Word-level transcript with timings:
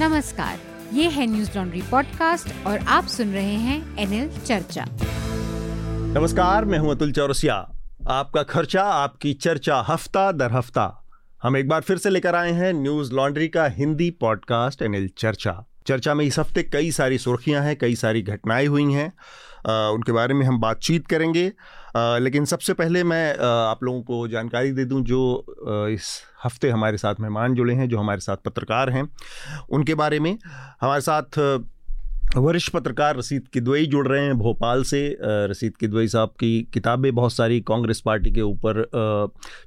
नमस्कार, 0.00 0.58
ये 0.92 1.08
है 1.08 1.26
न्यूज़ 1.26 1.50
लॉन्ड्री 1.56 1.82
पॉडकास्ट 1.82 2.66
और 2.66 2.78
आप 2.78 3.06
सुन 3.06 3.32
रहे 3.32 3.54
हैं 3.54 3.96
एनएल 3.98 4.28
चर्चा। 4.38 4.84
नमस्कार, 6.18 6.64
मैं 6.64 6.78
हूँ 6.78 6.90
अतुल 6.90 7.12
चौरसिया। 7.12 7.54
आपका 8.08 8.42
खर्चा, 8.42 8.82
आपकी 8.82 9.32
चर्चा 9.32 9.80
हफ़्ता 9.88 10.32
दर 10.32 10.52
हफ़्ता। 10.52 11.04
हम 11.42 11.56
एक 11.56 11.68
बार 11.68 11.80
फिर 11.80 11.98
से 11.98 12.10
लेकर 12.10 12.34
आए 12.34 12.52
हैं 12.52 12.72
न्यूज़ 12.72 13.12
लॉन्ड्री 13.12 13.48
का 13.48 13.66
हिंदी 13.66 14.10
पॉडकास्ट 14.10 14.82
एनएल 14.82 15.10
चर्चा। 15.18 15.64
चर्चा 15.86 16.14
में 16.14 16.24
इस 16.24 16.38
हफ़्ते 16.38 16.62
कई 16.62 16.90
सारी 16.90 17.18
सुर्खियाँ 17.18 17.62
हैं, 17.62 17.76
कई 17.76 17.94
सारी 17.94 18.22
घटनाएँ 18.22 18.66
हुई 18.66 18.92
हैं। 18.92 19.12
उनके 19.64 20.12
बारे 20.12 20.34
में 20.34 20.44
हम 20.46 20.58
बातचीत 20.60 21.06
करेंगे। 21.06 21.44
लेकिन 21.96 22.44
सबसे 22.44 22.74
पहले 22.74 23.02
मैं 23.04 23.36
आप 23.38 23.84
लोगों 23.84 24.02
को 24.02 24.26
जानकारी 24.28 24.72
दे 24.72 24.84
दूँ 24.84 25.02
जो 25.04 25.22
इस 25.90 26.08
हफ़्ते 26.44 26.70
हमारे 26.70 26.98
साथ 26.98 27.20
मेहमान 27.20 27.54
जुड़े 27.54 27.74
हैं, 27.74 27.88
जो 27.88 27.98
हमारे 27.98 28.20
साथ 28.20 28.36
पत्रकार 28.44 28.90
हैं। 28.90 29.08
उनके 29.70 29.94
बारे 29.94 30.20
में 30.20 30.36
हमारे 30.80 31.00
साथ 31.00 31.38
वरिष्ठ 32.36 32.72
पत्रकार 32.72 33.16
रसीद 33.16 33.48
किदवई 33.52 33.86
जुड़ 33.86 34.06
रहे 34.08 34.24
हैं 34.24 34.38
भोपाल 34.38 34.82
से। 34.84 35.00
रसीद 35.22 35.76
किदवई 35.76 36.08
साहब 36.08 36.28
की 36.40 36.68
किताबें 36.74 37.14
बहुत 37.14 37.32
सारी 37.32 37.60
कांग्रेस 37.60 38.00
पार्टी 38.00 38.30
के 38.32 38.42
ऊपर 38.42 38.84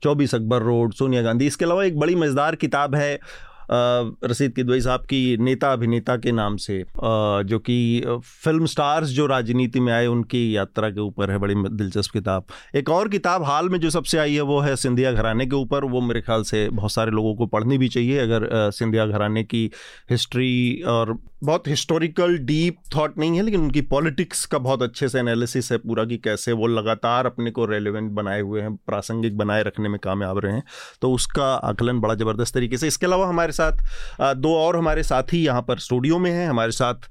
चौबीस 0.03 0.35
अकबर 0.35 0.61
रोड, 0.61 0.93
सोनिया 0.93 1.21
गांधी। 1.21 1.47
इसके 1.47 1.65
अलावा 1.65 1.83
एक 1.83 1.99
बड़ी 1.99 2.15
मज़ेदार 2.15 2.55
किताब 2.55 2.95
है 2.95 3.19
रसीद 3.69 4.53
किदवई 4.53 4.81
साहब 4.81 5.01
की 5.05 5.37
नेता 5.37 5.71
अभिनेता 5.73 6.15
के 6.17 6.31
नाम 6.31 6.55
से 6.57 6.83
जो 6.99 7.59
कि 7.59 7.77
फ़िल्म 8.23 8.65
स्टार्स 8.65 9.09
जो 9.09 9.25
राजनीति 9.27 9.79
में 9.79 9.91
आए, 9.93 10.05
उनकी 10.07 10.55
यात्रा 10.55 10.89
के 10.89 11.01
ऊपर 11.01 11.31
है, 11.31 11.37
बड़ी 11.37 11.55
दिलचस्प 11.57 12.11
किताब। 12.11 12.45
एक 12.75 12.89
और 12.89 13.09
किताब 13.09 13.43
हाल 13.43 13.69
में 13.69 13.79
जो 13.79 13.89
सबसे 13.89 14.17
आई 14.17 14.33
है, 14.33 14.41
वो 14.41 14.59
है 14.59 14.75
सिंधिया 14.75 15.11
घराने 15.11 15.45
के 15.45 15.55
ऊपर। 15.55 15.85
वो 15.85 16.01
मेरे 16.01 16.21
ख्याल 16.21 16.43
से 16.43 16.67
बहुत 16.71 16.91
सारे 16.91 17.11
लोगों 17.11 17.35
को 17.35 17.45
पढ़नी 17.47 17.77
भी 17.77 17.87
चाहिए, 17.89 18.19
अगर 18.19 18.49
सिंधिया 18.71 19.05
घराने 19.05 19.43
की 19.43 19.69
हिस्ट्री 20.11 20.81
और 20.87 21.17
बहुत 21.45 21.67
हिस्टोरिकल 21.67 22.37
डीप 22.45 22.77
थॉट 22.95 23.17
नहीं 23.17 23.37
है 23.37 23.43
लेकिन 23.43 23.61
उनकी 23.61 23.81
पॉलिटिक्स 23.89 24.45
का 24.45 24.57
बहुत 24.57 24.81
अच्छे 24.83 25.07
से 25.09 25.19
एनालिसिस 25.19 25.71
है 25.71 25.77
पूरा 25.77 26.05
कि 26.05 26.17
कैसे 26.17 26.51
वो 26.51 26.67
लगातार 26.67 27.25
अपने 27.25 27.51
को 27.51 27.65
रेलिवेंट 27.65 28.11
बनाए 28.11 28.41
हुए 28.41 28.61
हैं 28.61 28.75
प्रासंगिक 28.77 29.37
बनाए 29.37 29.63
रखने 29.63 29.89
में 29.89 29.99
कामयाब 29.99 30.39
रहे 30.39 30.53
हैं। 30.53 30.63
तो 31.01 31.11
उसका 31.13 31.53
आकलन 31.53 31.99
बड़ा 31.99 32.15
ज़बरदस्त 32.15 32.53
तरीके 32.53 32.77
से। 32.77 32.87
इसके 32.87 33.05
अलावा 33.05 33.27
हमारे 33.27 33.51
साथ 33.51 34.35
दो 34.35 34.55
और 34.57 34.77
हमारे 34.77 35.03
साथी 35.03 35.43
यहाँ 35.45 35.61
पर 35.61 35.79
स्टूडियो 35.79 36.19
में 36.19 36.31
हैं। 36.31 36.47
हमारे 36.49 36.71
साथ 36.71 37.09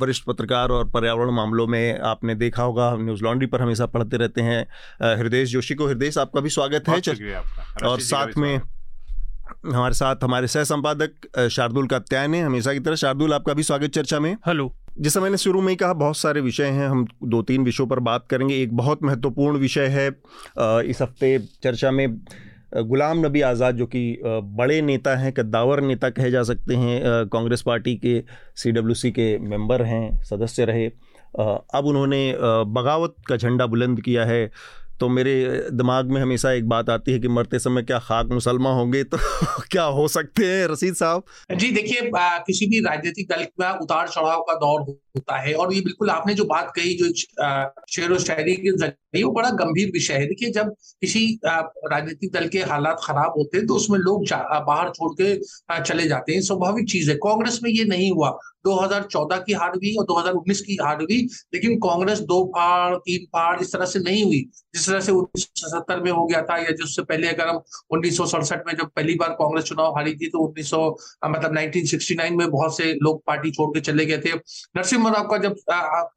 वरिष्ठ 0.00 0.24
पत्रकार 0.26 0.68
और 0.68 0.88
पर्यावरण 0.90 1.30
मामलों 1.30 1.66
में 1.66 1.98
आपने 2.04 2.34
देखा 2.34 2.62
होगा 2.62 2.94
न्यूज़ 2.96 3.22
लॉन्ड्री 3.24 3.46
पर 3.46 3.62
हमेशा 3.62 3.86
पढ़ते 3.86 4.16
रहते 4.16 4.42
हैं 4.42 5.16
हृदय 5.16 5.44
जोशी 5.46 5.74
को। 5.74 5.86
हृदय 5.86 6.10
आपका 6.20 6.40
भी 6.40 6.50
स्वागत 6.50 6.88
है। 6.88 6.96
और 7.84 8.00
साथ 8.02 8.36
में 8.36 8.60
हमारे 9.44 9.94
साथ 9.94 10.24
हमारे 10.24 10.46
सह 10.46 10.64
संपादक 10.64 11.48
शार्दुल 11.50 11.86
कात्यायन 11.86 12.34
है 12.34 12.42
हमेशा 12.42 12.72
की 12.72 12.80
तरह। 12.80 12.94
शार्दुल 12.96 13.32
आपका 13.34 13.52
भी 13.54 13.62
स्वागत 13.62 13.90
चर्चा 13.90 14.20
में। 14.20 14.32
हेलो। 14.46 14.70
जैसा 15.00 15.20
मैंने 15.20 15.36
शुरू 15.36 15.60
में 15.60 15.68
ही 15.68 15.76
कहा 15.76 15.92
बहुत 15.94 16.16
सारे 16.16 16.40
विषय 16.40 16.66
हैं 16.66 16.88
हम 16.88 17.06
दो 17.24 17.42
तीन 17.42 17.64
विषयों 17.64 17.86
पर 17.86 17.98
बात 18.00 18.26
करेंगे। 18.30 18.62
एक 18.62 18.76
बहुत 18.76 19.02
महत्वपूर्ण 19.02 19.58
विषय 19.58 19.86
है 19.88 20.08
इस 20.88 21.02
हफ़्ते 21.02 21.38
चर्चा 21.62 21.90
में 21.90 22.18
गुलाम 22.76 23.24
नबी 23.26 23.40
आज़ाद 23.42 23.76
जो 23.76 23.86
कि 23.86 24.18
बड़े 24.24 24.80
नेता 24.82 25.16
हैं 25.16 25.32
कद्दावर 25.32 25.80
नेता 25.80 26.10
कहे 26.10 26.30
जा 26.30 26.42
सकते 26.42 26.76
हैं 26.76 27.26
कांग्रेस 27.28 27.62
पार्टी 27.62 27.94
के 27.96 28.22
सीडब्ल्यूसी 28.56 29.10
के 29.10 29.36
मेंबर 29.40 29.82
हैं 29.82 30.22
सदस्य 30.24 30.64
रहे। 30.64 30.86
अब 31.36 31.84
उन्होंने 31.86 32.32
बगावत 32.70 33.14
का 33.28 33.36
झंडा 33.36 33.66
बुलंद 33.66 34.00
किया 34.00 34.24
है। 34.24 34.50
तो 35.00 35.08
मेरे 35.08 35.66
दिमाग 35.72 36.10
में 36.10 36.20
हमेशा 36.22 36.52
एक 36.52 36.68
बात 36.68 36.90
आती 36.90 37.12
है 37.12 37.18
कि 37.18 37.28
मरते 37.28 37.58
समय 37.58 37.82
क्या 37.82 37.98
खाक 37.98 38.26
मुसलमान 38.26 38.72
होंगे? 38.72 39.04
तो 39.04 39.18
क्या 39.70 39.84
हो 39.84 40.08
सकते 40.08 40.46
हैं 40.46 40.66
रसीद 40.66 40.94
साहब? 40.94 41.22
जी, 41.54 41.70
देखिए 41.70 42.10
किसी 42.16 42.66
भी 42.66 42.80
राजनीतिक 42.80 43.28
दल 43.30 43.44
का 43.44 43.78
उतार 43.82 44.08
चढ़ाव 44.08 44.40
का 44.40 44.54
दौर 44.54 45.03
होता 45.16 45.36
है। 45.38 45.52
और 45.54 45.72
ये 45.74 45.80
बिल्कुल 45.80 46.10
आपने 46.10 46.34
जो 46.34 46.44
बात 46.44 46.72
कही, 46.76 46.94
जो 46.94 47.12
शेर 47.90 48.12
व 48.12 48.18
शायरी 48.18 48.54
के 48.56 48.76
ज़रिए 48.76 49.22
वो 49.22 49.30
बड़ा 49.32 49.50
गंभीर 49.52 49.90
विषय 49.92 50.14
है। 50.14 50.26
देखिए, 50.28 50.50
जब 50.52 50.70
किसी 51.00 51.26
राजनीतिक 51.46 52.32
दल 52.32 52.48
के 52.48 52.58
हालात 52.70 53.00
खराब 53.04 53.34
होते 53.38 53.58
हैं 53.58 53.66
तो 53.66 53.74
उसमें 53.74 53.98
लोग 53.98 54.24
बाहर 54.66 54.90
छोड़ 54.90 55.12
के 55.20 55.36
चले 55.84 56.08
जाते 56.08 56.32
हैं। 56.34 56.40
स्वाभाविक 56.42 56.88
चीज़ 56.90 57.10
है। 57.10 57.16
कांग्रेस 57.18 57.60
में 57.62 57.70
ये 57.70 57.84
नहीं 57.84 58.10
हुआ। 58.12 58.36
2014 58.64 59.38
की 59.46 59.52
हार 59.52 59.70
हुई 59.70 59.94
और 59.98 60.04
2019 60.06 60.60
की 60.62 60.76
हार 60.82 61.00
हुई, 61.00 61.16
लेकिन 61.54 61.76
कांग्रेस 61.78 62.20
दो 62.28 62.44
फाड़ 62.54 62.94
तीन 62.96 63.24
फाड़ 63.26 63.60
इस 63.60 63.72
तरह 63.72 63.84
से 63.86 63.98
नहीं 64.00 64.22
हुई। 64.24 64.38
जिस 64.74 64.86
तरह 64.88 65.00
से 65.00 65.12
उन्नीस 65.12 65.64
में 66.04 66.10
हो 66.12 66.24
गया 66.26 66.40
था 66.42 66.56
या 66.58 66.70
जिससे 66.72 67.02
पहले 67.02 67.28
अगर 67.28 67.48
हम 67.48 67.60
उन्नीस 67.92 68.16
सौ 68.16 68.26
सड़सठ 68.26 68.62
में 68.66 68.74
जब 68.76 68.88
पहली 68.96 69.14
बार 69.14 69.28
कांग्रेस 69.40 69.64
चुनाव 69.64 69.96
हारी 69.96 70.14
थी 70.14 70.28
तो 70.28 70.38
उन्नीस 70.46 70.70
मतलब 70.74 71.52
1969 71.52 72.36
में 72.36 72.48
बहुत 72.50 72.76
से 72.76 72.92
लोग 73.02 73.22
पार्टी 73.26 73.50
छोड़ 73.50 73.68
के 73.70 73.80
चले 73.82 74.06
गए 74.06 74.18
थे। 74.18 74.34
नरसिम्हा 74.76 75.03
राव 75.10 75.26
का 75.26 75.38
जब 75.38 75.56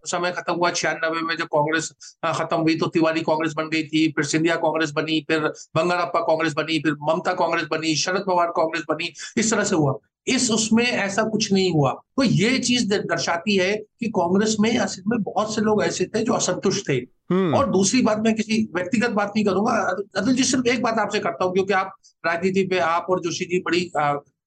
समय 0.06 0.32
खत्म 0.32 0.54
हुआ 0.54 0.72
छियानबे 0.72 1.22
में 1.22 1.36
जब 1.38 1.46
कांग्रेस 1.46 1.92
खत्म 2.26 2.58
हुई 2.58 2.76
तो 2.76 2.88
तिवारी 2.88 3.22
कांग्रेस 3.22 3.54
बन 3.58 3.70
गई 3.70 3.84
थी 3.84 4.08
फिर 4.12 4.26
सिंधिया 4.26 4.56
कांग्रेस 4.56 4.92
बनी 4.92 5.20
फिर 5.22 5.40
बंगारप्पा 5.76 6.20
कांग्रेस 6.20 6.54
बनी 6.54 6.80
फिर 6.80 6.96
ममता 7.02 7.34
कांग्रेस 7.34 7.68
बनी 7.72 7.96
शरद 7.96 8.24
पवार 8.28 8.48
कांग्रेस 8.48 8.84
बनी 8.90 9.14
इस 9.38 9.52
तरह 9.52 9.64
से 9.64 9.76
हुआ। 9.76 9.94
इस 10.28 10.52
उसमें 10.52 10.86
ऐसा 10.86 11.24
कुछ 11.24 11.52
नहीं 11.54 11.72
हुआ। 11.72 11.92
तो 12.18 12.24
ये 12.24 12.58
चीज़ 12.60 12.88
दर्शाती 12.94 13.56
है 13.56 13.76
कि 13.76 14.08
कांग्रेस 14.08 14.56
में 14.60 14.78
असल 14.78 15.02
में 15.08 15.22
बहुत 15.24 15.56
से 15.56 15.62
लोग 15.62 15.84
ऐसे 15.84 16.06
थे 16.06 16.24
जो 16.24 16.34
असंतुष्ट 16.34 16.90
थे। 16.90 16.94
हम्म। 17.32 17.56
और 17.56 17.70
दूसरी 17.72 18.02
बात 18.02 18.20
मैं 18.20 18.36
किसी 18.36 18.70
व्यक्तिगत 18.76 19.10
बात 19.10 19.34
नहीं 19.36 19.46
करूँगा। 19.46 19.72
अतुल 20.18 20.34
जी 20.34 20.44
सिर्फ़ 20.44 20.68
एक 20.68 20.82
बात 20.84 21.00
आपसे 21.00 21.20
करता 21.20 21.46
हूँ 21.46 21.54
क्योंकि 21.54 21.74
आप 21.74 21.96
राजनीति 22.26 22.64
पे 22.64 22.80
आप 22.80 23.08
और 23.10 23.20
जोशी 23.20 23.46
जी 23.46 23.60
बड़ी 23.60 23.92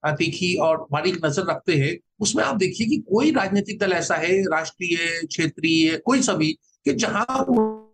तीखी 0.05 0.55
और 0.62 0.87
बारीक 0.93 1.25
नज़र 1.25 1.44
रखते 1.50 1.75
हैं 1.77 1.97
उसमें 2.21 2.43
आप 2.44 2.56
देखिए 2.56 2.87
कि 2.87 2.97
कोई 3.11 3.31
राजनीतिक 3.31 3.78
दल 3.81 3.93
ऐसा 3.93 4.15
है 4.15 4.41
राष्ट्रीय 4.44 4.97
क्षेत्रीय 5.27 5.97
कोई 5.97 6.22
सभी 6.22 6.53
कि 6.87 6.93
जहाँ 6.94 7.25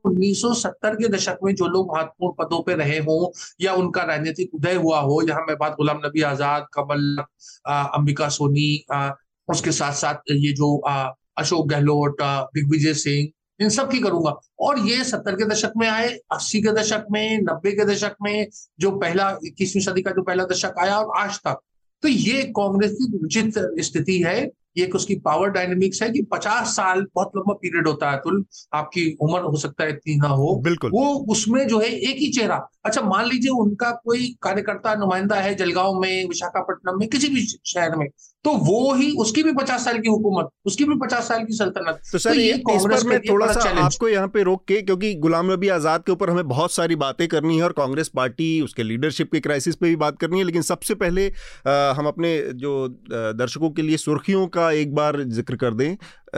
1970 0.07 0.95
के 0.95 1.09
दशक 1.09 1.39
में 1.45 1.55
जो 1.55 1.67
लोग 1.67 1.95
महत्वपूर्ण 1.97 2.35
पदों 2.39 2.63
पे 2.63 2.75
रहे 2.75 2.99
हों 2.99 3.31
या 3.61 3.73
उनका 3.75 4.03
राजनीतिक 4.03 4.55
उदय 4.55 4.75
हुआ 4.75 5.01
हो 5.01 5.21
यहाँ 5.29 5.45
मैं 5.49 5.57
बात 5.61 5.77
गुलाम 5.77 6.01
नबी 6.07 6.23
आज़ाद 6.23 6.67
कमल 6.75 7.25
अंबिका 7.69 8.29
सोनी 8.29 8.85
आ, 8.93 9.11
उसके 9.49 9.73
साथ 9.73 9.93
साथ 9.93 10.31
ये 10.31 10.53
जो 10.53 10.79
आ, 10.79 11.11
अशोक 11.39 11.67
गहलोत 11.69 12.17
दिग्विजय 12.55 12.95
सिंह 12.95 13.29
इन 13.61 13.69
सब 13.69 13.91
की 13.91 13.99
करूँगा। 13.99 14.31
और 14.61 14.79
ये 14.79 15.05
सत्तर 15.05 15.35
के 15.37 15.45
दशक 15.45 15.73
में 15.77 15.89
आए 15.89 16.09
अस्सी 16.33 16.61
के 16.63 16.73
दशक 16.73 17.07
में 17.11 17.39
नब्बे 17.43 17.73
के 17.73 17.85
दशक 17.85 18.17
में 18.23 18.47
जो 18.81 18.91
पहला 18.99 19.31
इक्कीसवीं 19.45 19.83
सदी 19.83 20.03
का 20.03 20.11
जो 20.11 20.23
पहला 20.23 20.45
दशक 20.45 20.75
आया 20.79 20.99
और 20.99 21.17
आज 21.23 21.39
तक 21.39 21.61
तो 22.03 22.09
ये 22.09 22.43
कांग्रेस 22.43 22.93
की 22.93 23.19
उचित 23.25 23.53
स्थिति 23.81 24.23
है। 24.23 24.51
ये 24.77 24.85
एक 24.85 24.95
उसकी 24.95 25.15
पावर 25.15 25.49
डायनेमिक्स 25.49 26.03
है 26.03 26.11
कि 26.11 26.23
50 26.23 26.67
साल 26.67 27.07
बहुत 27.15 27.31
लंबा 27.37 27.55
पीरियड 27.55 27.89
होता 27.89 28.11
है 28.11 28.19
तुल 28.19 28.45
आपकी 28.75 29.17
उम्र 29.21 29.41
हो 29.41 29.57
सकता 29.57 29.85
है 29.85 29.91
इतनी 29.91 30.17
ना 30.17 30.29
हो। 30.29 30.61
बिल्कुल। 30.61 30.91
वो 30.91 31.15
उसमें 31.15 31.69
जो 31.69 31.79
है 31.79 31.87
एक 31.87 32.17
ही 32.17 32.31
चेहरा 32.33 32.69
अच्छा 32.87 33.01
मान 33.03 33.27
लीजिए 33.27 33.51
उनका 33.57 33.91
कोई 34.05 34.27
कार्यकर्ता 34.43 34.95
नुमाइंदा 34.95 35.37
है 35.39 35.55
जलगांव 35.55 36.01
में 36.01 36.29
विशाखापट्टनम 36.29 36.99
में 37.01 37.09
किसी 37.09 37.29
भी 37.29 37.47
शहर 37.47 37.97
में 37.97 38.09
तो 38.45 38.51
वो 38.65 38.93
ही 38.95 39.11
उसकी 39.19 39.43
भी 39.43 39.53
पचास 39.53 39.85
साल 39.85 39.99
की 39.99 40.09
हुकूमत 40.09 40.49
उसकी 40.67 40.85
भी 40.85 40.95
पचास 40.97 41.29
साल 41.29 41.45
की 41.45 41.55
सल्तनत। 41.57 42.01
तो 42.13 42.19
सर 42.19 42.31
तो 42.31 42.41
ये 42.41 42.53
इस 42.75 42.85
पर 42.85 43.07
मैं 43.09 43.19
थोड़ा 43.21 43.47
सा 43.53 43.71
आपको 43.85 44.09
यहाँ 44.09 44.29
पे 44.29 44.43
रोक 44.43 44.65
के 44.69 44.81
क्योंकि 44.83 45.15
गुलाम 45.25 45.53
नबी 45.53 45.69
आज़ाद 45.69 46.03
के 46.03 46.13
ऊपर 46.13 46.31
हमें 46.31 46.49
बहुत 46.49 46.73
सारी 46.73 46.97
बातें 46.97 47.27
करनी 47.29 47.57
है 47.57 47.63
और 47.63 47.73
कांग्रेस 47.73 48.09
पार्टी 48.17 48.61
उसके 48.61 48.83
लीडरशिप 48.83 49.33
के 49.33 49.41
क्राइसिस 49.41 49.77
पे 49.77 49.89
भी 49.89 49.97
बात 49.97 50.19
करनी 50.19 50.39
है 50.39 50.45
लेकिन 50.45 50.63
सबसे 50.63 50.95
पहले 50.95 51.27
आ, 51.27 51.93
हम 51.93 52.07
अपने 52.07 52.37
जो 52.57 52.77
दर्शकों 53.11 53.71
के 53.71 53.83
लिए 53.83 53.97
सुर्खियों 53.99 54.47
का 54.49 54.71
एक 54.73 54.95
बार 54.95 55.23
ज़िक्र 55.23 55.57
कर 55.57 55.75
दें। 55.75 55.97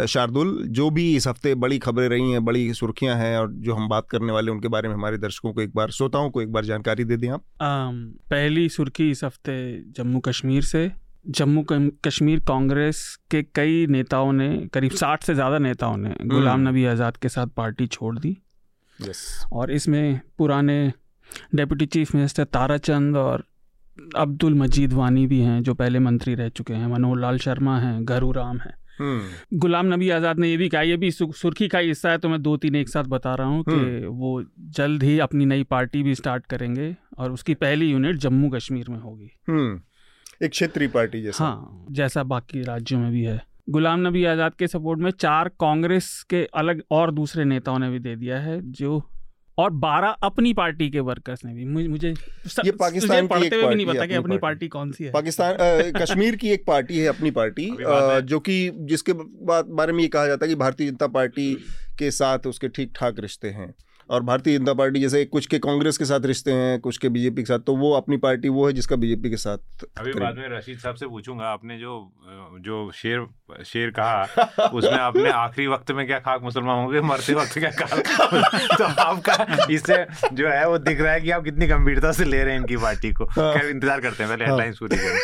शार्दुल 0.09 0.57
जो 0.71 0.89
भी 0.91 1.05
इस 1.17 1.27
हफ़्ते 1.29 1.55
बड़ी 1.57 1.79
खबरें 1.79 2.09
रही 2.09 2.31
हैं 2.33 2.45
बड़ी 2.45 2.73
सुर्खियाँ 2.75 3.17
हैं 3.17 3.37
और 3.39 3.51
जो 3.51 3.75
हम 3.75 3.89
बात 3.89 4.09
करने 4.11 4.33
वाले 4.33 4.51
उनके 4.51 4.69
बारे 4.69 4.89
में 4.89 4.95
हमारे 4.95 5.19
दर्शकों 5.19 5.53
को 5.53 5.61
एक 5.61 5.75
बार 5.75 5.91
श्रोताओं 5.91 6.31
को 6.31 6.43
एक 6.43 6.53
बार 6.53 6.65
जानकारी 6.65 7.05
दे 7.05 7.17
दें 7.17 7.29
आप। 7.29 7.43
पहली 7.63 8.69
सुर्खी 8.69 9.11
इस 9.11 9.25
हफ़्ते 9.25 9.57
जम्मू 9.97 10.21
कश्मीर 10.21 10.63
से। 10.63 10.91
जम्मू 11.29 11.65
कश्मीर 12.05 12.41
कांग्रेस 12.41 13.01
के 13.31 13.43
कई 13.55 13.87
नेताओं 13.87 14.33
ने 14.33 14.49
करीब 14.75 14.93
साठ 14.93 15.25
से 15.25 15.35
ज़्यादा 15.35 15.59
नेताओं 15.59 15.97
ने 15.97 16.09
हम्म। 16.11 16.29
गुलाम 16.29 16.69
नबी 16.69 16.85
आज़ाद 16.87 17.17
के 17.17 17.29
साथ 17.29 17.47
पार्टी 17.57 17.87
छोड़ 17.87 18.19
दी। 18.19 18.37
यस। 18.99 19.23
और 19.53 19.71
इसमें 19.71 20.21
पुराने 20.39 20.77
डेप्यूटी 21.55 21.87
चीफ 21.87 22.15
मिनिस्टर 22.15 22.45
ताराचंद 22.45 23.17
और 23.17 23.45
अब्दुल 24.17 24.55
मजीद 24.55 24.93
वानी 24.93 25.27
भी 25.27 25.41
हैं 25.41 25.63
जो 25.63 25.75
पहले 25.75 25.99
मंत्री 25.99 26.35
रह 26.35 26.49
चुके 26.51 26.75
हैं। 26.75 26.87
मनोहर 26.87 27.19
लाल 27.19 27.39
शर्मा 27.39 27.79
हैं 27.79 27.97
गरू 28.09 28.31
राम 28.33 28.59
हैं। 28.59 28.75
गुलाम 29.01 29.95
नबी 29.95 30.11
आज़ाद 30.11 30.39
ने 30.39 30.49
ये 30.49 30.57
भी 30.57 30.69
कहा 30.69 30.83
ये 30.83 30.97
भी 30.97 31.11
सुर्खी 31.11 31.69
का 31.69 31.79
हिस्सा 31.79 32.11
है 32.11 32.19
तो 32.19 32.29
मैं 32.29 32.43
दो 32.43 32.57
तीन 32.57 32.77
एक 32.77 32.89
साथ 32.89 33.05
बता 33.05 33.35
रहा 33.35 33.47
हूँ 33.47 33.63
कि 33.65 33.73
हम्म। 33.73 34.15
वो 34.15 34.43
जल्द 34.77 35.03
ही 35.03 35.19
अपनी 35.19 35.47
नई 35.47 35.63
पार्टी 35.63 36.03
भी 36.03 36.15
स्टार्ट 36.15 36.47
करेंगे 36.47 36.95
और 37.19 37.33
उसकी 37.33 37.55
पहली 37.55 37.91
यूनिट 37.91 38.17
जम्मू 38.17 38.51
कश्मीर 38.51 38.91
में 38.91 38.99
होगी। 38.99 39.31
एक 40.45 40.51
क्षेत्रीय 40.51 40.89
पार्टी 40.89 41.23
जैसा। 41.23 41.45
हाँ 41.45 41.87
जैसा 41.91 42.23
बाकी 42.23 42.63
राज्यों 42.63 43.01
में 43.01 43.11
भी 43.13 43.23
है। 43.23 43.41
गुलाम 43.71 44.07
नबी 44.07 44.25
आज़ाद 44.25 44.55
के 44.55 44.67
सपोर्ट 44.67 45.01
में 45.01 45.11
चार 45.11 45.49
कांग्रेस 45.61 46.23
के 46.31 46.45
अलग 46.55 46.83
और 46.91 47.11
दूसरे 47.11 47.45
नेताओं 47.45 47.79
ने 47.79 47.91
भी 47.91 47.99
दे 47.99 48.17
दिया 48.17 48.39
है 48.39 48.61
जो 48.73 49.03
और 49.59 49.71
बारह 49.71 50.09
अपनी 50.09 50.53
पार्टी 50.55 50.91
के 50.91 51.01
वर्कर्स 51.01 51.45
ने 51.45 51.55
भी 51.55 51.89
मुझे 51.89 52.09
ये 52.65 52.71
पाकिस्तान 52.71 53.27
की 53.27 53.47
एक 53.47 53.53
पार्टी 53.53 53.75
नहीं 53.75 53.87
पता 53.87 54.07
कि 54.07 54.15
अपनी 54.15 54.39
पार्टी। 54.39 54.69
कौन 54.69 54.93
सी 54.93 55.05
है 55.05 55.11
पाकिस्तान 55.11 55.57
कश्मीर 56.01 56.37
की 56.37 56.49
एक 56.49 56.65
पार्टी 56.67 56.99
है 56.99 57.07
अपनी 57.07 57.31
पार्टी। 57.31 57.77
जो 58.23 58.41
कि 58.41 58.71
जिसके 58.75 59.13
बारे 59.13 59.93
में 59.93 60.01
ये 60.01 60.09
कहा 60.09 60.27
जाता 60.27 60.45
है 60.45 60.49
कि 60.49 60.55
भारतीय 60.55 60.91
जनता 60.91 61.07
पार्टी 61.07 61.55
के 61.99 62.11
साथ 62.11 62.39
उसके 62.47 62.69
ठीक 62.69 62.93
ठाक 62.97 63.17
रिश्ते 63.19 63.49
हैं 63.49 63.75
और 64.11 64.23
भारतीय 64.23 64.59
जनता 64.59 64.73
पार्टी 64.75 65.01
जैसे 65.01 65.25
कुछ 65.27 65.47
के 65.47 65.59
कांग्रेस 65.59 65.99
के 65.99 66.05
साथ 66.05 66.27
रिश्ते 66.27 66.53
हैं 66.53 66.79
कुछ 66.81 66.99
के 66.99 67.09
बीजेपी 67.09 67.43
के 67.43 67.47
साथ 67.47 67.59
तो 67.67 67.75
वो 67.77 67.93
अपनी 67.95 68.17
पार्टी 68.17 68.49
वो 68.49 68.67
है 68.67 68.73
जिसका 68.73 68.97
बीजेपी 68.97 69.31
के 69.31 69.37
साथ 69.37 69.85
अभी 69.99 70.13
बाद 70.13 70.37
में 70.37 70.49
रशीद 70.49 70.79
साहब 70.79 70.95
से 70.95 71.07
पूछूँगा 71.07 71.45
आपने 71.49 71.79
जो 71.79 72.01
जो 72.65 72.91
शेर 72.95 73.27
शेर 73.67 73.91
कहा 73.99 74.69
उसमें 74.69 74.99
आपने 74.99 75.31
आखिरी 75.31 75.67
वक्त 75.67 75.91
में 75.91 76.07
क्या 76.07 76.19
खाक 76.21 76.43
मुसलमान 76.43 76.79
होंगे 76.79 77.01
मरते 77.01 77.35
वक्त 77.35 77.59
क्या 77.59 77.71
कहा 77.81 77.97
तो 78.77 78.85
आपका 78.85 79.67
इससे 79.71 80.05
जो 80.33 80.49
है 80.49 80.69
वो 80.69 80.79
दिख 80.79 81.01
रहा 81.01 81.13
है 81.13 81.21
कि 81.21 81.31
आप 81.31 81.45
कितनी 81.45 81.67
गंभीरता 81.67 82.13
से 82.13 82.25
ले 82.25 82.43
रहे 82.43 82.53
हैं 82.53 82.61
इनकी 82.61 82.77
पार्टी 82.77 83.13
को। 83.13 83.25
हाँ। 83.25 83.53
खैर 83.55 83.71
इंतज़ार 83.71 84.01
करते 84.01 84.23
हैं 84.23 84.33
पहले 84.33 84.45
हाँ। 84.45 84.53
हेडलाइंस 84.53 84.79
पूरी 84.79 84.97
करें। 84.97 85.19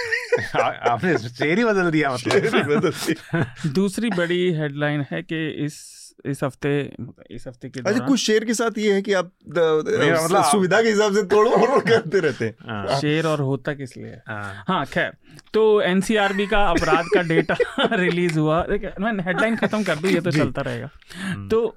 आपने 0.91 1.17
शेर 1.19 1.59
ही 1.59 1.65
बदल 1.65 1.91
दिया 1.91 2.13
मतलब। 2.15 3.73
दूसरी 3.75 4.11
बड़ी 4.11 4.53
हेडलाइन 4.53 5.05
है 5.11 5.23
कि 5.23 5.49
इस 5.65 6.04
इस 6.27 6.43
हफ़्ते 6.45 6.97
इस 7.31 7.47
हफ़्ते 7.49 7.69
के 7.69 7.81
अच्छा 7.81 8.07
कुछ 8.07 8.21
शेर 8.21 8.45
के 8.45 8.55
साथ 8.55 8.79
ये 8.79 8.93
है 8.93 9.03
कि 9.03 9.13
आप 9.13 9.31
मतलब 9.49 10.45
सुविधा 10.51 10.83
के 10.83 10.89
हिसाब 10.89 11.15
से 11.15 11.23
तोड़ो 11.23 11.51
और 11.51 11.81
करते 11.81 12.21
रहते 12.21 12.45
हैं। 12.45 12.55
हाँ, 12.61 13.01
शेर 13.01 13.27
और 13.27 13.41
होता 13.41 13.75
किस 13.75 13.97
लिए? 13.97 14.21
हाँ। 14.29 14.65
हाँ 14.69 14.85
खैर 14.87 15.13
तो 15.55 15.81
एनसीआरबी 15.81 16.47
का 16.47 16.65
अपराध 16.67 17.07
का 17.15 17.23
डेटा 17.23 17.57
रिलीज़ 17.97 18.39
हुआ। 18.39 18.65
मैं 19.01 19.13
हेडलाइन 19.25 19.57
खत्म 19.57 19.83
कर 19.83 19.97
दूँ 19.97 20.11
ये 20.11 20.21
तो 20.21 20.31
चलता 20.31 20.63
रहेगा। 20.63 20.91
हम्म। 21.23 21.49
तो 21.49 21.77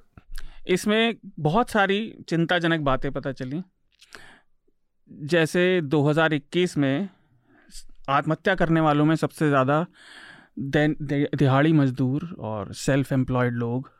इसमें 0.66 1.14
बहुत 1.38 1.70
सारी 1.70 2.00
चिंताजनक 2.28 2.80
बातें 2.80 3.12
पता 3.12 3.32
चली। 3.32 3.62
जैसे 5.12 5.80
2021 5.82 6.76
में 6.78 7.08
आत्महत्या 8.08 8.54
करने 8.54 8.80
वालों 8.80 9.04
में 9.04 9.16
सबसे 9.16 9.48
ज़्यादा 9.48 9.86
दिहाड़ी 10.58 11.72
मजदूर 11.72 12.36
और 12.38 12.72
सेल्फ 12.72 13.12
एम्प्लॉयड 13.12 13.54
लोग 13.54 13.90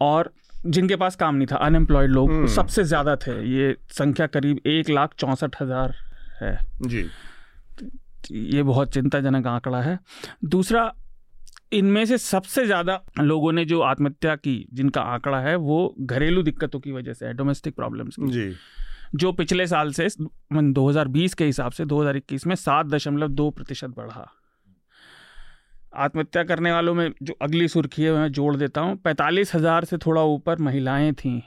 और 0.00 0.32
जिनके 0.66 0.96
पास 0.96 1.16
काम 1.16 1.34
नहीं 1.34 1.46
था 1.46 1.56
अनएम्प्लॉयड 1.56 2.10
लोग 2.10 2.30
हम्म। 2.30 2.46
सबसे 2.46 2.84
ज़्यादा 2.84 3.16
थे। 3.16 3.32
ये 3.50 3.76
संख्या 3.90 4.26
करीब 4.26 4.60
एक 4.66 4.90
लाख 4.90 5.14
चौंसठ 5.18 5.62
हज़ार 5.62 5.94
है। 6.42 6.58
जी। 6.82 7.06
ये 8.30 8.62
बहुत 8.62 8.92
चिंताजनक 8.94 9.46
आंकड़ा 9.46 9.80
है। 9.82 9.98
दूसरा 10.44 10.92
इनमें 11.72 12.04
से 12.06 12.18
सबसे 12.18 12.64
ज़्यादा 12.66 13.00
लोगों 13.20 13.52
ने 13.52 13.64
जो 13.64 13.80
आत्महत्या 13.80 14.34
की 14.36 14.68
जिनका 14.74 15.00
आंकड़ा 15.02 15.40
है 15.40 15.54
वो 15.56 15.94
घरेलू 16.00 16.42
दिक्कतों 16.42 16.80
की 16.80 16.92
वजह 16.92 17.12
से 17.12 17.26
है 17.26 17.32
डोमेस्टिक 17.34 17.74
प्रॉब्लम्स 17.74 18.16
की। 18.20 18.30
जी। 18.30 18.52
जो 19.14 19.32
पिछले 19.32 19.66
साल 19.66 19.92
से 19.92 20.08
मन 20.52 20.72
2020 20.72 21.34
के 21.34 21.44
हिसाब 21.44 21.72
से 21.72 21.84
2021 21.84 22.46
में 22.46 22.54
सात 22.54 22.86
दशमलव 22.86 23.28
दो 23.28 23.50
प्रतिशत 23.50 23.90
बढ़ा। 23.90 24.26
आत्महत्या 25.94 26.44
करने 26.44 26.72
वालों 26.72 26.94
में 26.94 27.12
जो 27.22 27.34
अगली 27.42 27.68
सुर्खी 27.68 28.02
है 28.02 28.12
मैं 28.12 28.32
जोड़ 28.32 28.56
देता 28.56 28.80
हूँ। 28.80 28.96
पैंतालीस 28.96 29.54
हज़ार 29.54 29.84
से 29.84 29.98
थोड़ा 29.98 30.22
ऊपर 30.22 30.58
महिलाएँ 30.58 31.12
थीं 31.12 31.40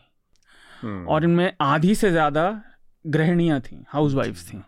हम्म। 0.81 1.05
और 1.07 1.23
इनमें 1.23 1.53
आधी 1.61 1.95
से 1.95 2.11
ज़्यादा 2.11 2.63
गृहिणियाँ 3.05 3.59
थीं 3.61 3.83
हाउस 3.89 4.13
वाइफ्स 4.13 4.53
थीं। 4.53 4.59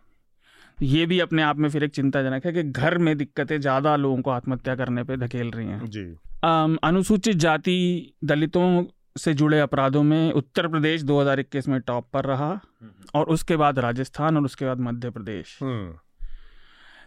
ये 0.81 1.05
भी 1.05 1.19
अपने 1.19 1.43
आप 1.43 1.57
में 1.57 1.69
फिर 1.69 1.83
एक 1.83 1.91
चिंताजनक 1.91 2.45
है 2.45 2.51
कि 2.53 2.63
घर 2.63 2.97
में 2.97 3.17
दिक्कतें 3.17 3.59
ज़्यादा 3.61 3.95
लोगों 3.95 4.21
को 4.21 4.31
आत्महत्या 4.31 4.75
करने 4.75 5.03
पे 5.03 5.17
धकेल 5.17 5.51
रही 5.51 5.67
हैं। 5.67 5.85
जी। 5.85 6.05
अनुसूचित 6.83 7.35
जाति 7.35 8.13
दलितों 8.23 8.85
से 9.17 9.33
जुड़े 9.33 9.59
अपराधों 9.59 10.03
में 10.03 10.31
उत्तर 10.31 10.67
प्रदेश 10.67 11.01
2021 11.01 11.67
में 11.67 11.79
टॉप 11.81 12.07
पर 12.13 12.25
रहा 12.25 12.59
और 13.15 13.25
उसके 13.25 13.55
बाद 13.55 13.79
राजस्थान 13.79 14.37
और 14.37 14.43
उसके 14.43 14.65
बाद 14.65 14.79
मध्य 14.79 15.09
प्रदेश। 15.09 15.59
हम्म। 15.61 15.93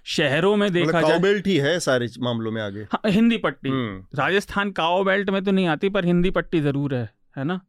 शहरों 0.07 0.57
में 0.57 0.67
मतलब 0.67 0.87
देखा 0.87 1.03
जाए 1.03 1.19
बेल्ट 1.19 1.47
ही 1.47 1.57
है 1.57 1.81
सारे 1.81 2.09
मामलों 2.21 2.53
में 2.53 2.63
आगे। 2.63 2.81
हाँ, 2.81 3.01
हिंदी 3.07 3.37
पट्टी। 3.37 3.69
हम्म। 3.69 4.19
राजस्थान 4.19 4.71
काओ 4.71 5.05
बेल्ट 5.05 5.31
में 5.31 5.45
तो 5.45 5.51
नहीं 5.51 5.67
आती 5.67 5.89
पर 5.89 6.05
हिंदी 6.05 6.31
पट्टी 6.31 6.61
ज़रूर 6.61 6.95
है 6.95 7.11
है 7.39 7.45
ना? 7.45 7.61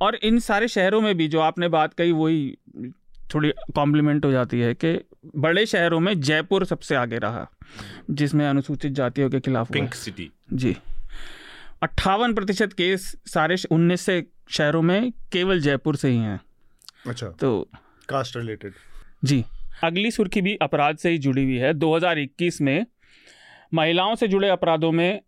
और 0.00 0.14
इन 0.14 0.38
सारे 0.38 0.68
शहरों 0.68 1.00
में 1.00 1.16
भी 1.16 1.28
जो 1.28 1.40
आपने 1.40 1.68
बात 1.68 1.94
कही 1.94 2.12
वही 2.12 2.58
थोड़ी 3.34 3.52
कॉम्प्लीमेंट 3.74 4.24
हो 4.24 4.30
जाती 4.32 4.60
है 4.60 4.74
कि 4.74 5.04
बड़े 5.36 5.66
शहरों 5.66 6.00
में 6.00 6.20
जयपुर 6.20 6.64
सबसे 6.64 6.94
आगे 6.94 7.18
रहा 7.18 7.50
जिसमें 8.10 8.48
अनुसूचित 8.48 8.92
जातियों 8.92 9.30
के 9.30 9.40
खिलाफ 9.40 9.72
पिंक 9.72 9.94
सिटी 9.94 10.30
जी। 10.52 10.76
अट्ठावन 11.82 12.34
प्रतिशत 12.34 12.72
केस 12.72 13.16
सारे 13.26 13.56
उन्नीस 13.70 14.00
से 14.00 14.26
शहरों 14.50 14.82
में 14.82 15.12
केवल 15.32 15.60
जयपुर 15.60 15.96
से 15.96 16.08
ही 16.08 16.16
हैं। 16.16 16.40
अच्छा। 17.06 17.26
तो 17.26 17.68
कास्ट 18.08 18.36
रिलेटेड 18.36 18.72
जी। 19.24 19.44
अगली 19.82 20.10
सुर्खी 20.10 20.42
भी 20.42 20.56
अपराध 20.56 20.96
से 20.96 21.10
ही 21.10 21.18
जुड़ी 21.18 21.44
हुई 21.44 21.56
है। 21.56 21.74
2021 21.74 22.60
में 22.60 22.86
महिलाओं 23.74 24.14
से 24.14 24.28
जुड़े 24.28 24.48
अपराधों 24.48 24.92
में 24.92 25.20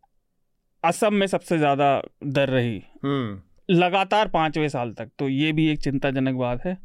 असम 0.84 1.14
में 1.14 1.26
सबसे 1.26 1.58
ज़्यादा 1.58 2.02
दर 2.24 2.48
रही। 2.48 2.82
हम्म। 3.04 3.40
लगातार 3.74 4.28
पाँचवें 4.28 4.68
साल 4.68 4.92
तक। 4.92 5.10
तो 5.18 5.28
ये 5.28 5.52
भी 5.52 5.68
एक 5.68 5.78
चिंताजनक 5.78 6.34
बात 6.34 6.64
है। 6.64 6.78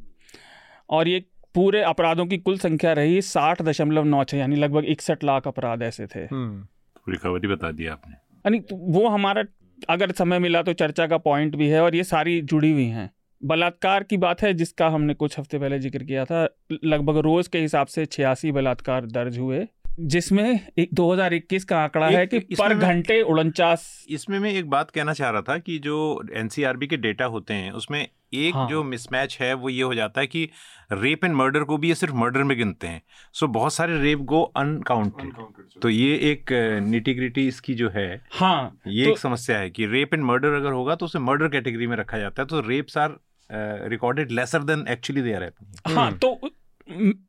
और 0.90 1.08
ये 1.08 1.26
पूरे 1.56 1.82
अपराधों 1.82 2.26
की 2.26 2.38
कुल 2.38 2.58
संख्या 2.58 2.94
रही 2.94 3.22
साठ 3.22 3.62
दशमलव 3.62 4.04
नौ 4.04 4.24
छः 4.24 4.38
यानी 4.38 4.56
लगभग 4.56 4.86
इकसठ 4.86 5.24
लाख 5.24 5.48
अपराध 5.48 5.82
ऐसे 5.82 6.08
थे। 6.08 6.20
हम्म। 6.20 6.62
पूरी 6.96 7.18
खबर 7.18 7.40
ही 7.40 7.48
बता 7.48 7.72
दी 7.72 7.86
आपने। 7.86 8.14
यानी 8.14 8.60
तो 8.60 8.76
वो 8.76 9.08
हमारा 9.08 9.44
अगर 9.90 10.12
समय 10.12 10.40
मिला 10.40 10.62
तो 10.62 10.74
चर्चा 10.74 11.08
का 11.08 11.18
पॉइंट 11.18 11.56
भी 11.56 11.68
है 11.68 11.82
और 11.82 11.96
ये 11.96 12.04
सारी 12.04 12.42
जुड़ी 12.42 12.72
हुई 12.72 12.86
हैं। 12.86 13.12
बलात्कार 13.44 14.04
की 14.04 14.18
बात 14.18 14.42
है 14.42 14.54
जिसका 14.54 14.88
हमने 14.88 15.14
कुछ 15.14 15.40
हफ़्ते 15.40 15.60
पहले 15.60 15.80
ज़िक्र 15.80 16.04
किया 16.04 16.26
था। 16.26 16.48
लगभग 16.84 17.18
रोज 17.18 17.48
के 17.48 17.60
हिसाब 17.60 17.88
से 17.88 18.06
छियासी 18.06 18.52
बलात्कार 18.52 19.06
दर्ज 19.06 19.38
हुए 19.38 19.68
जिसमें 20.00 20.60
एक 20.80 20.90
2021 20.94 21.64
का 21.64 21.80
आंकड़ा 21.80 22.08
है 22.08 22.28
कि 22.28 22.40
पर 22.40 22.74
घंटे 22.74 23.22
उनचास 23.22 24.06
इसमें 24.10 24.40
मैं 24.40 24.52
एक 24.54 24.70
बात 24.70 24.92
कहना 24.92 25.14
चाह 25.14 25.30
रहा 25.30 25.42
था 25.42 25.58
कि 25.58 25.80
जो 25.80 26.24
एनसीआरबी 26.34 26.88
के 26.88 26.98
डेटा 26.98 27.26
होते 27.26 27.54
हैं 27.54 27.72
उसमें 27.72 28.08
एक 28.34 28.56
हाँ। 28.56 28.70
जो 28.70 28.84
मिसमैच 28.84 29.38
है 29.42 29.54
वो 29.54 29.70
ये 29.70 29.82
हो 29.82 29.96
जाता 29.96 30.22
है 30.22 30.28
कि 30.28 30.50
रेप 30.92 31.26
एंड 31.26 31.34
मर्डर 31.36 31.64
को 31.64 31.78
भी 31.78 31.88
ये 31.88 31.96
सिर्फ़ 31.96 32.16
मर्डर 32.16 32.44
में 32.44 32.58
गिनते 32.58 32.88
हैं। 32.88 33.02
सो 33.34 33.48
बहुत 33.48 33.74
सारे 33.74 34.02
रेप 34.02 34.20
गो 34.20 34.42
अनकाउंटेड। 34.44 35.34
तो 35.82 35.90
ये 35.90 36.16
एक 36.16 36.46
निटी 36.88 37.14
ग्रिटी 37.14 37.48
इसकी 37.48 37.74
जो 37.74 37.90
है 37.90 38.22
हाँ 38.32 38.80
ये 38.88 39.04
तो- 39.06 39.14
एक 39.14 39.20
समस्या 39.20 39.58
है 39.58 39.70
कि 39.70 39.86
रेप 39.86 40.14
एंड 40.14 40.24
मर्डर 40.24 40.54
अगर 40.54 40.72
होगा 40.72 40.96
तो 40.96 41.06
उसे 41.06 41.20
मर्डर 41.20 41.48
कैटेगरी 41.48 41.88
में 41.88 41.98
रखा 41.98 42.18
जाता 42.18 42.42
है। 42.42 42.48
तो 42.48 42.60
rapes 42.60 42.98
are 42.98 43.18
recorded 43.50 44.32
lesser 44.32 44.64
than 44.64 44.86
actually 44.90 45.22
they 45.22 45.34
are 45.34 45.52
हाँ 45.88 46.12
तो 46.18 46.40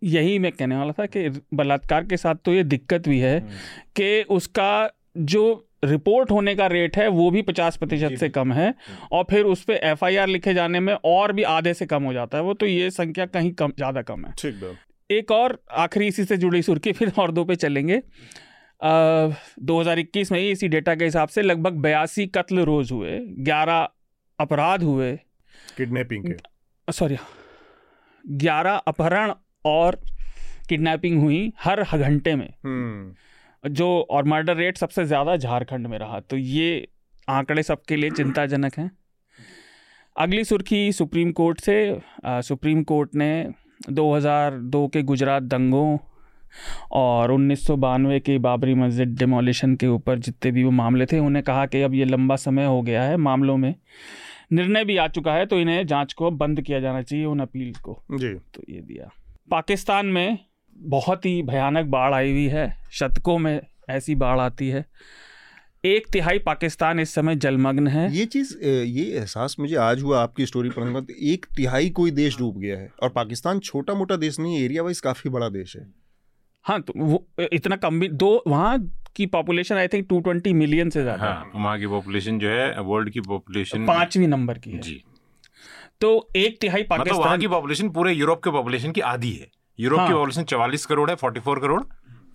यही 0.05 0.39
मैं 0.39 0.53
कहने 0.53 0.77
वाला 0.77 0.93
था 0.93 1.07
कि 1.07 1.29
बलात्कार 1.55 2.05
के 2.05 2.17
साथ 2.17 2.35
तो 2.35 2.53
ये 2.53 2.65
दिक्कत 2.65 3.09
भी 3.09 3.19
है 3.19 3.41
कि 3.97 4.23
उसका 4.31 4.91
जो 5.19 5.43
रिपोर्ट 5.85 6.31
होने 6.31 6.55
का 6.55 6.67
रेट 6.67 6.97
है 6.97 7.07
वो 7.09 7.31
भी 7.31 7.43
पचास 7.43 7.77
प्रतिशत 7.77 8.17
से 8.21 8.29
कम 8.29 8.53
है 8.53 8.75
और 9.13 9.25
फिर 9.31 9.45
उस 9.45 9.63
पर 9.65 9.75
एफ़ 9.75 10.05
लिखे 10.29 10.55
जाने 10.55 10.81
में 10.81 10.93
और 10.95 11.33
भी 11.33 11.43
आधे 11.43 11.75
से 11.75 11.87
कम 11.87 12.03
हो 12.03 12.13
जाता 12.13 12.39
है 12.39 12.45
वो 12.45 12.55
तो 12.55 12.67
ये 12.67 12.91
संख्या 12.91 13.27
कहीं 13.27 13.53
कम 13.53 13.73
ज़्यादा 13.77 14.03
कम 14.03 14.25
है। 14.27 14.33
ठीक 14.39 14.63
है 14.63 14.73
एक 15.11 15.31
और 15.31 15.59
आखिरी 15.79 16.07
इसी 16.07 16.25
से 16.25 16.37
जुड़ी 16.37 16.63
सुर्खी 16.63 16.93
फिर 16.93 17.13
और 17.19 17.31
दो 17.31 17.45
पे 17.45 17.55
चलेंगे। 17.57 18.01
दो 18.81 19.81
हज़ार 19.81 19.99
इक्कीस 19.99 20.33
में 20.33 20.39
ही 20.41 20.51
इसी 20.51 20.69
डेटा 20.69 20.95
के 20.95 21.05
हिसाब 21.05 21.29
से 21.29 21.43
लगभग 21.43 21.81
बयासी 21.83 22.27
कत्ल 22.29 22.65
रोज 22.65 22.93
हुए 22.93 23.19
ग्यारह 23.41 23.89
अपराध 24.39 24.83
हुए 24.83 25.19
किडनैपिंग 25.77 26.25
के। 26.25 26.93
सॉरी 26.93 27.17
ग्यारह 28.29 28.73
अपहरण 28.73 29.33
और 29.65 30.01
किडनैपिंग 30.69 31.21
हुई 31.21 31.53
हर 31.61 31.83
घंटे 31.83 32.35
में। 32.37 32.55
हम्म। 32.65 33.15
जो 33.71 34.07
और 34.11 34.25
मर्डर 34.25 34.57
रेट 34.57 34.77
सबसे 34.77 35.05
ज़्यादा 35.05 35.37
झारखंड 35.37 35.87
में 35.87 35.99
रहा। 35.99 36.21
तो 36.21 36.37
ये 36.37 36.89
आंकड़े 37.29 37.63
सबके 37.63 37.97
लिए 37.97 38.11
चिंताजनक 38.11 38.79
हैं। 38.79 38.91
अगली 40.17 40.45
सुर्खी 40.45 40.93
सुप्रीम 40.93 41.33
कोर्ट 41.33 41.61
से। 41.61 41.99
अ, 42.25 42.41
सुप्रीम 42.41 42.83
कोर्ट 42.83 43.15
ने 43.15 43.51
2002 43.91 44.89
के 44.89 45.03
गुजरात 45.03 45.43
दंगों 45.43 45.99
और 46.93 47.31
उन्नीस 47.31 47.67
सौ 47.67 47.77
बानवे 47.77 48.21
के 48.21 48.39
बाबरी 48.39 48.75
मस्जिद 48.75 49.09
डिमोलिशन 49.09 49.77
के 49.77 49.87
ऊपर 49.87 50.19
जितने 50.19 50.51
भी 50.53 50.65
वो 50.65 50.71
मामले 50.71 51.07
थे 51.07 51.19
उन्हें 51.19 51.45
कहा 51.45 51.67
कि 51.67 51.83
अब 51.83 51.95
ये 51.95 52.05
लंबा 52.05 52.37
समय 52.37 52.65
हो 52.65 52.83
गया 52.83 53.03
है 53.03 53.17
मामलों 53.17 53.57
में। 53.57 53.75
निर्णय 54.51 54.85
भी 54.85 54.97
आ 54.97 55.07
चुका 55.09 55.33
है 55.33 55.47
तो 55.47 55.59
इन्हें 55.61 55.87
जाँच 55.87 56.13
को 56.13 56.31
बंद 56.31 56.61
किया 56.61 56.81
जाना 56.81 57.03
चाहिए 57.03 57.25
उन 57.25 57.41
अपील 57.41 57.73
को। 57.83 58.03
जी। 58.13 58.35
तो 58.55 58.63
ये 58.69 58.81
दिया। 58.81 59.11
पाकिस्तान 59.51 60.07
में 60.07 60.39
बहुत 60.77 61.27
ही 61.27 61.43
भयानक 61.43 61.87
बाढ़ 61.87 62.15
आई 62.15 62.31
हुई 62.31 62.47
है 62.47 62.71
शतकों 62.93 63.39
में 63.39 63.61
ऐसी 63.91 64.15
बाढ़ 64.15 64.41
आती 64.41 64.69
है। 64.69 64.85
एक 65.85 66.07
तिहाई 66.13 66.39
पाकिस्तान 66.39 67.01
इस 67.01 67.15
समय 67.15 67.37
जलमग्न 67.37 67.87
है। 67.89 68.13
ये 68.13 68.25
चीज़ 68.27 68.57
ये 68.65 69.05
एहसास 69.05 69.57
मुझे 69.61 69.77
आज 69.77 70.03
हुआ 70.03 70.23
आपकी 70.23 70.47
स्टोरी 70.47 70.71
पढ़ने 70.71 71.01
तो 71.01 71.15
एक 71.23 71.47
तिहाई 71.57 71.91
कोई 71.91 72.11
देश 72.11 72.39
डूब 72.39 72.59
गया 72.59 72.79
है 72.79 72.91
और 73.03 73.09
पाकिस्तान 73.09 73.59
छोटा 73.59 73.95
मोटा 73.95 74.17
देश 74.17 74.39
नहीं 74.41 74.59
एरिया 74.61 74.83
वाइज 74.83 75.01
काफ़ी 75.01 75.31
बड़ा 75.31 75.49
देश 75.49 75.77
है। 75.77 75.87
हाँ 76.65 76.81
तो 76.83 76.93
वो 76.97 77.27
इतना 77.53 77.77
कम 77.77 78.01
भी 78.01 78.09
दो 78.09 78.43
वहाँ 78.47 78.79
की 79.17 79.27
पॉपुलेशन 79.29 79.77
आई 79.77 79.89
थिंक 79.89 80.07
220 80.09 80.53
मिलियन 80.55 80.91
से 80.91 81.03
ज़्यादा 81.03 81.25
हाँ 81.25 81.51
वहाँ 81.55 81.79
की 81.79 81.87
पॉपुलेशन 81.89 82.39
जो 82.39 82.49
है 82.49 82.81
वर्ल्ड 82.83 83.11
की 83.11 83.21
पॉपुलेशन 83.23 83.87
पांचवी 83.87 84.27
नंबर 84.27 84.59
की 84.59 84.71
है। 84.71 84.81
जी। 84.81 85.03
तो 86.01 86.29
एक 86.37 86.61
तिहाई 86.61 86.83
पाकिस्तान 86.83 87.09
मतलब 87.09 87.25
वहाँ 87.25 87.39
की 87.39 87.49
पॉपुलेशन 87.49 87.89
पूरे 87.91 88.13
यूरोप 88.13 88.43
के 88.45 88.51
पॉपुलेशन 88.51 88.93
की 88.93 89.01
आधी 89.07 89.33
है। 89.33 89.51
यूरोप 89.79 89.99
की 89.99 90.05
हाँ। 90.05 90.15
पॉपुलेशन 90.15 90.45
चवालीस 90.45 90.87
करोड़ 90.87 91.09
है 91.11 91.17
forty 91.17 91.41
four 91.41 91.61
crore 91.61 91.83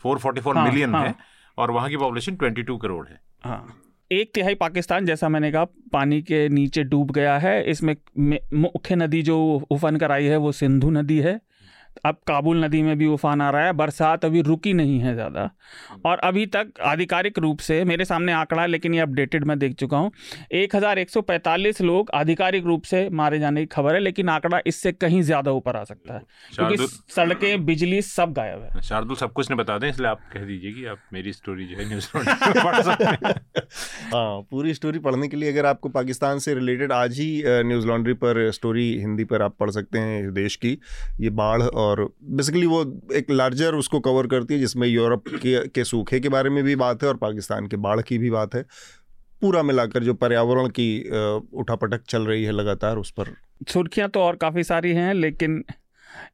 four 0.03 0.20
forty 0.20 0.41
four 0.41 0.58
million 0.58 0.96
हाँ। 0.96 1.15
और 1.58 1.72
वहाँ 1.72 1.89
की 1.89 1.98
पॉपुलेशन 1.98 2.36
ट्वेंटी 2.36 2.63
टू 2.63 2.77
करोड़ 2.77 3.08
है। 3.08 3.20
हाँ। 3.44 3.82
एक 4.12 4.32
तिहाई 4.34 4.55
पाकिस्तान 4.55 5.05
जैसा 5.05 5.29
मैंने 5.29 5.51
कहा 5.51 5.65
पानी 5.94 6.22
के 6.22 6.48
नीचे 6.50 6.84
डूब 6.84 7.12
गया 7.12 7.38
है। 7.38 7.63
इसमें 7.63 7.96
मुख्य 8.53 8.96
नदी 8.96 9.22
जो 9.22 9.38
उफान 9.72 9.98
कर 9.98 10.12
आई 10.12 10.25
है 10.25 10.38
वो 10.38 10.51
सिंधु 10.51 10.89
नदी 10.91 11.17
है। 11.20 11.39
अब 12.06 12.18
काबुल 12.28 12.64
नदी 12.64 12.82
में 12.82 12.98
भी 12.98 13.06
उफान 13.08 13.42
आ 13.42 13.50
रहा 13.50 13.66
है 13.66 13.74
बरसात 13.74 14.25
अभी 14.25 14.42
रुकी 14.42 14.74
नहीं 14.74 15.00
है 15.00 15.14
ज़्यादा। 15.14 15.50
और 16.06 16.20
अभी 16.20 16.46
तक 16.48 16.72
आधिकारिक 16.86 17.40
रूप 17.40 17.60
से 17.60 17.84
मेरे 17.86 18.06
सामने 18.06 18.32
आंकड़ा 18.34 18.66
लेकिन 18.66 18.94
ये 18.94 19.00
अपडेटेड 19.00 19.46
मैं 19.46 19.58
देख 19.60 19.74
चुका 19.75 19.98
हूँ 19.98 20.12
1145 20.56 21.82
लोग 21.82 22.10
आधिकारिक 22.14 22.66
रूप 22.66 22.84
से 22.84 23.08
मारे 23.12 23.40
जाने 23.40 23.62
की 23.62 23.66
खबर 23.68 23.94
है 23.94 24.00
लेकिन 24.00 24.30
आंकड़ा 24.30 24.60
इससे 24.68 24.92
कहीं 24.94 25.22
ज़्यादा 25.22 25.52
ऊपर 25.52 25.75
आ 25.75 25.84
सकता 25.84 26.14
है 26.14 26.22
क्योंकि 26.54 26.88
सड़कें 27.16 27.66
बिजली 27.66 28.02
सब 28.04 28.34
गायब 28.34 28.64
है। 28.64 28.82
शार्दुल 28.82 29.16
सब 29.16 29.34
कुछ 29.34 29.50
ने 29.50 29.56
बता 29.56 29.78
दें 29.78 29.88
इसलिए 29.90 30.10
आप 30.10 30.22
कह 30.34 30.46
दीजिए 30.46 30.72
कि 30.72 30.86
आप 30.86 31.00
मेरी 31.14 31.34
स्टोरी 31.34 31.66
जो 31.66 31.78
है 31.78 31.88
न्यूज़ 31.90 32.08
पढ़ 32.16 32.82
सकते 32.82 33.06
हैं। 33.06 33.34
हाँ 34.14 34.42
पूरी 34.52 34.74
स्टोरी 34.74 35.00
पढ़ने 35.00 35.28
के 35.28 35.38
लिए 35.38 35.52
अगर 35.52 35.66
आपको 35.66 35.90
पाकिस्तान 35.90 36.40
से 36.40 36.54
रिलेटेड 36.54 36.92
आज 36.92 37.20
ही 37.20 37.44
न्यूज़ 37.66 37.88
लॉन्ड्री 37.88 38.14
पर 38.16 38.50
स्टोरी 38.52 38.88
हिंदी 39.00 39.24
पर 39.25 39.42
आप 39.42 39.56
पढ़ 39.60 39.70
सकते 39.72 40.00
हैं 40.00 40.34
देश 40.34 40.56
की। 40.56 40.78
ये 41.20 41.30
बाढ़ 41.32 41.62
और 41.62 41.85
बेसिकली 41.89 42.65
वो 42.65 42.82
एक 43.13 43.32
लार्जर 43.32 43.75
उसको 43.75 44.00
कवर 44.00 44.27
करती 44.27 44.54
है 44.54 44.60
जिसमें 44.60 44.88
यूरोप 44.88 45.27
के, 45.27 45.68
के 45.68 45.84
सूखे 45.84 46.20
के 46.20 46.30
बारे 46.30 46.50
में 46.50 46.63
भी 46.63 46.75
बात 46.75 47.04
है 47.04 47.10
और 47.10 47.18
पाकिस्तान 47.18 47.68
के 47.68 47.77
बाढ़ 47.77 48.01
की 48.01 48.18
भी 48.18 48.30
बात 48.30 48.56
है। 48.56 48.65
पूरा 49.42 49.63
मिलाकर 49.63 50.04
जो 50.04 50.13
पर्यावरण 50.13 50.68
की 50.70 50.88
उठापटक 51.54 52.04
चल 52.10 52.25
रही 52.25 52.44
है 52.44 52.51
लगातार 52.51 52.98
उस 52.98 53.12
पर। 53.12 53.34
सुर्खियाँ 53.68 54.10
तो 54.10 54.20
और 54.20 54.36
काफ़ी 54.36 54.63
सारी 54.63 54.92
हैं 54.92 55.13
लेकिन 55.13 55.63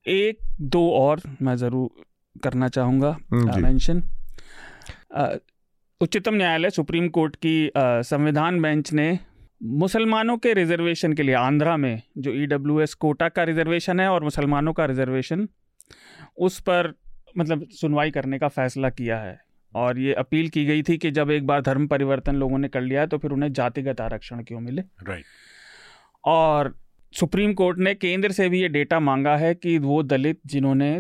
एक 0.08 0.39
दो 0.62 0.89
और 0.91 1.22
मैं 1.41 1.55
ज़रूर 1.55 2.03
करना 2.43 2.67
चाहूँगा। 2.67 3.17
हम्म। 3.31 3.62
मेंशन 3.63 4.03
उच्चतम 6.01 6.36
न्यायालय 6.36 6.70
सुप्रीम 6.70 7.08
कोर्ट 7.10 7.36
की 7.36 7.72
संविधान 7.77 8.62
बेंच 8.62 8.93
ने 8.93 9.08
मुसलमानों 9.62 10.38
के 10.38 10.53
रिजर्वेशन 10.53 11.13
के 11.13 11.24
लिए 11.24 11.36
आंध्रा 11.36 11.75
में 11.77 12.01
जो 12.18 12.32
ईडब्ल्यूएस 12.34 12.94
कोटा 12.94 13.27
का 13.30 13.44
रिजर्वेशन 13.44 14.00
है 14.00 14.08
और 14.10 14.24
मुसलमानों 14.24 14.74
का 14.74 14.86
रिजर्वेशन 14.86 15.48
उस 16.38 16.60
पर 16.60 16.94
मतलब 17.38 17.65
सुनवाई 17.72 18.12
करने 18.12 18.39
का 18.39 18.48
फैसला 18.48 18.89
किया 18.89 19.18
है। 19.18 19.39
और 19.74 20.00
ये 20.00 20.13
अपील 20.13 20.50
की 20.50 20.65
गई 20.65 20.84
थी 20.84 20.98
कि 20.98 21.12
जब 21.12 21.32
एक 21.32 21.46
बार 21.48 21.62
धर्म 21.62 21.88
परिवर्तन 21.88 22.36
लोगों 22.36 22.58
ने 22.58 22.68
कर 22.68 22.82
लिया 22.82 23.01
है 23.01 23.08
तो 23.08 23.18
फिर 23.18 23.32
उन्हें 23.32 23.51
जातिगत 23.53 24.01
आरक्षण 24.01 24.44
क्यों 24.44 24.60
मिले? 24.60 24.82
राइट 24.82 25.25
और 26.24 26.75
सुप्रीम 27.13 27.53
कोर्ट 27.53 27.77
ने 27.77 27.94
केंद्र 27.96 28.32
से 28.32 28.50
भी 28.50 28.62
ये 28.62 28.68
डेटा 28.70 29.00
मांगा 29.00 29.36
है 29.38 29.53
कि 29.56 29.77
वो 29.77 30.01
दलित 30.03 30.39
जिन्होंने 30.46 30.96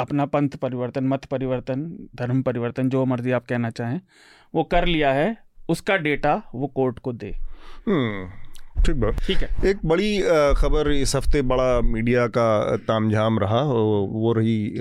अपना 0.00 0.26
पंथ 0.26 0.56
परिवर्तन 0.56 1.04
मत 1.04 1.24
परिवर्तन 1.24 1.84
धर्म 2.16 2.42
परिवर्तन 2.42 2.88
जो 2.88 3.04
मर्ज़ी 3.04 3.30
आप 3.30 3.46
कहना 3.46 3.70
चाहें 3.70 4.00
वो 4.54 4.64
कर 4.64 4.86
लिया 4.86 5.12
है 5.12 5.36
उसका 5.68 5.96
डेटा 5.96 6.34
वो 6.54 6.66
कोर्ट 6.66 6.98
को 6.98 7.12
दे। 7.12 7.32
ठीक 8.86 8.96
बात। 8.96 9.20
ठीक 9.26 9.38
है। 9.38 9.70
एक 9.70 9.78
बड़ी 9.84 10.18
खबर 10.58 10.90
इस 10.90 11.14
हफ़्ते 11.16 11.42
बड़ा 11.44 11.80
मीडिया 11.82 12.26
का 12.28 12.76
तामझाम 12.78 13.38
रहा 13.38 13.60
वो 13.62 13.98
वो 14.12 14.32
रही 14.32 14.74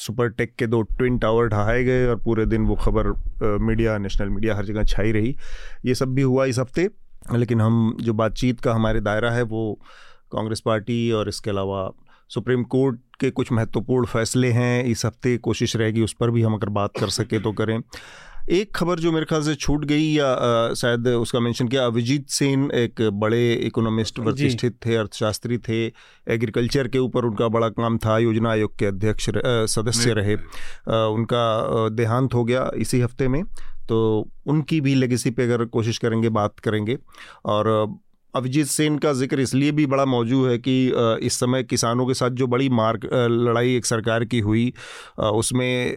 सुपर 0.00 0.28
टेक 0.30 0.54
के 0.58 0.66
दो 0.66 0.80
ट्विन 0.82 1.18
टावर 1.18 1.48
ढहाए 1.48 1.84
गए 1.84 2.06
और 2.06 2.16
पूरे 2.24 2.46
दिन 2.46 2.66
वो 2.66 2.74
खबर 2.76 3.12
मीडिया 3.60 3.96
नेशनल 3.98 4.28
मीडिया 4.28 4.56
हर 4.56 4.64
जगह 4.64 4.84
छाई 4.84 5.12
रही। 5.12 5.34
ये 5.86 5.94
सब 5.94 6.14
भी 6.14 6.22
हुआ 6.22 6.44
इस 6.44 6.58
हफ़्ते 6.58 6.88
लेकिन 7.34 7.60
हम 7.60 7.96
जो 8.00 8.12
बातचीत 8.14 8.60
का 8.60 8.72
हमारे 8.74 9.00
दायरा 9.00 9.30
है 9.30 9.42
वो 9.44 9.72
कांग्रेस 10.32 10.60
पार्टी 10.60 11.10
और 11.12 11.28
इसके 11.28 11.50
अलावा 11.50 11.90
सुप्रीम 12.30 12.62
कोर्ट 12.66 12.98
के 13.20 13.30
कुछ 13.30 13.52
महत्वपूर्ण 13.52 14.06
फैसले 14.06 14.50
हैं 14.52 14.84
इस 14.84 15.04
हफ़्ते 15.06 15.36
कोशिश 15.38 15.76
रहेगी 15.76 16.02
उस 16.02 16.12
पर 16.20 16.30
भी 16.30 16.42
हम 16.42 16.54
अगर 16.54 16.68
बात 16.70 16.98
कर 17.00 17.08
सके 17.10 17.38
तो 17.38 17.52
करें। 17.52 17.78
एक 18.48 18.74
खबर 18.76 18.98
जो 18.98 19.10
मेरे 19.12 19.26
ख्याल 19.26 19.42
से 19.42 19.54
छूट 19.54 19.84
गई 19.84 20.02
या 20.06 20.74
शायद 20.74 21.06
उसका 21.08 21.40
मेंशन 21.40 21.68
किया 21.68 21.86
अभिजीत 21.86 22.28
सेन 22.30 22.70
एक 22.70 23.00
बड़े 23.12 23.52
इकोनॉमिस्ट 23.54 24.20
प्रतिष्ठित 24.20 24.76
थे 24.86 24.94
अर्थशास्त्री 24.96 25.58
थे 25.58 25.80
एग्रीकल्चर 26.26 26.88
के 26.88 26.98
ऊपर 26.98 27.24
उनका 27.24 27.48
बड़ा 27.48 27.68
काम 27.70 27.96
था 27.98 28.18
योजना 28.18 28.50
आयोग 28.50 28.76
के 28.78 28.86
अध्यक्ष 28.86 29.30
सदस्य 29.72 30.12
रहे। 30.12 30.34
अ, 30.34 30.40
उनका 30.88 31.88
देहांत 31.96 32.34
हो 32.34 32.44
गया 32.44 32.70
इसी 32.76 33.00
हफ़्ते 33.00 33.28
में 33.28 33.42
तो 33.88 33.98
उनकी 34.46 34.80
भी 34.80 34.94
लेगेसी 34.94 35.30
पे 35.30 35.42
अगर 35.44 35.64
कोशिश 35.66 35.98
करेंगे 35.98 36.28
बात 36.30 36.58
करेंगे। 36.60 36.98
और 37.44 37.68
अभिजीत 38.34 38.66
सेन 38.66 38.98
का 38.98 39.12
ज़िक्र 39.12 39.40
इसलिए 39.40 39.72
भी 39.72 39.86
बड़ा 39.86 40.04
मौजूद 40.04 40.48
है 40.50 40.58
कि 40.58 40.76
इस 41.26 41.38
समय 41.40 41.62
किसानों 41.64 42.06
के 42.06 42.14
साथ 42.14 42.30
जो 42.30 42.46
बड़ी 42.46 42.68
मार 42.70 42.98
लड़ाई 43.30 43.76
एक 43.76 43.86
सरकार 43.86 44.24
की 44.24 44.40
हुई 44.40 44.72
उसमें 45.20 45.96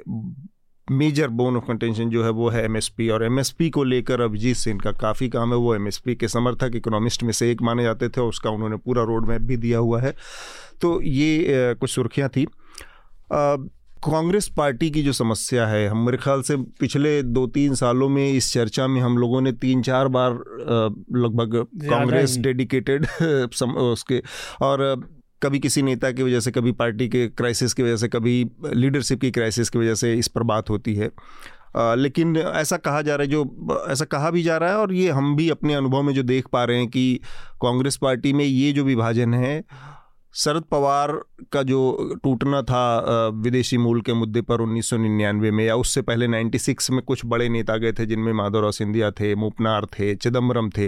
मेजर 0.92 1.28
बोन 1.28 1.58
ऑफ़ 1.58 1.66
कंटेंशन 1.66 2.10
जो 2.10 2.24
है 2.24 2.30
वो 2.30 2.50
है 2.50 2.64
एमएसपी 2.66 3.10
और 3.10 3.24
एमएसपी 3.26 3.70
को 3.70 3.84
लेकर 3.84 4.22
अभिजीत 4.22 4.56
सिंह 4.56 4.80
का 4.80 4.92
काफ़ी 4.92 5.30
काम 5.30 5.50
है। 5.50 5.58
वो 5.58 5.76
एमएसपी 5.76 6.16
के 6.16 6.28
समर्थक 6.28 6.72
इकोनॉमिस्ट 6.76 7.24
में 7.24 7.32
से 7.32 7.52
एक 7.52 7.62
माने 7.62 7.84
जाते 7.84 8.10
थे 8.10 8.22
और 8.22 8.28
उसका 8.28 8.50
उन्होंने 8.50 8.78
पूरा 8.78 9.04
रोड 9.04 9.28
मैप 9.28 9.42
भी 9.42 9.58
दिया 9.58 9.80
हुआ 9.80 10.02
है। 10.02 10.16
तो 10.82 11.02
ये 11.02 11.76
कुछ 11.80 11.90
सुर्खियाँ 11.90 12.30
थी। 12.30 12.48
कांग्रेस 14.06 14.48
पार्टी 14.58 14.90
की 14.92 15.02
जो 15.04 15.14
समस्या 15.14 15.68
है 15.68 15.88
हम 15.88 16.06
मेरे 16.06 16.18
ख्याल 16.18 16.42
से 16.42 16.56
पिछले 16.58 17.22
दो 17.24 17.48
तीन 17.48 17.74
सालों 17.76 18.10
में 18.10 18.32
इस 18.32 18.54
चर्चा 18.54 18.88
में 18.88 19.02
हम 19.02 19.18
लोगों 19.18 19.42
ने 19.42 19.52
तीन 19.52 19.82
चार 19.82 20.08
बार 20.08 20.32
लगभग 21.16 21.56
कांग्रेस 21.90 22.38
डेडिकेटेड 22.38 23.06
उसके 23.78 24.22
और 24.62 24.84
कभी 25.44 25.60
किसी 25.60 25.82
नेता 25.82 26.12
की 26.12 26.24
वजह 26.24 26.40
से 26.40 26.52
कभी 26.52 26.72
पार्टी 26.72 27.10
के 27.10 27.28
क्राइसिस 27.28 27.74
की 27.74 27.84
वजह 27.84 27.96
से 27.96 28.08
कभी 28.08 28.48
लीडरशिप 28.74 29.22
की 29.22 29.32
क्राइसिस 29.32 29.70
की 29.70 29.80
वजह 29.80 29.96
से 29.96 30.16
इस 30.16 30.28
पर 30.28 30.44
बात 30.44 30.70
होती 30.70 30.96
है। 30.96 31.08
अ, 31.08 31.96
लेकिन 31.96 32.38
ऐसा 32.38 32.78
कहा 32.78 33.02
जा 33.02 33.16
रहा 33.16 33.24
है 33.24 33.32
जो 33.32 33.58
ऐसा 33.90 34.06
कहा 34.06 34.32
भी 34.32 34.44
जा 34.44 34.58
रहा 34.58 34.70
है 34.70 34.78
और 34.78 34.94
ये 34.94 35.10
हम 35.10 35.36
भी 35.36 35.50
अपने 35.50 35.74
अनुभव 35.74 36.02
में 36.02 36.14
जो 36.14 36.24
देख 36.24 36.48
पा 36.48 36.64
रहे 36.64 36.78
हैं 36.78 36.88
कि 36.88 37.20
कांग्रेस 37.62 37.98
पार्टी 37.98 38.34
में 38.34 38.46
ये 38.46 38.72
जो 38.72 38.84
विभाजन 38.84 39.34
है 39.34 39.64
शरद 40.34 40.64
पवार 40.64 41.22
का 41.52 41.64
जो 41.64 42.10
टूटना 42.24 42.62
था 42.62 43.06
विदेशी 43.34 43.78
मूल 43.78 44.02
के 44.02 44.14
मुद्दे 44.14 44.42
पर 44.42 44.62
1999 44.62 45.52
में 45.52 45.66
या 45.66 45.76
उससे 45.76 46.02
पहले 46.02 46.28
96 46.28 46.92
में 46.92 47.02
कुछ 47.02 47.22
बड़े 47.26 47.50
नेता 47.50 47.78
गए 47.78 47.92
थे 47.92 48.06
जिनमें 48.06 48.34
माधवराव 48.34 48.72
सिंधिया 48.72 49.12
थे 49.12 49.36
मूपनार 49.36 49.86
थे 49.86 50.16
चिदम्बरम 50.16 50.70
थे। 50.70 50.86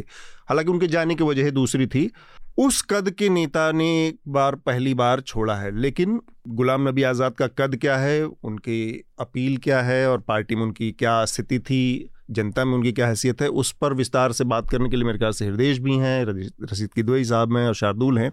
हालाँकि 0.50 0.72
उनके 0.72 0.88
जाने 0.88 1.16
की 1.16 1.24
वजह 1.24 1.50
दूसरी 1.50 1.88
थी 1.88 2.12
उस 2.58 2.82
कद 2.82 3.10
के 3.10 3.30
नेता 3.30 3.72
ने 3.72 3.86
एक 4.08 4.18
बार 4.28 4.56
पहली 4.58 4.94
बार 4.94 5.20
छोड़ा 5.22 5.56
है, 5.56 5.72
लेकिन 5.72 6.20
गुलाम 6.50 6.88
नबी 6.90 7.04
आज़ाद 7.04 7.34
का 7.34 7.48
कद 7.50 7.76
क्या 7.76 7.98
है, 7.98 8.24
उनकी 8.24 9.04
अपील 9.20 9.58
क्या 9.58 9.82
है 9.82 10.10
और 10.10 10.20
पार्टी 10.22 10.56
में 10.56 10.64
उनकी 10.64 10.92
क्या 10.94 11.24
स्थिति 11.26 11.60
थी, 11.60 12.10
जनता 12.32 12.66
में 12.66 12.74
उनकी 12.74 12.92
क्या 12.92 13.08
हैसियत 13.08 13.42
है, 13.42 13.48
उस 13.50 13.72
पर 13.72 13.94
विस्तार 13.94 14.32
से 14.32 14.44
बात 14.46 14.70
करने 14.70 14.90
के 14.90 14.96
लिए 14.96 15.06
मेरे 15.06 15.18
ख्याल 15.18 15.32
से 15.32 15.46
हृदय 15.46 15.74
भी 15.80 15.98
हैं 15.98 16.26
रशीद 16.26 16.94
किदवई 16.94 17.24
साहब 17.26 17.58
हैं 17.58 17.68
और 17.68 17.76
शार्दुल 17.76 18.18
हैं। 18.18 18.32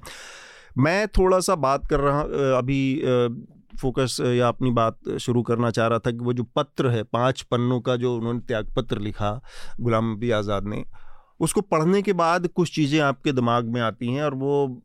मैं 0.79 1.07
थोड़ा 1.09 1.41
सा 1.41 1.55
बात 1.57 1.87
कर 1.87 2.01
रहा 2.01 2.21
अभी 2.59 2.99
फोकस 3.81 4.17
या 4.29 4.49
अपनी 4.49 4.71
बात 4.73 5.09
शुरू 5.21 5.43
करना 5.43 5.71
चाह 5.71 5.87
रहा 5.87 5.99
था 5.99 6.11
कि 6.11 6.19
वो 6.19 6.33
जो 6.33 6.43
पत्र 6.57 6.91
है, 6.91 7.03
पाँच 7.05 7.43
पन्नों 7.43 7.81
का 7.81 7.97
जो 7.97 8.17
उन्होंने 8.17 8.41
त्यागपत्र 8.41 8.99
लिखा, 9.01 9.41
गुलाम 9.81 10.13
नबी 10.13 10.31
आज़ाद 10.33 10.67
ने 10.67 10.85
उसको 11.41 11.61
पढ़ने 11.61 12.03
के 12.03 12.13
बाद 12.13 12.47
कुछ 12.47 12.75
चीज़ें 12.75 13.01
आपके 13.01 13.33
दिमाग 13.33 13.65
में 13.65 13.81
आती 13.81 14.13
हैं 14.13 14.23
और 14.23 14.35
वो 14.35 14.83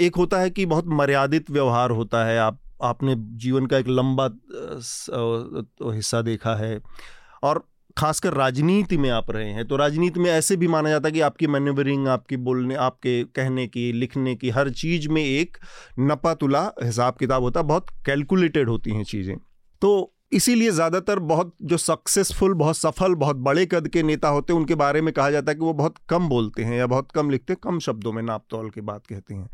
एक 0.00 0.16
होता 0.16 0.40
है 0.40 0.50
कि 0.50 0.66
बहुत 0.66 0.86
मर्यादित 0.88 1.50
व्यवहार 1.50 1.90
होता 1.90 2.24
है। 2.24 2.38
आप 2.38 2.60
आपने 2.82 3.14
जीवन 3.36 3.66
का 3.66 3.78
एक 3.78 3.88
लंबा 3.88 4.24
अ, 4.24 5.92
हिस्सा 5.94 6.20
देखा 6.22 6.54
है 6.56 6.78
और 7.42 7.62
खासकर 7.96 8.34
राजनीति 8.34 8.96
में 8.96 9.08
आप 9.10 9.30
रहे 9.30 9.50
हैं। 9.50 9.64
तो 9.68 9.76
राजनीति 9.76 10.20
में 10.20 10.30
ऐसे 10.30 10.56
भी 10.56 10.68
माना 10.68 10.88
जाता 10.90 11.08
है 11.08 11.12
कि 11.12 11.20
आपकी 11.20 11.46
मैन्यूवरिंग 11.46 12.08
आपकी 12.08 12.36
बोलने 12.36 12.74
आपके 12.74 13.22
कहने 13.36 13.66
की 13.66 13.90
लिखने 13.92 14.34
की 14.36 14.50
हर 14.50 14.70
चीज़ 14.70 15.08
में 15.08 15.22
एक 15.22 15.56
नपा 16.00 16.34
तुला 16.34 16.62
हिसाब 16.82 17.16
किताब 17.16 17.42
होता 17.42 17.60
है। 17.60 17.66
बहुत 17.66 17.90
कैलकुलेटेड 18.06 18.68
होती 18.68 18.90
हैं 18.90 19.04
चीज़ें। 19.04 19.36
तो 19.82 20.12
इसीलिए 20.32 20.70
ज़्यादातर 20.70 21.18
बहुत 21.18 21.54
जो 21.62 21.76
सक्सेसफुल 21.76 22.54
बहुत 22.54 22.76
सफल, 22.76 23.14
बहुत 23.14 23.36
बड़े 23.38 23.66
कद 23.66 23.88
के 23.88 24.02
नेता 24.02 24.28
होते 24.28 24.52
हैं, 24.52 24.60
उनके 24.60 24.74
बारे 24.74 25.00
में 25.00 25.12
कहा 25.14 25.30
जाता 25.30 25.50
है 25.50 25.54
कि 25.54 25.64
वो 25.64 25.72
बहुत 25.72 25.94
कम 26.08 26.28
बोलते 26.28 26.64
हैं 26.64 26.78
या 26.78 26.86
बहुत 26.86 27.10
कम 27.12 27.30
लिखते 27.30 27.52
हैं, 27.52 27.60
कम 27.62 27.78
शब्दों 27.78 28.12
में 28.12 28.22
नाप 28.22 28.44
तौल 28.50 28.70
की 28.70 28.80
बात 28.80 29.06
कहते 29.06 29.34
हैं। 29.34 29.48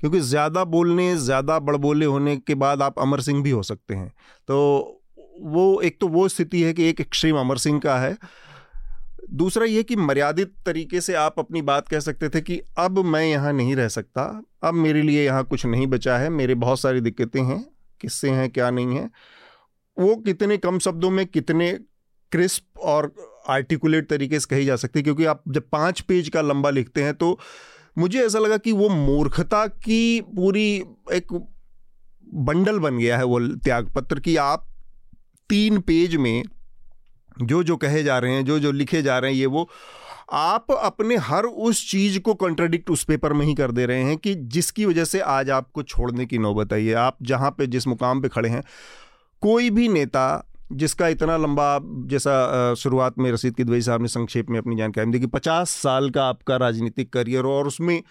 क्योंकि 0.00 0.20
ज़्यादा 0.20 0.64
बोलने, 0.64 1.14
ज़्यादा 1.16 1.58
बड़बोले 1.58 2.06
होने 2.06 2.36
के 2.36 2.54
बाद 2.54 2.82
आप 2.82 2.98
अमर 2.98 3.20
सिंह 3.20 3.42
भी 3.42 3.50
हो 3.50 3.62
सकते 3.62 3.94
हैं। 3.94 4.12
तो 4.48 5.00
वो, 5.40 5.80
एक 5.80 6.00
तो 6.00 6.08
वो 6.08 6.28
स्थिति 6.28 6.62
है 6.62 6.72
कि 6.72 6.88
एक 6.88 7.00
एक्सट्रीम 7.00 7.36
अमर 7.36 7.58
सिंह 7.58 7.80
का 7.80 7.98
है। 7.98 8.16
दूसरा 9.32 9.64
ये 9.64 9.82
कि 9.82 9.96
मर्यादित 9.96 10.52
तरीके 10.66 11.00
से 11.00 11.14
आप 11.14 11.38
अपनी 11.38 11.62
बात 11.62 11.88
कह 11.88 12.00
सकते 12.00 12.28
थे 12.28 12.40
कि 12.40 12.60
अब 12.78 12.98
मैं 12.98 13.24
यहाँ 13.24 13.52
नहीं 13.52 13.74
रह 13.76 13.88
सकता, 13.88 14.22
अब 14.62 14.74
मेरे 14.74 15.02
लिए 15.02 15.24
यहाँ 15.24 15.44
कुछ 15.44 15.66
नहीं 15.66 15.86
बचा 15.86 16.16
है, 16.18 16.28
मेरे 16.30 16.54
बहुत 16.54 16.80
सारी 16.80 17.00
दिक्कतें 17.00 17.42
हैं, 17.42 17.64
किससे 18.00 18.30
हैं, 18.30 18.48
क्या 18.50 18.70
नहीं 18.70 18.96
है। 18.96 19.10
वो 19.98 20.14
कितने 20.16 20.56
कम 20.56 20.78
शब्दों 20.78 21.10
में 21.10 21.26
कितने 21.26 21.72
क्रिस्प 22.32 22.78
और 22.78 23.12
आर्टिकुलेट 23.48 24.08
तरीके 24.08 24.40
से 24.40 24.46
कही 24.50 24.64
जा 24.64 24.76
सकती 24.76 24.98
है? 24.98 25.02
क्योंकि 25.02 25.24
आप 25.24 25.42
जब 25.48 25.68
पाँच 25.72 26.00
पेज 26.00 26.28
का 26.28 26.40
लंबा 26.42 26.70
लिखते 26.70 27.02
हैं 27.02 27.14
तो 27.14 27.38
मुझे 27.98 28.24
ऐसा 28.26 28.38
लगा 28.38 28.56
कि 28.56 28.72
वो 28.72 28.88
मूर्खता 28.88 29.66
की 29.66 30.20
पूरी 30.20 30.66
एक 31.12 31.32
बंडल 32.24 32.78
बन 32.78 32.98
गया 32.98 33.18
है 33.18 33.24
वो 33.24 33.40
त्याग 33.56 33.90
पत्र 33.94 34.20
की। 34.20 34.36
आप 34.36 34.66
तीन 35.50 35.80
पेज 35.80 36.16
में 36.16 36.42
जो 37.42 37.62
जो 37.62 37.76
कहे 37.76 38.02
जा 38.02 38.18
रहे 38.18 38.32
हैं, 38.32 38.44
जो 38.44 38.58
जो 38.58 38.72
लिखे 38.72 39.02
जा 39.02 39.18
रहे 39.18 39.30
हैं, 39.30 39.38
ये 39.38 39.46
वो, 39.46 39.68
आप 40.32 40.72
अपने 40.72 41.16
हर 41.16 41.44
उस 41.44 41.90
चीज़ 41.90 42.18
को 42.18 42.34
कॉन्ट्रडिक्ट 42.34 42.90
उस 42.90 43.04
पेपर 43.04 43.32
में 43.32 43.44
ही 43.46 43.54
कर 43.54 43.72
दे 43.72 43.86
रहे 43.86 44.02
हैं 44.02 44.16
कि 44.16 44.34
जिसकी 44.34 44.84
वजह 44.84 45.04
से 45.04 45.20
आज 45.20 45.50
आपको 45.50 45.82
छोड़ने 45.82 46.26
की 46.26 46.38
नौबत 46.38 46.72
आई 46.72 46.86
है। 46.86 46.94
आप 46.94 47.16
जहाँ 47.22 47.50
पे, 47.50 47.66
जिस 47.66 47.86
मुकाम 47.86 48.22
पे 48.22 48.28
खड़े 48.28 48.48
हैं 48.48 48.62
कोई 49.42 49.70
भी 49.70 49.88
नेता 49.88 50.44
जिसका 50.72 51.08
इतना 51.08 51.36
लंबा, 51.36 51.78
जैसा 51.82 52.74
शुरुआत 52.74 53.18
में 53.18 53.30
रसीद 53.32 53.54
किदवई 53.54 53.80
साहब 53.80 54.02
ने 54.02 54.08
संक्षेप 54.08 54.50
में 54.50 54.58
अपनी 54.58 54.76
जानकारी 54.76 55.10
दी 55.10 55.20
कि 55.20 55.26
पचास 55.28 55.70
साल 55.72 56.10
का 56.10 56.24
आपका 56.24 56.56
राजनीतिक 56.56 57.12
करियर 57.12 57.44
और 57.46 57.66
उसमें 57.66 58.02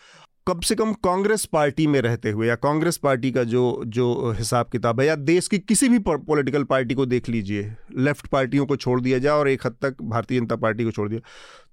कम 0.48 0.60
से 0.60 0.76
कम 0.76 0.94
कांग्रेस 1.04 1.44
पार्टी 1.46 1.88
में 1.88 2.00
रहते 2.02 2.32
हुए 2.32 2.48
या 2.48 2.56
कांग्रेस 2.58 2.98
पार्टी 2.98 3.32
का 3.32 3.44
जो 3.44 3.64
जो 3.88 4.32
हिसाब 4.38 4.70
किताब 4.72 5.00
है 5.00 5.08
या 5.08 5.16
देश 5.16 5.48
की 5.48 5.58
किसी 5.60 5.90
भी 5.90 6.00
पॉलिटिकल 6.00 6.64
पार्टी 6.64 6.96
को 6.96 7.06
देख 7.06 7.30
लीजिए, 7.30 7.74
लेफ़्ट 7.98 8.28
पार्टियों 8.28 8.66
को 8.66 8.76
छोड़ 8.78 9.00
दिया 9.02 9.18
जाए 9.20 9.34
और 9.34 9.50
एक 9.50 9.66
हद 9.66 9.76
तक 9.82 10.02
भारतीय 10.04 10.40
जनता 10.40 10.56
पार्टी 10.56 10.84
को 10.84 10.92
छोड़ 10.92 11.10
दिया 11.10 11.22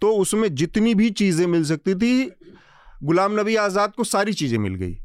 तो 0.00 0.12
उसमें 0.16 0.54
जितनी 0.54 0.94
भी 0.94 1.10
चीज़ें 1.12 1.46
मिल 1.46 1.64
सकती 1.64 1.94
थी, 1.94 2.30
गुलाम 3.02 3.40
नबी 3.40 3.56
आज़ाद 3.58 3.92
को 3.96 4.04
सारी 4.06 4.32
चीज़ें 4.32 4.58
मिल 4.58 4.74
गई। 4.74 4.96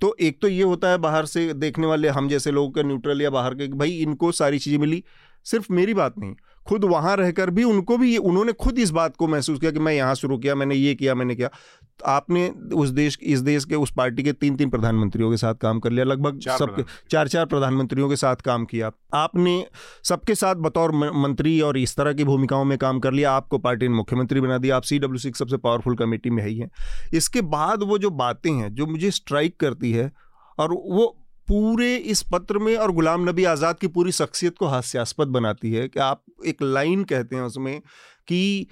तो 0.00 0.16
एक 0.20 0.40
तो 0.42 0.48
ये 0.48 0.62
होता 0.62 0.88
है 0.88 0.98
बाहर 0.98 1.26
से 1.26 1.52
देखने 1.54 1.86
वाले 1.86 2.08
हम 2.08 2.28
जैसे 2.28 2.50
लोगों 2.50 2.70
के 2.70 2.82
न्यूट्रल 2.82 3.22
या 3.22 3.30
बाहर 3.30 3.54
के 3.54 3.68
भाई 3.68 3.90
इनको 3.98 4.32
सारी 4.32 4.58
चीज़ें 4.58 4.78
मिली। 4.78 5.02
सिर्फ़ 5.46 5.72
मेरी 5.72 5.94
बात 5.94 6.18
नहीं 6.18 6.34
खुद 6.70 6.84
वहाँ 6.86 7.16
रहकर 7.16 7.50
भी 7.50 7.64
उनको 7.64 7.96
भी 7.98 8.16
उन्होंने 8.18 8.52
खुद 8.60 8.78
इस 8.78 8.90
बात 8.92 9.16
को 9.16 9.28
महसूस 9.28 9.58
किया 9.60 9.70
कि 9.70 9.78
मैं 9.80 9.92
यहाँ 9.92 10.14
शुरू 10.16 10.38
किया 10.38 10.54
मैंने 10.54 10.74
ये 10.74 10.94
किया 10.94 11.14
मैंने 11.14 11.34
किया। 11.34 11.48
तो 11.48 12.04
आपने 12.06 12.48
उस 12.74 12.88
देश 12.90 13.18
इस 13.22 13.40
देश 13.40 13.64
के 13.64 13.74
उस 13.76 13.92
पार्टी 13.96 14.22
के 14.22 14.32
तीन 14.34 14.56
तीन 14.56 14.70
प्रधानमंत्रियों 14.70 15.30
के 15.30 15.36
साथ 15.36 15.54
काम 15.62 15.80
कर 15.80 15.90
लिया 15.90 16.04
लगभग 16.04 16.40
सबके 16.48 16.82
चार 17.10 17.28
चार 17.28 17.46
प्रधानमंत्रियों 17.46 18.08
के 18.08 18.16
साथ 18.16 18.36
काम 18.44 18.64
किया। 18.64 18.90
आपने 19.14 19.64
सबके 20.04 20.34
साथ 20.34 20.54
बतौर 20.58 20.92
मंत्री 21.16 21.60
और 21.60 21.78
इस 21.78 21.96
तरह 21.96 22.12
की 22.12 22.24
भूमिकाओं 22.24 22.64
में 22.64 22.76
काम 22.78 23.00
कर 23.00 23.12
लिया 23.12 23.32
आपको 23.32 23.58
पार्टी 23.60 23.88
ने 23.88 23.94
मुख्यमंत्री 23.94 24.40
बना 24.40 24.58
दिया 24.58 24.76
आप 24.76 24.82
सी 24.82 24.98
डब्ल्यू 24.98 25.18
सी 25.18 25.32
सबसे 25.34 25.56
पावरफुल 25.58 25.96
कमेटी 25.96 26.30
में 26.30 26.42
है 26.42 26.48
ही 26.48 26.58
हैं। 26.58 26.70
इसके 27.14 27.40
बाद 27.50 27.82
वो 27.82 27.98
जो 27.98 28.10
बातें 28.18 28.52
हैं 28.52 28.74
जो 28.74 28.86
मुझे 28.86 29.10
स्ट्राइक 29.12 29.58
करती 29.60 29.92
है 29.92 30.10
और 30.58 30.72
वो 30.72 31.16
पूरे 31.50 31.94
इस 31.96 32.22
पत्र 32.22 32.58
में 32.58 32.76
और 32.76 32.92
गुलाम 32.92 33.28
नबी 33.28 33.44
आज़ाद 33.44 33.78
की 33.78 33.86
पूरी 33.86 34.12
शख्सियत 34.12 34.58
को 34.58 34.66
हास्यास्पद 34.66 35.28
बनाती 35.28 35.72
है 35.72 35.88
कि 35.88 36.00
आप 36.00 36.22
एक 36.46 36.62
लाइन 36.62 37.04
कहते 37.04 37.36
हैं 37.36 37.42
उसमें 37.42 37.80
कि 38.28 38.66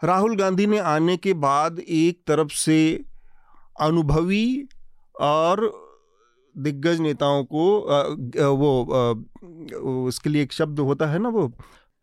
राहुल 0.00 0.36
गांधी 0.36 0.66
ने 0.66 0.78
आने 0.78 1.16
के 1.16 1.32
बाद 1.34 1.78
एक 1.78 2.20
तरफ़ 2.26 2.52
से 2.54 2.78
अनुभवी 3.80 4.68
और 5.14 5.70
दिग्गज 6.54 7.00
नेताओं 7.00 7.44
को 7.44 7.66
वो 8.54 8.72
उसके 10.06 10.30
लिए 10.30 10.42
एक 10.42 10.52
शब्द 10.52 10.80
होता 10.80 11.06
है 11.06 11.18
ना 11.18 11.28
वो, 11.28 11.52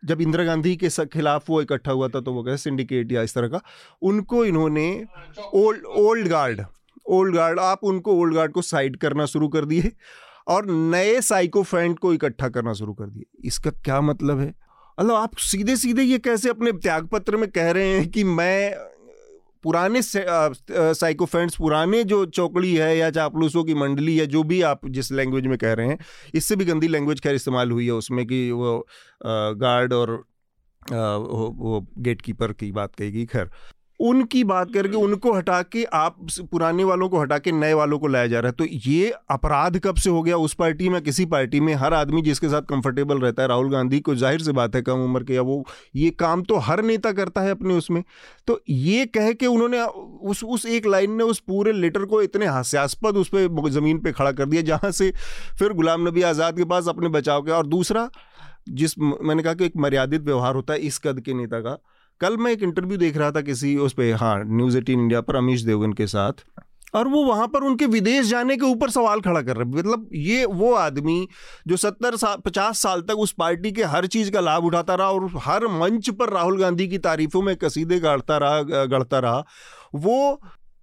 जब 0.04 0.22
इंदिरा 0.22 0.44
गांधी 0.44 0.76
के 0.76 0.90
खिलाफ 1.06 1.50
वो 1.50 1.62
इकट्ठा 1.62 1.92
हुआ 1.92 2.08
था 2.08 2.22
तो 2.22 2.34
वो 2.34 2.44
कहे 2.44 2.58
सिंडिकेट 2.58 3.12
या 3.12 3.22
इस 3.22 3.34
तरह 3.34 3.48
का, 3.48 3.62
उनको 4.02 4.46
इन्होंने 4.46 5.06
old 5.54 5.86
old 5.86 6.28
guard 6.28 6.62
old 7.08 7.36
guard 7.36 7.60
आप 7.60 7.84
उनको 7.84 8.14
ओल्ड 8.14 8.36
गार्ड 8.36 8.52
को 8.52 8.62
साइड 8.62 8.98
करना 8.98 9.26
शुरू 9.26 9.48
कर 9.48 9.66
दिए 9.66 9.92
और 10.48 10.66
नए 10.66 11.20
साइकोफेंट 11.22 11.98
को 12.00 12.14
इकट्ठा 12.14 12.50
करना 12.50 12.74
शुरू 12.74 12.94
कर 12.94 13.06
दिए। 13.06 13.26
इसका 13.46 13.72
क्या 13.72 14.02
मतलब 14.02 14.40
है? 14.40 14.54
मतलब 15.00 15.14
आप 15.14 15.36
सीधे 15.38 15.76
सीधे 15.76 16.04
ये 16.04 16.18
कैसे 16.20 16.50
अपने 16.50 16.72
त्यागपत्र 16.72 17.38
में 17.38 17.50
कह 17.52 17.72
रहे 17.72 17.90
हैं 17.90 18.08
कि 18.10 18.24
मैं 18.24 18.76
पुराने 19.64 20.02
साइकोफेंट्स 20.04 21.56
पुराने 21.58 22.04
जो 22.04 22.26
चौकड़ी 22.26 22.74
है 22.76 22.98
या 22.98 23.10
चापलूसों 23.10 23.64
की 23.64 23.74
मंडली 23.74 24.18
है 24.18 24.26
जो 24.28 24.44
भी 24.44 24.62
आप 24.62 24.88
जिस 24.88 25.12
लैंग्वेज 25.12 25.48
में 25.48 25.58
कह 25.58 25.74
रहे 25.74 25.88
हैं 25.88 25.98
इससे 26.36 26.56
भी 26.56 26.66
गंदी 26.66 26.88
लैंग्वेज 26.88 27.20
खैर 27.20 27.36
इस्तेमाल 27.36 27.72
हुई 27.72 27.86
है 27.86 27.92
उसमें 27.92 28.26
कि 28.28 28.40
वो 28.52 28.78
गार्ड 29.56 29.94
और 29.94 30.12
वो, 30.92 31.48
वो 31.58 31.88
गेट 31.98 32.22
कीपर 32.22 32.54
की 32.54 32.72
बात 32.72 32.96
कहेगी 32.96 33.26
खैर। 33.26 33.50
उनकी 34.00 34.44
बात 34.44 34.74
करके 34.74 34.96
उनको 34.98 35.32
हटा 35.34 35.62
के 35.64 35.84
आप 35.94 36.18
पुराने 36.52 36.84
वालों 36.84 37.08
को 37.10 37.20
हटा 37.20 37.38
के 37.38 37.52
नए 37.52 37.74
वालों 37.74 37.98
को 38.00 38.08
लाया 38.08 38.28
जा 38.28 38.40
रहा 38.40 38.50
है। 38.50 38.56
तो 38.58 38.66
ये 38.86 39.12
अपराध 39.30 39.80
कब 39.80 39.96
से 39.96 40.10
हो 40.10 40.22
गया? 40.24 40.38
उस 40.38 40.54
पार्टी 40.54 40.90
में 40.90 41.02
किसी 41.02 41.26
पार्टी 41.28 41.60
में 41.60 41.74
हर 41.76 41.94
आदमी 41.94 42.22
जिसके 42.22 42.50
साथ 42.50 42.62
कंफर्टेबल 42.70 43.20
रहता 43.20 43.42
है 43.42 43.48
राहुल 43.48 43.72
गांधी 43.72 44.00
को 44.00 44.16
ज़ाहिर 44.16 44.42
सी 44.42 44.52
बात 44.52 44.76
है 44.76 44.82
कम 44.82 45.04
उम्र 45.04 45.24
के 45.24 45.34
या 45.34 45.42
वो 45.42 45.64
ये 45.96 46.10
काम 46.20 46.44
तो 46.44 46.58
हर 46.60 46.84
नेता 46.84 47.12
करता 47.14 47.42
है 47.42 47.52
अपने 47.52 47.74
उसमें। 47.74 48.04
तो 48.48 48.60
ये 48.70 49.06
कह 49.08 49.32
के 49.34 49.48
उन्होंने 49.48 49.82
उस 49.82 50.44
उस 50.46 50.66
एक 50.68 50.86
लाइन 50.88 51.12
ने 51.12 51.24
उस 51.26 51.40
पूरे 51.48 51.74
लेटर 51.74 52.06
को 52.06 52.22
इतने 52.22 52.46
हास्यास्पद 52.48 53.18
उस 53.18 53.30
पर 53.36 53.70
ज़मीन 53.72 54.00
पर 54.00 54.12
खड़ा 54.12 54.32
कर 54.32 54.46
दिया 54.46 54.62
जहाँ 54.64 54.92
से 54.92 55.12
फिर 55.60 55.74
गुलाम 55.74 56.08
नबी 56.08 56.22
आज़ाद 56.24 56.58
के 56.58 56.66
पास 56.66 56.88
अपने 56.88 57.10
बचाव 57.10 57.42
के 57.42 57.52
और 57.52 57.68
दूसरा 57.68 58.10
जिस 58.70 58.98
मैंने 59.00 59.44
कहा 59.44 59.54
कि 59.54 59.66
एक 59.66 59.78
मर्यादित 59.78 60.22
व्यवहार 60.22 60.56
होता 60.56 60.74
है 60.74 60.80
इस 60.80 60.98
कद 60.98 61.20
के 61.20 61.34
नेता 61.34 61.60
का 61.60 61.78
कल 62.22 62.38
मैं 62.38 62.52
एक 62.52 62.64
इंटरव्यू 62.64 62.98
देख 62.98 63.18
रहा 63.18 63.32
था 63.32 63.42
किसी 63.42 63.76
उस 63.78 63.94
पर 63.94 64.14
हाँ 64.14 64.36
न्यूज़ 64.46 64.78
एटीन 64.78 65.00
इंडिया 65.00 65.22
पर 65.22 65.36
अमीश 65.36 65.62
देवगन 65.62 65.94
के 65.94 66.08
साथ, 66.08 66.34
और 66.96 67.08
वो 67.08 67.24
वहाँ 67.26 67.48
पर 67.48 67.64
उनके 67.64 67.86
विदेश 67.86 68.26
जाने 68.26 68.56
के 68.58 68.66
ऊपर 68.66 68.90
सवाल 68.90 69.22
खड़ा 69.22 69.42
कर 69.42 69.56
रहे 69.58 69.66
मतलब 69.66 70.10
ये 70.14 70.46
वो 70.46 70.74
आदमी 70.74 71.28
जो 71.68 71.78
सत्तर 71.78 72.16
साल 72.16 72.38
पचास 72.46 72.80
साल 72.80 73.02
तक 73.02 73.20
उस 73.20 73.32
पार्टी 73.32 73.72
के 73.72 73.84
हर 73.84 74.08
चीज़ 74.08 74.32
का 74.32 74.40
लाभ 74.40 74.66
उठाता 74.66 74.96
रहा 74.96 75.10
और 75.10 75.30
हर 75.44 75.68
मंच 75.72 76.10
पर 76.10 76.30
राहुल 76.30 76.60
गांधी 76.60 76.88
की 76.88 76.98
तारीफों 76.98 77.42
में 77.42 77.56
कसीदे 77.56 78.00
गाड़ता 78.00 78.38
रहा 78.38 78.86
गढ़ता 78.86 79.20
रहा, 79.20 79.44
वो 79.96 80.42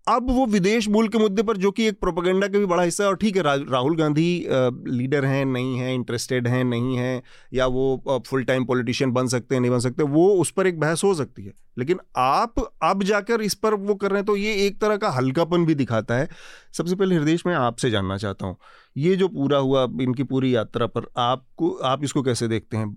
अब 0.09 0.31
वो 0.31 0.45
विदेश 0.47 0.89
मूल 0.89 1.09
के 1.09 1.19
मुद्दे 1.19 1.43
पर 1.43 1.57
जो 1.57 1.71
कि 1.71 1.87
एक 1.87 1.99
प्रोपेगेंडा 2.01 2.47
का 2.49 2.59
भी 2.59 2.67
बड़ा 2.67 2.83
हिस्सा 2.83 3.05
है 3.05 3.11
और 3.11 3.17
ठीक 3.17 3.37
है 3.37 3.43
रा, 3.43 3.55
राहुल 3.55 3.97
गांधी 3.97 4.47
लीडर 4.89 5.25
हैं 5.25 5.45
नहीं 5.45 5.79
हैं 5.79 5.95
इंटरेस्टेड 5.95 6.49
हैं 6.49 6.65
नहीं 6.65 6.97
हैं 6.97 7.23
या 7.55 7.67
वो 7.67 8.23
फुल 8.27 8.45
टाइम 8.45 8.65
पॉलिटिशियन 8.65 9.13
बन 9.13 9.27
सकते 9.27 9.55
हैं 9.55 9.63
नहीं 9.63 9.71
बन 9.71 9.79
सकते 9.79 10.03
वो 10.03 10.29
उस 10.35 10.51
पर 10.51 10.67
एक 10.67 10.81
बहस 10.81 11.05
हो 11.05 11.15
सकती 11.15 11.45
है। 11.45 11.53
लेकिन 11.79 12.01
आप 12.17 12.55
अब 12.83 13.03
जाकर 13.03 13.41
इस 13.41 13.55
पर 13.55 13.75
वो 13.75 13.95
कर 13.95 14.11
रहे 14.11 14.19
हैं 14.19 14.27
तो 14.27 14.37
ये 14.37 14.55
एक 14.67 14.81
तरह 14.81 14.97
का 14.97 15.11
हल्कापन 15.11 15.65
भी 15.67 15.75
दिखाता 15.75 16.15
है। 16.15 16.29
सबसे 16.73 16.95
पहले 16.95 17.15
हृदय 17.15 17.39
मैं 17.47 17.55
आपसे 17.55 17.91
जानना 17.91 18.17
चाहता 18.17 18.47
हूँ 18.47 18.57
ये 18.97 19.17
जो 19.17 19.29
पूरा 19.29 19.59
हुआ 19.59 19.85
इनकी 20.01 20.23
पूरी 20.25 20.55
यात्रा 20.57 20.87
पर 20.87 21.07
आपको 21.17 21.71
आप 21.85 22.05
इसको 22.05 22.23
कैसे 22.23 22.49
देखते 22.49 22.77
हैं? 22.77 22.97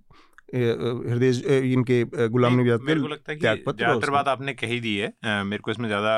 हृदय 0.49 1.71
इनके 1.73 2.03
गुलाम 2.29 2.59
नबी 2.59 2.71
मेरे 2.83 2.99
को 2.99 3.07
लगता 3.07 3.31
है 3.31 3.37
कि 3.37 3.41
ज़्यादातर 3.41 4.09
बात 4.09 4.27
आपने 4.27 4.53
कही 4.55 4.79
दी 4.79 4.95
है। 4.97 5.43
मेरे 5.43 5.61
को 5.61 5.71
इसमें 5.71 5.87
ज़्यादा 5.87 6.13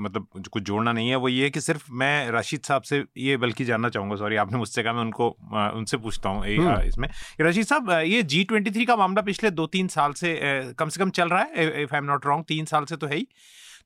मतलब 0.00 0.26
कुछ 0.50 0.62
जोड़ना 0.62 0.92
नहीं 0.92 1.08
है। 1.10 1.16
वो 1.16 1.28
ये 1.28 1.44
है 1.44 1.50
कि 1.50 1.60
सिर्फ़ 1.60 1.86
मैं 1.94 2.30
राशिद 2.30 2.60
साहब 2.64 2.82
से 2.82 3.02
ये 3.18 3.36
बल्कि 3.38 3.64
जानना 3.64 3.88
चाहूँगा 3.88 4.16
सॉरी 4.16 4.36
आपने 4.36 4.58
मुझसे 4.58 4.82
कहा 4.82 4.92
मैं 4.92 5.02
उनको 5.02 5.28
उनसे 5.72 5.96
पूछता 5.98 6.28
हूँ 6.28 6.44
हम्म। 6.46 6.80
इसमें। 6.82 7.08
राशिद 7.40 7.66
साहब 7.66 7.90
ये 7.90 8.22
जी 8.24 8.44
ट्वेंटी 8.44 8.70
थ्री 8.70 8.84
का 8.84 8.96
मामला 8.96 9.22
पिछले 9.22 9.50
दो 9.52 9.66
तीन 9.68 9.88
साल 9.90 10.12
से 10.14 10.38
कम 10.78 10.88
से 10.88 11.00
कम 11.00 11.10
चल 11.12 11.28
रहा 11.28 11.42
है 11.42 11.82
if 11.82 11.94
I 11.94 11.98
am 11.98 12.04
not 12.04 12.26
wrong 12.26 12.44
तीन 12.48 12.64
साल 12.66 12.84
से 12.84 12.96
तो 12.96 13.06
है 13.06 13.16
ही। 13.16 13.26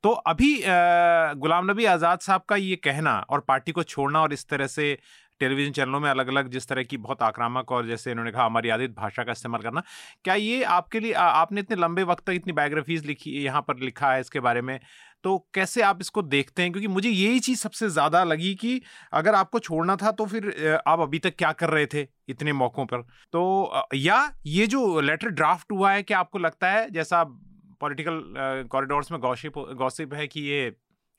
तो 0.04 0.10
अभी 0.28 0.48
गुलाम 1.40 1.70
नबी 1.70 1.84
आज़ाद 1.86 2.18
साहब 2.20 2.42
का 2.48 2.56
ये 2.58 2.76
कहना 2.78 3.14
और 3.30 3.40
पार्टी 3.48 3.72
को 3.72 3.82
छोड़ना 3.84 4.20
और 4.20 4.32
इस 4.32 4.46
तरह 4.48 4.66
से 4.66 4.96
टेलीविज़न 5.40 5.72
चैनलों 5.72 6.00
में 6.00 6.08
अलग 6.10 6.28
अलग 6.28 6.48
जिस 6.50 6.68
तरह 6.68 6.82
की 6.84 6.96
बहुत 6.98 7.22
आक्रामक 7.22 7.72
और 7.72 7.86
जैसे 7.86 8.10
इन्होंने 8.10 8.30
कहा 8.32 8.44
हमारी 8.46 8.68
आदित 8.68 8.94
भाषा 8.96 9.24
का 9.24 9.32
इस्तेमाल 9.32 9.62
करना, 9.62 9.82
क्या 10.24 10.34
ये 10.34 10.62
आपके 10.64 11.00
लिए 11.00 11.12
आपने 11.14 11.60
इतने 11.60 11.76
लंबे 11.76 12.02
वक्त 12.04 12.24
तक 12.26 12.32
इतनी 12.32 12.52
बायोग्राफीज 12.52 13.06
लिखी, 13.06 13.30
यहाँ 13.42 13.62
पर 13.62 13.78
लिखा 13.80 14.12
है 14.12 14.20
इसके 14.20 14.40
बारे 14.40 14.62
में? 14.62 14.78
तो 15.24 15.38
कैसे 15.54 15.82
आप 15.82 15.98
इसको 16.00 16.22
देखते 16.24 16.62
हैं? 16.62 16.72
क्योंकि 16.72 16.88
मुझे 16.88 17.08
यही 17.08 17.40
चीज़ 17.40 17.60
सबसे 17.60 17.88
ज़्यादा 17.90 18.22
लगी 18.24 18.54
कि 18.54 18.80
अगर 19.12 19.34
आपको 19.34 19.58
छोड़ना 19.60 19.96
था 19.96 20.10
तो 20.12 20.26
फिर 20.26 20.80
आप 20.86 21.00
अभी 21.00 21.18
तक 21.18 21.36
क्या 21.38 21.52
कर 21.54 21.70
रहे 21.70 21.86
थे 21.86 22.06
इतने 22.28 22.52
मौक़ों 22.54 22.86
पर? 22.86 23.02
तो 23.32 23.86
या 23.94 24.32
ये 24.46 24.66
जो 24.66 25.00
लेटर 25.00 25.28
ड्राफ्ट 25.30 25.72
हुआ 25.72 25.92
है, 25.92 26.02
क्या 26.02 26.18
आपको 26.18 26.38
लगता 26.38 26.70
है, 26.70 26.90
जैसा 26.90 27.22
पॉलिटिकल 27.80 28.20
कॉरिडोर्स 28.70 29.12
में 29.12 29.20
गॉसिप 29.20 29.58
गॉसिप 29.76 30.14
है 30.14 30.26
कि 30.26 30.40
ये 30.42 30.70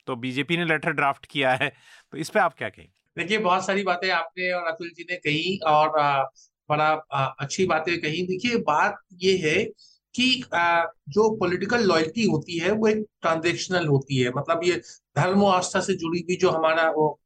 तो 0.06 0.16
बीजेपी 0.16 0.56
ने 0.56 0.64
लेटर 0.64 0.92
ड्राफ्ट 0.92 1.26
किया 1.26 1.50
है 1.52 1.68
तो 2.12 2.18
इस 2.18 2.30
पर 2.30 2.40
आप 2.40 2.54
क्या 2.54 2.68
कहेंगे? 2.68 2.92
देखिए, 3.18 3.38
बहुत 3.38 3.66
सारी 3.66 3.82
बातें 3.82 4.08
आपने 4.10 4.50
और 4.52 4.66
अतुल 4.68 4.90
जी 4.96 5.06
ने 5.10 5.16
कही 5.16 5.58
और 5.66 5.88
बड़ा 6.68 6.88
अच्छी 7.40 7.66
बातें 7.66 8.00
कही। 8.00 8.22
देखिए, 8.26 8.56
बात 8.58 8.98
ये 9.22 9.36
है 9.38 9.64
कि 10.14 10.42
जो 11.08 11.28
पॉलिटिकल 11.36 11.82
लॉयल्टी 11.82 12.24
होती 12.24 12.58
है, 12.58 12.70
वो 12.70 12.86
एक 12.88 13.04
ट्रांजेक्शनल 13.22 13.86
होती 13.86 14.18
है। 14.18 14.30
मतलब 14.36 14.60
ये 14.64 14.80
धर्म 15.16 15.42
और 15.42 15.54
आस्था 15.54 15.80
से 15.80 15.94
जुड़ी 15.94 16.20
हुई 16.20 16.36
जो 16.36 16.50
हमारा, 16.50 16.88
वो 16.90 17.18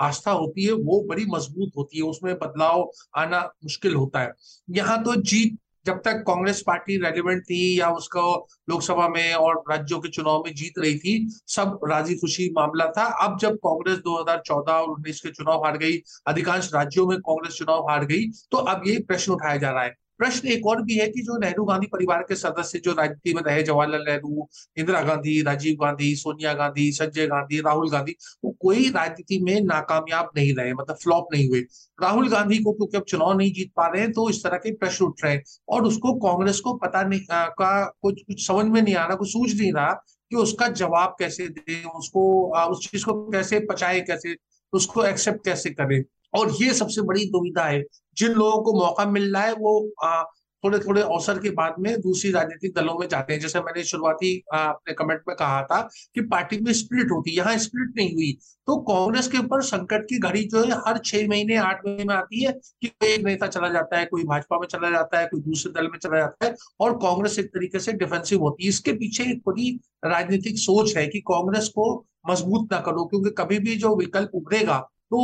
आस्था 0.00 0.30
होती 0.30 0.64
है, 0.64 0.72
वो 0.72 1.00
बड़ी 1.08 1.24
मज़बूत 1.26 1.70
होती 1.76 1.96
है। 1.98 2.04
उसमें 2.04 2.34
बदलाव 2.34 2.90
आना 3.16 3.40
मुश्किल 3.64 3.94
होता 3.94 4.20
है। 4.20 4.32
यहाँ 4.70 5.02
तो 5.04 5.14
जीत 5.22 5.58
जब 5.86 6.00
तक 6.04 6.22
कांग्रेस 6.26 6.62
पार्टी 6.66 6.96
रेलिवेंट 6.96 7.42
थी 7.42 7.58
या 7.80 7.90
उसको 7.92 8.22
लोकसभा 8.70 9.08
में 9.08 9.34
और 9.34 9.62
राज्यों 9.70 9.98
के 10.00 10.08
चुनाव 10.08 10.42
में 10.46 10.54
जीत 10.54 10.78
रही 10.78 10.98
थी, 10.98 11.28
सब 11.48 11.78
राज़ी 11.90 12.14
खुशी 12.14 12.48
मामला 12.52 12.86
था। 12.88 13.04
अब 13.24 13.38
जब 13.40 13.56
कांग्रेस 13.56 13.98
2014 13.98 14.72
और 14.72 14.90
19 14.90 15.20
के 15.20 15.30
चुनाव 15.30 15.64
हार 15.64 15.76
गई, 15.78 16.00
अधिकांश 16.26 16.70
राज्यों 16.74 17.06
में 17.06 17.18
कांग्रेस 17.20 17.54
चुनाव 17.54 17.88
हार 17.90 18.04
गई 18.06 18.26
तो 18.52 18.58
अब 18.58 18.82
ये 18.86 18.98
प्रश्न 19.08 19.32
उठाया 19.32 19.56
जा 19.56 19.70
रहा 19.70 19.84
है। 19.84 19.94
प्रश्न 20.18 20.48
एक 20.48 20.66
और 20.66 20.82
भी 20.82 20.94
है 20.98 21.06
कि 21.08 21.20
जो 21.20 21.38
नेहरू 21.38 21.64
गांधी 21.64 21.86
परिवार 21.86 22.22
के 22.22 22.34
सदस्य 22.34 22.78
जो 22.78 22.92
राजनीति 22.92 23.34
में 23.34 23.42
रहे 23.42 23.62
जवाहरलाल 23.62 24.04
नेहरू 24.08 24.48
इंदिरा 24.78 25.02
गांधी 25.02 25.42
राजीव 25.42 25.76
गांधी 25.80 26.14
सोनिया 26.16 26.52
गांधी 26.54 26.90
संजय 26.92 27.26
गांधी 27.26 27.60
राहुल 27.60 27.90
गांधी 27.90 28.16
वो 28.44 28.50
कोई 28.60 28.88
राजनीति 28.90 29.40
में 29.42 29.60
नाकामयाब 29.60 30.30
नहीं 30.36 30.54
रहे 30.54 30.72
मतलब 30.74 30.96
फ्लॉप 30.96 31.28
नहीं 31.32 31.48
हुए। 31.48 31.60
राहुल 32.02 32.28
गांधी 32.28 32.58
को 32.58 32.72
क्योंकि 32.72 32.96
अब 32.96 33.02
चुनाव 33.02 33.36
नहीं 33.38 33.52
जीत 33.52 33.72
पा 33.76 33.86
रहे 33.86 34.02
हैं 34.02 34.12
तो 34.12 34.28
इस 34.30 34.42
तरह 34.44 34.56
के 34.56 34.74
प्रश्न 34.74 35.04
उठ 35.04 35.24
रहे 35.24 35.34
हैं 35.34 35.42
और 35.68 35.84
उसको 35.84 36.14
कांग्रेस 36.18 36.60
को 36.60 36.74
पता 36.74 37.02
नहीं 37.02 37.20
आ, 37.30 37.44
का 37.46 37.84
कुछ 38.02 38.22
कुछ 38.22 38.46
समझ 38.46 38.66
में 38.66 38.82
नहीं 38.82 38.94
आ 38.94 39.04
रहा 39.06 39.16
कुछ 39.16 39.28
सूझ 39.28 39.60
नहीं 39.60 39.72
रहा 39.72 39.92
कि 40.30 40.36
उसका 40.36 40.68
जवाब 40.68 41.16
कैसे 41.18 41.48
दे 41.48 41.82
उसको 41.84 42.50
आ, 42.52 42.66
उस 42.66 42.90
चीज़ 42.90 43.04
को 43.04 43.30
कैसे 43.30 43.60
पचाए 43.60 44.00
कैसे 44.00 44.36
उसको 44.72 45.04
एक्सेप्ट 45.04 45.44
कैसे 45.44 45.70
करे। 45.70 46.04
और 46.36 46.52
ये 46.62 46.72
सबसे 46.74 47.02
बड़ी 47.02 47.24
दुविधा 47.26 47.64
है। 47.64 47.82
जिन 48.16 48.32
लोगों 48.32 48.62
को 48.62 48.78
मौका 48.78 49.06
मिल 49.06 49.32
रहा 49.34 49.42
है 49.42 49.52
वो 49.54 49.78
आ, 50.04 50.22
थोड़े 50.64 50.78
थोड़े 50.78 51.00
अवसर 51.02 51.38
के 51.38 51.50
बाद 51.50 51.74
में 51.80 52.00
दूसरी 52.00 52.30
राजनीतिक 52.32 52.72
दलों 52.74 52.94
में 52.98 53.06
जाते 53.08 53.32
हैं। 53.32 53.40
जैसे 53.40 53.60
मैंने 53.60 53.82
शुरुआती 53.84 54.32
अपने 54.54 54.94
कमेंट 54.94 55.20
में 55.28 55.34
कहा 55.36 55.60
था 55.62 55.80
कि 56.14 56.20
पार्टी 56.22 56.58
में 56.60 56.72
स्प्लिट 56.72 57.10
होती 57.10 57.30
है। 57.30 57.36
यहाँ 57.36 57.56
स्प्लिट 57.58 57.92
नहीं 57.96 58.14
हुई। 58.14 58.32
तो 58.66 58.76
कांग्रेस 58.82 59.28
के 59.28 59.38
ऊपर 59.38 59.62
संकट 59.62 60.04
की 60.04 60.18
घड़ी 60.18 60.42
जो 60.44 60.62
है 60.64 60.78
हर 60.86 60.98
छह 60.98 61.28
महीने 61.28 61.56
आठ 61.56 61.86
महीने 61.86 62.04
में 62.04 62.14
आती 62.14 62.42
है 62.44 62.52
कि 62.52 62.88
कोई 62.88 63.08
एक 63.08 63.24
नेता 63.24 63.46
चला 63.46 63.68
जाता 63.68 63.98
है 63.98 64.04
कोई 64.04 64.24
भाजपा 64.24 64.58
में 64.60 64.66
चला 64.66 64.90
जाता 64.90 65.18
है 65.18 65.26
कोई 65.26 65.40
दूसरे 65.40 65.72
दल 65.72 65.88
में 65.92 65.98
चला 65.98 66.18
जाता 66.18 66.46
है 66.46 66.54
और 66.80 66.96
कांग्रेस 66.98 67.38
एक 67.38 67.46
तरीके 67.46 67.78
से 67.78 67.92
डिफेंसिव 67.94 68.40
होती 68.40 68.64
है। 68.64 68.68
इसके 68.68 68.92
पीछे 68.92 69.30
एक 69.30 69.42
बड़ी 69.46 69.70
राजनीतिक 70.04 70.58
सोच 70.58 70.96
है 70.96 71.06
कि 71.06 71.20
कांग्रेस 71.20 71.68
को 71.68 71.94
मज़बूत 72.30 72.68
ना 72.72 72.80
करो 72.80 73.04
क्योंकि 73.04 73.30
कभी 73.38 73.58
भी 73.58 73.76
जो 73.76 73.96
विकल्प 73.96 74.30
उभरेगा 74.34 74.86
तो 75.10 75.18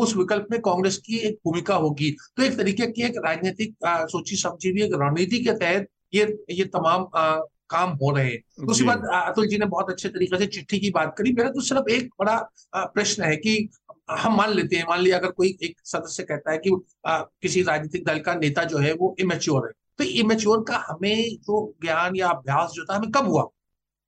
उस 0.00 0.16
विकल्प 0.16 0.46
में 0.50 0.60
कांग्रेस 0.60 0.96
की 0.98 1.16
एक 1.18 1.38
भूमिका 1.46 1.74
होगी। 1.76 2.10
तो 2.36 2.42
एक 2.42 2.56
तरीके 2.58 2.86
की 2.86 3.02
एक 3.02 3.16
राजनीतिक 3.26 3.74
सोची 4.10 4.36
समझी 4.36 4.70
हुई 4.70 4.82
एक 4.82 4.94
रणनीति 4.94 5.38
के 5.38 5.52
तहत 5.54 5.88
ये 6.14 6.24
ये 6.50 6.64
तमाम 6.66 7.06
आ, 7.14 7.36
काम 7.70 7.90
हो 8.02 8.10
रहे 8.16 8.30
हैं। 8.30 8.66
दूसरी 8.66 8.86
बात 8.86 9.02
अतुल 9.14 9.46
जी 9.48 9.58
ने 9.58 9.66
बहुत 9.66 9.90
अच्छे 9.90 10.08
तरीके 10.08 10.38
से 10.38 10.46
चिट्ठी 10.46 10.78
की 10.78 10.90
बात 10.90 11.14
करी। 11.18 11.32
मेरा 11.32 11.48
तो 11.50 11.60
सिर्फ़ 11.60 11.90
एक 11.90 12.08
बड़ा 12.20 12.36
प्रश्न 12.74 13.22
है 13.22 13.36
कि 13.36 13.68
हम 14.10 14.36
मान 14.36 14.52
लेते 14.52 14.76
हैं 14.76 14.84
मान 14.88 15.00
लिया 15.00 15.18
अगर 15.18 15.30
कोई 15.30 15.48
एक 15.62 15.76
सदस्य 15.84 16.22
कहता 16.22 16.52
है 16.52 16.58
कि 16.58 16.70
आ, 17.06 17.18
किसी 17.18 17.62
राजनीतिक 17.62 18.04
दल 18.04 18.18
का 18.18 18.34
नेता 18.34 18.64
जो 18.64 18.78
है 18.78 18.92
वो 18.92 19.14
इमेच्योर 19.20 19.66
है। 19.66 19.72
तो 19.98 20.04
इमेच्योर 20.20 20.64
का 20.68 20.84
हमें 20.88 21.36
जो 21.38 21.74
ज्ञान 21.82 22.16
या 22.16 22.28
अभ्यास 22.28 22.70
जो 22.70 22.84
था 22.84 22.96
हमें 22.96 23.10
कब 23.10 23.28
हुआ? 23.28 23.46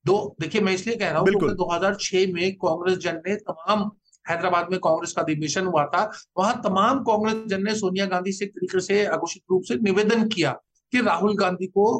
दो 0.05 0.35
देखिए 0.41 0.61
मैं 0.61 0.73
इसलिए 0.73 0.95
कह 0.95 1.09
रहा 1.09 1.19
हूँ 1.19 1.31
दो 1.31 1.71
हज़ार 1.71 1.95
2006 1.95 2.33
में 2.33 2.55
कांग्रेस 2.55 2.97
जन 2.97 3.21
ने 3.27 3.35
तमाम 3.35 3.89
हैदराबाद 4.29 4.71
में 4.71 4.79
कांग्रेस 4.79 5.13
का 5.13 5.21
अधिवेशन 5.21 5.65
हुआ 5.65 5.85
था, 5.85 6.11
वहाँ 6.37 6.61
तमाम 6.63 6.99
कांग्रेस 7.03 7.43
जन 7.47 7.63
ने 7.63 7.75
सोनिया 7.75 8.05
गांधी 8.05 8.31
से 8.31 8.45
तरीके 8.47 8.79
से 8.81 9.03
अघोषित 9.05 9.43
रूप 9.51 9.63
से 9.63 9.75
निवेदन 9.81 10.27
किया 10.27 10.51
कि 10.93 11.01
राहुल 11.01 11.35
गांधी 11.37 11.67
को 11.67 11.97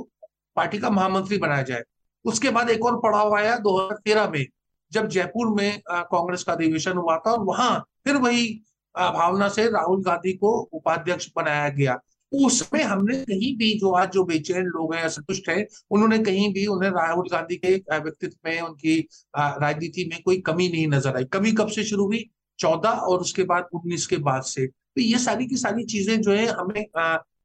पार्टी 0.58 0.78
का 0.78 0.90
महामंत्री 0.90 1.38
बनाया 1.38 1.64
जाए। 1.64 1.84
उसके 2.26 2.50
बाद 2.50 2.70
एक 2.70 2.86
और 2.86 3.00
पड़ाव 3.00 3.36
आया 3.36 3.56
दो 3.58 3.78
हज़ार 3.78 3.98
तेरह 4.06 4.30
में, 4.30 4.46
जब 4.92 5.08
जयपुर 5.08 5.54
में 5.56 5.82
कांग्रेस 5.90 6.44
का 6.44 6.54
अधिवेशन 6.54 6.98
हुआ 6.98 7.18
था 7.18 7.32
और 7.32 7.44
वहाँ 7.46 7.86
फिर 8.06 8.16
वही 8.18 8.48
भावना 8.96 9.48
से 9.50 9.70
राहुल 9.70 10.04
गांधी 10.04 10.34
को 10.34 10.52
उपाध्यक्ष 10.74 11.30
बनाया 11.36 11.68
गया। 11.70 11.98
उसमें 12.32 12.84
हमने 12.84 13.16
कहीं 13.16 13.56
भी 13.58 13.74
जो 13.80 13.92
आज 13.92 14.12
जो 14.12 14.24
बेचैन 14.24 14.66
लोग 14.66 14.94
हैं, 14.96 15.02
असंतुष्ट 15.04 15.50
हैं, 15.50 15.66
उन्होंने 15.92 16.18
कहीं 16.20 16.52
भी 16.54 16.66
उन्हें 16.68 16.90
राहुल 16.92 17.28
गांधी 17.32 17.56
के 17.56 17.76
व्यक्तित्व 17.76 18.38
में, 18.46 18.60
उनकी 18.62 19.00
राजनीति 19.38 20.10
में 20.12 20.22
कोई 20.26 20.38
कमी 20.42 20.68
नहीं 20.70 20.88
नज़र 20.88 21.16
आई। 21.18 21.24
कमी 21.34 21.52
कब 21.52 21.68
से 21.68 21.84
शुरू 21.84 22.06
हुई? 22.06 22.30
चौदह 22.60 22.90
और 22.90 23.20
उसके 23.20 23.44
बाद 23.44 23.68
उन्नीस 23.74 24.06
के 24.08 24.18
बाद 24.20 24.42
से। 24.44 24.66
तो 24.68 25.02
ये 25.02 25.18
सारी 25.20 25.48
की 25.48 25.58
सारी 25.58 25.84
चीज़ें 25.86 26.22
जो 26.22 26.32
है 26.32 26.46
हमें 26.48 26.86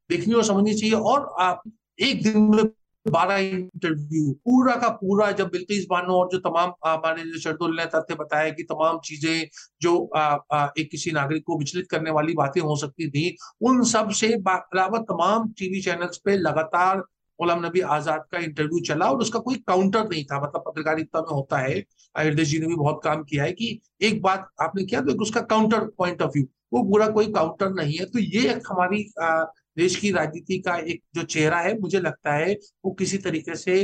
देखनी 0.09 0.33
और 0.33 0.43
समझनी 0.43 0.73
चाहिए 0.73 0.95
और 0.95 1.61
एक 1.99 2.23
दिन 2.23 2.37
में 2.45 2.63
बारह 3.05 3.37
इंटरव्यू 3.37 4.31
पूरा 4.45 4.75
का 4.75 4.89
पूरा 4.91 5.31
जब 5.31 5.49
बिल्किस 5.51 5.85
बानो 5.89 6.13
और 6.13 6.29
जो 6.31 6.37
तमाम 6.39 6.71
हमारे 6.85 7.23
जो 7.23 7.39
शरदुल 7.39 7.75
ने 7.77 7.85
तथ्य 7.85 8.15
बताया 8.15 8.49
कि 8.51 8.63
तमाम 8.63 8.99
चीज़ें 9.05 9.47
जो 9.81 9.97
आ, 10.07 10.21
आ, 10.51 10.67
एक 10.77 10.89
किसी 10.91 11.11
नागरिक 11.11 11.43
को 11.47 11.57
विचलित 11.59 11.87
करने 11.91 12.11
वाली 12.11 12.33
बातें 12.33 12.61
हो 12.61 12.75
सकती 12.75 13.09
थी 13.09 13.35
उन 13.61 13.83
सबसे 13.87 14.33
अलावा 14.47 14.99
तमाम 15.11 15.49
टीवी 15.59 15.81
चैनल्स 15.81 16.17
पे 16.25 16.37
लगातार 16.37 17.03
गुलाम 17.39 17.65
नबी 17.65 17.79
आज़ाद 17.93 18.25
का 18.31 18.39
इंटरव्यू 18.39 18.79
चला 18.87 19.09
और 19.11 19.17
उसका 19.21 19.39
कोई 19.39 19.55
काउंटर 19.67 20.07
नहीं 20.09 20.23
था। 20.25 20.39
मतलब 20.41 20.63
पत्रकारिता 20.67 21.21
में 21.21 21.31
होता 21.31 21.57
है 21.57 21.77
हृदय 22.15 22.45
जी 22.45 22.59
ने 22.59 22.67
भी 22.67 22.75
बहुत 22.75 23.01
काम 23.03 23.23
किया 23.23 23.43
है 23.43 23.51
कि 23.51 23.79
एक 24.01 24.21
बात 24.21 24.47
आपने 24.61 24.83
किया 24.83 25.01
तो 25.01 25.21
उसका 25.23 25.41
काउंटर 25.49 25.85
पॉइंट 25.97 26.21
ऑफ़ 26.21 26.31
व्यू 26.35 26.45
वो 26.73 26.83
पूरा 26.83 27.07
कोई 27.07 27.31
काउंटर 27.33 27.73
नहीं 27.73 27.97
है। 27.97 28.05
तो 28.05 28.19
ये 28.19 28.49
एक 28.51 28.71
हमारी 28.71 29.03
देश 29.77 29.95
की 29.95 30.11
राजनीति 30.11 30.57
का 30.59 30.75
एक 30.77 31.01
जो 31.15 31.23
चेहरा 31.25 31.59
है 31.59 31.77
मुझे 31.79 31.99
लगता 31.99 32.33
है 32.33 32.53
वो 32.85 32.91
किसी 32.93 33.17
तरीके 33.19 33.55
से 33.55 33.81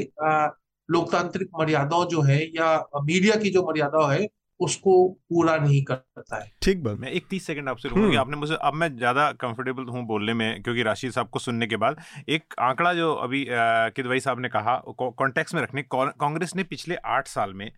लोकतांत्रिक 0.89 1.49
मर्यादाओं 1.59 2.05
जो 2.07 2.21
है 2.21 2.43
या 2.47 2.77
मीडिया 3.03 3.35
की 3.35 3.49
जो 3.49 3.63
मर्यादा 3.63 4.11
है 4.11 4.27
उसको 4.59 4.93
पूरा 5.29 5.55
नहीं 5.57 5.81
करता 5.83 6.37
है। 6.37 6.51
ठीक 6.61 6.83
बात। 6.83 6.97
मैं 6.99 7.11
एक 7.11 7.25
तीस 7.29 7.45
सेकंड 7.45 7.69
आपसे 7.69 7.89
रुकूँगी 7.89 8.07
हम्म। 8.07 8.19
आपने 8.19 8.37
मुझे 8.37 8.57
अब 8.61 8.73
मैं 8.73 8.89
ज़्यादा 8.97 9.31
कंफर्टेबल 9.41 9.85
हूँ 9.85 10.05
बोलने 10.07 10.33
में 10.33 10.61
क्योंकि 10.63 10.83
राशिद 10.83 11.11
साहब 11.11 11.29
को 11.29 11.39
सुनने 11.39 11.67
के 11.67 11.77
बाद। 11.77 12.01
एक 12.29 12.53
आंकड़ा 12.59 12.93
जो 12.93 13.13
अभी 13.13 13.45
किदवाई 13.49 14.19
साहब 14.19 14.39
ने 14.39 14.49
कहा 14.49 14.75
कॉन्टेक्स्ट 14.99 15.55
में 15.55 15.61
रखने 15.61 15.83
कांग्रेस 15.91 16.55
ने 16.55 16.63
पिछले 16.65 16.95
आठ 17.07 17.27
साल 17.27 17.53
में 17.53 17.71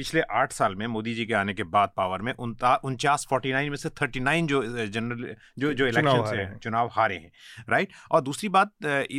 पिछले 0.00 0.20
आठ 0.32 0.52
साल 0.52 0.74
में 0.74 0.86
मोदी 0.86 1.12
जी 1.14 1.24
के 1.26 1.34
आने 1.34 1.54
के 1.54 1.62
बाद 1.70 1.90
पावर 1.96 2.22
में 2.22 2.32
उनचास 2.34 3.26
फोर्टी 3.30 3.52
नाइन 3.52 3.70
में 3.70 3.76
से 3.76 3.88
थर्टी 4.00 4.20
नाइन 4.20 4.46
जो 4.46 4.62
जनरल 4.88 5.34
जो 5.58 5.72
जो 5.72 5.86
इलेक्शन 5.86 6.24
से 6.26 6.46
चुनाव 6.58 6.88
हारे 6.92 7.16
हैं 7.16 7.32
राइट 7.70 7.92
और 8.10 8.20
दूसरी 8.20 8.48
बात 8.48 8.72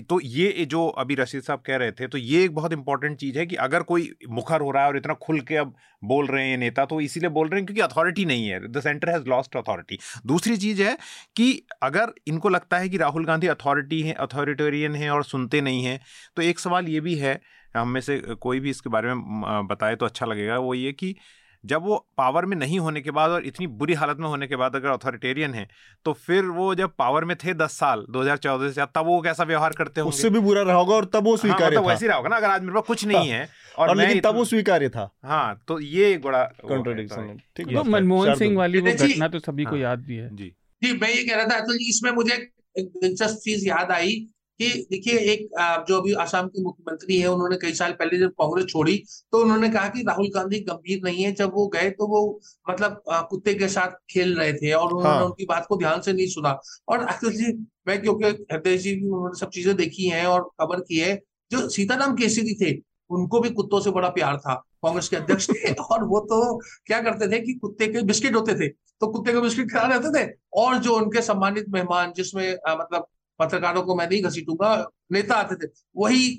तो 0.10 0.20
ये 0.22 0.66
जो 0.66 0.88
अभी 1.00 1.16
रशीद 1.16 1.42
साहब 1.42 1.62
कह 1.66 1.78
रहे 1.78 1.92
थे 1.92 2.08
तो 2.08 2.18
ये 2.18 2.44
एक 2.46 2.56
बहुत 2.56 2.74
इंपॉर्टेंट 2.74 3.18
चीज़ 3.20 3.40
है 3.40 3.46
कि 3.46 3.56
अगर 3.62 3.84
कोई 3.84 4.10
मुखर 4.32 4.62
हो 4.62 4.72
रहा 4.72 4.84
है 4.84 4.90
और 4.90 4.98
इतना 4.98 5.14
खुल 5.22 5.42
के 5.42 5.58
अब 5.58 5.76
बोल 6.04 6.28
रहे 6.28 6.48
हैं 6.48 6.58
नेता 6.58 6.86
तो 6.86 7.00
इसीलिए 7.02 7.30
बोल 7.32 7.48
रहे 7.48 7.60
हैं 7.60 7.66
क्योंकि 7.66 7.82
अथॉरिटी 7.84 8.26
नहीं 8.26 8.48
है 8.48 8.60
the 8.70 8.82
centre 8.82 9.10
has 9.10 9.30
lost 9.30 9.58
authority 9.58 10.00
दूसरी 10.26 10.58
चीज़ 10.58 10.82
है 10.84 10.98
कि 11.36 11.52
अगर 11.84 12.14
इनको 12.28 12.50
लगता 12.50 12.78
है 12.78 12.90
कि 12.90 12.98
राहुल 12.98 13.26
गांधी 13.26 13.48
अथॉरिटी 13.50 14.02
है 14.02 14.14
अथॉरिटेरियन 14.22 14.96
है 14.96 15.10
और 15.12 15.24
सुनते 15.26 15.62
नहीं 15.62 15.84
हैं 15.84 16.00
तो 16.38 16.42
एक 16.44 16.60
सवाल 16.60 16.88
ये 16.90 17.00
भी 17.00 17.16
है 17.16 17.40
हम 17.78 17.90
में 17.90 18.02
से 18.02 18.18
कोई 18.42 18.60
भी 18.60 18.70
इसके 18.70 18.90
बारे 18.90 19.14
में 19.14 19.68
बताए 19.68 19.96
तो 19.96 20.06
अच्छा 20.06 20.26
लगेगा। 20.26 20.58
वो 20.58 20.74
ये 20.74 20.92
कि 20.94 21.16
जब 21.64 21.84
वो 21.84 21.96
पावर 22.18 22.46
में 22.46 22.56
नहीं 22.58 22.80
होने 22.80 23.02
के 23.02 23.12
बाद 23.12 23.32
और 23.32 23.46
इतनी 23.46 23.66
बुरी 23.80 23.94
हालत 23.94 24.18
में 24.20 24.28
होने 24.28 24.48
के 24.48 24.56
बाद 24.56 24.76
अगर 24.76 24.90
अथॉरिटेरियन 24.90 25.54
है 25.54 25.68
तो 26.06 26.14
फिर 26.14 26.46
वो 26.46 26.74
जब 26.76 26.94
पावर 26.98 27.26
में 27.26 27.36
थे 27.38 27.54
दस 27.54 27.72
साल 27.72 28.06
2014 28.10 28.72
से 28.72 28.86
तब 28.96 29.06
वो 29.06 29.20
कैसा 29.22 29.44
व्यवहार 29.44 29.74
करते 29.78 30.02
होंगे? 30.02 30.16
उससे 30.16 30.30
भी 30.30 30.40
बुरा 30.40 30.62
रहा 30.62 30.76
होगा 30.76 30.96
और 30.96 31.06
तब 31.06 31.24
वो 31.24 31.32
हाँ, 31.32 31.38
स्वीकार्य 31.38 31.64
हाँ, 31.64 31.72
मतलब 31.72 31.90
वैसे 31.90 32.08
रहा 32.08 32.18
होगा 32.18 32.30
ना 32.30 32.36
अगर 32.36 32.50
आज 32.50 32.62
मेरे 32.62 32.74
पास 32.74 32.84
कुछ 32.88 33.06
नहीं 33.06 33.18
हाँ, 33.18 33.26
है 33.26 33.50
और, 33.78 33.90
और 33.90 33.96
लेकिन 33.98 34.20
तब 34.22 34.36
वो 34.36 34.46
स्वीकार्य 34.46 34.90
था। 34.90 35.10
हाँ 35.26 35.62
तो 35.68 35.80
ये 35.80 36.18
बड़ा 36.18 36.44
कॉन्ट्रोडिक्शन 36.68 37.38
तो 37.58 37.84
मनमोहन 37.84 38.36
सिंह 38.36 38.58
वाली 38.58 38.80
वो 38.80 38.92
घटना 38.92 39.28
तो 39.28 39.40
सभी 39.40 39.64
को 39.64 39.72
हाँ। 39.72 39.80
याद 39.80 40.00
भी 40.00 40.16
है। 40.16 40.36
जी 40.36 40.52
जी 40.82 40.98
मैं 40.98 41.10
ये 41.10 41.24
कह 41.24 41.36
रहा 41.36 41.46
था 41.46 41.60
तो 41.60 41.74
इसमें 41.90 42.12
मुझे 42.12 42.34
एक 42.80 42.92
दिलचस्प 42.98 43.40
चीज़ 43.44 43.68
याद 43.68 43.92
आई। 43.92 44.16
कि 44.62 44.70
देखिए 44.92 45.18
एक 45.34 45.48
जो 45.88 45.98
अभी 45.98 46.14
आसाम 46.24 46.48
के 46.48 46.64
मुख्यमंत्री 46.64 47.18
है 47.20 47.28
उन्होंने 47.28 47.58
कई 47.58 47.74
साल 47.74 47.92
पहले 48.00 48.18
जब 48.20 48.30
कांग्रेस 48.42 48.66
छोड़ी 48.66 48.98
तो 49.32 49.42
उन्होंने 49.42 49.70
कहा 49.70 49.88
कि 49.90 50.04
राहुल 50.08 50.30
गांधी 50.36 50.60
गंभीर 50.70 51.02
नहीं 51.04 51.24
है। 51.24 51.32
जब 51.34 51.52
वो 51.54 51.68
गए 51.68 51.90
तो 51.92 52.08
वो 52.08 52.22
मतलब 52.70 53.02
कुत्ते 53.30 53.54
के 53.54 53.68
साथ 53.68 53.96
खेल 54.10 54.36
रहे 54.38 54.54
थे 54.54 54.72
और 54.74 54.94
उन्होंने 54.94 55.18
हाँ। 55.18 55.26
उनकी 55.26 55.46
बात 55.46 55.66
को 55.70 55.78
ध्यान 55.78 56.02
से 56.02 56.14
नहीं 56.14 56.28
सुना। 56.28 56.52
और 56.90 57.08
जी 57.24 57.52
मैं 57.88 58.02
क्योंकि 58.02 58.26
हृदय 58.26 58.78
जी 58.78 58.96
भी 58.96 59.08
उन्होंने 59.08 59.40
सब 59.40 59.50
चीज़ें 59.50 59.76
देखी 59.76 60.08
है 60.10 60.26
और 60.28 60.50
खबर 60.62 60.80
की 60.80 61.00
है 61.00 61.16
जो 61.52 61.68
सीताराम 61.70 62.16
केसरी 62.16 62.54
थे 62.56 62.72
उनको 63.10 63.40
भी 63.40 63.50
कुत्तों 63.52 63.80
से 63.82 63.92
बड़ा 63.92 64.10
प्यार 64.10 64.38
था। 64.38 64.54
कांग्रेस 64.84 65.08
के 65.10 65.16
अध्यक्ष 65.16 65.50
थे 65.50 65.72
और 65.84 66.04
वो 66.04 66.20
तो 66.30 66.58
क्या 66.88 67.02
करते 67.02 67.28
थे 67.32 67.40
कि 67.40 67.54
कुत्ते 67.54 67.88
के 67.88 68.02
बिस्किट 68.04 68.36
होते 68.36 68.54
थे। 68.56 68.68
तो 68.68 69.08
कुत्ते 69.08 69.34
के 69.34 69.42
बिस्किट 69.42 69.72
खा 69.72 69.82
रहते 69.88 70.10
थे 70.18 70.30
और 70.58 70.78
जो 70.80 70.96
उनके 70.98 71.22
सम्मानित 71.22 71.66
मेहमान 71.70 72.14
जिसमें 72.16 72.52
मतलब 72.70 73.08
पत्रकारों 73.42 73.84
को 73.84 73.96
मैं 73.96 74.08
नहीं 74.10 74.22
घसीटूँगा। 74.24 74.76
नेता 75.12 75.36
आते 75.36 75.56
थे 75.58 75.70
वही 75.98 76.30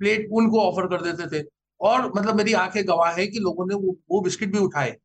प्लेट 0.00 0.28
उनको 0.32 0.60
ऑफ़र 0.60 0.86
कर 0.86 1.02
देते 1.02 1.42
थे। 1.42 1.46
और 1.80 2.12
मतलब 2.16 2.36
मेरी 2.36 2.52
आँखें 2.52 2.86
गवाह 2.88 3.12
है 3.12 3.26
कि 3.26 3.38
लोगों 3.38 3.66
ने 3.66 3.74
वो, 3.74 3.96
वो 4.10 4.20
बिस्किट 4.20 4.52
भी 4.52 4.58
उठाए। 4.58 4.96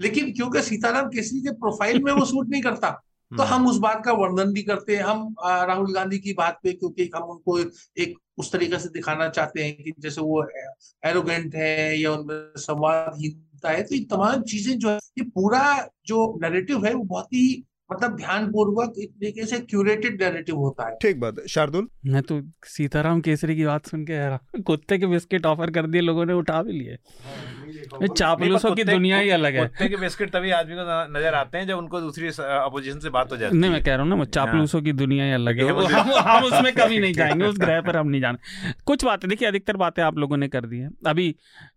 लेकिन 0.00 0.32
क्योंकि 0.32 0.62
सीताराम 0.62 1.08
केसरी 1.08 1.40
के 1.40 1.52
प्रोफ़ाइल 1.52 2.02
में 2.02 2.12
वो 2.12 2.24
सूट 2.24 2.48
नहीं 2.48 2.62
करता 2.62 2.90
तो 3.36 3.42
हम 3.42 3.66
उस 3.68 3.78
बात 3.78 4.02
का 4.04 4.12
वर्णन 4.12 4.52
भी 4.52 4.62
करते 4.62 4.96
हैं। 4.96 5.02
हम 5.04 5.34
राहुल 5.42 5.92
गांधी 5.94 6.18
की 6.18 6.32
बात 6.32 6.58
पे 6.62 6.72
क्योंकि 6.72 7.10
हम 7.16 7.22
उनको 7.22 7.58
एक 7.98 8.14
उस 8.38 8.52
तरीके 8.52 8.78
से 8.78 8.88
दिखाना 8.88 9.28
चाहते 9.28 9.64
हैं 9.64 9.82
कि 9.82 9.92
जैसे 9.98 10.20
वो 10.20 10.42
एरोगेंट 11.04 11.54
है 11.54 12.00
या 12.00 12.12
उनमें 12.12 12.52
संवादहीनता 12.56 13.70
है 13.70 13.82
तो 13.82 13.94
ये 13.94 14.04
तमाम 14.04 14.42
चीज़ें 14.42 14.78
जो 14.78 14.90
है 14.90 14.96
ये 14.96 15.24
पूरा 15.24 15.64
जो 16.06 16.38
नैरेटिव 16.42 16.84
है 16.86 16.94
वो 16.94 17.04
बहुत 17.04 17.26
ही 17.26 17.67
मतलब 17.90 18.16
ध्यान 18.16 18.46
पूर्वक 18.46 18.94
एक 18.98 19.10
तरीके 19.10 19.44
से 19.46 19.58
क्यूरेटेड 19.60 20.22
नैरेटिव 20.22 20.56
होता 20.56 20.88
है। 20.88 20.96
ठीक 21.02 21.20
बात 21.20 21.38
है। 21.38 21.46
शार्दुल? 21.48 21.86
मैं 22.06 22.22
तो 22.22 22.40
सीताराम 22.66 23.20
केसरी 23.20 23.56
की 23.56 23.64
बात 23.66 23.86
सुन 23.86 24.04
के 24.10 24.60
कुत्ते 24.62 24.98
के 24.98 25.06
बिस्किट 25.06 25.46
ऑफ़र 25.46 25.70
कर 25.70 25.86
दिए 25.86 26.00
लोगों 26.00 26.26
ने 26.26 26.32
उठा 26.34 26.62
भी 26.62 26.72
लिए। 26.72 26.96
चापलूसों 28.08 28.74
की 28.74 28.84
दुनिया 28.84 29.18
ही 29.18 29.30
अलग 29.30 29.54
है। 29.54 29.60
कुत्ते 29.60 29.88
के 29.88 29.96
बिस्किट 29.96 30.30
तभी 30.30 30.50
आदमी 30.50 30.74
को 30.74 30.82
नज़र 31.12 31.34
आते 31.34 31.58
हैं 31.58 31.66
जब 31.66 31.78
उनको 31.78 32.00
दूसरी 32.00 32.28
अपोजिशन 32.28 32.98
से 32.98 33.10
बात 33.10 33.32
हो 33.32 33.36
जाती 33.36 33.56
है 33.56 33.60
नहीं 33.60 33.70
मैं 33.70 33.82
कह 33.82 33.94
रहा 33.94 34.02
हूँ 34.02 34.10
ना 34.10 34.16
वो 34.16 34.24
चापलूसों 34.26 34.82
की 34.82 34.92
दुनिया 34.94 35.24
ही 35.24 35.32
अलग 35.32 35.58
है। 35.58 35.68
हम, 35.68 36.12
हम 36.18 36.44
उसमें 36.44 36.72
कभी 36.74 36.98
नहीं 36.98 37.12
जाएँगे 37.12 37.44
उस 37.46 37.58
ग्रह 37.58 37.80
पर 37.80 37.96
हम 37.96 38.08
नहीं 38.08 38.20
जाने। 38.20 38.72
कुछ 38.86 39.04
बातें 39.04 39.28
देखिए 39.30 39.48
अधिकतर 39.48 39.76
बातें 39.76 40.02
आप 40.02 40.18
लोगों 40.18 40.36
ने 40.36 40.48
कर 40.48 40.66
दी 40.66 40.78
है। 40.78 40.90
अभी 41.06 41.34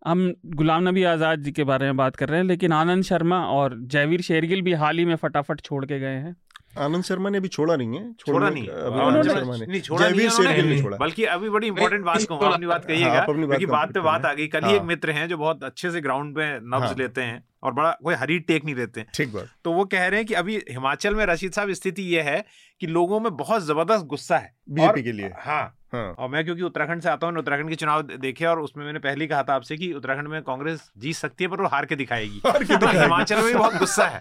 हम 0.07 0.33
गुलाम 0.55 0.87
नबी 0.89 1.03
आज़ाद 1.05 1.39
जी 1.39 1.51
के 1.51 1.63
बारे 1.63 1.85
में 1.85 1.97
बात 1.97 2.15
कर 2.15 2.29
रहे 2.29 2.39
हैं 2.39 2.47
लेकिन 2.47 2.73
आनंद 2.73 3.03
शर्मा 3.03 3.43
और 3.47 3.79
जयवीर 3.87 4.21
शेरगिल 4.21 4.61
भी 4.61 4.73
हाल 4.75 4.97
ही 4.97 5.05
में 5.05 5.15
फटाफट 5.17 5.61
छोड़ 5.61 5.85
के 5.85 5.99
गए 6.01 6.15
हैं। 6.17 6.35
आनंद 6.79 7.03
शर्मा 7.03 7.29
ने 7.29 7.37
अभी 7.37 7.47
छोड़ा 7.47 7.75
नहीं 7.75 7.95
है 7.99 8.13
छोड़ा 8.13 8.49
नहीं। 8.49 8.67
अभी 8.67 8.99
आनंद 8.99 9.29
शर्मा- 9.29 9.59
ने। 9.59 9.65
नहीं 9.65 9.81
छोड़ा 9.81 10.09
नहीं। 10.09 10.81
छोड़ा। 10.83 10.97
बल्कि 10.97 11.23
अभी 11.25 11.49
बड़ी 11.49 11.67
इंपॉर्टेंट 11.67 12.05
बात 12.05 12.23
कहूँ 12.29 12.53
अपनी 12.53 12.65
बात 12.65 12.85
कहिएगा 12.85 13.13
हाँ, 13.13 13.21
अपनी 13.21 13.45
बात 13.45 13.49
क्योंकि 13.49 13.65
बात 13.65 13.91
पे 13.93 13.99
बात 13.99 14.25
आ 14.25 14.33
गई। 14.33 14.47
कल 14.47 14.63
ही 14.63 14.71
एक 14.73 14.79
हाँ। 14.79 14.87
मित्र 14.87 15.11
हैं 15.11 15.27
जो 15.27 15.37
बहुत 15.37 15.63
अच्छे 15.63 15.91
से 15.91 16.01
ग्राउंड 16.01 16.35
पे 16.35 16.59
नब्ज। 16.59 16.99
लेते 16.99 17.21
हैं 17.21 17.43
और 17.63 17.73
बड़ा 17.73 17.91
कोई 18.03 18.15
हरी 18.15 18.39
टेक 18.39 18.65
नहीं 18.65 18.75
लेते 18.75 18.99
हैं। 18.99 19.07
ठीक 19.15 19.33
बात। 19.33 19.45
तो 19.63 19.73
वो 19.73 19.85
कह 19.85 20.07
रहे 20.07 20.19
हैं 20.19 20.25
कि 20.25 20.33
अभी 20.33 20.55
हिमाचल 20.57 21.15
में 21.15 21.25
रशीद 21.25 21.51
साहब 21.51 21.71
स्थिति 21.71 22.01
ये 22.01 22.21
है 22.21 22.45
कि 22.79 22.87
लोगों 22.87 23.19
में 23.19 23.37
बहुत 23.37 23.61
ज़बरदस्त 23.61 24.05
गुस्सा 24.05 24.37
है। 24.37 24.55
बीजेपी 24.69 25.03
के 25.03 25.11
लिए। 25.11 25.31
हाँ। 25.39 25.77
हाँ। 25.93 26.15
और 26.19 26.29
मैं 26.29 26.43
क्योंकि 26.45 26.61
उत्तराखंड 26.61 27.01
से 27.01 27.09
आता 27.09 27.27
हूँ 27.27 27.37
उत्तराखंड 27.37 27.69
के 27.69 27.75
चुनाव 27.75 28.01
देखे 28.01 28.45
और 28.45 28.59
उसमें 28.59 28.85
मैंने 28.85 28.99
पहले 28.99 29.27
कहा 29.27 29.43
था 29.43 29.53
आपसे 29.53 29.77
कि 29.77 29.93
उत्तराखंड 29.93 30.27
में 30.27 30.41
कांग्रेस 30.41 30.91
जीत 30.97 31.15
सकती 31.15 31.43
है 31.43 31.49
पर 31.49 31.61
वो 31.61 31.67
हार 31.67 31.85
के 31.85 31.95
दिखाएगी। 31.95 32.41
हार 32.45 32.63
के 32.63 32.77
दिखाएगी। 32.77 32.99
हिमाचल 32.99 33.35
में 33.35 33.45
भी 33.45 33.53
बहुत 33.53 33.75
गुस्सा 33.75 34.07
है। 34.07 34.19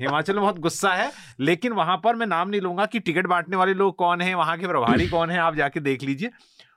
हिमाचल 0.00 0.34
में 0.34 0.42
बहुत 0.42 0.58
गुस्सा 0.58 0.92
है, 0.94 1.10
लेकिन 1.40 1.72
वहाँ 1.72 1.96
पर 1.96 2.16
मैं 2.16 2.26
नाम 2.26 2.48
नहीं 2.48 2.60
लूँगा 2.60 2.86
कि 2.86 2.98
टिकट 3.00 3.26
बांटने 3.26 3.56
वाले 3.56 3.74
लोग 3.74 3.96
कौन 3.96 4.20
है, 4.20 4.34
वहाँ 4.34 4.56
के 4.58 4.66
प्रभारी 4.66 5.08
कौन 5.08 5.30
है, 5.30 5.38
आप 5.38 5.54
जाके 5.54 5.80
देख 5.80 6.02
लीजिए। 6.02 6.30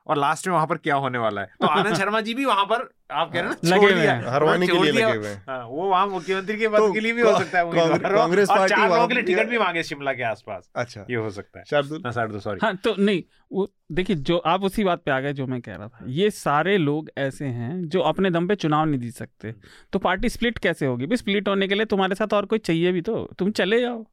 और 0.08 0.18
लास्ट 0.18 0.48
में 0.48 0.54
वहाँ 0.54 0.68
पर 0.68 0.78
क्या 0.78 0.96
होने 0.96 1.18
वाला 1.18 1.42
है? 1.42 1.48
तो 1.62 1.68
आनंद 1.78 1.96
शर्मा 1.96 2.22
जी 2.22 2.34
भी 2.34 2.46
वहाँ 2.46 2.66
पर 2.66 2.90
आप 3.12 3.32
कह 3.34 3.42
रहे 3.42 3.50
हैं 3.50 3.58
लगे 3.64 3.86
हुए 3.86 4.02
दिया। 4.02 4.32
हरवाने 4.32 4.68
के 4.68 4.74
लिए 4.74 4.92
लगे 4.92 5.18
हुए 5.18 5.28
हैं। 5.28 5.46
हाँ, 5.50 5.66
वो 5.68 5.90
वहाँ 5.90 6.08
मुख्यमंत्री 6.08 6.58
के 6.58 6.68
पद 6.68 6.78
तो 6.78 6.94
के 6.94 7.00
लिए 7.00 7.14
भी 7.14 7.22
हो 7.22 7.40
सकता 7.40 7.60
है 7.60 7.72
कांग्रेस- 7.72 8.50
पार्टी 8.50 8.76
चार 8.76 8.90
लोगों 8.90 9.08
के 9.08 9.14
लिए 9.14 9.24
टिकट 9.24 9.50
भी 9.50 9.58
मांगे 9.58 9.84
शिमला 9.84 10.14
के 10.14 10.24
आसपास। 10.24 10.70
अच्छा। 10.76 11.06
ये 11.10 11.16
हो 11.16 11.30
सकता 11.30 11.60
है। 11.60 11.66
शार्दुल? 11.70 12.02
ना 12.06 12.12
साढ़े 12.12 12.34
दो 12.34 12.40
सॉरी 12.40 12.60
हाँ 12.64 12.76
तो 12.76 12.96
नहीं 13.00 13.24
वो 13.52 13.72
देखिए 13.92 14.16
जो 14.16 14.38
आप 14.38 14.64
उसी 14.64 14.84
बात 14.84 15.02
पे 15.04 15.12
आ 15.12 15.20
गए 15.20 15.34
जो 15.34 15.48
मैं 15.48 15.62
कह 15.62 15.76
रहा 15.76 15.88
था। 15.88 16.06
ये 16.08 16.30
सारे 16.30 16.78
लोग 16.78 17.10
ऐसे 17.18 17.46
हैं 17.46 17.90
जो 17.90 18.00
अपने 18.02 18.30
दम 18.30 18.48
पे 18.48 18.56
चुनाव 18.56 18.86
नहीं 18.86 19.00
जीत 19.00 19.14
सकते। 19.14 19.56
तो 19.94 20.00
पार्टी 20.00 20.30
स्प्लिट 20.30 20.58
कैसे 20.58 20.86
होगी? 20.86 21.06
भी 21.06 21.18
स्प्लिट 21.18 21.48
होने 21.48 21.68
के 21.68 21.76
लिए 21.76 21.86
तुम्हारे 21.86 22.16
साथ 22.16 22.34
और 22.34 22.46
कोई 22.46 22.60
चाहिए 22.60 22.92
भी 22.92 23.02
तो। 23.02 23.30
तुम 23.38 23.52
चले 23.52 23.82
जाओ। 23.82 24.06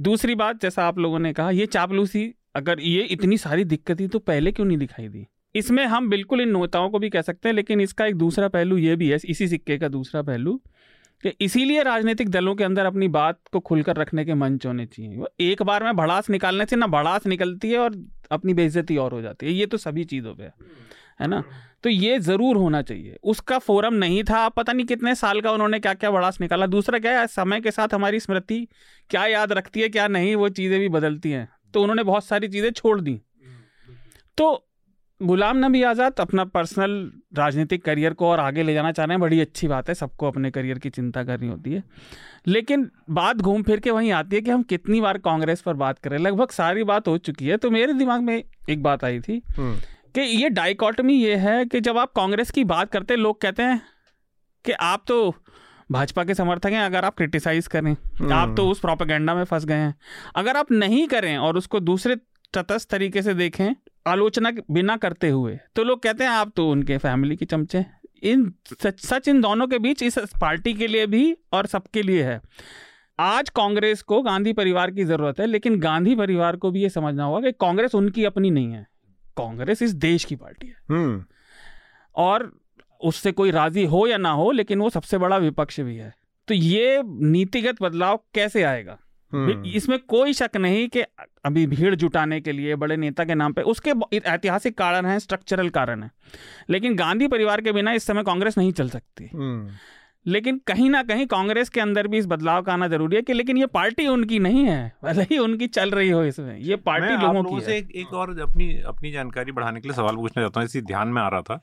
दूसरी 0.00 0.34
बात 0.34 0.60
जैसा 0.62 0.88
आप 0.88 0.98
लोगों 0.98 1.18
ने 1.18 1.32
कहा 1.32 1.50
ये 1.50 1.66
चापलूसी 1.66 2.34
अगर 2.54 2.80
ये 2.80 3.02
इतनी 3.02 3.38
सारी 3.38 3.64
दिक्कत 3.64 4.02
तो 4.02 4.18
पहले 4.18 4.52
क्यों 4.52 4.66
नहीं 4.66 4.78
दिखाई 4.78 5.08
दी? 5.08 5.26
इसमें 5.54 5.84
हम 5.86 6.10
बिल्कुल 6.10 6.40
इन 6.40 6.56
नेताओं 6.56 6.90
को 6.90 6.98
भी 6.98 7.10
कह 7.10 7.22
सकते 7.22 7.48
हैं, 7.48 7.56
लेकिन 7.56 7.80
इसका 7.80 8.06
एक 8.06 8.14
दूसरा 8.14 8.48
पहलू 8.48 8.76
ये 8.76 8.96
भी 8.96 9.08
है, 9.08 9.18
इसी 9.24 9.48
सिक्के 9.48 9.78
का 9.78 9.88
दूसरा 9.88 10.22
पहलू, 10.22 10.60
कि 11.24 11.32
इसीलिए 11.40 11.82
राजनीतिक 11.82 12.28
दलों 12.28 12.54
के 12.54 12.64
अंदर 12.64 12.86
अपनी 12.86 13.08
बात 13.08 13.38
को 13.52 13.60
खुलकर 13.60 13.96
रखने 13.96 14.24
के 14.24 14.34
मंच 14.34 14.66
होने 14.66 14.86
चाहिए। 14.86 15.16
वो 15.16 15.28
एक 15.40 15.62
बार 15.62 15.84
में 15.84 15.96
भड़ास 15.96 16.30
निकालने 16.30 16.66
से 16.66 16.76
ना 16.76 16.86
भड़ास 16.86 17.26
निकलती 17.26 17.70
है 17.70 17.78
और 17.78 17.96
अपनी 18.30 18.54
बेइज्जती 18.54 18.96
और 18.96 19.12
हो 19.12 19.20
जाती 19.22 19.46
है। 19.46 19.52
ये 19.52 19.66
तो 19.66 19.76
सभी 19.76 20.04
चीज़ों 20.04 20.34
पे 20.34 20.42
है 20.42 20.52
है 21.20 21.26
ना? 21.26 21.42
तो 21.84 21.90
ये 21.90 22.18
ज़रूर 22.18 22.56
होना 22.56 22.82
चाहिए। 22.82 23.16
उसका 23.22 23.58
फोरम 23.58 23.94
नहीं 23.94 24.22
था, 24.24 24.48
पता 24.48 24.72
नहीं 24.72 24.86
कितने 24.86 25.14
साल 25.14 25.40
का 25.40 25.52
उन्होंने 25.52 25.78
क्या 25.80 25.94
क्या 25.94 26.10
भड़ास 26.10 26.40
निकाला। 26.40 26.66
दूसरा 26.66 26.98
क्या 26.98 27.20
है, 27.20 27.26
समय 27.26 27.60
के 27.60 27.70
साथ 27.70 27.94
हमारी 27.94 28.20
स्मृति 28.20 28.68
क्या 29.10 29.26
याद 29.26 29.52
रखती 29.52 29.80
है, 29.80 29.88
क्या 29.88 30.08
नहीं, 30.08 30.34
वो 30.36 30.48
चीज़ें 30.48 30.78
भी 30.80 30.88
बदलती 30.88 31.30
हैं। 31.30 31.48
तो 31.74 31.82
उन्होंने 31.82 32.02
बहुत 32.04 32.24
सारी 32.24 32.48
चीज़ें 32.48 32.70
छोड़ 32.72 33.00
दी। 33.00 33.20
तो 34.38 34.64
गुलाम 35.20 35.56
नबी 35.56 35.82
आज़ाद 35.82 36.20
अपना 36.20 36.44
पर्सनल 36.46 36.90
राजनीतिक 37.36 37.84
करियर 37.84 38.12
को 38.12 38.26
और 38.26 38.40
आगे 38.40 38.62
ले 38.62 38.74
जाना 38.74 38.92
चाह 38.92 39.06
रहे 39.06 39.14
हैं 39.14 39.20
बड़ी 39.20 39.40
अच्छी 39.40 39.68
बात 39.68 39.88
है 39.88 39.94
सबको 39.94 40.26
अपने 40.26 40.50
करियर 40.50 40.78
की 40.78 40.90
चिंता 40.90 41.24
करनी 41.24 41.48
होती 41.48 41.72
है। 41.72 41.82
लेकिन 42.46 42.88
बात 43.10 43.36
घूम 43.36 43.62
फिर 43.62 43.80
के 43.80 43.90
वहीं 43.90 44.12
आती 44.12 44.36
है 44.36 44.42
कि 44.42 44.50
हम 44.50 44.62
कितनी 44.64 45.00
बार 45.00 45.18
कांग्रेस 45.18 45.60
पर 45.60 45.74
बात 45.76 45.98
करें 45.98 46.18
लगभग 46.18 46.50
सारी 46.50 46.84
बात 46.84 47.08
हो 47.08 47.16
चुकी 47.18 47.48
है। 47.48 47.56
तो 47.56 47.70
मेरे 47.70 47.92
दिमाग 47.94 48.22
में 48.22 48.36
एक 48.36 48.82
बात 48.82 49.04
आई 49.04 49.20
थी 49.20 49.42
हम्म, 49.56 49.74
कि 50.14 50.20
ये 50.20 50.48
डाइकॉटमी 50.50 51.14
ये 51.14 51.34
है 51.38 51.64
कि 51.64 51.80
जब 51.80 51.98
आप 51.98 52.12
कांग्रेस 52.12 52.50
की 52.50 52.64
बात 52.66 52.92
करते 52.92 53.16
लोग 53.16 53.40
कहते 53.40 53.62
हैं 53.62 53.80
कि 54.64 54.72
आप 54.72 55.04
तो 55.08 55.34
भाजपा 55.90 56.24
के 56.24 56.34
समर्थक 56.34 56.72
हैं 56.72 56.80
अगर 56.80 57.04
आप 57.04 57.16
क्रिटिसाइज 57.16 57.66
करें 57.66 57.92
आप 58.32 58.54
तो 58.56 58.68
उस 58.68 58.80
प्रोपेगेंडा 58.80 59.34
में 59.34 59.44
फंस 59.44 59.64
गए 59.64 59.74
हैं। 59.74 59.94
अगर 60.36 60.56
आप 60.56 60.72
नहीं 60.72 61.06
करें 61.08 61.36
और 61.38 61.56
उसको 61.56 61.80
दूसरे 61.80 62.16
तटस्थ 62.54 62.90
तरीके 62.90 63.22
से 63.22 63.34
देखें 63.34 63.68
आलोचना 64.06 64.52
बिना 64.70 64.96
करते 64.96 65.28
हुए 65.28 65.58
तो 65.76 65.84
लोग 65.84 66.02
कहते 66.02 66.24
हैं 66.24 66.30
आप 66.30 66.52
तो 66.56 66.68
उनके 66.70 66.98
फैमिली 66.98 67.36
के 67.36 67.44
चमचे 67.44 67.84
इन 68.22 68.52
सच 68.74 69.00
सच 69.00 69.28
इन 69.28 69.40
दोनों 69.40 69.66
के 69.66 69.78
बीच 69.78 70.02
इस 70.02 70.18
पार्टी 70.40 70.74
के 70.74 70.86
लिए 70.86 71.06
भी 71.06 71.36
और 71.52 71.66
सबके 71.66 72.02
लिए 72.02 72.22
है। 72.24 72.40
आज 73.18 73.48
कांग्रेस 73.48 74.02
को 74.02 74.20
गांधी 74.22 74.52
परिवार 74.52 74.90
की 74.90 75.04
ज़रूरत 75.04 75.40
है 75.40 75.46
लेकिन 75.46 75.78
गांधी 75.80 76.14
परिवार 76.16 76.56
को 76.56 76.70
भी 76.70 76.82
ये 76.82 76.88
समझना 76.88 77.24
होगा 77.24 77.40
कि 77.40 77.52
कांग्रेस 77.60 77.94
उनकी 77.94 78.24
अपनी 78.24 78.50
नहीं 78.50 78.72
है। 78.72 78.86
कांग्रेस 79.36 79.82
इस 79.82 79.92
देश 79.96 80.24
की 80.24 80.36
पार्टी 80.36 80.66
है। 80.66 80.74
हम्म, 80.90 81.24
और 82.16 82.52
उससे 83.00 83.32
कोई 83.32 83.50
राज़ी 83.50 83.84
हो 83.84 84.06
या 84.06 84.16
ना 84.16 84.30
हो 84.30 84.50
लेकिन 84.50 84.80
वो 84.80 84.90
सबसे 84.90 85.18
बड़ा 85.18 85.36
विपक्ष 85.36 85.80
भी 85.80 85.96
है। 85.96 86.14
तो 86.48 86.54
ये 86.54 87.02
नीतिगत 87.06 87.82
बदलाव 87.82 88.24
कैसे 88.34 88.62
आएगा? 88.62 88.98
हम्म, 89.32 89.64
इसमें 89.64 89.98
कोई 89.98 90.32
शक 90.32 90.50
नहीं 90.56 90.88
कि 90.88 91.00
अभी 91.44 91.66
भीड़ 91.66 91.94
जुटाने 91.94 92.40
के 92.40 92.52
लिए 92.52 92.74
बड़े 92.74 92.96
नेता 92.96 93.24
के 93.24 93.34
नाम 93.34 93.52
पे 93.52 93.62
उसके 93.62 94.16
ऐतिहासिक 94.16 94.78
कारण 94.78 95.06
हैं 95.06 95.18
स्ट्रक्चरल 95.18 95.68
कारण 95.68 96.02
हैं। 96.02 96.10
लेकिन 96.70 96.96
गांधी 96.96 97.28
परिवार 97.28 97.60
के 97.60 97.72
बिना 97.72 97.92
इस 97.92 98.04
समय 98.04 98.22
कांग्रेस 98.22 98.58
नहीं 98.58 98.72
चल 98.72 98.88
सकती। 98.88 99.30
हम्म, 99.34 99.70
लेकिन 100.28 100.60
कहीं 100.66 100.88
ना 100.90 101.02
कहीं 101.02 101.26
कांग्रेस 101.26 101.68
के 101.68 101.80
अंदर 101.80 102.06
भी 102.08 102.18
इस 102.18 102.26
बदलाव 102.26 102.62
का 102.62 102.72
आना 102.72 102.88
ज़रूरी 102.88 103.16
है 103.16 103.22
कि 103.22 103.32
लेकिन 103.32 103.58
ये 103.58 103.66
पार्टी 103.66 104.06
उनकी 104.06 104.38
नहीं 104.38 104.64
है 104.64 104.80
भले 105.04 105.22
ही 105.22 105.38
उनकी 105.38 105.66
चल 105.66 105.90
रही 105.90 106.10
हो 106.10 106.22
इसमें 106.24 106.56
ये 106.58 106.76
पार्टी 106.88 107.16
लोगों 107.16 107.42
की 107.44 107.60
से 107.60 107.72
है। 107.72 107.78
एक, 107.78 107.90
एक 107.94 108.12
और 108.12 108.38
अपनी 108.40 108.72
अपनी 108.86 109.12
जानकारी 109.12 109.52
बढ़ाने 109.52 109.80
के 109.80 109.88
लिए 109.88 109.96
सवाल 109.96 110.16
पूछना 110.16 110.42
चाहता 110.42 110.60
हूँ 110.60 110.66
इसी 110.66 110.80
ध्यान 110.82 111.08
में 111.08 111.22
आ 111.22 111.28
रहा 111.28 111.40
था 111.40 111.60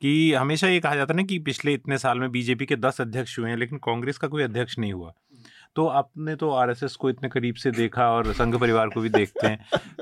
कि 0.00 0.32
हमेशा 0.34 0.68
ये 0.68 0.80
कहा 0.80 0.94
जाता 0.94 1.14
है 1.14 1.16
ना 1.16 1.22
कि 1.22 1.38
पिछले 1.38 1.72
इतने 1.72 1.98
साल 1.98 2.18
में 2.18 2.30
बीजेपी 2.32 2.66
के 2.66 2.76
दस 2.76 3.00
अध्यक्ष 3.00 3.38
हुए 3.38 3.50
हैं 3.50 3.56
लेकिन 3.56 3.78
कांग्रेस 3.78 4.18
का 4.18 4.28
कोई 4.28 4.42
अध्यक्ष 4.42 4.78
नहीं 4.78 4.92
हुआ। 4.92 5.12
तो 5.76 5.86
आपने 5.86 6.34
तो 6.36 6.50
आरएसएस 6.50 6.94
को 6.96 7.10
इतने 7.10 7.28
करीब 7.28 7.54
से 7.54 7.70
देखा 7.70 8.08
और 8.10 8.32
संघ 8.32 8.54
परिवार 8.56 8.88
को 8.88 9.00
भी 9.00 9.08
देखते 9.08 9.46
हैं। 9.46 9.58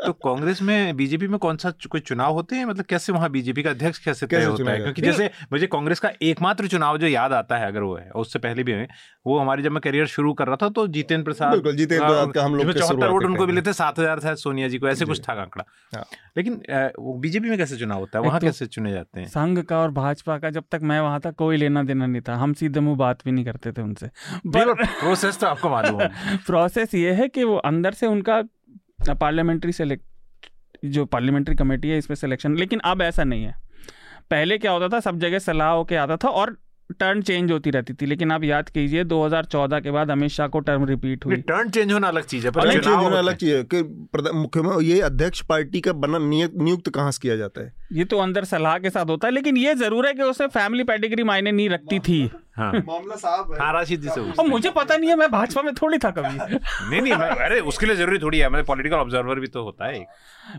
तो 0.07 0.13
कांग्रेस 0.13 0.63
में 0.63 0.97
बीजेपी 0.97 1.29
में 1.29 1.39
कौन 1.39 1.57
सा 1.57 1.71
कोई 1.91 2.01
चुनाव 2.01 2.33
होते 2.33 2.57
हैं? 2.57 2.65
मतलब 2.65 2.85
कैसे 2.85 3.13
वहाँ 3.13 3.31
बीजेपी 3.31 3.63
का 3.63 3.71
अध्यक्ष 3.71 3.99
कैसे 3.99 4.27
तय 4.27 4.45
होता 4.45 4.71
है? 4.71 4.79
क्योंकि 4.79 5.03
जैसे 5.03 5.31
मुझे 5.53 5.67
कांग्रेस 5.67 6.01
का 6.01 6.11
एकमात्र 6.23 6.69
चुनाव 6.69 6.99
जो 6.99 7.07
याद 7.07 7.33
आता 7.33 7.57
है 7.57 7.67
अगर 7.67 7.83
वो 7.83 7.97
है 7.97 8.11
उससे 8.17 8.39
पहले 8.39 8.63
भी 8.63 8.73
है 8.73 8.89
वो 9.27 9.39
हमारे 9.39 9.63
जब 9.63 9.73
मैं 9.73 9.81
करियर 9.81 10.07
शुरू 10.07 10.33
कर 10.33 10.47
रहा 10.47 10.57
था 10.57 10.69
तो 10.69 10.87
जितेंद्र 10.89 11.25
प्रसाद 11.25 11.63
जितेंद्र 11.67 12.07
प्रसाद 12.07 12.33
का 12.33 12.45
हम 12.45 12.55
लोग 12.55 12.73
चौहत्तर 12.73 13.09
वोट 13.09 13.25
उनको 13.25 13.47
मिले 13.47 13.63
थे 13.63 13.73
सात 13.73 13.99
हज़ार 13.99 14.21
शायद 14.21 14.37
सोनिया 14.37 14.69
जी 14.69 14.79
को 14.79 14.89
ऐसे 14.89 15.05
कुछ 15.05 15.21
था 15.21 15.33
आंकड़ा। 15.33 15.65
हाँ। 15.95 16.05
लेकिन 16.37 16.61
वो 16.99 17.15
बीजेपी 17.19 17.49
में 17.49 17.59
कैसे 17.59 17.77
चुनाव 17.77 17.99
होता 17.99 18.19
है? 18.19 18.25
वहाँ 18.25 18.41
तो- 18.41 18.49
कैसे 18.49 18.67
चुने 18.67 18.93
जाते 18.93 19.21
हैं? 19.21 19.29
संघ 19.29 19.59
का 19.61 19.79
और 19.79 19.91
भाजपा 19.91 20.39
का 20.39 20.51
जब 20.51 20.65
तक 20.71 20.81
मैं 20.83 21.01
वहाँ 21.01 21.21
था 21.21 21.31
कोई 21.31 21.57
लेना 21.57 21.83
देना 21.83 22.07
नहीं 22.07 22.23
था। 22.29 22.35
हम 22.37 22.53
सीधे 22.53 22.81
मुँह 22.81 22.97
बात 22.97 23.25
भी 23.25 23.33
नहीं 23.33 23.45
करते 23.45 23.73
थे 23.73 23.83
उनसे। 23.83 24.07
पर 24.49 24.73
प्रोसेस 24.75 25.39
तो 25.39 25.47
आपको 25.57 25.69
मालूम 25.69 26.01
है 26.01 26.37
प्रोसेस 26.47 26.95
ये 27.05 27.13
है 27.15 27.29
कि 27.29 27.45
वो 27.45 27.57
अंदर 27.73 27.93
से 27.95 28.07
उनका 28.07 28.43
पार्लियामेंट्री 29.15 29.73
सेलेक्ट 29.73 30.05
जो 30.85 31.05
पार्लियामेंट्री 31.07 31.55
कमेटी 31.57 31.89
है 31.89 31.99
इसमें 31.99 32.15
सिलेक्शन 32.17 32.57
लेकिन 32.57 32.81
अब 32.85 33.03
ऐसा 33.03 33.25
नहीं 33.25 33.45
है। 33.45 33.55
पहले 34.31 34.59
क्या 34.59 34.73
होता 34.73 34.89
था 34.89 35.01
सब 35.01 35.19
जगह 35.19 35.39
सलाह 35.39 35.69
होके 35.71 35.97
आता 35.97 36.17
था 36.17 36.29
और 36.41 36.57
टर्न 37.01 37.21
चेंज 37.23 37.51
होती 37.53 37.71
रहती 37.71 37.95
थी 38.01 38.07
लेकिन 38.07 38.33
आप 38.33 38.45
याद 38.45 38.69
कीजिए 38.69 39.05
2014 39.05 39.81
के 39.83 39.91
बाद 39.91 40.11
अमित 40.11 40.31
शाह 40.31 40.49
को 40.49 40.61
टर्म 40.61 40.85
रिपीट 40.87 41.25
हुई। 41.27 41.37
टर्न 41.49 41.71
चेंज 41.71 41.93
होना 41.93 42.09
अलग 42.09 42.25
चीज़ 42.25 42.45
है 42.47 42.51
पर 42.51 42.61
अलग 42.61 42.81
चीज़ 42.81 42.95
होना 42.95 43.19
अलग 43.19 43.37
चीज़ 43.37 43.55
है 43.55 43.63
कि 43.75 43.83
मुख्यमंत्री 44.33 44.87
ये 44.87 45.01
अध्यक्ष 45.01 45.41
पार्टी 45.49 45.81
का 45.81 45.93
बना 46.05 46.19
नियुक्त 46.19 46.89
कहाँ 46.91 47.11
से 47.13 47.19
किया 47.23 47.37
जाता 47.37 47.61
है? 47.61 47.73
ये 47.93 48.05
तो 48.05 48.19
अंदर 48.19 48.45
सलाह 48.45 48.79
के 48.79 48.91
साथ 48.91 49.07
होता 49.07 49.29
है 49.29 49.35
लेकिन 49.35 49.57
ये 49.57 49.75
ज़रूर 49.75 50.07
है 50.07 50.13
कि 50.15 50.23
उसमें 50.23 50.49
फैमिली 50.49 50.85
पैडिग्री 50.85 51.23
मायने 51.23 51.53
नहीं 51.53 51.69
रखती 51.71 51.99
थी। 51.99 52.21
हाँ। 52.57 52.73
मामला 52.77 53.17
साहब 53.17 53.53
हाँ। 53.61 53.73
राशिद 53.73 54.01
जी 54.01 54.09
से 54.09 54.21
और 54.33 54.47
मुझे 54.49 54.71
पता 54.71 54.97
नहीं 54.97 55.11
है 55.11 55.17
मैं 55.17 55.31
भाजपा 55.31 55.63
में 55.63 55.73
थोड़ी 55.75 55.99
था 55.99 56.11
कभी। 56.11 56.37
नहीं 56.37 57.01
नहीं 57.01 57.15
मैं 57.15 57.29
अरे 57.45 57.61
उसके 57.63 57.87
लिए 57.87 57.97
ज़रूरी 57.97 58.19
थोड़ी 58.19 58.39
है। 58.39 58.49
मतलब 58.49 58.67
पॉलिटिकल 58.67 58.97
ऑब्जर्वर 58.97 59.41
भी 59.41 59.47
तो 59.49 59.63
होता 59.65 59.87
है 59.87 60.07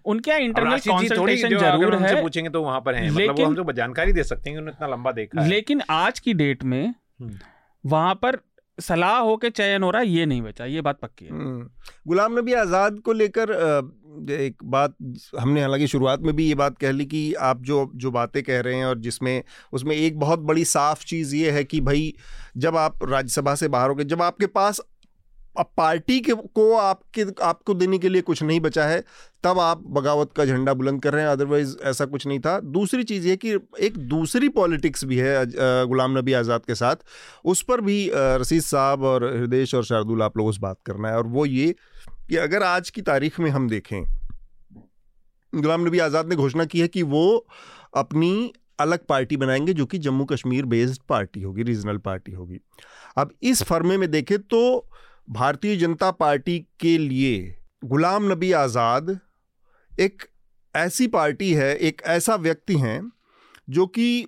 उनके 0.05 0.31
यहाँ 0.31 0.41
इंटरनल 0.41 0.77
कंसल्टेशन 0.79 1.57
ज़रूर 1.57 1.95
है। 1.97 2.21
पूछेंगे 2.21 2.49
तो 2.49 2.61
वहाँ 2.63 2.81
पर 2.81 2.95
है। 2.95 3.09
मतलब 3.09 3.39
वो 3.39 3.45
हम 3.45 3.55
जो 3.55 3.71
जानकारी 3.73 4.13
दे 4.13 4.23
सकते 4.23 4.49
हैं 4.49 4.57
उन्होंने 4.57 4.75
इतना 4.75 4.87
लंबा 4.87 5.11
देखा 5.13 5.45
लेकिन 5.45 5.81
आज 5.91 6.19
की 6.19 6.33
डेट 6.35 6.63
में 6.65 6.83
हम्म। 6.85 7.37
वहाँ 7.83 8.13
पर 8.15 8.37
सलाह 8.79 9.17
हो 9.19 9.35
के 9.37 9.49
चयन 9.49 9.83
हो 9.83 9.91
रहा 9.91 10.01
है, 10.01 10.07
ये 10.07 10.25
नहीं 10.25 10.41
बचा, 10.41 10.65
ये 10.65 10.81
बात 10.81 10.99
पक्की 10.99 11.25
है 11.25 11.31
हम्म। 11.31 11.69
गुलाम 12.07 12.39
नबी 12.39 12.53
आज़ाद 12.53 12.99
को 12.99 13.13
लेकर 13.13 13.51
एक 14.31 14.63
बात 14.63 14.95
हमने 15.39 15.61
हालाँकि 15.61 15.87
शुरुआत 15.87 16.19
में 16.19 16.35
भी 16.35 16.47
ये 16.47 16.55
बात 16.55 16.77
कह 16.77 16.91
ली 16.91 17.05
कि 17.05 17.33
आप 17.33 17.61
जो 17.61 17.91
जो 17.95 18.11
बातें 18.11 18.43
कह 18.43 18.59
रहे 18.59 18.75
हैं 18.75 18.85
और 18.85 18.97
जिसमें, 18.97 19.43
उसमें 19.73 19.95
एक 19.95 20.19
बहुत 20.19 20.39
बड़ी 20.39 20.65
साफ़ 20.65 21.05
चीज़ 21.05 21.35
ये 21.35 21.51
है 21.51 21.63
कि 21.63 21.81
भाई 21.81 22.13
जब 22.57 22.77
आप 22.77 22.99
राज्यसभा 23.03 23.55
से 23.55 23.67
बाहर 23.67 23.89
हो 23.89 23.95
गए 23.95 24.03
जब 24.03 24.21
आपके 24.21 24.45
पास 24.45 24.81
अब 25.57 25.71
पार्टी 25.77 26.19
के 26.19 26.33
को 26.33 26.73
आपके, 26.75 27.25
आपको 27.43 27.73
देने 27.73 27.97
के 27.97 28.09
लिए 28.09 28.21
कुछ 28.21 28.41
नहीं 28.43 28.59
बचा 28.59 28.85
है, 28.85 29.03
तब 29.43 29.59
आप 29.59 29.83
बगावत 29.89 30.31
का 30.37 30.45
झंडा 30.45 30.73
बुलंद 30.73 31.01
कर 31.03 31.13
रहे 31.13 31.23
हैं 31.23 31.29
अदरवाइज़ 31.29 31.75
ऐसा 31.83 32.05
कुछ 32.05 32.27
नहीं 32.27 32.39
था। 32.39 32.59
दूसरी 32.59 33.03
चीज़ 33.03 33.27
ये 33.27 33.35
कि 33.35 33.53
एक 33.79 33.97
दूसरी 34.09 34.49
पॉलिटिक्स 34.51 35.03
भी 35.03 35.17
है 35.17 35.45
गुलाम 35.87 36.17
नबी 36.17 36.33
आज़ाद 36.33 36.65
के 36.65 36.75
साथ, 36.75 36.95
उस 37.45 37.61
पर 37.61 37.81
भी 37.81 38.09
रसीद 38.13 38.61
साहब 38.63 39.03
और 39.03 39.25
हृदय 39.35 39.65
और 39.75 39.85
शार्दुल 39.85 40.21
आप 40.23 40.37
लोगों 40.37 40.51
से 40.51 40.59
बात 40.61 40.77
करना 40.85 41.09
है, 41.09 41.17
और 41.17 41.27
वो 41.27 41.45
ये 41.45 41.73
कि 42.29 42.35
अगर 42.37 42.63
आज 42.65 42.89
की 42.89 43.01
तारीख 43.03 43.39
में 43.39 43.49
हम 43.51 43.69
देखें, 43.69 44.03
गुलाम 45.53 45.87
नबी 45.87 45.99
आज़ाद 45.99 46.29
ने 46.29 46.35
घोषणा 46.35 46.65
की 46.65 46.79
है 46.79 46.87
कि 46.87 47.03
वो 47.03 47.45
अपनी 47.95 48.53
अलग 48.79 49.05
पार्टी 49.05 49.37
बनाएँगे, 49.37 49.73
जो 49.73 49.85
कि 49.85 49.97
जम्मू 49.97 50.25
कश्मीर 50.25 50.65
बेस्ड 50.67 51.01
पार्टी 51.09 51.41
होगी 51.41 51.63
रीजनल 51.63 51.97
पार्टी 51.99 52.31
होगी। 52.31 52.59
अब 53.17 53.31
इस 53.43 53.63
फर्मे 53.63 53.97
में 53.97 54.09
देखें 54.11 54.37
तो 54.39 54.59
भारतीय 55.29 55.75
जनता 55.77 56.11
पार्टी 56.11 56.67
के 56.79 56.97
लिए 56.97 57.55
गुलाम 57.85 58.31
नबी 58.31 58.51
आज़ाद 58.51 59.19
एक 59.99 60.23
ऐसी 60.75 61.07
पार्टी 61.07 61.53
है 61.53 61.75
एक 61.75 62.01
ऐसा 62.05 62.35
व्यक्ति 62.35 62.75
हैं 62.75 63.11
जो 63.69 63.87
कि 63.87 64.27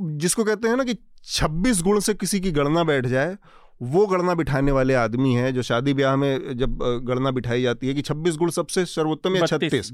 जिसको 0.00 0.44
कहते 0.44 0.68
हैं 0.68 0.76
ना 0.76 0.84
कि 0.84 0.94
26 1.24 1.82
गुण 1.82 2.00
से 2.00 2.14
किसी 2.14 2.40
की 2.40 2.52
गणना 2.52 2.84
बैठ 2.84 3.06
जाए 3.06 3.36
वो 3.82 4.06
गणना 4.06 4.34
बिठाने 4.34 4.72
वाले 4.72 4.94
आदमी 4.94 5.34
हैं 5.34 5.54
जो 5.54 5.62
शादी 5.62 5.94
ब्याह 5.94 6.16
में 6.16 6.56
जब 6.56 6.78
गणना 6.82 7.30
बिठाई 7.30 7.62
जाती 7.62 7.88
है 7.88 7.94
कि 7.94 8.02
26 8.02 8.36
गुण 8.36 8.50
सबसे 8.50 8.84
सर्वोत्तम 8.84 9.36
या 9.36 9.46
छत्तीस? 9.46 9.92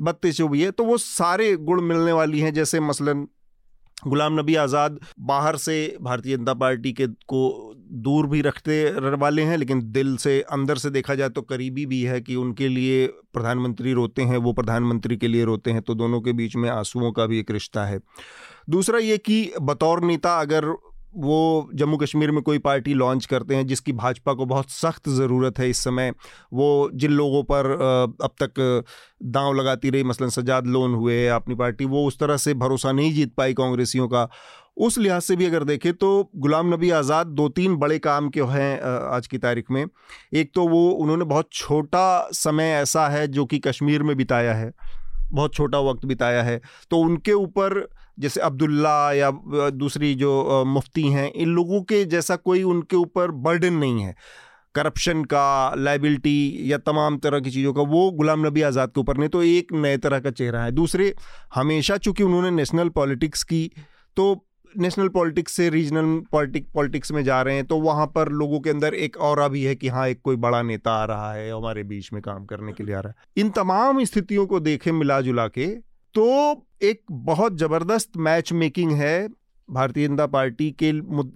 बत्तीस 0.00 0.36
जो 0.36 0.48
भी 0.48 0.62
है 0.62 0.70
तो 0.70 0.84
वो 0.84 0.98
सारे 0.98 1.56
गुण 1.56 1.82
मिलने 1.82 2.12
वाली 2.12 2.40
हैं 2.40 2.54
जैसे 2.54 2.80
मसलन 2.80 3.28
गुलाम 4.06 4.40
नबी 4.40 4.54
आज़ाद 4.54 5.00
बाहर 5.20 5.56
से 5.56 5.96
भारतीय 6.00 6.36
जनता 6.36 6.54
पार्टी 6.54 6.92
के 6.92 7.06
को 7.06 7.67
दूर 7.90 8.26
भी 8.26 8.40
रखते 8.40 8.90
वाले 9.16 9.42
हैं, 9.42 9.56
लेकिन 9.56 9.80
दिल 9.92 10.16
से, 10.16 10.40
अंदर 10.42 10.76
से 10.76 10.90
देखा 10.90 11.14
जाए 11.14 11.28
तो 11.28 11.42
करीबी 11.42 11.86
भी 11.86 12.02
है 12.02 12.20
कि 12.20 12.34
उनके 12.36 12.68
लिए 12.68 13.06
प्रधानमंत्री 13.06 13.92
रोते 13.92 14.22
हैं, 14.22 14.36
वो 14.36 14.52
प्रधानमंत्री 14.52 15.16
के 15.16 15.28
लिए 15.28 15.44
रोते 15.44 15.70
हैं 15.70 15.82
तो 15.82 15.94
दोनों 15.94 16.20
के 16.20 16.32
बीच 16.32 16.56
में 16.56 16.68
आंसुओं 16.70 17.12
का 17.12 17.26
भी 17.26 17.38
एक 17.38 17.50
रिश्ता 17.50 17.84
है। 17.84 18.00
दूसरा 18.70 18.98
ये 18.98 19.18
कि 19.18 19.52
बतौर 19.62 20.04
नेता 20.04 20.38
अगर 20.40 20.66
वो 21.12 21.70
जम्मू 21.74 21.96
कश्मीर 21.96 22.30
में 22.30 22.42
कोई 22.42 22.58
पार्टी 22.58 22.94
लॉन्च 22.94 23.26
करते 23.26 23.56
हैं, 23.56 23.66
जिसकी 23.66 23.92
भाजपा 23.92 24.32
को 24.32 24.46
बहुत 24.46 24.70
सख्त 24.70 25.08
ज़रूरत 25.08 25.58
है 25.58 25.68
इस 25.70 25.78
समय। 25.78 26.12
वो 26.52 26.90
जिन 26.94 27.10
लोगों 27.12 27.42
पर 27.42 27.70
अब 28.22 28.34
तक 28.42 28.84
दांव 29.22 29.52
लगाती 29.54 29.90
रही, 29.90 30.04
मसलन 30.04 30.28
सजाद 30.28 30.66
लोन 30.66 30.94
हुए, 30.94 31.26
अपनी 31.28 31.54
पार्टी, 31.54 31.84
वो 31.84 32.06
उस 32.06 32.18
तरह 32.18 32.36
से 32.36 32.54
भरोसा 32.54 32.92
नहीं 32.92 33.12
जीत 33.14 33.34
पाई 33.34 33.54
कांग्रेसियों 33.54 34.08
का। 34.08 34.28
उस 34.76 34.98
लिहाज 34.98 35.22
से 35.22 35.36
भी 35.36 35.46
अगर 35.46 35.64
देखें 35.64 35.92
तो 35.92 36.30
गुलाम 36.36 36.72
नबी 36.74 36.90
आज़ाद 36.90 37.26
दो 37.26 37.48
तीन 37.48 37.76
बड़े 37.76 37.98
काम 37.98 38.28
के 38.28 38.42
हैं 38.42 38.80
आज 39.08 39.26
की 39.26 39.38
तारीख 39.38 39.70
में। 39.70 39.84
एक 40.34 40.52
तो 40.54 40.66
वो, 40.68 40.90
उन्होंने 40.90 41.24
बहुत 41.24 41.48
छोटा 41.52 42.28
समय 42.32 42.70
ऐसा 42.72 43.08
है, 43.08 43.26
जो 43.28 43.44
कि 43.44 43.58
कश्मीर 43.58 44.02
में 44.02 44.16
बिताया 44.16 44.54
है। 44.54 44.72
बहुत 45.32 45.54
छोटा 45.54 45.78
वक्त 45.80 46.04
बिताया 46.06 46.42
है। 46.42 46.60
तो 46.90 46.98
उनके 46.98 47.32
ऊपर 47.32 47.86
जैसे 48.18 48.40
अब्दुल्ला 48.42 49.12
या 49.12 49.30
दूसरी 49.72 50.14
जो 50.16 50.64
मुफ्ती 50.66 51.08
हैं, 51.08 51.30
इन 51.32 51.48
लोगों 51.50 51.82
के 51.82 52.04
जैसा 52.06 52.36
कोई 52.38 52.62
उनके 52.64 52.96
ऊपर 52.96 53.30
बर्डन 53.42 53.74
नहीं 53.74 54.02
है। 54.02 54.14
करप्शन 54.74 55.22
का 55.24 55.74
लाइबिलिटी 55.76 56.72
या 56.72 56.78
तमाम 56.80 57.16
तरह 57.18 57.40
की 57.40 57.50
चीज़ों 57.50 57.72
का, 57.74 57.82
वो 57.82 58.10
गुलाम 58.12 58.46
नबी 58.46 58.62
आज़ाद 58.62 58.90
के 58.90 59.00
ऊपर 59.00 59.16
नहीं 59.18 59.28
तो 59.28 59.42
एक 59.44 59.72
नए 59.74 59.96
तरह 59.98 60.20
का 60.20 60.30
चेहरा 60.32 60.62
है। 60.62 60.72
दूसरे, 60.72 61.14
हमेशा 61.54 61.96
चूँकि 61.98 62.22
उन्होंने 62.22 62.50
नेशनल 62.52 62.88
पॉलिटिक्स 62.90 63.42
की 63.44 63.70
तो 64.16 64.44
नेशनल 64.74 65.08
पॉलिटिक्स 65.08 65.52
से 65.52 65.68
रीजनल 65.70 66.06
पॉलिटिक 66.32 66.66
पॉलिटिक्स 66.74 67.12
में 67.12 67.22
जा 67.24 67.40
रहे 67.42 67.54
हैं 67.54 67.64
तो 67.66 67.76
वहाँ 67.80 68.06
पर 68.06 68.28
लोगों 68.30 68.60
के 68.60 68.70
अंदर 68.70 68.94
एक 68.96 69.16
और 69.18 69.48
भी 69.50 69.62
है 69.64 69.74
कि 69.74 69.88
हाँ 69.88 70.06
एक 70.08 70.20
कोई 70.24 70.36
बड़ा 70.36 70.60
नेता 70.62 70.92
आ 70.92 71.04
रहा 71.04 71.32
है, 71.32 71.50
हमारे 71.52 71.82
बीच 71.84 72.12
में 72.12 72.20
काम 72.22 72.44
करने 72.46 72.72
के 72.72 72.84
लिए 72.84 72.94
आ 72.94 73.00
रहा 73.00 73.08
है। 73.10 73.42
इन 73.42 73.50
तमाम 73.50 74.04
स्थितियों 74.04 74.46
को 74.46 74.60
देखें 74.60 74.90
मिला 74.92 75.20
जुला 75.20 75.46
के 75.48 75.66
तो 76.14 76.26
एक 76.82 77.00
बहुत 77.10 77.58
ज़बरदस्त 77.58 78.16
मैच 78.18 78.52
मेकिंग 78.52 78.92
है 78.92 79.28
भारतीय 79.68 80.06
जनता 80.08 80.26
पार्टी 80.26 80.70
के 80.82 80.92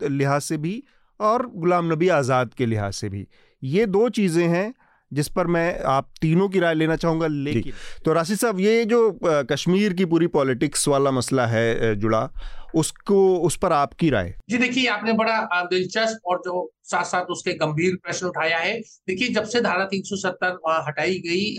लिहाज 0.08 0.42
से 0.42 0.56
भी 0.58 0.82
और 1.20 1.46
गुलाम 1.56 1.92
नबी 1.92 2.08
आज़ाद 2.10 2.54
के 2.54 2.66
लिहाज 2.66 2.92
से 2.92 3.08
भी। 3.08 3.26
ये 3.62 3.86
दो 3.88 4.08
चीज़ें 4.08 4.46
हैं 4.48 4.72
जिस 5.12 5.28
पर 5.28 5.46
मैं 5.46 5.80
आप 5.86 6.08
तीनों 6.20 6.48
की 6.48 6.58
राय 6.58 6.74
लेना 6.74 6.96
चाहूँगा 6.96 7.26
लेकिन 7.26 7.72
तो 8.04 8.12
राशि 8.12 8.36
साहब 8.36 8.60
ये 8.60 8.84
जो 8.84 9.18
कश्मीर 9.22 9.92
की 9.92 10.04
पूरी 10.04 10.26
पॉलिटिक्स 10.36 10.88
वाला 10.88 11.10
मसला 11.10 11.46
है 11.46 11.94
जुड़ा 11.96 12.28
उसको 12.74 13.16
उस 13.38 13.56
पर 13.56 13.72
आपकी 13.72 14.10
राय? 14.10 14.34
जी 14.50 14.58
देखिए 14.58 14.86
आपने 14.88 15.12
बड़ा 15.12 15.62
दिलचस्प 15.64 16.26
और 16.26 16.38
जो 16.38 16.70
साथ 16.84 17.04
साथ 17.04 17.24
उसके 17.30 17.52
गंभीर 17.54 17.96
प्रश्न 17.96 18.26
उठाया 18.26 18.58
है। 18.58 18.78
देखिए 19.08 19.28
जब 19.28 19.44
से 19.44 19.60
धारा 19.60 19.88
370 19.88 20.56
वहाँ 20.64 20.82
हटाई 20.88 21.18
गई 21.26 21.56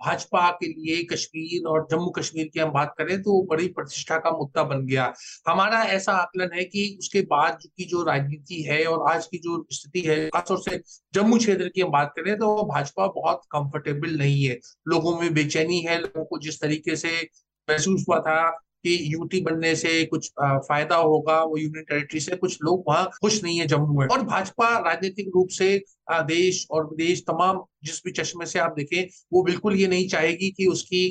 भाजपा 0.00 0.50
के 0.52 0.66
लिए 0.66 1.02
कश्मीर 1.04 1.66
और 1.68 1.86
जम्मू 1.90 2.10
कश्मीर 2.10 2.48
की 2.54 2.60
हम 2.60 2.70
बात 2.70 2.94
करें 2.98 3.20
तो 3.22 3.40
बड़ी 3.42 3.68
प्रतिष्ठा 3.68 4.16
का 4.16 4.30
मुद्दा 4.30 4.62
बन 4.64 4.84
गया। 4.86 5.12
हमारा 5.48 5.82
ऐसा 5.90 6.12
आकलन 6.12 6.50
है 6.54 6.64
कि 6.64 6.96
उसके 6.98 7.20
बाद 7.20 7.58
की 7.66 7.84
जो 7.84 8.02
राजनीति 8.02 8.62
है 8.62 8.84
और 8.84 9.10
आज 9.12 9.26
की 9.26 9.38
जो 9.38 9.66
स्थिति 9.72 10.00
है 10.00 10.18
खासतौर 10.26 10.60
से 10.60 10.80
जम्मू 11.14 11.38
क्षेत्र 11.38 11.68
की 11.68 11.80
हम 11.80 11.90
बात 11.90 12.12
करें 12.16 12.34
तो 12.36 12.54
भाजपा 12.66 13.06
बहुत 13.06 13.42
कंफर्टेबल 13.52 14.16
नहीं 14.18 14.44
है। 14.44 14.58
लोगों 14.88 15.18
में 15.20 15.32
बेचैनी 15.34 15.80
है, 15.80 16.00
लोगों 16.00 16.24
को 16.24 16.38
जिस 16.38 16.60
तरीके 16.60 16.96
से 16.96 17.28
महसूस 17.68 18.04
हुआ 18.08 18.18
था 18.20 18.65
कि 18.84 18.98
यूटी 19.12 19.40
बनने 19.40 19.74
से 19.76 20.04
कुछ 20.04 20.30
फ़ायदा 20.40 20.96
होगा, 20.96 21.42
वो 21.42 21.56
यूनियन 21.58 21.84
टेरिटरी 21.84 22.20
से 22.20 22.36
कुछ 22.36 22.58
लोग 22.62 22.84
वहाँ 22.88 23.04
खुश 23.22 23.42
नहीं 23.44 23.58
है 23.58 23.66
जम्मू 23.66 23.98
में। 24.00 24.06
और 24.06 24.22
भाजपा 24.24 24.68
राजनीतिक 24.80 25.30
रूप 25.34 25.48
से 25.50 25.76
देश 26.10 26.66
और 26.70 26.86
विदेश 26.86 27.22
तमाम 27.28 27.62
जिस 27.84 28.00
भी 28.04 28.12
चश्मे 28.12 28.46
से 28.46 28.58
आप 28.58 28.74
देखें, 28.76 29.06
वो 29.32 29.42
बिल्कुल 29.42 29.76
ये 29.76 29.86
नहीं 29.88 30.08
चाहेगी 30.08 30.50
कि 30.50 30.66
उसकी 30.66 31.08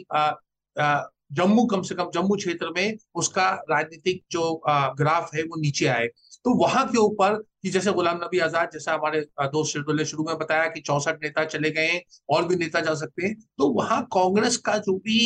जम्मू 1.34 1.65
कम 1.65 1.82
से 1.82 1.95
कम 1.95 2.10
जम्मू 2.13 2.36
क्षेत्र 2.36 2.69
में 2.75 2.97
उसका 3.15 3.49
राजनीतिक 3.69 4.21
जो 4.32 4.62
ग्राफ 4.97 5.30
है 5.36 5.43
वो 5.43 5.60
नीचे 5.62 5.86
आए। 5.88 6.08
तो 6.45 6.53
वहाँ 6.55 6.86
के 6.88 6.97
ऊपर 6.97 7.36
कि 7.63 7.69
जैसे 7.69 7.91
गुलाम 7.91 8.17
नबी 8.17 8.39
आज़ाद 8.39 8.69
जैसा 8.73 8.93
हमारे 8.93 9.21
दोस्त 9.43 9.73
शिरदुल्ले 9.73 10.05
शुरू 10.05 10.23
में 10.23 10.38
बताया 10.38 10.67
कि 10.67 10.81
चौसठ 10.81 11.23
नेता 11.23 11.45
चले 11.45 11.69
गए 11.71 12.01
और 12.29 12.47
भी 12.47 12.55
नेता 12.55 12.81
जा 12.81 12.93
सकते 12.95 13.25
हैं 13.25 13.36
तो 13.58 13.69
वहाँ 13.73 14.01
कांग्रेस 14.13 14.58
का 14.65 14.77
जो 14.79 14.93
भी 14.99 15.17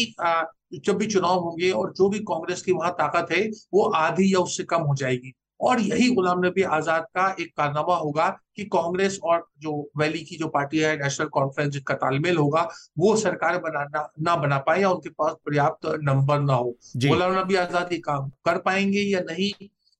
जब 0.75 0.97
भी 0.97 1.05
चुनाव 1.07 1.39
होंगे 1.39 1.71
और 1.71 1.91
जो 1.93 2.07
भी 2.09 2.19
कांग्रेस 2.25 2.61
की 2.61 2.71
वहाँ 2.71 2.91
ताकत 2.93 3.31
है 3.31 3.43
वो 3.73 3.83
आधी 3.97 4.33
या 4.33 4.39
उससे 4.39 4.63
कम 4.63 4.81
हो 4.81 4.95
जाएगी। 4.95 5.33
और 5.59 5.79
यही 5.81 6.09
गुलाम 6.15 6.45
नबी 6.45 6.63
आज़ाद 6.63 7.05
का 7.15 7.27
एक 7.39 7.51
कारनामा 7.57 7.95
होगा 7.95 8.27
कि 8.55 8.63
कांग्रेस 8.65 9.17
और 9.23 9.43
जो 9.61 9.73
वैली 9.97 10.19
की 10.19 10.37
जो 10.37 10.47
पार्टी 10.47 10.79
है 10.79 10.95
नेशनल 10.97 11.27
कॉन्फ्रेंस 11.29 11.71
जिसका 11.73 11.93
तालमेल 11.95 12.37
होगा 12.37 12.61
वो 12.99 13.15
सरकार 13.17 13.57
बनाना 13.59 14.07
ना 14.21 14.35
बना 14.37 14.57
पाए 14.67 14.81
या 14.81 14.89
उनके 14.89 15.09
पास 15.11 15.33
पर्याप्त 15.45 15.87
नंबर 16.03 16.39
ना 16.41 16.53
हो। 16.53 16.75
गुलाम 16.97 17.37
नबी 17.39 17.55
आज़ाद 17.57 17.93
ये 17.93 17.99
काम 17.99 18.29
कर 18.45 18.57
पाएँगे 18.61 19.01
या 19.03 19.19
नहीं 19.27 19.51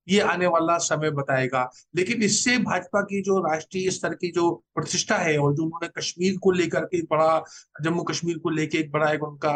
ये 0.10 0.20
आने 0.20 0.48
वाला 0.48 0.78
समय 0.78 1.12
बताएगा। 1.12 1.70
लेकिन 1.96 2.24
इससे 2.24 2.58
भाजपा 2.58 3.02
की 3.02 3.22
जो 3.22 3.40
राष्ट्रीय 3.40 3.90
स्तर 3.92 4.14
की 4.14 4.32
जो 4.32 4.52
प्रतिष्ठा 4.76 5.18
है 5.18 5.38
और 5.38 5.56
जो 5.56 5.64
उन्होंने 5.64 5.88
कश्मीर 5.98 6.38
को 6.38 6.52
लेकर 6.52 6.86
के 6.86 7.02
बड़ा, 7.02 7.44
जम्मू 7.82 8.04
कश्मीर 8.04 8.38
को 8.38 8.50
लेकर 8.50 8.78
एक 8.78 8.92
बड़ा 8.92 9.12
एक 9.12 9.24
उनका 9.24 9.52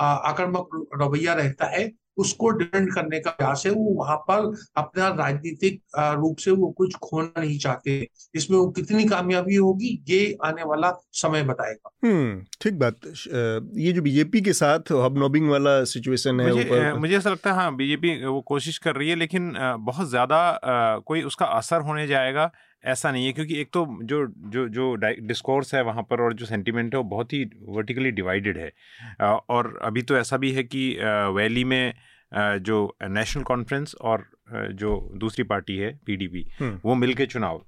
आक्रामक 0.00 0.86
रवैया 0.94 1.34
रहता 1.34 1.66
है 1.66 1.92
उसको 2.16 2.50
डिपेंड 2.50 2.92
करने 2.94 3.20
का 3.20 3.30
प्रयास 3.30 3.62
है। 3.66 3.72
वो 3.72 3.94
वहाँ 3.94 4.16
पर 4.28 4.52
अपना 4.76 5.08
राजनीतिक 5.16 5.80
रूप 5.96 6.38
से 6.38 6.50
वो 6.52 6.70
कुछ 6.78 6.94
खोना 7.02 7.40
नहीं 7.40 7.58
चाहते। 7.58 8.06
इसमें 8.34 8.56
वो 8.58 8.66
कितनी 8.70 9.04
कामयाबी 9.04 9.56
होगी 9.56 9.98
ये 10.08 10.36
आने 10.44 10.62
वाला 10.62 10.92
समय 11.12 11.42
बताएगा। 11.42 11.90
हम्म 12.04 12.40
ठीक 12.60 12.78
बात। 12.78 13.06
ये 13.06 13.92
जो 13.92 14.02
बीजेपी 14.02 14.40
के 14.40 14.52
साथ 14.52 14.92
हबनोबिंग 14.94 15.48
वाला 15.50 15.82
सिचुएशन 15.86 16.40
है 16.40 16.50
मुझे, 16.50 16.92
मुझे 16.94 17.16
ऐसा 17.16 17.30
लगता 17.30 17.50
है 17.50 17.56
हाँ 17.56 17.74
बीजेपी 17.76 18.24
वो 18.24 18.40
कोशिश 18.42 18.78
कर 18.78 18.96
रही 18.96 19.08
है 19.08 19.16
लेकिन 19.16 19.52
बहुत 19.80 20.08
ज़्यादा 20.08 20.60
कोई 21.06 21.22
उसका 21.22 21.46
असर 21.46 21.80
होने 21.80 22.06
जाएगा। 22.06 22.50
ऐसा 22.84 23.10
नहीं 23.10 23.26
है 23.26 23.32
क्योंकि 23.32 23.60
एक 23.60 23.70
तो 23.72 23.86
जो 24.02 24.26
जो 24.48 24.66
जो 24.68 24.94
डिस्कोर्स 25.22 25.74
है 25.74 25.82
वहाँ 25.82 26.02
पर 26.02 26.20
और 26.20 26.34
जो 26.34 26.46
सेंटिमेंट 26.46 26.94
है 26.94 26.98
वो 26.98 27.04
बहुत 27.08 27.32
ही 27.32 27.44
वर्टिकली 27.68 28.10
डिवाइडेड 28.12 28.58
है 28.58 29.38
और 29.48 29.78
अभी 29.82 30.02
तो 30.02 30.16
ऐसा 30.16 30.36
भी 30.36 30.52
है 30.52 30.62
कि 30.64 30.88
वैली 31.34 31.64
में 31.64 31.92
जो 32.32 32.96
नेशनल 33.10 33.42
कॉन्फ्रेंस 33.42 33.94
और 34.02 34.26
जो 34.74 34.96
दूसरी 35.16 35.44
पार्टी 35.44 35.76
है 35.76 35.92
पीडीपी 36.06 36.46
हम्म। 36.60 36.78
वो 36.84 36.94
मिलके 36.94 37.26
चुनाव 37.26 37.64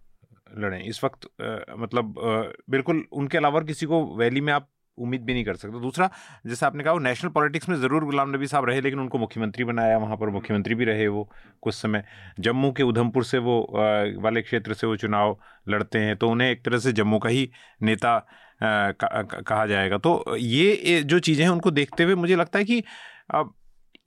लड़ें 0.57 0.81
इस 0.81 1.03
वक्त 1.05 1.29
मतलब 1.79 2.15
बिल्कुल 2.71 3.05
उनके 3.13 3.39
अलावा 3.39 3.61
किसी 3.63 3.87
को 3.87 4.05
वैली 4.17 4.41
में 4.41 4.53
आप 4.53 4.69
उम्मीद 4.99 5.23
भी 5.23 5.33
नहीं 5.33 5.45
कर 5.45 5.57
सकते। 5.57 5.81
दूसरा, 5.81 6.11
जैसे 6.47 6.67
आपने 6.67 6.85
कहा, 6.85 6.93
वो 6.93 6.99
नेशनल 7.01 7.31
पॉलिटिक्स 7.31 7.69
में 7.69 7.77
ज़रूर 7.79 8.05
गुलाम 8.05 8.31
नबी 8.31 8.47
साहब 8.47 8.65
रहे, 8.65 8.81
लेकिन 8.81 9.01
उनको 9.01 9.19
मुख्यमंत्री 9.19 9.65
बनाया, 9.65 9.99
वहाँ 9.99 10.17
पर 10.17 10.31
मुख्यमंत्री 10.31 10.75
भी 10.75 10.85
रहे 10.85 11.09
वो 11.09 11.29
कुछ 11.63 11.75
समय। 11.75 12.05
जम्मू 12.41 12.73
के 12.73 12.83
उधमपुर 12.85 13.25
से 13.25 13.39
वो 13.41 13.61
वाले 14.19 14.43
क्षेत्र 14.43 14.75
से 14.75 14.87
वो 14.87 14.97
चुनाव 14.97 15.37
लड़ते 15.69 15.99
हैं 15.99 16.17
तो 16.17 16.29
उन्हें 16.29 16.51
एक 16.51 16.65
तरह 16.65 16.79
से 16.79 16.93
जम्मू 16.95 17.19
का 17.19 17.29
ही 17.29 17.49
नेता 17.81 18.19
कहा 18.61 19.65
जाएगा। 19.67 19.99
तो 19.99 20.37
ये 20.37 21.01
जो 21.03 21.19
चीज़ें 21.21 21.45
हैं, 21.45 21.53
उनको 21.53 21.71
देखते 21.73 22.05
हुए 22.05 22.15
मुझे 22.17 22.37
लगता 22.37 22.59
है 22.59 22.65
कि 22.65 22.83
अब 23.33 23.55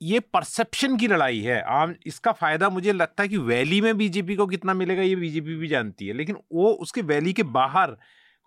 ये 0.02 0.20
परसेप्शन 0.34 0.96
की 0.96 1.06
लड़ाई 1.08 1.40
है। 1.40 1.60
आम, 1.62 1.94
इसका 2.06 2.32
फ़ायदा 2.32 2.68
मुझे 2.70 2.92
लगता 2.92 3.22
है 3.22 3.28
कि 3.28 3.36
वैली 3.38 3.80
में 3.80 3.96
बीजेपी 3.96 4.36
को 4.36 4.46
कितना 4.46 4.74
मिलेगा, 4.74 5.02
ये 5.02 5.16
बीजेपी 5.16 5.54
भी 5.56 5.68
जानती 5.68 6.06
है, 6.06 6.12
लेकिन 6.14 6.36
वो 6.52 6.70
उसके 6.72 7.02
वैली 7.02 7.32
के 7.32 7.42
बाहर 7.52 7.96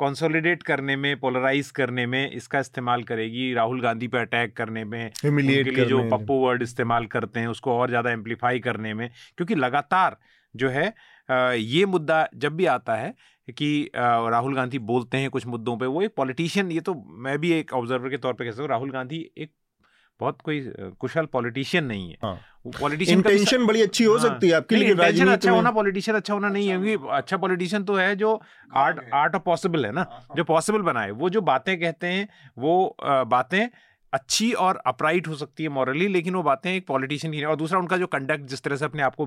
कंसोलिडेट 0.04 0.64
करने 0.64 0.95
में 0.95 1.20
पोलराइज 1.20 1.72
करने 1.72 2.06
में 2.06 2.32
इसका 2.32 2.60
इस्तेमाल 2.60 3.04
करेगी 3.04 3.54
राहुल 3.54 3.82
गांधी 3.82 4.08
पे 4.08 4.18
अटैक 4.20 4.56
करने 4.58 4.84
में 4.86 5.06
उनके 5.26 5.72
लिए 5.72 5.86
जो 5.86 6.04
पप्पू 6.10 6.39
वर्ड 6.39 6.64
इस्तेमाल 6.64 7.06
करते 7.08 7.39
हैं 7.39 7.47
उसको 7.47 7.78
और 7.78 7.89
ज़्यादा 7.89 8.12
एम्पलीफाई 8.12 8.60
करने 8.60 8.93
में 8.93 9.10
क्योंकि 9.38 9.56
लगातार 9.56 10.18
जो 10.56 10.70
है 10.70 10.88
ये 11.30 11.86
मुद्दा 11.86 12.28
जब 12.36 12.56
भी 12.56 12.66
आता 12.66 12.95
है 12.95 13.14
कि 13.47 13.70
राहुल 13.95 14.56
गांधी 14.56 14.80
बोलते 14.88 15.18
हैं 15.18 15.30
कुछ 15.30 15.45
मुद्दों 15.47 15.78
पे 15.78 15.86
वो 15.86 16.01
एक 16.01 16.14
पॉलिटिशियन 16.18 16.72
ये 16.72 16.82
तो 16.82 16.93
मैं 17.20 17.38
भी 17.39 17.51
एक 17.51 17.74
ऑब्जर्वर 17.74 18.10
के 18.10 18.18
तौर 18.18 18.34
पे 18.34 18.45
कह 18.45 18.51
सकता 18.51 18.64
हूँ 18.64 18.70
राहुल 18.70 18.91
गांधी 18.91 19.30
एक 19.38 19.51
बहुत 20.20 20.41
कोई 20.41 20.62
कुशल 20.99 21.26
पॉलिटिशियन 21.26 21.86
नहीं 21.86 22.10
है 22.10 22.18
हाँ। 22.24 22.39
पॉलिटिशियन 22.68 23.18
इंटेंशन 23.18 23.66
बड़ी 23.66 23.82
अच्छी 23.82 24.03
हो 24.03 24.18
हाँ, 24.18 24.28
सकती 24.28 24.47
है 24.47 24.53
आपकी 24.53 24.76
लेकिन 24.76 24.97
राजनीति 24.97 25.32
अच्छा 25.32 25.51
होना 25.51 25.72
पॉलिटिशियन 25.72 26.18
अच्छा 26.18 26.34
होना 26.34 26.49
नहीं 26.49 26.70
है 26.70 26.82
क्योंकि 26.82 27.07
अच्छा 27.11 27.38
पॉलिटिशियन 27.38 27.84
तो 27.84 27.95
है 27.95 28.16
जो 28.16 28.41
आर्ट 28.76 28.99
आर्ट 29.14 29.36
ऑफ़ 29.36 29.43
पॉसिबल 29.43 29.86
है 29.86 29.91
ना 29.91 30.28
जो 30.36 30.43
पॉसिबल 30.43 30.82
बनाए। 30.82 31.11
वो 31.11 31.30
जो 31.30 31.41
बातें 31.41 31.80
कहते 31.80 32.07
हैं 32.07 32.30
वो 32.57 32.95
बातें 33.03 33.70
अच्छी 34.14 34.53
और 34.53 34.82
अपराइट 34.86 35.28
हो 35.28 35.36
सकती 35.36 35.64
है 35.64 35.70
मॉरली 35.70 36.07
लेकिन 36.07 36.36
वो 36.36 36.43
बातें 36.43 36.74
एक 36.74 36.88
पॉलिटिशियन 36.88 37.34
की 37.34 37.43
और 37.43 37.55
दूसरा 37.55 37.80
उनका 37.80 37.97
जो 37.97 38.07
कंडक्ट 38.07 38.43
जिस 38.43 38.61
तरह 38.61 38.76
से 38.76 38.86
अपने 38.86 39.03
आप 39.03 39.16
को 39.16 39.26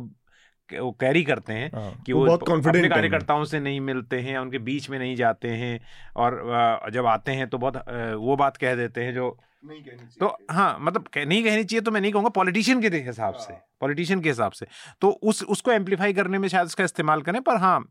वो 0.81 0.93
कैरी 0.93 1.25
करते 1.25 1.53
हैं 1.53 1.71
हाँ, 1.75 2.03
कि 2.07 2.13
वो, 2.13 2.27
वो 2.27 2.37
अपने 2.37 2.89
कार्यकर्ताओं 2.89 3.45
से 3.45 3.61
नहीं 3.61 3.81
मिलते 3.81 4.21
हैं 4.21 4.39
उनके 4.39 4.59
बीच 4.59 4.91
में 4.91 4.99
नहीं 4.99 5.17
जाते 5.17 5.49
हैं 5.49 5.81
और 6.17 6.91
जब 6.93 7.07
आते 7.07 7.33
हैं 7.33 7.49
तो 7.49 7.59
बहुत 7.59 7.77
वो 8.17 8.37
बात 8.37 8.57
कह 8.57 8.75
देते 8.75 9.05
हैं 9.05 9.15
जो 9.15 9.39
नहीं 9.65 9.83
कहनी 9.83 9.97
चाहिए 9.97 10.17
तो 10.21 10.55
हाँ 10.55 10.79
मतलब 10.81 11.09
नहीं 11.17 11.43
कहनी 11.45 11.65
चाहिए 11.65 11.81
तो 11.81 11.91
मैं 11.91 12.01
नहीं 12.01 12.13
कहूँगा 12.13 12.29
पॉलिटिशियन 12.29 12.81
के 12.83 12.89
हिसाब 12.89 13.35
से 13.35 13.55
पॉलिटिशियन 13.81 14.19
हाँ। 14.19 14.23
के 14.23 14.29
हिसाब 14.29 14.53
से। 14.53 14.67
तो 15.01 15.11
उस 15.23 15.43
उसको 15.45 15.73
एम्पलीफाई 15.73 16.13
करने 16.13 16.39
में 16.39 16.49
शायद 16.49 16.67
इसका 16.67 16.85
इस्तेमाल 16.85 17.23
करें 17.23 17.41
पर 17.43 17.57
हाँ 17.57 17.85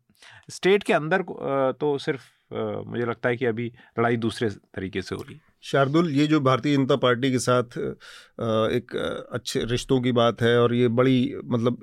स्टेट 0.50 0.84
के 0.84 0.94
अंदर 0.94 1.22
तो 1.80 1.98
सिर्फ़ 1.98 2.24
मुझे 2.88 3.06
लगता 3.06 3.30
है 3.30 3.38
कि 3.38 3.46
अभी 3.46 3.72
लड़ाई 4.00 4.18
दूसरे 4.18 4.50
तरीके 4.50 5.02
से 5.02 5.16
हो 5.16 5.22
रही 5.22 5.40
शार्दुल 5.62 6.10
ये 6.12 6.28
जो 6.28 6.40
भारतीय 6.40 6.76
जनता 6.78 6.96
पार्टी 6.96 7.32
के 7.32 7.40
साथ 7.40 7.78
एक 8.78 8.96
अच्छे 9.32 9.64
रिश्तों 9.66 10.00
की 10.02 10.12
बात 10.12 10.42
है 10.42 10.58
और 10.60 10.74
ये 10.74 10.88
बड़ी 10.88 11.18
मतलब 11.46 11.82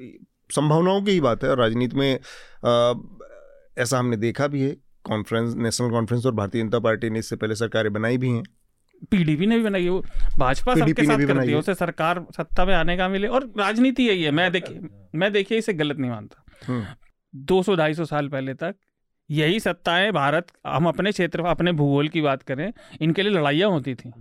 संभावनाओं 0.51 1.03
की 1.03 1.11
ही 1.11 1.21
बात 1.21 1.45
है 1.45 1.51
और 1.51 1.59
राजनीति 1.59 1.97
में 1.97 2.19
ऐसा 3.79 3.99
हमने 3.99 4.17
देखा 4.17 4.47
भी 4.47 4.63
है 4.63 4.77
कॉन्फ्रेंस 5.05 5.55
नेशनल 5.55 5.91
कॉन्फ्रेंस 5.91 6.27
और 6.27 6.35
भारतीय 6.35 6.63
जनता 6.63 6.79
पार्टी 6.79 7.11
ने 7.11 7.19
इससे 7.19 7.37
पहले 7.37 7.55
सरकारें 7.55 7.93
बनाई 7.93 8.19
भी 8.19 8.31
हैं। 8.31 8.43
पीडीपी 9.11 9.47
ने 9.47 9.57
भी 9.57 9.65
बनाई 9.65 9.85
है 9.85 9.91
वो 9.91 10.05
भाजपा 10.39 10.75
सबके 10.75 11.05
साथ 11.05 11.27
करती 11.27 11.51
है 11.51 11.57
उसे 11.57 11.75
सरकार 11.75 12.25
सत्ता 12.37 12.65
में 12.65 12.75
आने 12.75 12.97
का 12.97 13.09
मिले 13.09 13.29
और 13.29 13.53
राजनीति 13.59 14.03
यही 14.03 14.23
है 14.23 14.31
मैं 14.31 14.51
देखिए 14.53 14.89
मैं 15.15 15.33
देखिए 15.33 15.59
इसे 15.59 15.73
गलत 15.73 15.99
नहीं 15.99 16.11
मानता। 16.11 16.45
हम्म। 16.67 16.85
दो 17.35 17.63
सौ 17.63 17.77
ढाई 17.77 17.95
सौ 17.95 18.05
साल 18.05 18.29
पहले 18.29 18.55
तक 18.55 18.75
यही 19.31 19.61
सत्ताएँ 19.61 20.11
भारत 20.13 20.47
हम 20.67 20.87
अपने 20.87 21.13
क्षेत्र 21.13 21.45
अपने 21.47 21.73
भूगोल 21.73 22.09
की 22.09 22.21
बात 22.21 22.43
करें 22.43 22.73
इनके 23.01 23.23
लिए 23.23 23.33
लड़ाइयाँ 23.33 23.71
होती 23.71 23.95
थी 23.95 24.13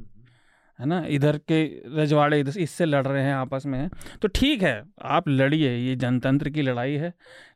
है 0.80 0.86
ना? 0.86 1.06
इधर 1.08 1.38
के 1.52 1.64
रजवाड़े 1.98 2.40
इधर 2.40 2.60
इससे 2.60 2.86
लड़ 2.86 3.06
रहे 3.08 3.24
हैं 3.24 3.34
आपस 3.34 3.66
में 3.66 3.90
तो 4.22 4.28
ठीक 4.28 4.64
है 4.64 4.84
आप 5.02 5.28
लड़िए 5.30 5.76
ये 5.78 5.96
जनतंत्र 5.96 6.50
की 6.50 6.62
लड़ाई 6.62 6.94
है 6.94 7.14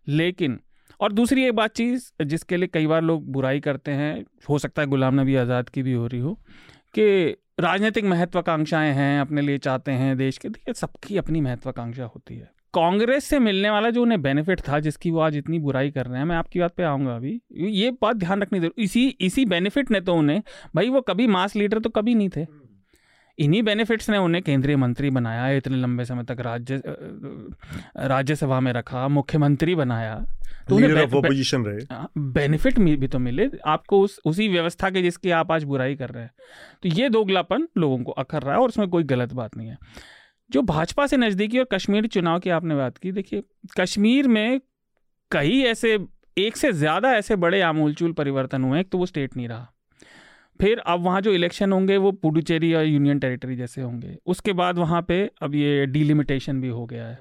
लेकिन 0.07 0.59
और 0.99 1.13
दूसरी 1.13 1.43
एक 1.43 1.53
बात 1.53 1.71
चीज़ 1.71 2.11
जिसके 2.23 2.57
लिए 2.57 2.67
कई 2.67 2.87
बार 2.87 3.01
लोग 3.01 3.31
बुराई 3.31 3.59
करते 3.59 3.91
हैं 3.91 4.25
हो 4.49 4.59
सकता 4.59 4.81
है 4.81 4.87
गुलाम 4.87 5.19
नबी 5.21 5.35
आज़ाद 5.35 5.69
की 5.69 5.83
भी 5.83 5.93
हो 5.93 6.07
रही 6.07 6.19
हो 6.19 6.39
कि 6.99 7.35
राजनीतिक 7.59 8.05
महत्वाकांक्षाएँ 8.05 8.93
हैं, 8.93 9.21
अपने 9.21 9.41
लिए 9.41 9.57
चाहते 9.57 9.91
हैं 9.91 10.17
देश 10.17 10.37
के। 10.37 10.49
देखिए, 10.49 10.73
सबकी 10.73 11.17
अपनी 11.17 11.41
महत्वाकांक्षा 11.41 12.03
होती 12.03 12.35
है। 12.35 12.55
कांग्रेस 12.73 13.25
से 13.25 13.39
मिलने 13.39 13.69
वाला 13.69 13.89
जो 13.89 14.01
उन्हें 14.01 14.21
बेनिफिट 14.21 14.59
था, 14.59 14.79
जिसकी 14.79 15.11
वो 15.11 15.19
आज 15.19 15.37
इतनी 15.37 15.59
बुराई 15.59 15.91
कर 15.91 16.05
रहे 16.05 16.17
हैं, 16.17 16.25
मैं 16.25 16.35
आपकी 16.35 16.59
बात 16.59 16.73
पे 16.75 16.83
आऊँगा 16.83 17.15
अभी। 17.15 17.41
ये 17.57 17.91
बात 17.91 18.15
ध्यान 18.15 18.41
रखनी 18.41 18.59
ज़रूर, 18.59 18.73
इसी 18.77 19.07
इसी 19.07 19.45
बेनिफिट 19.45 19.91
ने 19.91 20.01
तो 20.01 20.15
उन्हें, 20.15 20.41
भाई 20.75 20.89
वो 20.89 21.01
कभी 21.01 21.27
मास 21.27 21.55
लीडर 21.55 21.79
तो 21.79 21.89
कभी 21.89 22.15
नहीं 22.15 22.29
थे। 22.29 22.45
इन्हीं 23.37 23.61
बेनिफिट्स 23.63 24.09
ने 24.09 24.17
उन्हें 24.17 24.43
केंद्रीय 24.43 24.75
मंत्री 24.75 25.09
बनाया 25.09 25.49
इतने 25.51 25.77
लंबे 25.77 26.05
समय 26.05 26.23
तक 26.23 26.39
राज्य 26.39 26.81
राज्यसभा 28.07 28.59
में 28.59 28.71
रखा 28.73 29.07
मुख्यमंत्री 29.09 29.75
बनाया। 29.75 30.15
तो 30.69 30.75
उन्हें 30.75 31.07
पोजीशन 31.11 31.65
रहे। 31.65 32.21
बेनिफिट 32.31 32.79
भी 32.79 33.07
तो 33.07 33.19
मिले। 33.19 33.49
आपको 33.65 33.99
उस 34.01 34.19
उसी 34.25 34.47
व्यवस्था 34.47 34.89
के 34.89 35.01
जिसकी 35.01 35.31
आप 35.31 35.51
आज 35.51 35.63
बुराई 35.63 35.95
कर 35.95 36.09
रहे 36.09 36.23
हैं। 36.23 36.31
तो 36.83 36.89
ये 36.91 37.09
दोगलापन 37.09 37.67
लोगों 37.77 37.97
को 38.03 38.11
अखर 38.13 38.41
रहा 38.41 38.55
है 38.55 38.61
और 38.61 38.69
उसमें 38.69 38.87
कोई 38.87 39.03
गलत 39.03 39.33
बात 39.33 39.57
नहीं 39.57 39.69
है। 39.69 39.77
जो 40.49 40.61
भाजपा 40.63 41.07
से 41.07 41.17
नज़दीकी 41.17 41.59
और 41.59 41.67
कश्मीर 41.71 42.07
चुनाव 42.07 42.39
की 42.39 42.49
आपने 42.49 42.75
बात 42.75 42.97
की 42.97 43.11
देखिए 43.11 43.43
कश्मीर 43.79 44.27
में 44.27 44.59
कई 45.31 45.61
ऐसे 45.63 45.97
एक 46.37 46.57
से 46.57 46.71
ज़्यादा 46.73 47.13
ऐसे 47.13 47.35
बड़े 47.35 47.61
आमूलचूल 47.61 48.11
परिवर्तन 48.13 48.63
हुए 48.63 48.79
एक 48.79 48.89
तो 48.89 48.97
वो 48.97 49.05
स्टेट 49.05 49.37
नहीं 49.37 49.47
रहा। 49.47 49.71
फिर 50.59 50.79
अब 50.79 51.01
वहाँ 51.01 51.21
जो 51.21 51.31
इलेक्शन 51.31 51.71
होंगे 51.71 51.97
वो 51.97 52.11
पुडुचेरी 52.13 52.73
या 52.73 52.81
यूनियन 52.81 53.19
टेरिटरी 53.19 53.55
जैसे 53.55 53.81
होंगे। 53.81 54.15
उसके 54.25 54.53
बाद 54.53 54.77
वहाँ 54.77 55.01
पे 55.01 55.19
अब 55.41 55.55
ये 55.55 55.85
डिलिमिटेशन 55.85 56.61
भी 56.61 56.67
हो 56.69 56.85
गया 56.85 57.07
है। 57.07 57.17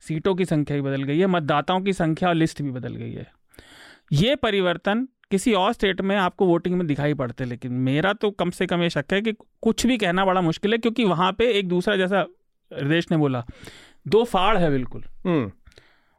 सीटों 0.00 0.34
की 0.34 0.44
संख्या 0.44 0.76
भी 0.76 0.82
बदल 0.82 1.02
गई 1.02 1.18
है, 1.18 1.26
मतदाताओं 1.26 1.80
की 1.80 1.92
संख्या 1.92 2.28
और 2.28 2.34
लिस्ट 2.34 2.62
भी 2.62 2.70
बदल 2.70 2.94
गई 2.94 3.12
है। 3.12 3.26
ये 4.12 4.36
परिवर्तन 4.36 5.06
किसी 5.30 5.52
और 5.54 5.72
स्टेट 5.72 6.00
में 6.00 6.16
आपको 6.16 6.46
वोटिंग 6.46 6.74
में 6.74 6.86
दिखाई 6.86 7.14
पड़ते 7.14 7.44
लेकिन 7.44 7.72
मेरा 7.72 8.12
तो 8.12 8.30
कम 8.30 8.50
से 8.50 8.66
कम 8.66 8.82
ये 8.82 8.90
शक 8.90 9.12
है 9.12 9.20
कि 9.20 9.32
कुछ 9.62 9.86
भी 9.86 9.96
कहना 9.98 10.24
बड़ा 10.24 10.40
मुश्किल 10.40 10.72
है, 10.72 10.78
क्योंकि 10.78 11.04
वहाँ 11.04 11.32
पे 11.32 11.50
एक 11.52 11.68
दूसरा 11.68 11.96
जैसा 11.96 12.26
हृदेश 12.70 13.10
ने 13.10 13.16
बोला, 13.16 13.44
दो 14.08 14.24
फाड़ 14.24 14.56
है 14.58 14.70
बिल्कुल। 14.70 15.02
हम्म। 15.24 15.50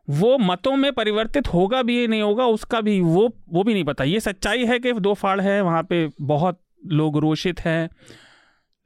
वो 0.08 0.38
मतों 0.38 0.76
में 0.76 0.91
परिवर्तित 0.93 1.47
होगा 1.47 1.82
भी 1.84 2.08
नहीं 2.08 2.22
होगा 2.22 2.45
उसका 2.47 2.82
भी 2.82 2.99
वो 3.01 3.28
वो 3.49 3.64
भी 3.64 3.74
नहीं 3.74 3.84
पता। 3.84 4.03
ये 4.03 4.20
सच्चाई 4.20 4.66
है 4.66 4.80
कि 4.80 4.93
दो 4.93 5.14
फाड़ 5.14 5.39
है 5.41 5.62
वहाँ 5.62 5.84
पे 5.84 6.08
बहुत 6.22 6.60
लोग 6.86 7.18
रोषित 7.18 7.60
हैं 7.60 7.89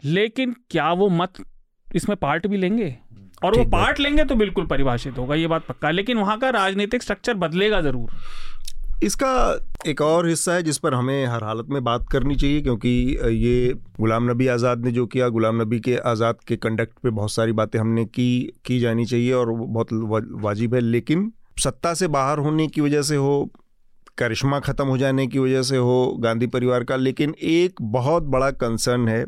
लेकिन 0.04 0.56
क्या 0.70 0.92
वो 0.94 1.10
मत 1.12 1.44
इसमें 1.88 2.16
पार्ट 2.18 2.48
भी 2.48 2.58
लेंगे? 2.58 2.96
और 3.44 3.58
वो 3.58 3.64
पार्ट 3.66 4.00
लेंगे 4.00 4.24
तो 4.24 4.36
बिल्कुल 4.36 4.66
परिभाषित 4.66 5.18
होगा 5.18 5.36
ये 5.36 5.48
बात 5.48 5.66
पक्का 5.68 5.90
लेकिन 5.92 6.18
वहाँ 6.18 6.38
का 6.40 6.50
राजनीतिक 6.50 7.04
स्ट्रक्चर 7.04 7.34
बदलेगा 7.36 7.82
ज़रूर। 7.82 8.12
इसका 9.04 9.60
एक 9.88 10.02
और 10.02 10.28
हिस्सा 10.28 10.54
है 10.54 10.64
जिस 10.64 10.78
पर 10.78 10.94
हमें 10.94 11.26
हर 11.26 11.44
हालत 11.44 11.68
में 11.70 11.84
बात 11.84 12.06
करनी 12.12 12.36
चाहिए, 12.36 12.62
क्योंकि 12.62 12.90
ये 13.36 13.74
गुलाम 14.00 14.30
नबी 14.32 14.48
आज़ाद 14.48 14.86
ने 14.86 14.92
जो 14.92 15.06
किया, 15.06 15.30
गुलाम 15.30 15.62
नबी 15.62 15.80
के 15.80 15.96
आज़ाद 16.06 16.40
के 16.48 16.56
कंडक्ट 16.58 17.00
पे 17.04 17.10
बहुत 17.12 17.32
सारी 17.32 17.52
बातें 17.52 17.80
हमने 17.80 18.06
की 18.08 18.54
की 18.66 18.80
जानी 18.80 19.06
चाहिए 19.06 19.32
और 19.34 19.52
बहुत 19.54 19.88
वाजिब 20.44 20.76
है। 20.76 20.82
लेकिन 20.82 21.32
सत्ता 21.60 21.94
से 21.94 22.08
बाहर 22.10 22.40
होने 22.40 22.68
की 22.68 22.82
वजह 22.82 23.02
से 23.02 23.16
हो, 23.16 23.50
करिश्मा 24.18 24.60
ख़त्म 24.60 24.86
हो 24.88 24.98
जाने 24.98 25.28
की 25.28 25.40
वजह 25.40 25.62
से 25.64 25.78
हो, 25.78 26.18
गांधी 26.20 26.48
परिवार 26.50 26.84
का, 26.84 26.96
लेकिन 26.98 27.36
एक 27.42 27.82
बहुत 27.82 28.24
बड़ा 28.26 28.52
कंसर्न 28.54 29.08
है 29.08 29.26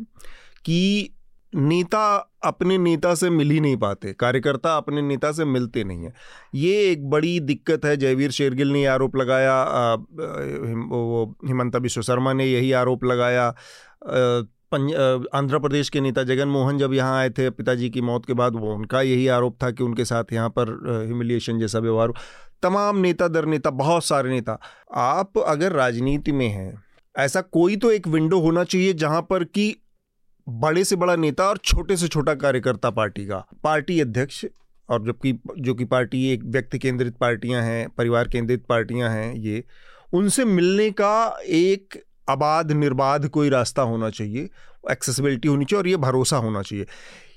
कि 0.66 1.10
नेता 1.56 2.06
अपने 2.44 2.78
नेता 2.78 3.14
से 3.16 3.30
मिल 3.30 3.52
ही 3.52 3.60
नहीं 3.60 3.78
पाते, 3.78 4.14
कार्यकर्ता 4.14 4.76
अपने 4.78 5.02
नेता 5.02 5.32
से 5.32 5.46
मिलते 5.46 5.84
नहीं 5.84 6.04
हैं। 6.04 6.14
ये 6.56 6.92
एक 6.92 7.10
बड़ी 7.10 7.40
दिक्कत 7.42 7.86
है, 7.86 7.96
जयवीर 7.98 8.32
शेरगिल 8.32 8.72
ने 8.72 8.86
आरोप 8.88 9.16
लगाया 9.16 9.64
वो 9.94 11.36
हिमंता 11.48 11.80
विश्व 11.80 12.02
शर्मा 12.02 12.34
ने 12.34 12.46
यही 12.46 12.72
आरोप 12.74 13.04
लगाया 13.06 13.48
आंध्र 14.74 15.60
प्रदेश 15.60 15.90
के 15.90 16.02
नेता 16.02 16.24
जगन 16.24 16.48
मोहन 16.48 16.78
जब 16.78 16.94
यहाँ 16.94 17.18
आए 17.18 17.30
थे, 17.30 17.50
पिताजी 17.50 17.90
की 17.90 18.02
मौत 18.02 18.26
के 18.26 18.34
बाद, 18.34 18.56
वो 18.56 18.74
उनका 18.76 19.02
यही 19.02 19.28
आरोप 19.30 19.58
था 19.64 19.70
कि 19.72 19.84
उनके 19.84 20.06
साथ 20.06 20.34
यहाँ 20.34 20.50
पर 20.50 20.70
ह्यूमिलिएशन 21.06 21.60
जैसा 21.60 21.80
व्यवहार 21.80 22.14
तमाम 22.64 22.98
नेता 22.98 23.28
दर 23.28 23.46
नेता, 23.46 23.70
बहुत 23.70 24.06
सारे 24.06 24.30
नेता, 24.30 24.58
आप 24.92 25.38
अगर 25.40 25.72
राजनीति 25.72 26.32
में 26.32 26.48
हैं, 26.48 26.84
ऐसा 27.16 27.42
कोई 27.44 27.76
तो 27.76 27.92
एक 27.92 28.08
विंडो 28.08 28.40
होना 28.40 28.64
चाहिए 28.64 28.94
जहाँ 28.96 29.22
पर 29.22 29.44
कि 29.46 29.76
बड़े 30.50 30.84
से 30.84 30.96
बड़ा 30.96 31.16
नेता 31.16 31.50
और 31.50 31.58
छोटे 31.58 31.98
से 31.98 32.08
छोटा 32.08 32.36
कार्यकर्ता 32.36 32.90
पार्टी 32.90 33.26
का। 33.26 33.46
पार्टी 33.64 34.00
अध्यक्ष 34.00 34.46
और 34.90 35.06
जबकि, 35.06 35.40
जो 35.60 35.74
कि 35.74 35.86
पार्टी 35.86 36.34
एक 36.34 36.44
व्यक्ति 36.44 36.80
केंद्रित 36.80 37.18
पार्टियाँ 37.18 37.62
हैं, 37.62 37.90
परिवार 37.90 38.28
केंद्रित 38.28 38.66
पार्टियाँ 38.66 39.10
हैं 39.10 39.34
ये, 39.34 39.64
उनसे 40.14 40.46
मिलने 40.46 40.92
का 40.92 41.40
एक 41.46 42.04
अबाध 42.30 42.72
निर्बाध 42.72 43.28
कोई 43.28 43.50
रास्ता 43.50 43.82
होना 43.82 44.10
चाहिए। 44.10 44.50
एक्सेसिबिलिटी 44.92 45.48
होनी 45.48 45.66
चाहिए 45.66 45.82
और 45.82 45.88
ये 45.88 45.98
भरोसा 45.98 46.38
होना 46.38 46.62
चाहिए। 46.62 46.86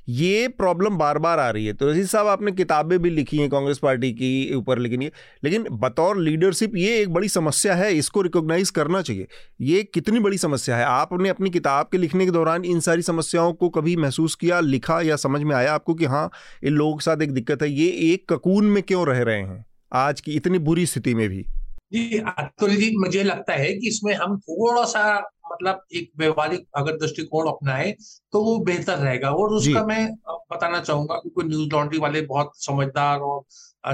ये 0.08 0.48
प्रॉब्लम 0.48 0.96
बार 0.98 1.18
बार 1.18 1.38
आ 1.38 1.48
रही 1.50 1.66
है। 1.66 1.72
तो 1.72 1.88
रजीत 1.88 2.06
साहब, 2.06 2.26
आपने 2.26 2.52
किताबें 2.52 2.98
भी 2.98 3.10
लिखी 3.10 3.38
हैं 3.38 3.48
कांग्रेस 3.50 3.78
पार्टी 3.78 4.12
की 4.12 4.54
ऊपर, 4.54 4.78
लेकिन 4.78 5.02
ये, 5.02 5.10
लेकिन 5.44 5.66
बतौर 5.70 6.18
लीडरशिप 6.18 6.76
ये 6.76 6.98
एक 7.00 7.12
बड़ी 7.12 7.28
समस्या 7.28 7.74
है, 7.74 7.92
इसको 7.94 8.22
रिकॉग्नाइज 8.22 8.70
करना 8.70 9.02
चाहिए। 9.02 9.26
ये 9.60 9.82
कितनी 9.84 10.20
बड़ी 10.20 10.38
समस्या 10.38 10.76
है? 10.76 10.84
आपने 10.84 11.28
अपनी 11.28 11.50
किताब 11.50 11.88
के 11.92 11.98
लिखने 11.98 12.24
के 12.24 12.30
दौरान 12.30 12.64
इन 12.64 12.80
सारी 12.80 13.02
समस्याओं 13.02 13.52
को 13.52 13.68
कभी 13.68 13.96
महसूस 13.96 14.34
किया, 14.34 14.60
लिखा 14.60 15.00
या 15.00 15.16
समझ 15.16 15.42
में 15.42 15.54
आया 15.56 15.74
आपको 15.74 15.94
कि 15.94 16.04
हाँ 16.04 16.30
इन 16.64 16.72
लोगों 16.72 16.96
के 16.96 17.04
साथ 17.04 17.22
एक 17.22 17.32
दिक्कत 17.32 17.62
है? 17.62 17.70
ये 17.70 18.12
एक 18.12 18.32
ककून 18.32 18.64
में 18.64 18.82
क्यों 18.82 19.06
रह 19.06 19.22
रहे 19.22 19.40
हैं 19.40 19.64
आज 19.92 20.20
की 20.20 20.32
इतनी 20.32 20.58
बुरी 20.58 20.86
स्थिति 20.86 21.14
में 21.14 21.28
भी? 21.28 21.44
जी 21.92 22.18
अतुल 22.18 22.70
जी 22.70 22.90
मुझे 22.96 23.22
लगता 23.22 23.52
है 23.52 23.72
कि 23.72 23.88
इसमें 23.88 24.14
हम 24.14 24.36
थोड़ा 24.38 24.84
सा 24.84 25.16
मतलब 25.52 25.80
एक 25.94 26.10
व्यवहारिक 26.18 26.66
अगर 26.76 26.96
दृष्टिकोण 26.98 27.48
अपनाए 27.48 27.94
तो 28.32 28.42
वो 28.44 28.58
बेहतर 28.64 28.98
रहेगा। 28.98 29.30
और 29.30 29.52
उसका 29.54 29.84
मैं 29.86 30.06
बताना 30.52 30.80
चाहूँगा 30.80 31.16
क्योंकि 31.16 31.48
न्यूज़ 31.48 31.68
लॉन्ड्री 31.72 31.98
वाले 31.98 32.20
बहुत 32.24 32.52
समझदार 32.56 33.20
और 33.20 33.44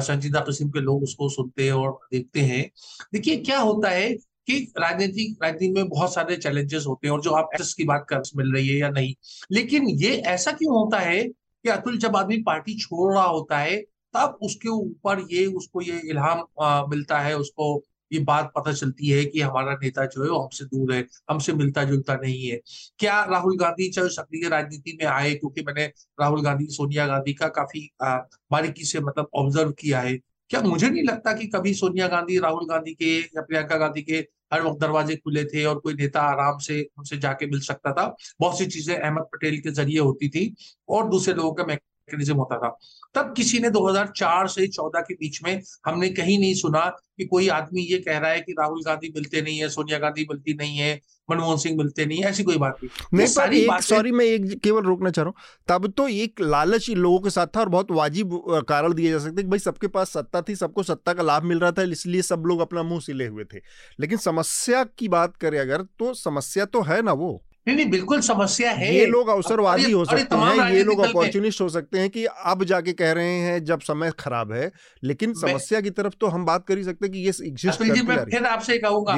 संजीदा 0.02 0.40
किस्म 0.40 0.68
के 0.70 0.80
लोग 0.80 1.02
उसको 1.02 1.28
सुनते 1.28 1.64
हैं 1.64 1.72
और 1.72 1.98
देखते 2.12 2.40
हैं। 2.40 2.64
देखिए 3.12 3.36
क्या 3.38 3.58
होता 3.60 3.88
है 3.88 4.08
कि 4.46 4.54
राजनीति 4.78 5.24
राजनीति 5.42 5.70
में 5.72 5.88
बहुत 5.88 6.14
सारे 6.14 6.36
चैलेंजेस 6.36 6.84
होते 6.88 7.06
हैं 7.06 7.14
और 7.14 7.20
जो 7.22 7.30
आप 7.30 7.48
एक्सेस 7.54 7.74
की 7.74 7.84
बात 7.84 8.06
कर 8.08 8.22
मिल 8.36 8.52
रही 8.54 8.68
है 8.68 8.76
या 8.76 8.88
नहीं। 8.90 9.14
लेकिन 9.52 9.88
ये 9.88 10.16
ऐसा 10.28 10.52
क्यों 10.52 10.74
होता 10.74 10.98
है 10.98 11.22
कि 11.24 11.68
अतुल 11.68 11.98
जब 11.98 12.16
आदमी 12.16 12.36
पार्टी 12.42 12.78
छोड़ 12.78 13.12
रहा 13.14 13.24
होता 13.24 13.58
है 13.58 13.76
तब 14.14 14.38
उसके 14.42 14.68
ऊपर 14.68 15.26
ये 15.30 15.44
उसको 15.46 15.82
ये 15.82 16.00
इल्हाम 16.10 16.44
मिलता 16.90 17.18
है 17.18 17.36
उसको 17.36 17.76
ये 18.12 18.18
बात 18.20 18.50
पता 18.56 18.72
चलती 18.72 19.08
है 19.08 19.24
कि 19.24 19.40
हमारा 19.40 19.72
नेता 19.82 20.04
जो 20.06 20.22
है 20.24 20.30
वो 20.30 20.38
हमसे 20.38 20.64
दूर 20.66 20.92
है, 20.94 21.04
हमसे 21.30 21.52
मिलता 21.52 21.84
जुलता 21.84 22.14
नहीं 22.16 22.48
है। 22.48 22.60
क्या 22.98 23.22
राहुल 23.24 23.56
गांधी 23.58 23.88
चाहे 23.90 24.08
सक्रिय 24.10 24.48
राजनीति 24.48 24.96
में 25.00 25.06
आए? 25.08 25.34
क्योंकि 25.34 25.62
मैंने 25.62 25.84
राहुल 26.20 26.42
गांधी, 26.42 26.66
सोनिया 26.66 27.06
गांधी 27.06 27.32
का 27.34 27.48
काफ़ी 27.50 27.88
बारीकी 28.02 28.84
से 28.84 29.00
मतलब 29.00 29.28
ऑब्ज़र्व 29.34 29.70
किया 29.72 30.00
है। 30.00 30.16
क्या 30.50 30.60
मुझे 30.62 30.88
नहीं 30.90 31.02
लगता 31.04 31.32
कि 31.32 31.46
कभी 31.46 31.72
सोनिया 31.74 32.06
गांधी, 32.08 32.38
राहुल 32.38 32.66
गांधी 32.68 32.92
के 32.94 33.18
या 33.18 33.42
प्रियंका 33.42 33.76
गांधी 33.76 34.02
के 34.02 34.16
हर 34.52 34.62
वक्त 34.62 34.80
दरवाजे 34.80 35.14
खुले 35.16 35.44
थे 35.44 35.64
और 35.64 35.78
कोई 35.78 35.94
नेता 35.94 36.20
आराम 36.22 36.58
से 36.58 36.80
उनसे 36.98 37.18
जाके 37.18 37.46
मिल 37.46 37.60
सकता 37.60 37.92
था? 37.92 38.04
बहुत 38.40 38.58
सी 38.58 38.66
चीज़ें 38.66 38.94
अहमद 38.96 39.26
पटेल 39.32 39.58
के 39.60 39.70
ज़रिए 39.70 39.98
होती 39.98 40.28
थी 40.28 40.54
और 40.88 41.08
दूसरे 41.08 41.34
लोगों 41.34 41.52
का 41.52 41.64
मैकेनिज्म 41.64 42.36
होता 42.36 42.58
था। 42.58 42.76
तब 43.14 43.32
किसी 43.36 43.58
ने 43.58 43.70
2004 43.70 44.46
से 44.48 44.66
14 44.68 45.00
के 45.00 45.14
बीच 45.14 45.42
में 45.44 45.60
हमने 45.86 46.08
कहीं 46.08 46.38
नहीं 46.38 46.54
सुना 46.54 46.84
कि 47.18 47.24
कोई 47.24 47.48
आदमी 47.48 47.80
ये 47.82 47.98
कह 47.98 48.18
रहा 48.18 48.30
है 48.30 48.40
कि 48.40 48.52
राहुल 48.52 48.82
गांधी 48.86 49.12
मिलते 49.16 49.42
नहीं 49.42 49.58
है 49.58 49.68
सोनिया 49.68 49.98
गांधी 49.98 50.26
मिलती 50.30 50.54
नहीं 50.54 50.78
है 50.78 50.94
मनमोहन 51.30 51.56
सिंह 51.56 51.76
मिलते 51.78 52.06
नहीं 52.06 52.22
है 52.22 52.30
ऐसी 52.30 52.42
कोई 52.42 52.56
बात 52.56 52.78
नहीं। 52.82 53.18
नहीं 53.18 53.28
पर 53.36 53.54
एक 53.54 53.82
सॉरी 53.82 54.12
मैं 54.12 54.24
एक 54.24 54.60
केवल 54.64 54.82
रोकना 54.82 55.10
चाह 55.10 55.24
रहा 55.24 55.30
हूँ। 55.30 55.68
तब 55.68 55.92
तो 55.96 56.08
एक 56.08 56.40
लालच 56.40 56.88
लोगों 56.90 57.20
के 57.20 57.30
साथ 57.30 57.46
था 57.46 57.60
और 57.60 57.68
बहुत 57.68 57.90
वाजिब 57.90 58.40
कारण 58.68 58.94
दिए 58.94 59.10
जा 59.10 59.18
सकते 59.18 59.42
भाई 59.42 59.58
सबके 59.58 59.88
पास 59.88 60.10
सत्ता 60.10 60.42
थी 60.42 60.56
सबको 60.56 60.82
सत्ता 60.82 61.12
का 61.12 61.22
लाभ 61.22 61.42
मिल 61.42 61.58
रहा 61.58 61.72
था 61.72 61.82
इसलिए 61.92 62.22
सब 62.22 62.42
लोग 62.46 62.60
अपना 62.60 62.82
मुँह 62.82 63.00
सिले 63.00 63.26
हुए 63.26 63.44
थे। 63.44 63.60
लेकिन 64.00 64.18
समस्या 64.18 64.84
की 64.98 65.08
बात 65.08 65.36
करें 65.36 65.58
अगर 65.60 65.82
तो 65.98 66.12
समस्या 66.14 66.64
तो 66.64 66.82
है 66.82 67.02
ना 67.02 67.12
वो। 67.12 67.40
नहीं 67.66 67.76
नहीं 67.76 67.90
बिल्कुल 67.90 68.20
समस्या 68.20 68.70
है। 68.70 68.94
ये 68.94 69.06
लोग 69.06 69.28
अवसरवादी 69.28 69.92
हो 69.92 70.04
सकते 70.04 70.36
हैं 70.36 70.70
ये 70.70 70.82
लोग 70.84 71.00
अपॉर्चुनिस्ट 71.00 71.60
हो 71.60 71.68
सकते 71.68 71.98
हैं 71.98 72.10
कि 72.10 72.24
अब 72.24 72.64
जाके 72.64 72.92
कह 72.92 73.12
रहे 73.12 73.36
हैं 73.38 73.62
जब 73.64 73.80
समय 73.80 74.12
खराब 74.18 74.52
है 74.52 74.70
लेकिन 75.04 75.34
समस्या 75.34 75.80
की 75.80 75.90
तरफ़ 75.90 76.14
तो 76.20 76.26
हम 76.26 76.44
बात 76.44 76.66
कर 76.66 76.78
ही 76.78 76.84
सकते 76.84 77.06
हैं 77.06 77.12
कि 77.12 77.18
ये 77.18 77.32
एग्जिस्ट 77.46 77.82
फिर 77.82 78.46
आपसे 78.46 78.78
कहूँगा। 78.78 79.14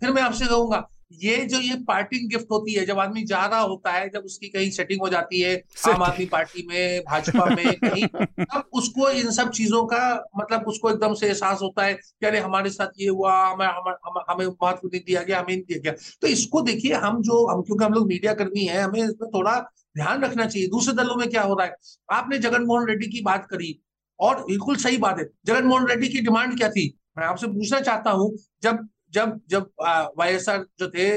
फिर 0.00 0.10
मैं 0.10 0.22
आपसे 0.22 0.46
कहूँगा 0.46 0.88
ये 1.12 1.36
जो 1.44 1.58
ये 1.58 1.74
पार्टिंग 1.88 2.30
गिफ्ट 2.30 2.46
होती 2.50 2.72
है 2.74 2.84
जब 2.86 2.98
आदमी 2.98 3.22
जा 3.22 3.44
रहा 3.46 3.60
होता 3.60 3.90
है 3.90 4.08
जब 4.08 4.22
उसकी 4.24 4.48
कहीं 4.48 4.70
सेटिंग 4.70 5.00
हो 5.00 5.08
जाती 5.08 5.40
है 5.40 5.54
आम 5.88 6.02
आदमी 6.02 6.26
पार्टी 6.26 6.66
में 6.66 7.00
भाजपा 7.00 7.44
में 7.46 7.74
कहीं 7.74 8.06
तब 8.44 8.64
उसको 8.72 9.10
इन 9.10 9.30
सब 9.30 9.50
चीज़ों 9.50 9.84
का 9.86 10.30
मतलब 10.38 10.64
उसको 10.68 10.90
एकदम 10.90 11.14
से 11.14 11.26
एहसास 11.26 11.58
होता 11.62 11.84
है 11.84 11.94
कि 11.94 12.26
अरे 12.26 12.40
हमारे 12.40 12.70
साथ 12.70 12.88
ये 12.98 13.08
हुआ 13.08 13.34
हमें 13.46 13.66
हम, 13.66 13.94
हम, 14.06 14.24
हमें 14.30 14.46
महत्व 14.46 14.88
नहीं 14.88 15.00
दिया 15.06 15.22
गया 15.22 15.38
हमें 15.38 15.54
नहीं 15.54 15.62
दिया 15.62 15.78
गया। 15.78 15.92
तो 16.20 16.26
इसको 16.26 16.60
देखिए 16.60 16.94
हम 16.94 17.22
जो 17.22 17.46
हम 17.46 17.62
क्योंकि 17.62 17.84
हम 17.84 17.92
लोग 17.92 18.06
मीडिया 18.06 18.34
कर्मी 18.34 18.64
है 18.64 18.82
हमें 18.82 19.00
इसमें 19.00 19.30
थोड़ा 19.30 19.58
ध्यान 19.96 20.24
रखना 20.24 20.46
चाहिए। 20.46 20.68
दूसरे 20.68 20.94
दलों 20.94 21.16
में 21.16 21.28
क्या 21.30 21.42
हो 21.42 21.54
रहा 21.54 21.66
है? 21.66 21.76
आपने 22.12 22.38
जगनमोहन 22.38 22.86
रेड्डी 22.86 23.06
की 23.06 23.20
बात 23.20 23.46
करी 23.50 23.78
और 24.20 24.44
बिल्कुल 24.44 24.76
सही 24.76 24.96
बात 24.96 25.18
है। 25.18 25.28
जगनमोहन 25.46 25.86
रेड्डी 25.86 26.08
की 26.08 26.20
डिमांड 26.20 26.56
क्या 26.58 26.68
थी? 26.68 26.98
मैं 27.18 27.26
आपसे 27.26 27.46
पूछना 27.46 27.80
चाहता 27.80 28.10
हूँ 28.10 28.36
जब 28.62 28.88
जब 29.16 29.40
जब 29.48 29.70
वाईएसआर 30.18 30.66
जो 30.78 30.88
थे 30.90 31.08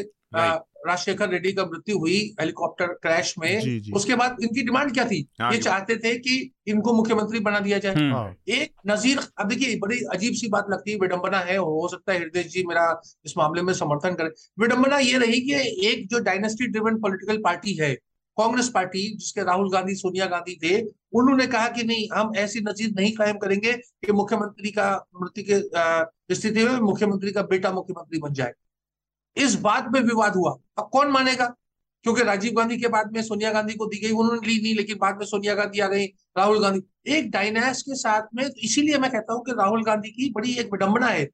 राजशेखर 0.87 1.29
रेड्डी 1.29 1.51
का 1.53 1.63
मृत्यु 1.63 1.97
हुई 1.99 2.17
हेलीकॉप्टर 2.39 2.87
क्रैश 3.01 3.33
में 3.39 3.59
जी, 3.61 3.79
जी. 3.79 3.91
उसके 3.91 4.15
बाद 4.15 4.37
इनकी 4.43 4.61
डिमांड 4.63 4.93
क्या 4.93 5.05
थी 5.05 5.27
हाँ, 5.41 5.51
ये 5.51 5.57
चाहते 5.59 5.95
थे 5.97 6.15
कि 6.17 6.35
इनको 6.67 6.93
मुख्यमंत्री 6.93 7.39
बना 7.39 7.59
दिया 7.59 7.77
जाए 7.77 7.93
हम्म। 7.95 8.13
हाँ। 8.13 8.35
एक 8.49 8.71
नजीर 8.87 9.19
अब 9.39 9.47
देखिए 9.47 9.77
बड़ी 9.77 9.97
अजीब 10.13 10.33
सी 10.33 10.47
बात 10.49 10.67
लगती 10.69 10.91
है 10.91 10.97
विडंबना 10.97 11.39
है 11.41 11.57
हो 11.57 11.87
सकता 11.87 12.13
है 12.13 12.19
हृदय 12.19 12.43
जी 12.45 12.63
मेरा 12.67 12.85
इस 13.25 13.33
मामले 13.37 13.61
में 13.61 13.73
समर्थन 13.73 14.15
करें 14.15 14.29
विडंबना 14.59 14.97
ये 14.99 15.17
रही 15.17 15.41
कि 15.41 15.87
एक 15.87 16.07
जो 16.07 16.19
डायनेस्टी 16.21 16.67
ड्रिवन 16.67 16.99
पॉलिटिकल 16.99 17.41
पार्टी 17.43 17.73
है 17.73 17.93
कांग्रेस 18.37 18.69
पार्टी 18.69 19.07
जिसके 19.15 19.43
राहुल 19.43 19.71
गांधी 19.71 19.95
सोनिया 19.95 20.25
गांधी 20.27 20.55
थे 20.63 20.77
उन्होंने 21.13 21.47
कहा 21.47 21.67
कि 21.67 21.83
नहीं, 21.83 22.07
हम 22.13 22.35
ऐसी 22.35 22.59
नजीर 22.59 22.91
नहीं 22.95 23.11
कायम 23.11 23.37
करेंगे 23.37 23.73
कि 23.73 24.11
मुख्यमंत्री 24.11 24.71
का, 24.71 25.07
मृत्यु 25.21 25.43
के 25.49 26.35
स्थिति 26.35 26.63
में 26.63 26.79
मुख्यमंत्री 26.79 27.31
का 27.31 27.41
बेटा 27.41 27.71
मुख्यमंत्री 27.71 28.19
बन 28.19 28.33
जाए। 28.33 28.53
इस 29.37 29.55
बात 29.55 29.87
में 29.93 30.01
विवाद 30.01 30.35
हुआ। 30.35 30.57
अब 30.77 30.89
कौन 30.93 31.07
मानेगा? 31.07 31.55
क्योंकि 32.03 32.23
राजीव 32.23 32.53
गांधी 32.53 32.77
के 32.77 32.87
बाद 32.87 33.11
में 33.13 33.21
सोनिया 33.21 33.51
गांधी 33.51 33.73
को 33.73 33.85
दी 33.85 33.99
गई, 33.99 34.11
उन्होंने 34.11 34.47
ली 34.47 34.61
नहीं, 34.61 34.75
लेकिन 34.75 34.97
बाद 34.97 35.17
में 35.17 35.25
सोनिया 35.25 35.55
गांधी 35.55 35.79
आ 35.79 35.87
गई, 35.87 36.05
राहुल 36.05 36.61
गांधी। 36.61 37.11
एक 37.11 37.31
डायनास 37.31 37.81
के 37.81 37.95
साथ 37.95 38.21
में 38.35 38.49
इसीलिए 38.63 38.97
मैं 38.97 39.11
कहता 39.11 39.33
हूँ 39.33 39.45
कि 39.45 39.51
राहुल 39.51 39.83
गांधी 39.83 40.09
की 40.09 40.31
बड़ी 40.31 40.53
एक 40.53 40.65
विडंबना 40.65 41.07
है। 41.07 41.29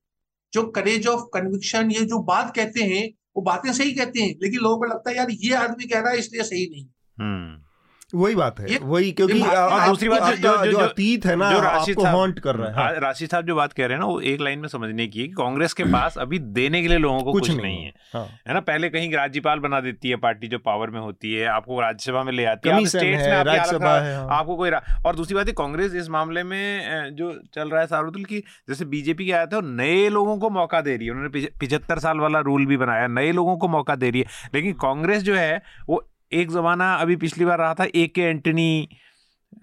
जो 0.53 0.63
करेज 0.63 1.07
ऑफ़ 1.07 1.21
कन्विक्शन 1.33 1.91
ये 1.91 2.05
जो 2.05 2.19
बात 2.19 2.55
कहते 2.55 2.83
हैं, 2.83 3.11
वो 3.35 3.41
बातें 3.41 3.73
सही 3.73 3.91
कहते 3.91 4.19
हैं, 4.19 4.35
लेकिन 4.41 4.59
लोगों 4.59 4.77
को 4.77 4.83
लगता 4.83 5.09
है, 5.09 5.17
यार, 5.17 5.27
ये 5.31 5.53
आदमी 5.53 5.87
कह 5.87 5.99
रहा 5.99 6.09
है, 6.09 6.19
इसलिए 6.19 6.43
सही 6.43 6.69
नहीं 6.69 6.85
हम्म। 7.19 7.64
वही 8.13 8.35
बात 8.35 8.59
है 8.59 8.77
वही 8.77 9.11
क्योंकि 9.11 9.33
दूसरी 9.33 10.09
बात 10.09 10.23
जो, 10.23 10.55
जो, 10.57 10.71
जो 10.71 10.77
अतीत 10.77 11.25
है 11.25 11.35
ना 11.35 11.51
जो 11.51 11.59
राशिद 11.59 11.99
हॉन्ट 11.99 12.39
कर 12.39 12.55
रहा 12.55 12.67
है 12.67 12.75
हाँ। 12.75 12.99
राशिद 12.99 13.29
साहब 13.29 13.45
जो 13.45 13.55
बात 13.55 13.73
कह 13.73 13.85
रहे 13.85 13.93
हैं 13.93 13.99
ना 13.99 14.05
वो 14.05 14.19
एक 14.21 14.41
लाइन 14.41 14.59
में 14.59 14.67
समझने 14.67 15.07
की 15.07 15.19
है 15.19 15.27
कि 15.27 15.33
कांग्रेस 15.33 15.73
के 15.73 15.83
पास 15.93 16.17
अभी 16.17 16.39
देने 16.39 16.81
के 16.81 16.87
लिए 16.87 16.97
लोगों 16.97 17.19
को 17.19 17.31
कुछ, 17.31 17.49
कुछ 17.49 17.61
नहीं 17.61 17.83
है 17.83 17.93
हाँ। 18.13 18.25
है 18.47 18.53
ना 18.53 18.59
पहले 18.59 18.89
कहीं 18.89 19.11
राज्यपाल 19.13 19.59
बना 19.59 19.79
देती 19.81 20.09
है 20.09 20.15
पार्टी 20.15 20.47
जो 20.47 20.59
पावर 20.59 20.89
में 20.89 20.99
होती 20.99 21.33
है 21.33 21.47
आपको 21.47 21.81
राज्यसभा 21.81 22.23
में 22.23 22.31
ले 22.33 22.45
आती 22.45 22.69
है 22.69 22.85
स्टेट्स 22.85 23.73
में 23.73 23.87
हाँ। 23.87 24.27
आपको 24.29 24.55
कोई 24.55 24.69
और 24.69 25.15
दूसरी 25.15 25.35
बात 25.35 25.47
है 25.47 25.53
कांग्रेस 25.53 25.95
इस 25.95 26.09
मामले 26.09 26.43
में 26.43 27.15
जो 27.15 27.33
चल 27.53 27.69
रहा 27.69 27.81
है 27.81 27.87
सारुदुल 27.87 28.23
की 28.23 28.39
जैसे 28.69 28.85
बीजेपी 28.85 29.25
के 29.25 29.31
आया 29.31 29.45
था 29.45 29.61
नए 29.63 30.09
लोगों 30.09 30.37
को 30.37 30.49
मौका 30.49 30.81
दे 30.81 30.95
रही 30.97 31.07
है 31.07 31.13
उन्होंने 31.13 31.47
पिछहत्तर 31.59 31.99
साल 31.99 32.19
वाला 32.19 32.39
रूल 32.39 32.65
भी 32.65 32.77
बनाया 32.77 33.07
नए 33.07 33.31
लोगों 33.31 33.57
को 33.57 33.67
मौका 33.67 33.95
दे 33.95 34.09
रही 34.09 34.21
है 34.21 34.49
लेकिन 34.55 34.73
कांग्रेस 34.73 35.23
जो 35.23 35.35
है 35.35 35.61
वो 35.89 36.03
एक 36.33 36.51
जमाना 36.51 36.95
अभी 36.95 37.15
पिछली 37.15 37.45
बार 37.45 37.59
रहा 37.59 37.73
था 37.73 37.85
ए 37.95 38.07
के 38.07 38.21
एंटनी 38.21 38.87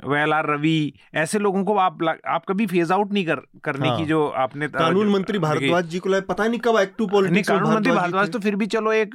वेल 0.06 0.32
आर 0.32 0.46
रवि 0.46 0.92
ऐसे 1.14 1.38
लोगों 1.38 1.64
को 1.64 1.76
आप 1.76 1.98
आप 2.26 2.44
कभी 2.48 2.66
फ़ेज़ 2.66 2.92
आउट 2.92 3.12
नहीं 3.12 3.24
कर 3.26 3.36
करने 3.64 3.88
हाँ। 3.88 3.98
की 3.98 4.04
जो 4.04 4.26
आपने 4.26 4.68
कानून 4.68 5.08
मंत्री 5.08 5.38
भारद्वाज 5.38 5.86
जी 5.86 5.98
को 5.98 6.20
पता 6.20 6.46
नहीं 6.46 6.60
कब 6.60 6.78
एक्टिव 6.78 7.06
पॉलिटिक्स 7.06 7.48
कानून 7.48 7.74
मंत्री 7.74 7.92
भारद्वाज 7.92 8.32
तो 8.32 8.38
फिर 8.38 8.56
भी 8.56 8.66
चलो 8.66 8.92
एक 8.92 9.14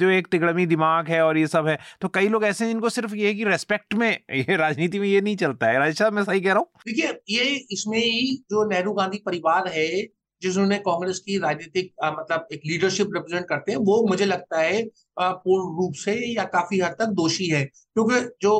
जो 0.00 0.08
एक 0.08 0.26
तिगड़मी 0.26 0.66
दिमाग 0.66 1.08
है 1.08 1.22
और 1.22 1.38
ये 1.38 1.46
सब 1.46 1.66
है 1.66 1.78
तो 2.00 2.08
कई 2.08 2.28
लोग 2.28 2.44
ऐसे 2.44 2.66
जिनको 2.66 2.88
सिर्फ़ 2.88 3.14
ये 3.14 3.34
कि 3.34 3.44
रेस्पेक्ट 3.44 3.94
में 3.94 4.10
ये 4.34 4.56
राजनीति 4.56 4.98
में 4.98 5.08
ये 5.08 5.20
नहीं 5.20 5.36
चलता 5.36 5.66
है। 5.66 5.78
राजेश 5.78 5.98
साहब 5.98 6.12
मैं 6.12 6.24
सही 6.24 6.40
कह 6.40 6.50
रहा 6.50 6.58
हूँ? 6.58 6.68
देखिए 6.86 7.38
ये 7.38 7.66
इसमें 7.72 7.98
ही 7.98 8.36
जो 8.50 8.68
नेहरू 8.70 8.92
गांधी 8.92 9.18
परिवार 9.26 9.68
है 9.68 9.86
जिन्होंने 10.48 10.78
कांग्रेस 10.80 11.18
की 11.18 11.38
राजनीतिक 11.38 11.92
मतलब 12.04 12.48
एक 12.52 12.60
लीडरशिप 12.66 13.14
रिप्रेजेंट 13.14 13.46
करते 13.48 13.72
हैं 13.72 13.78
वो 13.80 14.02
मुझे 14.08 14.24
लगता 14.24 14.60
है 14.60 14.82
पूर्ण 15.18 15.76
रूप 15.76 15.94
से 15.96 16.14
या 16.34 16.44
काफ़ी 16.52 16.80
हद 16.80 16.96
तक 16.98 17.14
दोषी 17.14 17.46
है। 17.48 17.64
क्योंकि 17.64 18.20
जो 18.42 18.56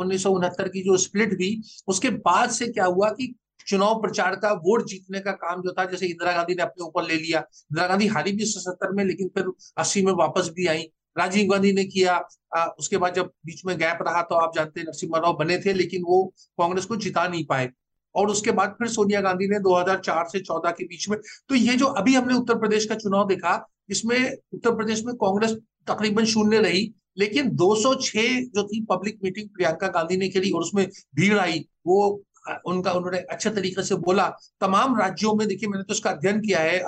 उन्नीस 0.00 0.24
की 0.26 0.82
जो 0.82 0.96
स्प्लिट 0.98 1.32
हुई 1.32 1.60
उसके 1.88 2.10
बाद 2.26 2.50
से 2.50 2.66
क्या 2.68 2.84
हुआ 2.86 3.10
कि 3.10 3.34
चुनाव 3.66 4.00
प्रचार 4.00 4.34
का 4.36 4.52
वोट 4.64 4.86
जीतने 4.86 5.20
का 5.20 5.32
काम 5.34 5.62
जो 5.62 5.72
था 5.72 5.84
जैसे 5.84 6.06
इंदिरा 6.06 6.32
गांधी 6.32 6.54
ने 6.54 6.62
अपने 6.62 6.84
ऊपर 6.84 7.06
ले 7.08 7.14
लिया। 7.16 7.38
इंदिरा 7.40 7.86
गांधी 7.88 8.06
हारी 8.08 8.32
भी 8.32 8.44
सत्तर 8.46 8.92
में 8.92 9.04
लेकिन 9.04 9.28
फिर 9.28 9.50
अस्सी 9.78 10.02
में 10.02 10.12
वापस 10.14 10.50
भी 10.56 10.66
आई। 10.66 10.82
राजीव 11.16 11.50
गांधी 11.50 11.72
ने 11.72 11.84
किया 11.84 12.20
आ, 12.56 12.64
उसके 12.68 12.96
बाद 12.96 13.14
जब 13.14 13.30
बीच 13.46 13.64
में 13.66 13.76
गैप 13.78 13.98
रहा 14.02 14.22
तो 14.22 14.34
आप 14.36 14.52
जानते 14.56 14.80
हैं 14.80 14.86
नरसिम्हा 14.86 15.20
राव 15.20 15.36
बने 15.36 15.58
थे 15.58 15.72
लेकिन 15.72 16.02
वो 16.02 16.22
कांग्रेस 16.58 16.84
को 16.84 16.96
जिता 16.96 17.26
नहीं 17.28 17.44
पाए। 17.46 17.70
और 18.14 18.30
उसके 18.30 18.50
बाद 18.52 18.74
फिर 18.78 18.88
सोनिया 18.88 19.20
गांधी 19.20 19.48
ने 19.48 19.58
2004 19.60 20.24
से 20.28 20.40
14 20.40 20.72
के 20.72 20.84
बीच 20.84 21.08
में 21.08 21.18
तो 21.48 21.54
ये 21.54 21.74
जो 21.76 21.86
अभी 21.86 22.14
हमने 22.14 22.34
उत्तर 22.34 22.58
प्रदेश 22.58 22.86
का 22.86 22.94
चुनाव 22.94 23.26
देखा, 23.28 23.54
इसमें 23.90 24.18
उत्तर 24.54 24.74
प्रदेश 24.76 25.04
में 25.04 25.14
कांग्रेस 25.14 25.56
तकरीबन 25.88 26.24
शून्य 26.24 26.60
रही, 26.60 26.92
लेकिन 27.18 27.50
206 27.56 28.44
जो 28.54 28.66
थी 28.68 28.84
पब्लिक 28.90 29.18
मीटिंग 29.24 29.48
प्रियंका 29.48 29.88
गांधी 29.88 30.16
ने 30.16 30.28
खेली 30.28 30.50
और 30.50 30.60
उसमें 30.60 30.86
भीड़ 31.16 31.38
आई, 31.38 31.66
वो 31.86 32.22
उनका, 32.66 32.92
उन्होंने 32.92 33.18
अच्छे 33.18 33.50
तरीके 33.50 33.82
से 33.82 33.94
बोला। 33.96 34.28
तमाम 34.60 34.98
राज्यों 35.00 35.34
में 35.34 35.46
देखिए, 35.48 35.68
मैंने 35.68 35.84
तो 35.84 35.94
उसका 35.94 36.10
अध्ययन 36.10 36.40
किया 36.40 36.60
है 36.60 36.78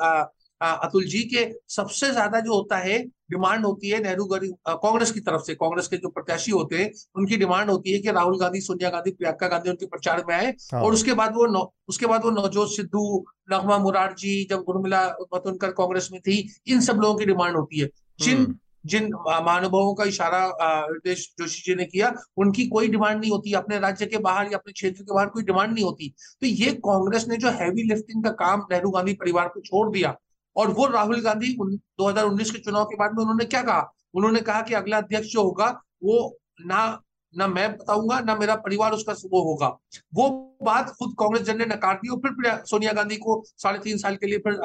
अतुल 0.61 1.05
जी 1.07 1.23
के 1.25 1.45
सबसे 1.69 2.11
ज़्यादा 2.11 2.41
जो 2.41 2.55
होता 2.55 2.77
है 2.79 2.99
डिमांड 3.31 3.65
होती 3.67 3.89
है 3.89 3.99
नेहरू 4.03 4.25
कांग्रेस 4.27 5.11
की 5.13 5.21
तरफ़ 5.21 5.43
से। 5.43 5.55
कांग्रेस 5.55 5.89
के 5.89 5.97
जो 5.97 6.09
प्रत्याशी 6.09 6.51
होते 6.53 6.77
हैं 6.77 6.91
उनकी 7.17 7.37
डिमांड 7.37 7.71
होती 7.71 7.93
है 7.93 7.99
कि 7.99 8.11
राहुल 8.11 8.39
गांधी 8.41 8.61
सोनिया 8.61 8.91
गांधी 8.91 9.11
प्रियंका 9.13 9.49
गांधी 9.49 9.71
उनके 9.71 9.87
प्रचार 9.87 10.25
में 10.29 10.35
आए। 10.35 10.53
हाँ। 10.73 10.83
और 10.83 10.93
उसके 10.93 11.13
बाद 11.15 11.35
वो 11.37 11.73
उसके 11.89 12.07
बाद 12.07 12.25
वो 12.25 12.31
नवजोत 12.33 12.71
सिद्धू 12.71 13.25
नगमा 13.53 13.79
मुरारजी 13.79 14.47
जब 14.51 14.65
उर्मिला 14.69 15.07
मतुनकर 15.35 15.71
कांग्रेस 15.75 16.09
में 16.13 16.21
थी 16.21 16.39
इन 16.67 16.81
सब 16.83 17.01
लोगों 17.01 17.19
की 17.19 17.25
डिमांड 17.27 17.57
होती 17.57 17.81
है। 17.81 17.89
जिन 18.19 18.37
हम्म। 18.37 18.59
जिन 18.85 19.11
महानुभावों 19.15 19.95
का 19.95 20.05
इशारा 20.05 20.41
हृदय 20.63 21.15
जोशी 21.15 21.63
जी 21.63 21.75
ने 21.75 21.85
किया 21.87 22.13
उनकी 22.39 22.67
कोई 22.69 22.89
डिमांड 22.89 23.21
नहीं 23.21 23.31
होती। 23.31 23.53
अपने 23.55 23.79
राज्य 23.81 24.07
के 24.07 24.19
बाहर 24.21 24.53
या 24.53 24.59
अपने 24.59 24.73
क्षेत्र 24.73 25.03
के 25.03 25.15
बाहर 25.15 25.27
कोई 25.29 25.43
डिमांड 25.45 25.73
नहीं 25.73 25.85
होती। 25.85 26.09
तो 26.41 26.47
ये 26.47 26.73
कांग्रेस 26.85 27.27
ने 27.29 27.37
जो 27.37 27.51
हैवी 27.53 27.83
लिफ्टिंग 27.85 28.23
का 28.25 28.31
काम 28.39 28.61
नेहरू 28.71 28.91
गांधी 28.91 29.13
परिवार 29.17 29.49
को 29.49 29.61
छोड़ 29.63 29.91
दिया 29.93 30.17
और 30.57 30.71
वो 30.71 30.87
राहुल 30.87 31.21
गांधी 31.21 31.57
2019 31.59 32.51
के 32.51 32.59
चुनाव 32.59 32.85
के 32.85 32.97
बाद 32.97 33.13
में 33.13 33.23
उन्होंने 33.23 33.45
क्या 33.45 33.63
कहा? 33.63 33.93
उन्होंने 34.15 34.41
कहा 34.41 34.61
कि 34.63 34.75
अगला 34.75 34.99
अध्यक्ष 34.99 35.29
जो 35.29 35.43
होगा, 35.43 35.67
वो 36.05 36.37
ना 36.61 37.03
ना 37.35 37.47
मैं 37.47 37.73
बताऊँगा, 37.73 38.19
ना 38.21 38.35
मेरा 38.37 38.55
परिवार 38.57 38.93
उसका 38.93 39.13
वो 39.13 39.43
होगा। 39.43 39.69
वो 40.15 40.29
बात 40.63 40.91
खुद 40.91 41.15
कांग्रेस 41.19 41.43
जन 41.47 41.59
ने 41.59 41.65
नकार 41.65 41.95
दी 41.95 42.09
और 42.09 42.19
फिर 42.19 42.65
सोनिया 42.67 42.93
गांधी 42.93 43.17
को 43.17 43.43
साढ़े 43.47 43.79
तीन 43.79 43.99
साल 43.99 44.17
के 44.17 44.27
लिए 44.27 44.39
फिर 44.39 44.57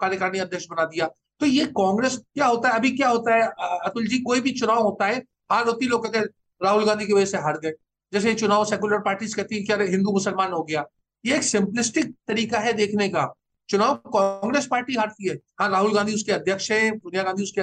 कार्यकारिणी 0.00 0.38
अध्यक्ष 0.38 0.66
बना 0.70 0.84
दिया। 0.84 1.06
तो 1.40 1.46
ये 1.46 1.64
कांग्रेस 1.78 2.16
क्या 2.16 2.46
होता 2.46 2.68
है? 2.68 2.74
अभी 2.74 2.90
क्या 2.90 3.08
होता 3.08 3.34
है? 3.34 3.48
अतुल 3.84 4.06
जी, 4.06 4.18
कोई 4.18 4.40
भी 4.40 4.50
चुनाव 4.50 4.82
होता 4.82 5.06
है, 5.06 5.18
हार 5.52 5.66
होती 5.66 5.86
लोग 5.86 6.06
कहते 6.06 6.26
राहुल 6.60 6.84
गांधी 6.84 7.06
की 7.06 7.12
वजह 7.12 7.24
से 7.24 7.38
हार 7.38 7.58
गए। 7.58 7.72
जैसे 8.12 8.34
चुनाव 8.34 8.64
सेकुलर 8.64 8.98
पार्टीज़ 8.98 9.36
कहती 9.36 9.56
है 9.56 9.62
क्या 9.62 9.76
हिंदू 9.80 10.12
मुसलमान 10.12 10.52
हो 10.52 10.62
गया। 10.62 10.84
ये 11.24 11.36
एक 11.36 11.42
सिंपलिस्टिक 11.42 12.14
तरीका 12.28 12.58
है 12.58 12.72
देखने 12.72 13.08
का। 13.08 13.32
चुनाव 13.68 13.94
कांग्रेस 13.94 14.66
पार्टी 14.66 14.94
हारती 14.94 15.28
है। 15.28 15.34
हाँ 15.60 15.70
राहुल 15.70 15.94
गांधी 15.94 16.14
उसके 16.14 16.32
अध्यक्ष 16.32 16.70
हैं 16.72 16.98
सोनिया 16.98 17.22
गांधी 17.22 17.42
उसके 17.42 17.60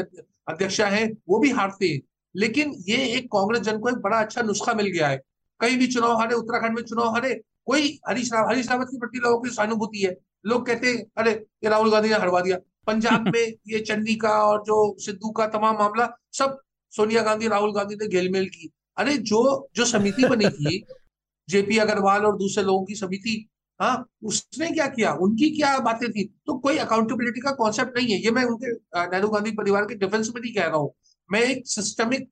अध्यक्षा 0.52 0.88
हैं 0.88 1.18
वो 1.30 1.40
भी 1.40 1.52
हारते 1.52 1.88
हैं। 1.88 2.02
लेकिन 2.36 2.74
ये 2.88 2.96
एक 2.96 3.26
कांग्रेस 3.26 3.62
जन 3.62 3.80
को 3.80 3.90
एक 3.90 3.96
बड़ा 3.96 4.20
अच्छा 4.20 4.42
नुस्खा 4.42 4.74
मिल 4.74 4.88
गया 4.88 5.08
है। 5.08 5.22
कहीं 5.60 5.78
भी 5.78 5.88
चुनाव 5.88 6.18
हारे 6.18 6.36
उत्तराखंड 6.36 6.76
में 6.76 6.84
चुनाव 6.84 7.10
हारे 7.10 7.42
कोई 7.66 8.00
हरीश 8.08 8.34
रावत 8.34 8.48
हरीश 8.50 8.70
रावत 8.70 8.88
के 8.88 8.98
प्रति 8.98 9.18
लोगों 9.18 9.42
की 9.42 9.50
सहानुभूति 9.50 10.00
है। 10.00 10.18
लोग 10.46 10.66
कहते 10.66 10.88
हैं 10.88 11.06
अरे 11.18 11.32
ये 11.64 11.70
राहुल 11.70 11.92
गांधी 11.92 12.10
ने 12.10 12.16
हरवा 12.16 12.42
दिया। 12.42 12.58
पंजाब 12.88 13.28
में 13.34 13.54
ये 13.68 13.80
चन्नी 13.80 14.16
का 14.16 14.30
और 14.30 14.62
जो 14.62 14.96
सिद्धू 15.00 15.32
का 15.32 15.48
तमाम 15.48 15.76
मामला 15.76 16.18
सब 16.34 16.60
सोनिया 16.92 17.22
गांधी 17.22 17.48
राहुल 17.48 17.74
गांधी 17.74 17.96
ने 17.96 18.08
घेलमेल 18.08 18.46
की। 18.46 18.70
अरे 18.98 19.18
जो 19.18 19.70
जो 19.76 19.86
समिति 19.86 20.26
बनी 20.26 20.50
थी 20.50 20.86
जेपी 21.50 21.78
अग्रवाल 21.78 22.26
और 22.26 22.38
दूसरे 22.38 22.64
लोगों 22.64 22.86
की 22.86 22.96
समिति 22.96 23.50
हाँ 23.80 24.06
उसने 24.24 24.70
क्या 24.72 24.88
किया? 24.88 25.12
उनकी 25.16 25.50
क्या 25.56 25.78
बातें 25.80 26.10
थी? 26.12 26.24
तो 26.48 26.58
कोई 26.60 26.78
अकाउंटेबिलिटी 26.78 27.42
का 27.42 27.52
कॉन्सेप्ट 27.54 27.98
नहीं 27.98 28.14
है। 28.14 28.20
ये 28.24 28.32
मैं 28.32 28.44
उनके 28.46 28.72
नेहरू 29.10 29.30
गांधी 29.30 29.52
परिवार 29.54 29.86
के 29.86 29.96
डिफेंस 29.96 30.30
में 30.36 30.42
नहीं 30.42 30.54
कह 30.54 30.68
रहा 30.68 30.78
हूँ। 30.78 30.94
मैं 31.30 31.42
एक 31.44 31.68
सिस्टमिक 31.68 32.30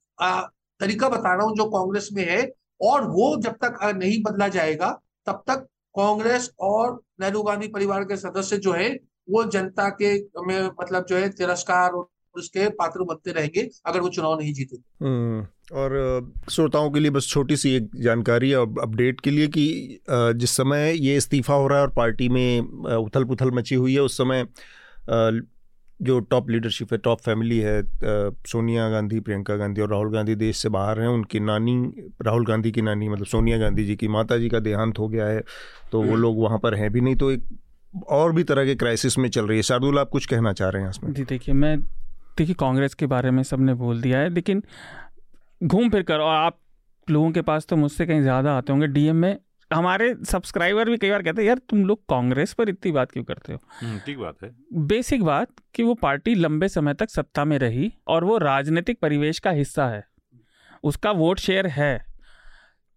तरीका 0.80 1.10
बता 1.10 1.34
रहा 1.36 1.46
हूँ 1.48 1.56
जो 1.58 1.66
कांग्रेस 1.72 2.10
में 2.14 2.24
है 2.26 2.42
और 2.82 3.08
वो 3.10 3.36
जब 3.42 3.56
तक 3.64 3.80
नहीं 3.96 4.22
बदला 4.24 4.48
जाएगा, 4.50 4.92
तब 5.28 5.44
तक 5.48 5.68
कांग्रेस 5.96 6.50
और 6.62 7.02
नेहरू 7.22 7.42
गांधी 7.44 7.68
परिवार 7.70 8.04
के 8.04 8.18
सदस्य 8.18 8.58
जो 8.58 8.74
है, 8.74 8.90
वो 9.30 9.44
जनता 9.46 9.90
के 10.02 10.14
में 10.48 10.64
मतलब 10.82 11.06
जो 11.06 11.18
है 11.18 11.30
तिरस्कार 11.32 11.92
और 11.92 12.08
उसके 12.38 12.68
पात्र 12.70 13.04
बनते 13.04 13.32
रहेंगे 13.32 13.70
अगर 13.86 14.00
वो 14.00 14.10
चुनाव 14.10 14.40
नहीं 14.40 14.54
जीते 14.54 14.78
हम्म, 15.06 15.46
और 15.78 16.32
श्रोताओं 16.52 16.90
के 16.92 17.00
लिए 17.00 17.12
बस 17.12 17.28
छोटी 17.28 17.56
सी 17.58 17.76
एक 17.76 17.90
जानकारी 17.96 18.54
और 18.54 18.76
अपडेट 18.82 19.22
के 19.22 19.32
लिए 19.32 19.48
कि 19.48 19.66
जिस 20.10 20.56
समय 20.58 20.94
ये 20.98 21.16
इस्तीफा 21.18 21.54
हो 21.54 21.68
रहा 21.68 21.78
है 21.78 21.84
और 21.86 21.92
पार्टी 21.92 22.30
में 22.30 22.60
उथल 22.96 23.24
पुथल 23.24 23.52
मची 23.52 23.76
हुई 23.76 23.94
है 23.94 24.02
उस 24.02 24.18
समय 24.18 24.48
जो 26.02 26.20
टॉप 26.20 26.50
लीडरशिप 26.50 26.92
है 26.94 26.98
टॉप 26.98 27.20
फैमिली 27.20 27.60
है 27.60 27.82
सोनिया 28.48 28.90
गांधी 28.90 29.20
प्रियंका 29.20 29.56
गांधी 29.56 29.82
और 29.82 29.90
राहुल 29.90 30.12
गांधी 30.14 30.36
देश 30.36 30.58
से 30.58 30.70
बाहर 30.70 31.00
हैं 31.00 31.08
उनकी 31.08 31.40
नानी 31.40 31.76
राहुल 32.22 32.46
गांधी 32.46 32.72
की 32.72 32.82
नानी 32.82 33.10
मतलब 33.10 33.26
सोनिया 33.26 33.58
गांधी 33.58 33.86
जी 33.86 33.96
की 33.96 34.08
माता 34.08 34.38
जी 34.38 34.50
का 34.50 34.60
देहांत 34.60 35.00
हो 35.00 35.08
गया 35.08 35.26
है 35.26 35.44
तो 35.92 36.02
वो 36.04 36.16
लोग 36.16 36.40
वहाँ 36.40 36.60
पर 36.60 36.76
हैं 36.76 36.92
भी 36.92 37.02
नहीं 37.02 37.16
तो 37.16 37.32
एक 37.32 37.44
और 38.08 38.32
भी 38.32 38.44
तरह 38.44 38.66
के 38.66 38.76
क्राइसिस 38.76 39.18
में 39.18 39.30
चल 39.30 39.46
रही 39.48 39.58
है। 39.58 39.64
शार्दुल 39.64 40.00
आप 40.00 40.10
कुछ 40.10 40.26
कहना 40.26 40.54
चाह 40.54 40.70
रहे 40.70 40.84
हैं 40.84 40.90
इसमें? 40.90 41.14
जी 41.14 41.24
देखिए 41.24 41.56
मैं 41.56 41.78
देखिए 42.38 42.56
कांग्रेस 42.56 42.94
के 42.94 43.06
बारे 43.06 43.32
में 43.32 43.44
सबने 43.44 43.74
बोल 43.74 44.02
दिया 44.02 44.20
है 44.20 44.30
लेकिन 44.30 44.64
घूम 45.64 45.90
फिर 45.90 46.04
कर 46.04 46.20
और 46.20 46.36
आप 46.36 46.58
लोगों 47.08 47.32
के 47.32 47.42
पास 47.42 47.66
तो 47.66 47.76
मुझसे 47.76 48.06
कहीं 48.06 48.22
ज़्यादा 48.22 48.54
आते 48.58 48.74
होंगे 48.74 48.88
डीएम 48.88 49.16
में 49.16 49.38
हमारे 49.72 50.14
सब्सक्राइबर 50.26 50.90
भी 50.90 50.98
कई 50.98 51.10
बार 51.10 51.24
कहते 51.24 51.42
हैं 51.42 51.48
यार 51.48 51.58
तुम 51.70 51.86
लोग 51.86 52.00
कांग्रेस 52.10 52.54
पर 52.54 52.70
इतनी 52.70 52.92
बात 52.92 53.12
क्यों 53.12 53.24
करते 53.24 53.54
हो? 53.54 53.60
हम्म, 53.82 54.00
ठीक 54.00 54.18
बात 54.18 54.44
है। 54.44 54.50
बेसिक 54.74 55.24
बात 55.24 55.50
कि 55.76 55.84
वो 55.84 55.94
पार्टी 55.94 56.36
लंबे 56.36 56.68
समय 56.68 56.94
तक 56.94 57.10
सत्ता 57.10 57.46
में 57.46 57.58
रही 57.60 57.92
और 58.08 58.24
वो 58.24 58.38
राजनीतिक 58.38 59.00
परिवेश 59.00 59.40
का 59.40 59.52
हिस्सा 59.52 59.88
है 59.88 60.04
उसका 60.84 61.12
वोट 61.12 61.40
शेयर 61.40 61.68
है। 61.68 62.06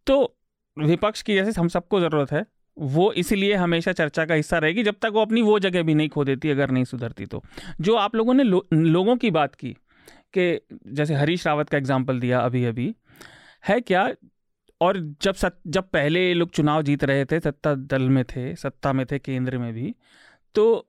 तो 0.06 0.36
विपक्ष 0.78 1.22
की 1.22 1.34
जैसे 1.34 1.60
हम 1.60 1.68
सबको 1.68 2.00
ज़रूरत 2.00 2.32
है 2.32 2.44
वो 2.78 3.12
इसीलिए 3.12 3.54
हमेशा 3.54 3.92
चर्चा 3.92 4.24
का 4.24 4.34
हिस्सा 4.34 4.58
रहेगी 4.58 4.82
जब 4.82 4.94
तक 5.02 5.10
वो 5.12 5.20
अपनी 5.20 5.42
वो 5.42 5.58
जगह 5.58 5.82
भी 5.82 5.94
नहीं 5.94 6.08
खो 6.08 6.24
देती 6.24 6.50
अगर 6.50 6.70
नहीं 6.70 6.84
सुधरती 6.84 7.26
तो। 7.26 7.42
जो 7.80 7.94
आप 7.94 8.14
लोगों 8.16 8.34
ने 8.34 8.42
लो, 8.42 8.66
लोगों 8.72 9.16
की 9.16 9.30
बात 9.30 9.54
की 9.54 9.76
कि 10.34 10.60
जैसे 10.86 11.14
हरीश 11.14 11.46
रावत 11.46 11.68
का 11.68 11.78
एग्ज़ाम्पल 11.78 12.20
दिया 12.20 12.40
अभी 12.40 12.64
अभी 12.64 12.94
है 13.68 13.80
क्या? 13.80 14.08
और 14.80 14.98
जब 15.22 15.34
सत, 15.34 15.58
जब 15.66 15.88
पहले 15.88 16.34
लोग 16.34 16.50
चुनाव 16.50 16.82
जीत 16.82 17.04
रहे 17.04 17.24
थे 17.24 17.40
सत्ता 17.40 17.74
दल 17.74 18.02
में 18.02 18.24
थे 18.24 18.54
सत्ता 18.56 18.92
में 18.92 19.06
थे 19.06 19.18
केंद्र 19.18 19.58
में 19.58 19.72
भी 19.74 19.94
तो 20.54 20.88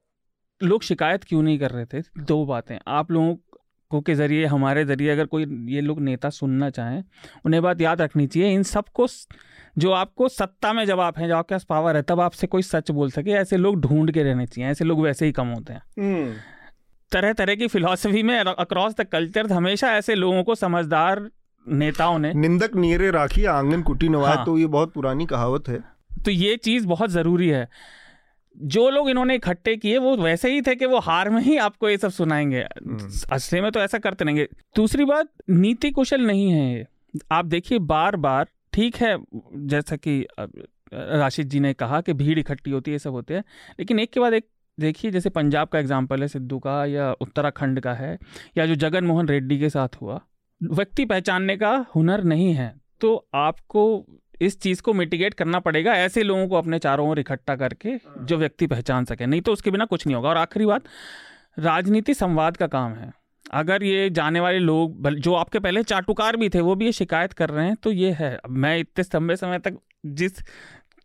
लोग 0.61 0.83
शिकायत 0.83 1.23
क्यों 1.23 1.41
नहीं 1.43 1.59
कर 1.59 1.71
रहे 1.71 1.85
थे? 1.85 2.01
दो 2.17 2.45
बातें। 2.45 2.77
आप 2.87 3.11
लोगों 3.11 3.35
को 3.89 4.01
के 4.01 4.15
ज़रिए 4.15 4.45
हमारे 4.45 4.83
ज़रिए 4.85 5.09
अगर 5.09 5.25
कोई 5.25 5.45
ये 5.69 5.81
लोग 5.81 5.99
नेता 6.01 6.29
सुनना 6.29 6.69
चाहें 6.69 7.03
उन्हें 7.45 7.61
बात 7.63 7.81
याद 7.81 8.01
रखनी 8.01 8.27
चाहिए। 8.27 8.53
इन 8.53 8.63
सबको 8.63 9.07
जो 9.77 9.91
आपको 9.91 10.27
सत्ता 10.29 10.73
में 10.73 10.85
जब 10.85 10.99
आप 10.99 11.19
हैं 11.19 11.27
जो 11.27 11.35
आपके 11.35 11.55
पास 11.55 11.63
पावर 11.63 11.95
है 11.95 12.01
तब 12.01 12.19
आपसे 12.21 12.47
कोई 12.47 12.61
सच 12.61 12.91
बोल 12.91 13.11
सके। 13.11 13.31
ऐसे 13.31 13.57
लोग 13.57 13.79
ढूंढ 13.81 14.11
के 14.11 14.23
रहने 14.23 14.45
चाहिए 14.45 14.69
ऐसे 14.71 14.85
लोग 14.85 15.01
वैसे 15.01 15.25
ही 15.25 15.31
कम 15.31 15.47
होते 15.47 15.73
हैं। 15.73 15.81
हम्म। 15.99 16.33
तरह 17.11 17.33
तरह 17.33 17.55
की 17.55 17.67
फिलॉसफी 17.67 18.23
में 18.23 18.39
अक्रॉस 18.39 18.95
द 18.95 19.03
कल्चर 19.03 19.51
हमेशा 19.53 19.91
ऐसे 19.91 20.15
लोगों 20.15 20.43
को 20.43 20.55
समझदार 20.55 21.29
नेताओं 21.67 22.19
ने 22.19 22.33
निंदक 22.33 22.75
नीरे 22.75 23.11
राखी 23.11 23.45
आँगन 23.45 23.81
कुटी 23.81 24.09
नवाज़ 24.09 24.35
हाँ। 24.35 24.45
तो 24.45 24.57
ये 24.57 24.67
बहुत 24.67 24.93
पुरानी 24.93 25.25
कहावत 25.25 25.67
है। 25.67 25.79
तो 26.25 26.31
ये 26.31 26.55
चीज़ 26.57 26.87
बहुत 26.87 27.09
ज़रूरी 27.09 27.49
है। 27.49 27.67
जो 28.57 28.89
लोग 28.89 29.09
इन्होंने 29.09 29.35
इकट्ठे 29.35 29.75
किए 29.75 29.97
वो 29.97 30.15
वैसे 30.17 30.51
ही 30.51 30.61
थे 30.61 30.75
कि 30.75 30.85
वो 30.85 30.99
हार 30.99 31.29
में 31.29 31.41
ही 31.41 31.57
आपको 31.57 31.89
ये 31.89 31.97
सब 31.97 32.09
सुनाएँगे। 32.09 32.59
हम्म। 32.59 33.09
असली 33.31 33.61
में 33.61 33.71
तो 33.71 33.79
ऐसा 33.79 33.97
करते 33.97 34.25
रहेंगे। 34.25 34.47
दूसरी 34.75 35.05
बात 35.05 35.29
नीति 35.49 35.91
कुशल 35.91 36.21
नहीं 36.21 36.51
है 36.51 36.87
आप 37.31 37.45
देखिए 37.45 37.79
बार 37.79 38.15
बार 38.15 38.47
ठीक 38.73 38.95
है 38.95 39.17
जैसा 39.55 39.95
कि 39.95 40.27
राशिद 40.93 41.47
जी 41.47 41.59
ने 41.59 41.73
कहा 41.73 42.01
कि 42.01 42.13
भीड़ 42.13 42.39
इकट्ठी 42.39 42.71
होती 42.71 42.91
है 42.91 42.95
ये 42.95 42.99
सब 42.99 43.11
होते 43.11 43.33
हैं 43.33 43.43
लेकिन 43.79 43.99
एक 43.99 44.11
के 44.11 44.19
बाद 44.19 44.33
एक 44.33 44.45
देखिए 44.79 45.11
जैसे 45.11 45.29
पंजाब 45.29 45.67
का 45.67 45.79
एग्ज़ाम्पल 45.79 46.21
है 46.21 46.27
सिद्धू 46.27 46.59
का 46.59 46.85
या 46.85 47.11
उत्तराखंड 47.11 47.79
का 47.79 47.93
है 47.93 48.17
या 48.57 48.65
जो 48.65 48.75
जगन 48.75 49.05
मोहन 49.05 49.27
रेड्डी 49.27 49.59
के 49.59 49.69
साथ 49.69 50.01
हुआ 50.01 50.21
व्यक्ति 50.63 51.05
पहचानने 51.05 51.57
का 51.57 51.85
हुनर 51.95 52.23
नहीं 52.23 52.53
है। 52.53 52.73
तो 53.01 53.27
आपको 53.33 54.05
इस 54.41 54.59
चीज़ 54.61 54.81
को 54.81 54.93
मिटिगेट 54.93 55.33
करना 55.33 55.59
पड़ेगा 55.59 55.93
ऐसे 55.95 56.23
लोगों 56.23 56.47
को 56.47 56.55
अपने 56.55 56.79
चारों 56.79 57.09
ओर 57.09 57.19
इकट्ठा 57.19 57.55
करके 57.55 57.97
जो 58.19 58.37
व्यक्ति 58.37 58.67
पहचान 58.67 59.05
सके। 59.05 59.25
नहीं 59.25 59.41
तो 59.41 59.53
उसके 59.53 59.71
बिना 59.71 59.85
कुछ 59.85 60.05
नहीं 60.07 60.15
होगा। 60.15 60.29
और 60.29 60.37
आखिरी 60.37 60.65
बात 60.65 60.83
राजनीति 61.59 62.13
संवाद 62.13 62.57
का 62.57 62.67
काम 62.67 62.93
है। 62.93 63.11
अगर 63.53 63.83
ये 63.83 64.09
जाने 64.09 64.39
वाले 64.39 64.59
लोग 64.59 65.09
जो 65.09 65.33
आपके 65.33 65.59
पहले 65.59 65.83
चाटुकार 65.83 66.37
भी 66.37 66.49
थे 66.49 66.61
वो 66.61 66.75
भी 66.75 66.85
ये 66.85 66.91
शिकायत 66.91 67.33
कर 67.33 67.49
रहे 67.49 67.65
हैं 67.65 67.75
तो 67.75 67.91
ये 67.91 68.11
है। 68.11 68.37
मैं 68.49 68.77
इतने 68.77 69.03
लंबे 69.15 69.35
समय 69.35 69.59
तक 69.59 69.77
जिस 70.05 70.41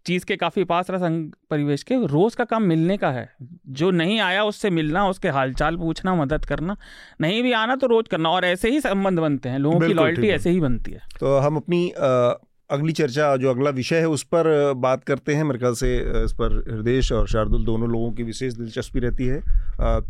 चीज़ 0.06 0.24
के 0.26 0.36
काफ़ी 0.36 0.64
पास 0.64 0.90
रहा 0.90 0.98
संघ 0.98 1.32
परिवेश 1.50 1.82
के 1.82 1.96
रोज़ 2.06 2.36
का 2.36 2.44
काम 2.44 2.62
मिलने 2.62 2.96
का 2.96 3.10
है। 3.10 3.28
जो 3.68 3.90
नहीं 3.90 4.18
आया 4.20 4.44
उससे 4.44 4.70
मिलना 4.70 5.06
उसके 5.08 5.28
हालचाल 5.28 5.76
पूछना 5.76 6.14
मदद 6.14 6.44
करना 6.44 6.76
नहीं 7.20 7.42
भी 7.42 7.52
आना 7.52 7.76
तो 7.76 7.86
रोज 7.86 8.08
करना। 8.08 8.30
और 8.30 8.44
ऐसे 8.44 8.70
ही 8.70 8.80
संबंध 8.80 9.18
बनते 9.18 9.48
हैं। 9.48 9.58
लोगों 9.58 9.80
की 9.80 9.92
लॉयल्टी 9.94 10.28
ऐसे 10.28 10.50
ही 10.50 10.60
बनती 10.60 10.92
है। 10.92 11.00
तो 11.20 11.36
हम 11.38 11.56
अपनी 11.56 11.90
आ, 11.90 12.32
अगली 12.72 12.92
चर्चा 12.92 13.36
जो 13.36 13.50
अगला 13.50 13.70
विषय 13.70 13.96
है 13.96 14.08
उस 14.08 14.22
पर 14.22 14.72
बात 14.76 15.04
करते 15.04 15.34
हैं। 15.34 15.44
मेरे 15.44 15.58
ख्याल 15.58 15.74
से 15.74 15.96
इस 16.24 16.32
पर 16.32 16.54
हृदय 16.72 17.14
और 17.14 17.28
शार्दुल 17.28 17.64
दोनों 17.64 17.90
लोगों 17.90 18.12
की 18.12 18.22
विशेष 18.22 18.54
दिलचस्पी 18.54 19.00
रहती 19.00 19.26
है। 19.26 19.42
आ, 19.80 20.00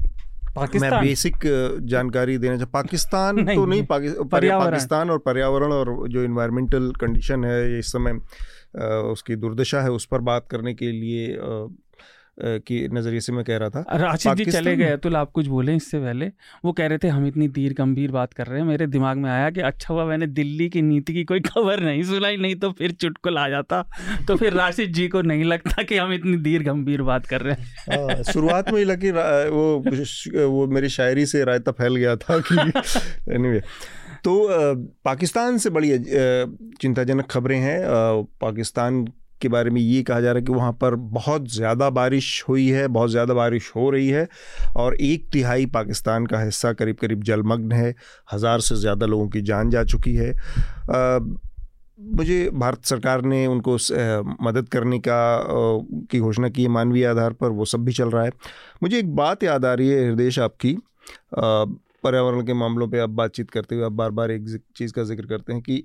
मैं 0.80 0.90
बेसिक 1.00 1.34
जानकारी 1.82 2.38
देना 2.38 2.56
चाहता 2.56 2.70
पाकिस्तान 2.72 3.36
नहीं, 3.44 3.56
तो 3.56 3.66
नहीं 3.66 3.82
पाकिस्तान 3.82 4.60
पाकिस्तान 4.60 5.10
और 5.10 5.18
पर्यावरण 5.18 5.72
और 5.72 6.08
जो 6.08 6.22
इन्वायरमेंटल 6.22 6.92
कंडीशन 7.00 7.44
है 7.44 7.78
इस 7.78 7.92
समय 7.92 8.20
उसकी 9.12 9.36
दुर्दशा 9.36 9.80
है 9.80 9.90
उस 9.90 10.06
पर 10.06 10.18
बात 10.18 10.46
करने 10.50 10.74
के 10.74 10.92
लिए 10.92 11.36
की 12.38 12.86
नज़रिए 12.88 13.20
से 13.20 13.32
मैं 13.32 13.44
कह 13.44 13.56
रहा 13.56 13.70
था। 13.70 13.84
राशिद 13.92 14.34
जी 14.34 14.44
चले 14.44 14.74
गए 14.76 14.90
अतुल 14.90 15.16
आप 15.16 15.30
कुछ 15.30 15.46
बोले 15.46 15.74
इससे 15.76 15.98
पहले। 15.98 16.26
वो 16.64 16.72
कह 16.72 16.86
रहे 16.86 16.98
थे 16.98 17.08
हम 17.08 17.26
इतनी 17.26 17.48
दीर 17.50 17.74
गंभीर 17.78 18.10
बात 18.10 18.32
कर 18.32 18.46
रहे 18.46 18.60
हैं 18.60 18.66
मेरे 18.66 18.86
दिमाग 18.86 19.16
में 19.16 19.30
आया 19.30 19.50
कि 19.50 19.60
अच्छा 19.60 19.94
हुआ 19.94 20.04
मैंने 20.04 20.26
दिल्ली 20.28 20.68
की 20.68 20.82
नीति 20.82 21.14
की 21.14 21.24
कोई 21.24 21.40
खबर 21.42 21.80
नहीं 21.80 22.02
सुनाई 22.02 22.36
नहीं 22.36 22.56
तो 22.56 22.70
फिर 22.72 22.92
चुटकुल 22.92 23.38
आ 23.38 23.48
जाता। 23.48 23.82
तो 24.28 24.36
फिर 24.36 24.52
राशिद 24.52 24.92
जी 24.92 25.08
को 25.08 25.22
नहीं 25.22 25.44
लगता 25.44 25.82
कि 25.82 25.96
हम 25.96 26.12
इतनी 26.12 26.36
दीर 26.38 26.62
गंभीर 26.62 27.02
बात 27.02 27.26
कर 27.26 27.40
रहे 27.40 27.54
हैं। 27.54 28.06
हाँ, 28.08 28.22
शुरुआत 28.22 28.72
में 28.72 28.78
ही 28.78 28.84
लगी 28.84 29.10
वो 29.10 30.48
वो 30.48 30.66
मेरी 30.66 30.88
शायरी 30.88 31.26
से 31.26 31.44
रायता 31.44 31.72
फैल 31.72 31.96
गया 31.96 32.16
था 32.16 32.38
कि 32.42 32.54
एनीवे 33.34 33.60
तो 34.24 34.48
पाकिस्तान 35.04 35.58
से 35.58 35.70
बड़ी 35.70 35.98
चिंताजनक 36.80 37.26
खबरें 37.30 37.58
हैं। 37.58 37.80
पाकिस्तान 38.40 39.04
के 39.42 39.48
बारे 39.48 39.70
में 39.70 39.80
ये 39.80 40.02
कहा 40.02 40.20
जा 40.20 40.32
रहा 40.32 40.38
है 40.38 40.44
कि 40.44 40.52
वहाँ 40.52 40.72
पर 40.80 40.94
बहुत 40.94 41.48
ज़्यादा 41.50 41.90
बारिश 41.92 42.44
हुई 42.48 42.68
है, 42.68 42.86
बहुत 42.88 43.10
ज़्यादा 43.10 43.34
बारिश 43.34 43.70
हो 43.76 43.88
रही 43.90 44.08
है 44.08 44.26
और 44.76 44.94
एक 44.96 45.28
तिहाई 45.32 45.66
पाकिस्तान 45.68 46.26
का 46.26 46.40
हिस्सा 46.40 46.72
करीब 46.72 46.96
करीब 46.96 47.22
जलमग्न 47.24 47.72
है। 47.72 47.94
हज़ार 48.32 48.60
से 48.60 48.76
ज़्यादा 48.76 49.06
लोगों 49.06 49.28
की 49.28 49.40
जान 49.42 49.70
जा 49.70 49.84
चुकी 49.84 50.14
है। 50.14 50.34
मुझे 51.98 52.38
भारत 52.52 52.84
सरकार 52.84 53.22
ने 53.24 53.46
उनको 53.46 53.74
मदद 54.44 54.68
करने 54.68 54.98
का 54.98 55.18
की 56.10 56.20
घोषणा 56.20 56.48
की 56.48 56.62
है 56.62 56.68
मानवीय 56.70 57.04
आधार 57.06 57.32
पर, 57.32 57.48
वो 57.48 57.64
सब 57.64 57.84
भी 57.84 57.92
चल 57.92 58.10
रहा 58.10 58.24
है। 58.24 58.32
मुझे 58.82 58.98
एक 58.98 59.14
बात 59.16 59.42
याद 59.44 59.64
आ 59.64 59.72
रही 59.74 59.88
है 59.88 60.06
हृदय 60.06 60.40
आपकी। 60.42 60.76
पर्यावरण 62.04 62.44
के 62.46 62.54
मामलों 62.54 62.88
पे 62.88 62.98
आप 62.98 63.10
बातचीत 63.12 63.50
करते 63.50 63.74
हुए 63.74 63.84
आप 63.84 63.92
बार 63.92 64.10
बार 64.10 64.30
एक 64.30 64.46
चीज़ 64.76 64.92
का 64.92 65.02
ज़िक्र 65.04 65.26
करते 65.26 65.52
हैं 65.52 65.62
कि 65.62 65.76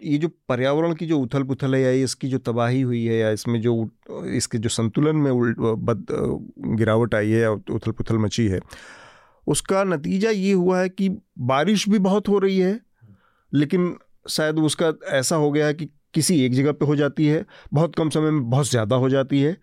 ये 0.00 0.18
जो 0.18 0.28
पर्यावरण 0.48 0.94
की 0.94 1.06
जो 1.06 1.18
उथल 1.18 1.42
पुथल 1.42 1.74
है 1.74 1.80
या 1.80 1.90
इसकी 2.04 2.28
जो 2.28 2.38
तबाही 2.38 2.80
हुई 2.80 3.04
है 3.04 3.16
या 3.16 3.30
इसमें 3.30 3.60
जो 3.60 3.74
इसके 4.26 4.58
जो 4.58 4.68
संतुलन 4.68 5.16
में 5.16 5.32
बद 5.84 6.06
गिरावट 6.78 7.14
आई 7.14 7.30
है 7.30 7.40
या 7.40 7.50
उथल 7.50 7.90
पुथल 7.90 8.18
मची 8.18 8.46
है, 8.48 8.60
उसका 9.46 9.82
नतीजा 9.84 10.30
ये 10.30 10.52
हुआ 10.52 10.80
है 10.80 10.88
कि 10.88 11.08
बारिश 11.40 11.88
भी 11.88 11.98
बहुत 11.98 12.28
हो 12.28 12.38
रही 12.38 12.58
है, 12.58 12.78
लेकिन 13.52 13.94
शायद 14.28 14.58
उसका 14.60 14.92
ऐसा 15.10 15.36
हो 15.36 15.50
गया 15.50 15.66
है 15.66 15.74
कि 15.74 15.88
किसी 16.14 16.40
एक 16.44 16.54
जगह 16.54 16.72
पे 16.72 16.86
हो 16.86 16.96
जाती 16.96 17.26
है, 17.26 17.44
बहुत 17.72 17.94
कम 17.94 18.10
समय 18.10 18.30
में 18.30 18.48
बहुत 18.50 18.70
ज़्यादा 18.70 18.96
हो 18.96 19.08
जाती 19.10 19.40
है 19.40 19.56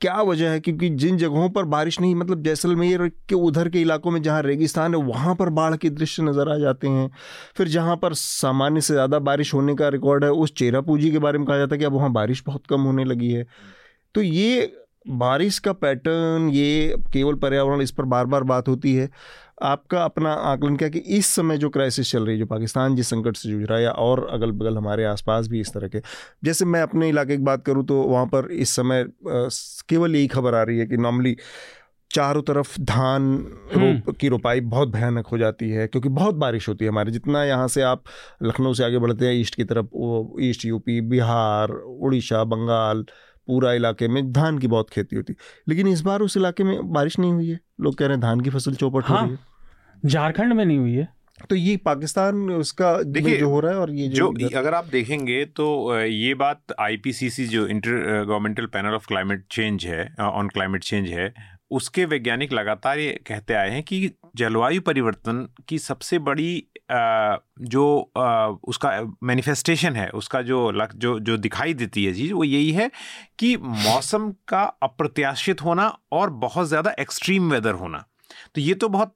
क्या 0.00 0.20
वजह 0.22 0.50
है? 0.50 0.60
क्योंकि 0.60 0.88
जिन 0.90 1.16
जगहों 1.18 1.48
पर 1.50 1.64
बारिश 1.64 2.00
नहीं 2.00 2.14
मतलब 2.14 2.42
जैसलमेर 2.42 3.06
के 3.28 3.34
उधर 3.34 3.68
के 3.68 3.80
इलाकों 3.80 4.10
में 4.10 4.20
जहाँ 4.22 4.42
रेगिस्तान 4.42 4.94
है, 4.94 5.00
वहाँ 5.02 5.34
पर 5.34 5.48
बाढ़ 5.50 5.76
के 5.76 5.90
दृश्य 5.90 6.22
नज़र 6.22 6.48
आ 6.48 6.56
जाते 6.58 6.88
हैं। 6.88 7.10
फिर 7.56 7.68
जहाँ 7.68 7.96
पर 7.96 8.14
सामान्य 8.14 8.80
से 8.80 8.94
ज़्यादा 8.94 9.18
बारिश 9.20 9.54
होने 9.54 9.74
का 9.74 9.88
रिकॉर्ड 9.88 10.24
है, 10.24 10.30
उस 10.30 10.54
चेरा 10.54 10.80
पूंजी 10.80 11.10
के 11.10 11.18
बारे 11.18 11.38
में 11.38 11.46
कहा 11.46 11.56
जाता 11.58 11.74
है 11.74 11.78
कि 11.78 11.84
अब 11.84 11.92
वहाँ 11.92 12.12
बारिश 12.12 12.42
बहुत 12.46 12.66
कम 12.66 12.80
होने 12.80 13.04
लगी 13.04 13.30
है। 13.32 13.46
तो 14.14 14.22
ये 14.22 14.72
बारिश 15.08 15.58
का 15.58 15.72
पैटर्न, 15.72 16.48
ये 16.48 16.96
केवल 17.12 17.34
पर्यावरण 17.34 17.80
इस 17.80 17.90
पर 17.90 18.04
बार 18.04 18.26
बार 18.26 18.42
बात 18.44 18.68
होती 18.68 18.94
है। 18.94 19.08
आपका 19.62 20.04
अपना 20.04 20.32
आकलन 20.32 20.76
क्या 20.76 20.88
कि 20.88 20.98
इस 20.98 21.26
समय 21.26 21.58
जो 21.58 21.68
क्राइसिस 21.68 22.10
चल 22.10 22.22
रही 22.22 22.34
है 22.34 22.38
जो 22.38 22.46
पाकिस्तान 22.46 22.94
जिस 22.96 23.06
संकट 23.06 23.36
से 23.36 23.48
जूझ 23.48 23.64
रहा 23.64 23.78
है 23.78 23.84
या 23.84 23.90
और 23.90 24.28
अगल 24.30 24.50
बगल 24.50 24.76
हमारे 24.76 25.04
आसपास 25.04 25.48
भी 25.48 25.60
इस 25.60 25.72
तरह 25.72 25.88
के 25.88 25.98
जैसे 26.44 26.64
मैं 26.64 26.82
अपने 26.82 27.08
इलाके 27.08 27.36
की 27.36 27.42
बात 27.42 27.64
करूँ 27.64 27.86
तो 27.86 28.02
वहाँ 28.02 28.26
पर 28.26 28.50
इस 28.52 28.70
समय 28.70 29.06
केवल 29.88 30.16
यही 30.16 30.26
खबर 30.26 30.54
आ 30.54 30.62
रही 30.62 30.78
है 30.78 30.86
कि 30.86 30.96
नॉर्मली 30.96 31.36
चारों 32.14 32.42
तरफ़ 32.42 32.80
धान। 32.80 33.46
रोप 33.76 34.16
की 34.16 34.28
रोपाई 34.28 34.60
बहुत 34.60 34.88
भयानक 34.88 35.26
हो 35.26 35.38
जाती 35.38 35.70
है 35.70 35.86
क्योंकि 35.86 36.08
बहुत 36.08 36.34
बारिश 36.34 36.68
होती 36.68 36.84
है 36.84 36.90
हमारे 36.90 37.10
जितना 37.10 37.44
यहाँ 37.44 37.68
से 37.68 37.82
आप 37.82 38.02
लखनऊ 38.42 38.74
से 38.74 38.84
आगे 38.84 38.98
बढ़ते 38.98 39.26
हैं 39.26 39.34
ईस्ट 39.34 39.54
की 39.54 39.64
तरफ़ 39.64 39.86
वो 39.94 40.36
ईस्ट 40.40 40.64
यूपी 40.64 41.00
बिहार 41.00 41.70
उड़ीसा 41.70 42.44
बंगाल 42.44 43.04
पूरा 43.48 43.72
इलाके 43.72 44.08
में 44.08 44.32
धान 44.32 44.58
की 44.58 44.66
बहुत 44.66 44.90
खेती 44.90 45.16
होती। 45.16 45.34
लेकिन 45.68 45.88
इस 45.88 46.00
बार 46.00 46.20
उस 46.20 46.36
इलाके 46.36 46.64
में 46.64 46.92
बारिश 46.92 47.18
नहीं 47.18 47.32
हुई 47.32 47.48
है। 47.50 47.60
लोग 47.80 47.94
कह 47.94 48.06
रहे 48.06 48.14
हैं 48.14 48.20
धान 48.20 48.40
की 48.40 48.50
फ़सल 48.50 48.74
चौपट 48.74 49.04
हाँ, 49.04 49.20
हो। 49.20 49.26
रही 49.26 49.34
है। 49.34 50.08
झारखंड 50.10 50.52
में 50.52 50.64
नहीं 50.64 50.78
हुई 50.78 50.94
है। 50.94 51.08
तो 51.50 51.56
ये 51.56 51.76
पाकिस्तान 51.76 52.50
उसका 52.50 53.02
देखिए 53.02 53.36
जो 53.38 53.50
हो 53.50 53.60
रहा 53.60 53.72
है 53.72 53.78
और 53.78 53.90
ये 53.90 54.08
जो, 54.08 54.34
जो 54.38 54.58
अगर 54.58 54.74
आप 54.74 54.84
देखेंगे 54.84 55.44
तो 55.44 55.98
ये 56.00 56.34
बात 56.34 56.62
आईपीसीसी 56.80 57.46
जो 57.46 57.66
intergovernmental 58.24 58.66
panel 58.66 58.94
of 58.94 59.06
climate 59.06 59.44
change 59.50 59.86
है 59.86 60.14
ऑन 60.20 60.48
क्लाइमेट 60.48 60.84
चेंज 60.84 61.08
है 61.08 61.34
उसके 61.70 62.04
वैज्ञानिक 62.04 62.52
लगातार 62.52 62.98
ये 62.98 63.12
कहते 63.26 63.54
आए 63.54 63.70
हैं 63.70 63.82
कि 63.82 64.10
जलवायु 64.36 64.80
परिवर्तन 64.80 65.48
की 65.68 65.78
सबसे 65.78 66.18
बड़ी 66.20 66.64
जो 66.90 67.86
उसका 68.68 68.90
मैनिफेस्टेशन 69.22 69.96
है, 69.96 70.08
उसका 70.10 70.42
जो 70.42 70.70
लग 70.70 70.92
जो 70.96 71.18
जो 71.20 71.36
दिखाई 71.36 71.74
देती 71.74 72.04
है 72.04 72.14
चीज़, 72.14 72.32
वो 72.32 72.44
यही 72.44 72.70
है 72.72 72.90
कि 73.38 73.56
मौसम 73.56 74.30
का 74.48 74.62
अप्रत्याशित 74.82 75.62
होना 75.62 75.88
और 76.12 76.30
बहुत 76.38 76.68
ज़्यादा 76.68 76.94
एक्सट्रीम 77.00 77.50
वेदर 77.52 77.74
होना। 77.74 78.04
तो 78.54 78.60
ये 78.60 78.74
तो 78.74 78.88
बहुत 78.88 79.14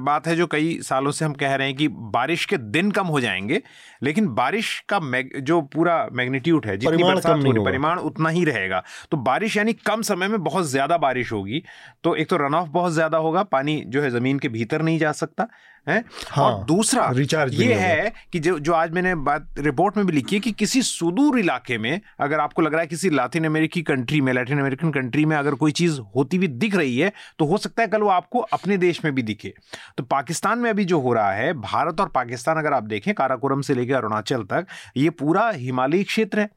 बात 0.00 0.26
है 0.26 0.34
जो 0.36 0.46
कई 0.46 0.78
सालों 0.82 1.10
से 1.10 1.24
हम 1.24 1.32
कह 1.32 1.54
रहे 1.54 1.66
हैं 1.66 1.76
कि 1.76 1.88
बारिश 2.12 2.44
के 2.44 2.56
दिन 2.56 2.90
कम 2.90 3.06
हो 3.06 3.20
जाएँगे 3.20 3.60
लेकिन 4.02 4.28
बारिश 4.34 4.68
का 4.92 5.00
जो 5.40 5.60
पूरा 5.74 5.96
मैग्नीट्यूड 6.12 6.66
है 6.66 6.76
जितनी 6.76 7.02
बरसात 7.02 7.44
होगी 7.46 7.64
परिमाण 7.64 7.98
उतना 8.00 8.28
ही 8.28 8.44
रहेगा। 8.44 8.82
तो 9.10 9.16
बारिश 9.16 9.56
यानी 9.56 9.72
कम 9.86 10.02
समय 10.02 10.28
में 10.28 10.42
बहुत 10.44 10.66
ज़्यादा 10.66 10.96
बारिश 10.98 11.32
होगी 11.32 11.62
तो 12.04 12.14
एक 12.14 12.28
तो 12.28 12.36
रन 12.36 12.54
ऑफ़ 12.54 12.68
बहुत 12.68 12.92
ज़्यादा 12.92 13.18
होगा 13.18 13.42
पानी 13.42 13.82
जो 13.86 14.02
है 14.02 14.10
ज़मीन 14.10 14.38
के 14.38 14.48
भीतर 14.48 14.82
नहीं 14.82 14.98
जा 14.98 15.12
सकता 15.12 15.48
है? 15.86 16.02
हाँ, 16.28 16.44
और 16.44 16.64
दूसरा 16.64 17.08
रिचार्ज 17.10 17.54
ये 17.54 17.74
है 17.74 18.12
कि 18.32 18.38
जो 18.38 18.58
जो 18.60 18.72
आज 18.72 18.92
मैंने 18.92 19.14
बात 19.14 19.58
रिपोर्ट 19.58 19.96
में 19.96 20.06
भी 20.06 20.12
लिखी 20.12 20.36
है 20.36 20.40
कि 20.40 20.52
किसी 20.52 20.82
सुदूर 20.82 21.38
इलाके 21.38 21.78
में 21.78 22.00
अगर 22.20 22.40
आपको 22.40 22.62
लग 22.62 22.72
रहा 22.72 22.80
है 22.80 22.86
किसी 22.86 23.10
लातिन 23.10 23.44
अमेरिकी 23.44 23.82
कंट्री 23.82 24.20
में 24.20 24.32
लैटिन 24.32 24.60
अमेरिकन 24.60 24.90
कंट्री 24.90 25.24
में 25.24 25.36
अगर 25.36 25.54
कोई 25.54 25.72
चीज़ 25.72 25.98
होती 26.16 26.36
हुई 26.36 26.48
दिख 26.48 26.74
रही 26.74 26.98
है 26.98 27.12
तो 27.38 27.44
हो 27.44 27.58
सकता 27.58 27.82
है 27.82 27.88
कल 27.88 28.02
वो 28.02 28.08
आपको 28.10 28.38
अपने 28.52 28.76
देश 28.78 29.04
में 29.04 29.14
भी 29.14 29.22
दिखे। 29.22 29.52
तो 29.98 30.04
पाकिस्तान 30.04 30.58
में 30.58 30.70
अभी 30.70 30.84
जो 30.84 31.00
हो 31.00 31.12
रहा 31.12 31.32
है 31.32 31.52
भारत 31.54 32.00
और 32.00 32.08
पाकिस्तान 32.08 32.58
अगर 32.58 32.72
आप 32.72 32.84
देखें 32.84 33.12
काराकोरम 33.14 33.60
से 33.60 33.74
लेकर 33.74 33.94
अरुणाचल 33.94 34.42
तक 34.44 34.66
ये 34.96 35.10
पूरा 35.12 35.50
हिमालयी 35.50 36.04
क्षेत्र 36.04 36.40
है। 36.40 36.48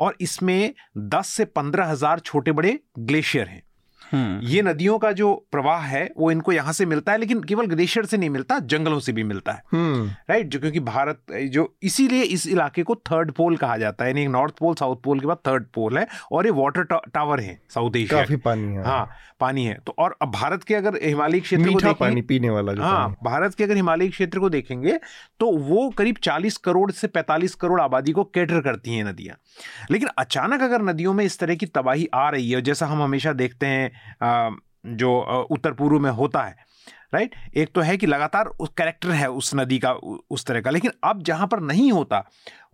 और 0.00 0.16
इसमें 0.20 0.72
दस 0.98 1.28
से 1.28 1.44
पंद्रह 1.46 1.86
हज़ार 1.86 2.18
छोटे 2.18 2.52
बड़े 2.52 2.78
ग्लेशियर 2.98 3.48
हैं। 3.48 3.62
ये 4.14 4.62
नदियों 4.62 4.98
का 4.98 5.12
जो 5.12 5.32
प्रवाह 5.52 5.80
है 5.80 6.08
वो 6.18 6.30
इनको 6.30 6.52
यहाँ 6.52 6.72
से 6.72 6.86
मिलता 6.86 7.12
है 7.12 7.18
लेकिन 7.18 7.42
केवल 7.42 7.66
ग्लेशियर 7.66 8.06
से 8.06 8.16
नहीं 8.16 8.30
मिलता 8.30 8.58
जंगलों 8.58 8.98
से 9.00 9.12
भी 9.12 9.22
मिलता 9.22 9.52
है। 9.52 9.62
हम्म। 9.72 10.06
राइट 10.30 10.46
जो 10.46 10.60
क्योंकि 10.60 10.80
भारत 10.80 11.22
जो 11.50 11.68
इसीलिए 11.82 12.22
इस 12.22 12.46
इलाके 12.46 12.82
को 12.82 12.94
थर्ड 13.10 13.32
पोल 13.32 13.56
कहा 13.56 13.76
जाता 13.76 14.04
है 14.04 14.10
यानी 14.10 14.26
नॉर्थ 14.28 14.54
पोल 14.58 14.74
साउथ 14.74 14.96
पोल 15.04 15.20
के 15.20 15.26
बाद 15.26 15.38
थर्ड 15.46 15.66
पोल 15.74 15.98
है 15.98 16.06
और 16.32 16.46
ये 16.46 16.52
वाटर 16.52 16.82
टावर 17.14 17.40
है 17.40 17.58
साउथ 17.74 17.96
एशिया 17.96 18.20
काफ़ी 18.20 18.36
पानी 18.36 18.72
है। 18.74 18.84
हाँ 18.84 19.08
पानी 19.40 19.64
है। 19.64 19.74
तो 19.86 19.94
और 19.98 20.16
अब 20.22 20.30
भारत 20.30 20.64
के 20.64 20.74
अगर 20.74 20.98
हिमालय 21.02 21.40
क्षेत्र 21.40 21.70
को 21.72 21.92
पानी 21.94 22.22
पीने 22.22 22.50
वाला 22.50 22.72
जो 22.72 22.82
हाँ 22.82 23.08
भारत 23.24 23.54
के 23.54 23.64
अगर 23.64 23.76
हिमालय 23.76 24.08
क्षेत्र 24.08 24.38
को 24.38 24.50
देखेंगे 24.50 24.98
तो 25.40 25.50
वो 25.58 25.88
करीब 25.90 26.16
चालीस 26.22 26.56
करोड़ 26.56 26.90
से 26.90 27.06
पैंतालीस 27.06 27.54
करोड़ 27.54 27.80
आबादी 27.80 28.12
को 28.12 28.24
कैटर 28.24 28.60
करती 28.60 28.94
हैं 28.94 29.04
नदियाँ। 29.04 29.36
लेकिन 29.90 30.08
अचानक 30.18 30.62
अगर 30.62 30.82
नदियों 30.82 31.12
में 31.14 31.24
इस 31.24 31.38
तरह 31.38 31.54
की 31.54 31.66
तबाही 31.66 32.08
आ 32.14 32.28
रही 32.30 32.50
है 32.50 32.60
जैसा 32.62 32.86
हम 32.86 33.02
हमेशा 33.02 33.32
देखते 33.32 33.66
हैं 33.66 33.90
जो 34.22 35.46
उत्तर 35.50 35.72
पूर्व 35.72 35.98
में 35.98 36.10
होता 36.10 36.42
है 36.42 36.68
राइट 37.14 37.34
एक 37.56 37.72
तो 37.74 37.80
है 37.80 37.96
कि 37.96 38.06
लगातार 38.06 38.46
उस 38.46 38.68
कैरेक्टर 38.78 39.10
है 39.10 39.30
उस 39.30 39.54
नदी 39.54 39.78
का 39.78 39.92
उस 40.30 40.44
तरह 40.46 40.60
का 40.60 40.70
लेकिन 40.70 40.90
अब 41.04 41.22
जहाँ 41.22 41.46
पर 41.46 41.60
नहीं 41.60 41.90
होता 41.92 42.24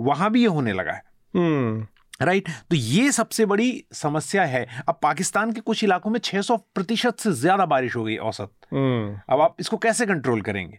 वहाँ 0.00 0.30
भी 0.30 0.40
ये 0.40 0.46
होने 0.46 0.72
लगा 0.72 0.92
है। 0.92 1.02
हम्म। 1.34 1.86
राइट 2.22 2.48
तो 2.70 2.76
ये 2.76 3.10
सबसे 3.12 3.46
बड़ी 3.46 3.84
समस्या 3.92 4.44
है। 4.44 4.66
अब 4.88 4.98
पाकिस्तान 5.02 5.52
के 5.52 5.60
कुछ 5.60 5.82
इलाकों 5.84 6.10
में 6.10 6.18
600 6.20 6.56
प्रतिशत 6.74 7.18
से 7.18 7.32
ज़्यादा 7.32 7.66
बारिश 7.66 7.96
हो 7.96 8.04
गई 8.04 8.16
औसत। 8.18 8.50
हम्म। 8.72 9.20
अब 9.28 9.40
आप 9.40 9.56
इसको 9.60 9.76
कैसे 9.76 10.06
कंट्रोल 10.06 10.40
करेंगे? 10.40 10.78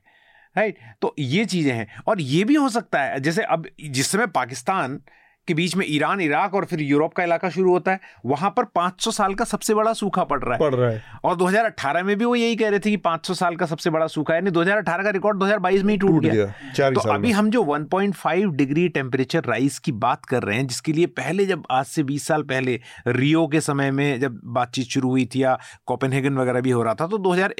राइट 0.55 0.77
तो 1.01 1.13
ये 1.19 1.45
चीज़ें 1.45 1.73
हैं। 1.73 2.01
और 2.07 2.21
ये 2.21 2.43
भी 2.43 2.55
हो 2.55 2.69
सकता 2.69 3.01
है 3.01 3.19
जैसे 3.19 3.43
अब 3.43 3.67
जिस 3.81 4.07
समय 4.07 4.27
पाकिस्तान 4.35 4.99
के 5.47 5.53
बीच 5.53 5.75
में 5.75 5.85
ईरान 5.87 6.21
इराक 6.21 6.53
और 6.55 6.65
फिर 6.65 6.81
यूरोप 6.81 7.13
का 7.13 7.23
इलाका 7.23 7.49
शुरू 7.49 7.71
होता 7.71 7.91
है। 7.91 7.99
वहाँ 8.25 8.49
पर 8.57 8.65
500 8.75 9.11
साल 9.11 9.33
का 9.33 9.45
सबसे 9.45 9.73
बड़ा 9.73 9.93
सूखा 9.95 10.23
पड़ 10.23 10.39
रहा 10.39 10.53
है। 10.53 10.59
पड़ 10.59 10.73
रहा 10.75 10.89
है। 10.89 11.01
और 11.23 11.35
2018 11.35 12.03
में 12.03 12.15
भी 12.17 12.25
वो 12.25 12.35
यही 12.35 12.55
कह 12.55 12.69
रहे 12.69 12.79
थे 12.79 12.89
कि 12.89 12.97
500 12.99 13.33
साल 13.33 13.55
का 13.55 13.65
सबसे 13.65 13.89
बड़ा 13.89 14.07
सूखा 14.07 14.33
है। 14.33 14.51
2018 14.51 15.03
का 15.03 15.09
रिकॉर्ड 15.11 15.39
2022 15.39 15.83
में 15.83 15.93
ही 15.93 15.97
टूट 15.99 16.21
गया, 16.23 16.33
गया। 16.33 16.89
तो 16.91 17.09
अभी 17.09 17.31
हम 17.31 17.49
जो 17.49 17.63
1.5 17.65 18.51
डिग्री 18.55 18.87
टेम्परेचर 18.89 19.43
राइज 19.45 19.77
की 19.79 19.91
बात 19.99 20.25
कर 20.25 20.43
रहे 20.43 20.57
हैं 20.57 20.67
जिसके 20.67 20.93
लिए 20.93 21.05
पहले 21.17 21.45
जब 21.45 21.63
आज 21.71 21.85
से 21.85 22.03
बीस 22.03 22.27
साल 22.27 22.43
पहले 22.45 22.79
रियो 23.09 23.45
के 23.47 23.61
समय 23.61 23.91
में 23.91 24.19
जब 24.19 24.39
बातचीत 24.53 24.87
शुरू 24.87 25.09
हुई 25.09 25.25
थी 25.25 25.43
या 25.43 25.57
कोपेनहेगन 25.87 26.37
वगैरह 26.37 26.61
भी 26.61 26.71
हो 26.71 26.83
रहा 26.83 26.93
था 26.93 27.07
तो 27.07 27.17
दो 27.19 27.31
हज़ार 27.31 27.53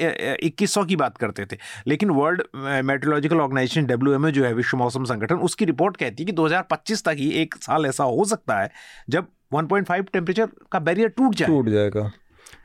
की 0.78 0.96
बात 0.96 1.16
करते 1.18 1.44
थे। 1.44 1.56
लेकिन 1.86 2.10
वर्ल्ड 2.10 2.42
मेट्रोलॉजिकल 2.84 3.40
ऑर्गेनाइजेशन 3.40 3.86
डब्ल्यू 3.86 4.30
जो 4.30 4.44
है 4.44 4.52
विश्व 4.54 4.76
मौसम 4.78 5.04
संगठन 5.04 5.36
उसकी 5.42 5.64
रिपोर्ट 5.64 5.96
कहती 5.96 6.22
है 6.22 6.26
कि 6.26 6.32
दो 6.32 6.46
हज़ार 6.46 6.66
पच्चीस 6.70 7.04
तक 7.04 7.16
ही 7.18 7.30
एक 7.42 7.54
साल 7.58 7.77
साल 7.78 7.86
ऐसा 7.86 8.04
हो 8.04 8.24
सकता 8.24 8.60
है 8.60 8.70
जब 9.08 9.26
1.5 9.54 10.12
टेम्परेचर 10.12 10.48
का 10.72 10.78
बैरियर 10.78 11.08
टूट 11.08 11.34
जाए। 11.34 11.48
टूट 11.48 11.68
जाएगा। 11.68 12.10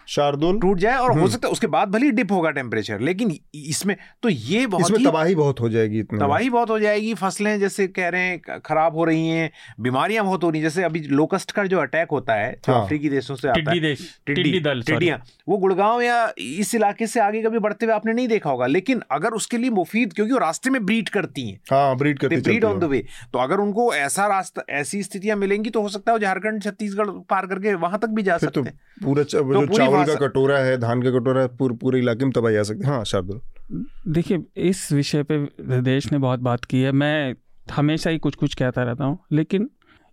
शार्दुल। 0.08 0.60
टूट 0.60 0.80
जाए 0.80 0.98
और 0.98 1.10
हो 1.10 1.16
हम्म। 1.16 1.28
सकता 1.28 1.48
है 1.48 1.52
उसके 1.52 1.68
बाद 1.68 1.90
भले 1.90 2.06
ही 2.06 2.12
डिप 2.12 2.32
होगा 2.32 2.50
टेम्परेचर 2.52 3.00
लेकिन 3.00 3.36
इसमें 3.56 3.96
तो 4.24 4.30
ये 4.30 4.66
बहुत 4.68 4.82
इसमें 4.82 5.04
तबाही 5.04 5.36
बहुत 5.36 5.60
हो 5.60 5.70
जाएगी 5.70 6.00
इतनी। 6.00 6.20
तबाही 6.20 6.50
बहुत 6.50 6.70
हो 6.70 6.80
जाएगी 6.80 7.14
फ़सलें 7.14 7.60
जैसे 7.60 7.88
कह 7.90 8.10
रहे 8.10 8.22
हैं 8.22 8.60
खराब 8.60 8.96
हो 8.96 9.06
रही 9.06 9.28
हैं 9.28 9.50
बीमारियाँ 9.80 10.26
बहुत 10.26 10.44
हो 10.44 10.50
रही 10.50 10.62
हैं 10.62 10.70
जैसे 10.70 10.84
अभी 10.84 11.00
लोकस्ट 11.14 11.52
का 11.52 11.66
जो 11.66 11.80
अटैक 11.80 12.12
होता 12.12 12.34
है 12.34 12.52
जो 12.58 12.74
हाँ। 12.74 12.84
अफ्रीकी 12.84 13.10
देशों 13.10 13.36
से 13.36 13.48
आता 13.48 13.72
है 13.72 13.96
टिड्डी 14.28 14.60
टिड्डियाँ 14.62 15.22
वो 15.50 15.58
गुड़गांव 15.58 16.02
या 16.02 16.18
इस 16.40 16.74
इलाके 16.76 17.08
से 17.08 17.20
आगे 17.20 17.42
कभी 17.42 17.60
बढ़ते 17.60 17.86
हुए 17.86 17.96
आपने 17.96 18.14
नहीं 18.14 18.28
देखा 18.28 18.50
होगा 18.50 18.68
लेकिन 18.68 19.02
अगर 19.12 19.34
उसके 19.34 19.58
लिए 19.58 19.70
मुफीद 19.72 20.14
क्योंकि 20.14 20.32
वो 20.34 20.40
रास्ते 20.40 20.70
में 20.70 20.86
ब्रीड 20.86 21.10
करती 21.10 21.50
है 21.50 21.60
हाँ, 21.72 21.96
ब्रीड 21.98 22.20
करती 22.20 22.42
ब्रीड 22.42 22.66
ऑन 22.66 22.80
द 22.80 22.84
वे 22.86 23.04
तो 23.34 23.40
अगर 23.40 23.60
उनको 23.60 23.94
ऐसा 23.96 24.28
रास्ता 24.28 24.64
ऐसी 24.74 25.02
स्थितियाँ 25.04 25.38
मिलेंगी 25.38 25.70
तो 25.70 25.82
हो 25.82 25.90
सकता 25.90 26.12
है 26.12 26.20
झारखंड 26.20 26.62
छत्तीसगढ़ 26.64 27.10
पार 27.30 27.46
करके 27.48 27.74
वहाँ 27.76 28.00
तक 28.00 28.10
भी 28.10 28.24
जा 28.24 28.38
तो 28.38 28.46
सकते 28.46 28.60
हैं। 28.60 28.80
पूरा 29.04 29.86
चावल 29.96 30.06
का 30.08 30.28
कटोरा 30.28 30.58
है 30.60 30.78
धान 30.78 31.02
का 31.02 31.12
कटोरा 31.12 31.46
पूरे 31.60 31.76
पूरे 31.76 32.00
इलाके 32.00 32.26
में 32.26 32.32
तबाही 32.34 32.56
आ 32.56 32.64
सकती 32.64 32.86
है। 32.86 32.90
हाँ 32.90 33.04
शार्दुल। 33.06 33.40
देखिए 34.10 34.44
इस 34.70 34.92
विषय 34.92 35.24
पे 35.24 35.38
देश 35.82 36.12
ने 36.12 36.18
बहुत 36.20 36.40
बात 36.42 36.66
की 36.66 36.82
है। 36.82 36.92
मैं 36.94 37.36
हमेशा 37.68 38.10
ही 38.10 38.18
कुछ 38.18 38.36
कुछ 38.36 38.54
कहता 38.56 38.84
रहता 38.84 39.06
हूँ 39.06 39.18
लेकिन 39.32 39.70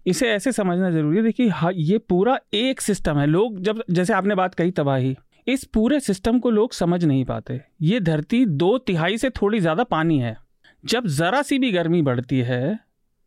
इसे 0.07 0.29
ऐसे 0.31 0.53
समझना 0.53 0.91
ज़रूरी 0.91 1.17
है। 1.17 1.23
देखिए 1.23 1.49
हाँ 1.51 1.73
ये 1.75 1.99
पूरा 2.01 2.39
एक 2.55 2.81
सिस्टम 2.81 3.19
है। 3.19 3.27
लोग 3.27 3.61
जब 3.61 3.83
जैसे 3.91 4.13
आपने 4.13 4.35
बात 4.35 4.55
कही 4.55 4.71
तबाही 4.73 5.17
इस 5.47 5.65
पूरे 5.65 5.99
सिस्टम 6.01 6.39
को 6.39 6.51
लोग 6.51 6.73
समझ 6.73 7.05
नहीं 7.05 7.25
पाते। 7.25 7.61
ये 7.83 8.01
धरती 8.01 8.45
दो 8.47 8.77
तिहाई 8.81 9.19
से 9.19 9.31
थोड़ी 9.33 9.61
ज़्यादा 9.61 9.85
पानी 9.87 10.19
है। 10.19 10.37
जब 10.85 11.07
ज़रा 11.09 11.43
सी 11.43 11.59
भी 11.59 11.71
गर्मी 11.73 12.03
बढ़ती 12.03 12.39
है 12.43 12.79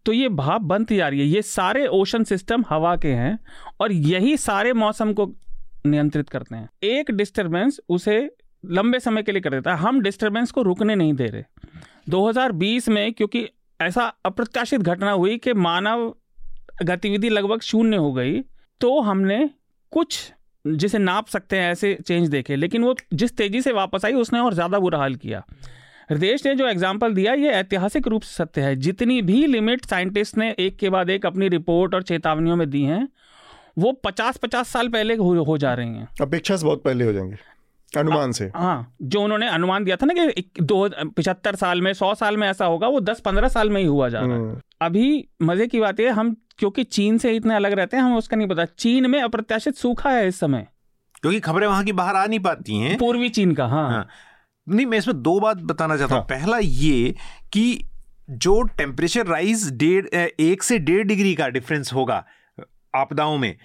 तो 0.06 0.12
ये 0.14 0.30
भाप 0.32 0.62
बनती 0.64 0.95
जा 0.97 1.08
रही 1.08 1.20
है। 1.20 1.26
ये 1.26 1.41
सारे 1.41 1.86
ओशन 1.89 2.24
सिस्टम 2.24 2.64
हवा 2.70 2.95
के 2.95 3.12
हैं 3.14 3.38
और 3.82 3.91
यही 3.91 4.36
सारे 4.38 4.74
मौसम 4.76 5.14
को 5.14 5.26
नियंत्रित 5.86 6.29
करते 6.29 6.55
हैं। 6.55 6.69
एक 6.86 7.11
डिस्टरबेंस 7.11 7.79
उसे 7.89 8.17
लंबे 8.63 8.99
समय 8.99 9.23
के 9.23 9.31
लिए 9.31 9.41
कर 9.41 9.49
देता 9.49 9.73
है। 9.73 9.79
हम 9.79 10.01
डिस्टरबेंस 10.01 10.51
को 10.51 10.61
रुकने 10.61 10.95
नहीं 10.95 11.13
दे 11.13 11.25
रहे। 11.25 11.43
2020 12.09 12.89
में 12.89 13.13
क्योंकि 13.13 13.47
ऐसा 13.79 14.05
अप्रत्याशित 14.25 14.81
घटना 14.81 15.11
हुई 15.11 15.38
कि 15.38 15.53
मानव 15.55 16.13
गतिविधि 16.84 17.29
लगभग 17.29 17.61
शून्य 17.61 17.97
हो 17.97 18.13
गई 18.13 18.39
तो 18.81 18.99
हमने 19.01 19.49
कुछ 19.91 20.19
जिसे 20.65 20.97
नाप 20.97 21.27
सकते 21.27 21.57
हैं 21.57 21.71
ऐसे 21.71 21.93
चेंज 21.97 22.27
देखे, 22.29 22.55
लेकिन 22.55 22.84
वो 22.84 22.95
जिस 23.13 23.36
तेज़ी 23.38 23.61
से 23.61 23.71
वापस 23.73 24.05
आई, 24.05 24.13
उसने 24.13 24.39
और 24.39 24.53
ज़्यादा 24.53 24.79
बुरा 24.79 24.99
हाल 24.99 25.15
किया। 25.15 25.43
देश 26.11 26.45
ने 26.45 26.53
जो 26.55 26.67
एग्ज़ाम्पल 26.67 27.13
दिया, 27.13 27.34
ये 27.34 27.49
ऐतिहासिक 27.49 28.07
रूप 28.07 28.21
से 28.21 28.34
सत्य 28.34 28.61
है। 28.61 28.75
जितनी 28.77 29.21
भी 29.21 29.45
लिमिट 29.47 29.86
साइंटिस्ट 29.86 30.38
ने 30.38 30.49
एक 30.59 30.77
के 30.77 30.89
बाद 30.89 31.09
एक 31.09 31.25
अपनी 31.25 31.47
रिपोर्ट 31.49 31.93
और 31.95 32.03
चेतावनियों 32.03 32.55
में 32.55 32.69
दी 32.69 32.81
हैं 32.84 33.07
वो 33.78 33.91
पचास 34.03 34.38
पचास 34.38 34.69
साल 34.69 34.88
पहले 34.88 35.15
हो, 35.15 35.43
हो 35.43 35.57
जा 35.57 35.74
रही 35.74 35.88
हैं। 35.89 36.07
अपेक्षा 36.21 36.57
से 36.57 36.65
बहुत 36.65 36.84
पहले 36.84 37.05
हो 37.05 37.13
जाएँगे 37.13 37.38
अनुमान 37.91 38.32
से। 38.32 38.45
हाँ 38.55 38.95
जो 39.01 39.21
उन्होंने 39.21 39.47
अनुमान 39.47 39.84
दिया 39.84 39.95
था 39.95 40.05
ना 40.05 40.13
कि 40.13 40.43
दो 40.61 40.88
पिछहत्तर 41.07 41.55
साल 41.55 41.82
में 41.82 41.91
सौ 41.93 42.13
साल 42.15 42.38
में 42.38 42.47
ऐसा 42.47 42.65
होगा 42.65 42.88
वो 42.88 42.99
दस 43.01 43.19
पंद्रह 43.19 43.47
साल 43.47 43.69
में 43.69 43.80
ही 43.82 43.88
हुआ 43.88 44.09
जा 44.09 44.19
रहा 44.19 44.30
है। 44.30 44.39
हम्म। 44.39 44.61
अभी 44.82 45.28
मज़े 45.41 45.67
की 45.67 45.80
बात 45.80 45.99
है 45.99 46.09
हम 46.09 46.36
क्योंकि 46.57 46.84
चीन 46.84 47.17
से 47.17 47.36
इतने 47.36 47.55
अलग 47.55 47.74
रहते 47.74 47.97
हैं 47.97 48.03
हमें 48.03 48.17
उसका 48.17 48.38
नहीं 48.38 48.47
पता। 48.47 48.65
चीन 48.65 49.09
में 49.09 49.21
अप्रत्याशित 49.21 49.76
सूखा 49.76 50.09
है 50.09 50.28
इस 50.28 50.39
समय। 50.39 50.67
क्योंकि 51.21 51.39
खबरें 51.39 51.67
वहाँ 51.67 51.84
की 51.84 51.91
बाहर 51.91 52.15
आ 52.15 52.26
नहीं 52.26 52.39
पाती 52.39 52.78
हैं। 52.78 52.97
पूर्वी 52.97 53.30
चीन 53.30 53.53
का 53.53 53.65
हाँ, 53.65 53.89
हाँ। 53.89 54.07
नहीं 54.67 54.86
मैं 54.86 54.97
इसमें 54.97 55.21
दो 55.21 55.39
बात 55.39 55.57
बताना 55.57 55.97
चाहता 55.97 56.15
हूँ। 56.15 56.24
हाँ। 56.24 56.39
पहला 56.39 56.57
ये 56.57 57.15
कि 57.53 57.84
जो 58.30 58.61
टेम्परेचर 58.78 59.28
राइज 59.28 59.69
डेढ़ 59.74 60.05
एक 60.39 60.63
से 60.63 60.80
डेढ़ 60.80 61.07
डिग्री 61.07 61.34
का 61.36 61.47
डिफरेंस 61.47 61.93
होगा 61.93 62.24
आपदाओं 62.96 63.38
में 63.38 63.56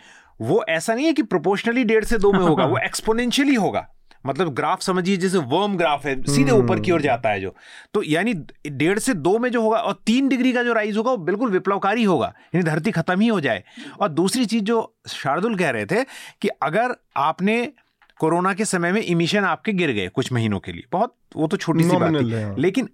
वो 0.40 0.64
ऐसा 0.68 0.94
नहीं 0.94 1.06
है 1.06 1.12
कि 1.12 1.22
प्रोपोर्शनली 1.24 1.84
डेढ़ 1.84 2.04
से 2.04 2.18
दो 2.18 2.32
में 2.32 2.40
होगा 2.40 2.64
वो 2.66 2.78
एक्सपोनेंशियली 2.84 3.54
होगा 3.56 3.86
मतलब 4.24 4.54
ग्राफ 4.54 4.80
समझिए 4.80 5.16
जैसे 5.16 5.38
वर्म 5.46 5.76
ग्राफ 5.76 6.06
है 6.06 6.14
सीधे 6.24 6.50
हम्म। 6.50 6.64
ऊपर 6.64 6.80
की 6.80 6.92
ओर 6.92 7.02
जाता 7.02 7.30
है 7.30 7.40
जो 7.40 7.54
तो 7.94 8.02
यानी 8.04 8.34
डेढ़ 8.68 8.98
से 8.98 9.14
दो 9.16 9.38
में 9.38 9.50
जो 9.50 9.62
होगा 9.62 9.78
और 9.80 9.98
तीन 10.06 10.28
डिग्री 10.28 10.52
का 10.52 10.62
जो 10.62 10.72
राइज 10.72 10.96
होगा 10.96 11.10
वो 11.10 11.16
बिल्कुल 11.24 11.50
विप्लवकारी 11.50 12.04
होगा 12.04 12.32
यानी 12.54 12.64
धरती 12.64 12.90
खत्म 12.90 13.20
ही 13.20 13.28
हो 13.28 13.40
जाए 13.40 13.62
और 14.00 14.08
दूसरी 14.10 14.44
चीज़ 14.46 14.64
जो 14.64 14.80
शार्दुल 15.08 15.56
कह 15.56 15.70
रहे 15.70 15.86
थे 15.86 16.04
कि 16.42 16.48
अगर 16.62 16.94
आपने 17.18 17.64
कोरोना 18.20 18.52
के 18.54 18.64
समय 18.64 18.92
में 18.92 19.00
इमिशन 19.02 19.44
आपके 19.44 19.72
गिर 19.72 19.90
गए 19.92 20.08
कुछ 20.10 20.32
महीनों 20.32 20.58
के 20.60 20.72
लिए 20.72 20.84
बहुत 20.92 21.14
वो 21.36 21.46
तो 21.46 21.56
छोटी 21.56 21.84
सी 21.84 21.96
बात 21.96 22.14
है 22.14 22.44
हाँ। 22.44 22.54
लेकिन 22.58 22.88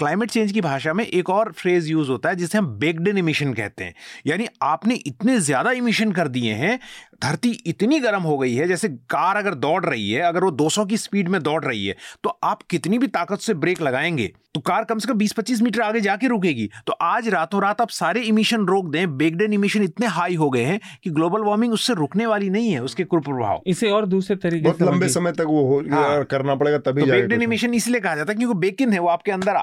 क्लाइमेट 0.00 0.30
चेंज 0.30 0.52
की 0.52 0.60
भाषा 0.60 0.92
में 0.92 1.04
एक 1.06 1.30
और 1.30 1.50
फ्रेज 1.52 1.88
यूज़ 1.88 2.10
होता 2.10 2.28
है 2.28 2.36
जिसे 2.36 2.58
हम 2.58 2.66
बेग्ड 2.78 3.08
इन 3.08 3.18
इमिशन 3.18 3.52
कहते 3.54 3.84
हैं। 3.84 3.94
यानी 4.26 4.46
आपने 4.62 4.94
इतने 5.06 5.38
ज़्यादा 5.40 5.70
इमिशन 5.72 6.12
कर 6.12 6.28
दिए 6.28 6.52
हैं 6.54 6.78
धरती 7.22 7.50
इतनी 7.66 7.98
गर्म 8.00 8.22
हो 8.22 8.36
गई 8.38 8.54
है 8.54 8.68
जैसे 8.68 8.88
कार 8.88 9.36
अगर 9.36 9.54
दौड़ 9.56 9.84
रही 9.84 10.10
है 10.10 10.22
अगर 10.22 10.44
वो 10.44 10.50
200 10.52 10.86
की 10.88 10.96
स्पीड 10.96 11.28
में 11.28 11.42
दौड़ 11.42 11.64
रही 11.64 11.86
है 11.86 11.96
तो 12.24 12.38
आप 12.44 12.62
कितनी 12.70 12.98
भी 12.98 13.06
ताकत 13.08 13.40
से 13.40 13.54
ब्रेक 13.56 13.82
लगाएँगे 13.82 14.32
तो 14.54 14.60
कार 14.60 14.84
कम 14.84 14.98
से 14.98 15.08
कम 15.08 15.18
20-25 15.18 15.60
मीटर 15.62 15.80
आगे 15.80 16.00
जाके 16.00 16.28
रुकेगी। 16.28 16.68
तो 16.86 16.92
आज 16.92 17.28
रातों 17.28 17.60
रात 17.62 17.80
आप 17.80 17.90
सारे 17.90 18.20
इमिशन 18.20 18.64
रोक 18.66 18.88
दें 18.90 19.16
बेगडेन 19.18 19.52
इमिशन 19.52 19.82
इतने 19.82 20.06
हाई 20.08 20.34
हो 20.34 20.48
गए 20.50 20.62
हैं 20.62 20.80
कि 21.04 21.10
ग्लोबल 21.10 21.42
वार्मिंग 21.42 21.72
उससे 21.72 21.94
रुकने 21.94 22.26
वाली 22.26 22.48
नहीं 22.50 22.70
है 22.70 22.82
उसके 22.82 23.04
कुप्रभाव। 23.04 23.60
इसे 23.66 23.90
और 23.90 24.06
दूसरे 24.06 24.36
तरीके 24.36 24.64
बहुत 24.64 24.82
लंबे 24.82 25.08
समय 25.08 25.32
तक 25.32 25.46
वो 25.48 25.62
हो, 25.66 25.78
हाँ, 25.90 26.24
करना 26.24 26.54
पड़ेगा 26.54 26.78
तभी 26.80 27.00
तो 27.00 27.06
बेगडेन 27.06 27.42
इमिशन 27.42 27.74
इसलिए 27.74 28.00
कहा 28.00 28.14
जाता 28.16 28.32
है 28.32 28.38
क्योंकि 28.38 28.58
बेकिन 28.60 28.92
है 28.92 28.98
वो 28.98 29.08
आपके 29.08 29.32
अंदर 29.32 29.56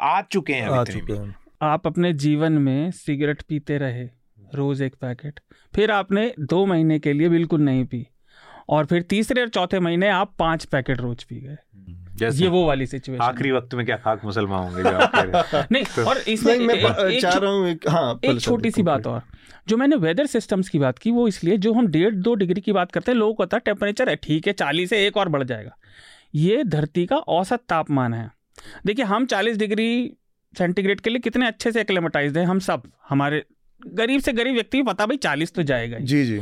आ 0.54 0.84
चुके 0.84 1.14
हैं। 1.14 1.36
आप 1.62 1.88
अपने 1.88 2.14
जीवन 2.14 2.52
में 2.52 2.92
सिगरेट 2.92 3.42
पीते 3.42 3.78
रहे 3.78 4.10
रोज 4.56 4.82
एक 4.82 4.96
पैकेट। 4.96 5.40
फिर 5.76 5.92
आपने 5.92 6.34
दो 6.40 6.66
महीने 6.66 7.00
के 7.00 7.14
लिए 7.14 7.30
बिल्कुल 7.30 7.62
नहीं 7.62 7.86
पी। 7.86 8.08
और 8.70 8.86
फिर 8.86 9.02
तीसरे 9.02 9.42
और 9.42 9.50
चौथे 9.50 9.80
महीने 9.80 10.10
आप 10.10 10.34
पाँच 10.40 10.66
पैकेट 10.66 10.98
रोज 10.98 11.24
पी 11.24 11.36
गए। 11.36 11.58
जैसे 12.16 12.44
ये 12.44 12.50
वो 12.50 12.68
वाली 12.68 12.86
सिचुएशन 12.86 13.24
आखिरी 13.24 13.52
वक्त 13.52 13.74
में 13.74 13.86
क्या 13.86 13.98
खाक 13.98 14.26
मुसलमान 14.26 14.64
होंगे 14.64 14.82
नहीं 15.72 15.84
तो, 15.84 16.06
और 16.06 16.18
इसमें 16.18 16.60
मैं 16.60 16.76
एक, 17.08 17.22
चाह 17.22 17.34
रहा 17.34 17.52
हूँ 17.52 17.68
एक, 17.68 17.90
हाँ, 17.90 18.20
एक 18.26 18.42
छोटी 18.42 18.72
सी 18.72 18.84
बात 18.84 19.08
और। 19.08 19.22
जो 19.68 19.78
मैंने 19.78 19.96
वेदर 19.96 20.26
सिस्टम्स 20.26 20.70
की 20.70 20.80
बात 20.80 21.00
की 21.00 21.12
वो 21.12 21.28
इसलिए 21.28 21.58
जो 21.58 21.74
हम 21.74 21.88
डेढ़ 21.88 22.16
दो 22.16 22.36
डिग्री 22.36 22.62
की 22.62 22.72
बात 22.72 22.92
करते 22.92 23.12
हैं 23.12 23.20
लोगों 23.20 23.34
को 23.34 23.44
पता 23.44 23.58
टेम्परेचर 23.58 24.10
है 24.10 24.16
ठीक 24.16 24.48
है 24.48 24.54
चालीस 24.54 24.90
से 24.90 25.08
एक 25.08 25.18
और 25.18 25.30
बढ़ 25.30 25.44
जाएगा। 25.44 25.78
ये 26.36 26.64
धरती 26.64 27.06
का 27.06 27.16
औसत 27.16 27.60
तापमान 27.70 28.14
है। 28.14 28.37
देखिए 28.86 29.06
हम 29.06 29.26
चालीस 29.26 29.58
डिग्री 29.58 29.90
सेंटीग्रेड 30.54 31.02
के 31.02 31.10
लिए 31.10 31.20
कितने 31.20 31.48
अच्छे 31.48 31.72
से 31.72 31.82
एक्लेमेटाइज 31.82 32.38
हैं 32.38 32.46
हम 32.46 32.60
सब 32.60 32.84
हमारे 33.10 33.44
गरीब 33.82 34.22
से 34.22 34.34
गरीब 34.34 34.54
व्यक्ति 34.54 34.82
पता 34.84 35.06
भाई 35.06 35.18
चालीस 35.18 35.54
तो 35.54 35.64
जाएगा 35.64 35.98
जी 36.00 36.24
जी। 36.26 36.40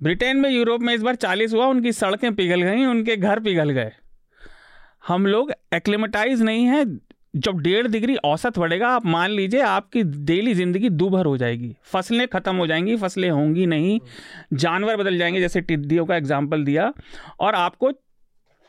ब्रिटेन 0.00 0.36
में 0.36 0.50
यूरोप 0.50 0.80
में 0.80 0.94
इस 0.94 1.02
बार 1.02 1.14
चालीस 1.16 1.52
हुआ 1.52 1.66
उनकी 1.66 1.92
सड़कें 1.92 2.34
पिघल 2.34 2.62
गई 2.62 2.84
उनके 2.84 3.16
घर 3.16 3.40
पिघल 3.40 3.70
गए। 3.70 3.92
हम 5.08 5.26
लोग 5.26 5.52
एक्लेमेटाइज 5.74 6.42
नहीं 6.42 6.64
है 6.66 6.84
जब 7.36 7.58
डेढ़ 7.58 7.86
डिग्री 7.86 8.14
औसत 8.16 8.58
बढ़ेगा 8.58 8.88
आप 8.88 9.06
मान 9.06 9.30
लीजिए 9.30 9.60
आपकी 9.62 10.02
डेली 10.02 10.54
ज़िंदगी 10.54 10.88
दूभर 10.90 11.26
हो 11.26 11.36
जाएगी। 11.36 11.74
फ़सलें 11.84 12.26
खत्म 12.28 12.56
हो 12.56 12.66
जाएँगी 12.66 12.96
फ़सलें 12.96 13.28
होंगी 13.30 13.66
नहीं 13.66 13.98
जानवर 14.54 14.96
बदल 14.96 15.18
जाएँगे 15.18 15.40
जैसे 15.40 15.60
टिड्डियों 15.60 16.06
का 16.06 16.16
एग्ज़ाम्पल 16.16 16.64
दिया 16.64 16.92
और 17.40 17.54
आपको 17.54 17.90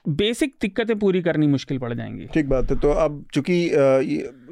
बेसिक 0.09 0.53
दिक्कतें 0.61 0.97
पूरी 0.99 1.21
करनी 1.21 1.47
मुश्किल 1.47 1.77
पड़ 1.77 1.93
जाएँगी। 1.93 2.25
ठीक 2.33 2.47
बात 2.49 2.71
है 2.71 2.77
तो 2.79 2.91
अब 2.91 3.23
चूँकि 3.33 3.57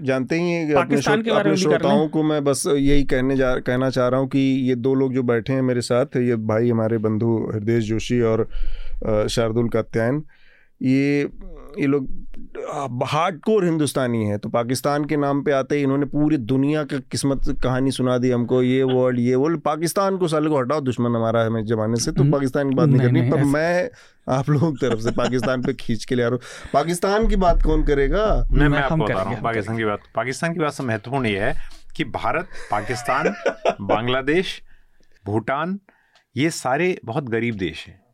जानते 0.02 0.36
ही 0.36 0.74
पाकिस्तान 0.76 1.22
के 1.22 1.32
बारे 1.32 1.50
में 1.50 1.56
श्रोताओं 1.58 2.08
को 2.10 2.24
मैं 2.24 2.43
बस 2.43 2.64
यही 2.68 3.04
कहने 3.04 3.38
जा 3.38 3.54
कहना 3.60 3.89
चाह 3.89 4.08
रहा 4.08 4.20
हूँ 4.20 4.28
कि 4.30 4.39
ये 4.70 4.76
दो 4.76 4.93
लोग 4.95 5.14
जो 5.14 5.24
बैठे 5.24 5.54
हैं 5.54 5.62
मेरे 5.62 5.82
साथ 5.82 6.18
ये 6.18 6.36
भाई 6.36 6.70
हमारे 6.70 6.97
बंधु 6.97 7.36
हृदय 7.54 7.80
जोशी 7.80 8.22
और 8.22 8.47
शार्दुल 9.30 9.70
कात्यायन 9.70 10.24
ये 10.82 11.30
ये 11.80 11.88
लोग 11.88 12.07
हार्ड 13.03 13.39
कोर 13.39 13.65
हिंदुस्तानी 13.65 14.25
है 14.25 14.38
तो 14.38 14.49
पाकिस्तान 14.49 15.05
के 15.05 15.17
नाम 15.17 15.43
पे 15.43 15.51
आते 15.51 15.75
ही 15.75 15.84
इन्होंने 15.84 16.05
पूरी 16.05 16.38
दुनिया 16.38 16.84
की 16.84 16.99
किस्मत 16.99 17.41
कहानी 17.63 17.91
सुना 17.91 18.17
दी 18.17 18.32
हमको 18.32 18.63
ये 18.63 18.84
वर्ल्ड 18.84 19.19
ये 19.19 19.36
वर्ल्ड 19.36 19.59
पाकिस्तान 19.59 20.17
को 20.17 20.27
साल 20.27 20.47
को 20.47 20.59
हटाओ 20.59 20.82
दुश्मन 20.82 21.15
हमारा 21.15 21.41
है 21.41 21.65
जमाने 21.65 21.95
से 21.95 22.11
तो। 22.11 22.23
पाकिस्तान 22.23 22.69
की 22.69 22.75
बात 22.75 22.89
नहीं, 22.89 22.99
करनी। 22.99 23.32
पर 23.32 23.43
मैं 23.43 23.89
आप 24.30 24.49
लोगों 24.49 24.71
की 24.71 24.88
तरफ़ 24.88 24.99
से 24.99 25.11
पाकिस्तान 25.11 25.61
पे 25.61 25.73
खींच 25.73 26.05
के 26.05 26.15
ले 26.15 26.23
आ 26.23 26.27
रहा 26.27 26.36
हूँ। 26.36 26.69
पाकिस्तान 26.73 27.27
की 27.27 27.36
बात 27.36 27.63
कौन 27.63 27.84
करेगा? 27.84 28.47
मैं 28.51 28.69
मैं 28.69 28.80
आपको 28.80 28.95
बता 28.95 29.13
रहा 29.13 29.23
हूँ 29.23 29.41
पाकिस्तान 29.41 29.77
की 29.77 29.86
बात 29.86 29.99
पाकिस्तान 30.15 30.53
की 30.53 30.59
बात 30.59 30.73
से 30.73 30.84
महत्वपूर्ण 30.84 31.25
ये 31.25 31.39
है 31.39 31.55
कि 31.95 32.03
भारत 32.03 32.47
पाकिस्तान 32.71 33.34
बांग्लादेश 33.82 34.61
भूटान 35.25 35.80
ये 36.38 36.49
सारे 36.49 36.99
बहुत 37.05 37.23
गरीब 37.23 37.55
देश 37.55 37.88
हैं। 37.88 38.09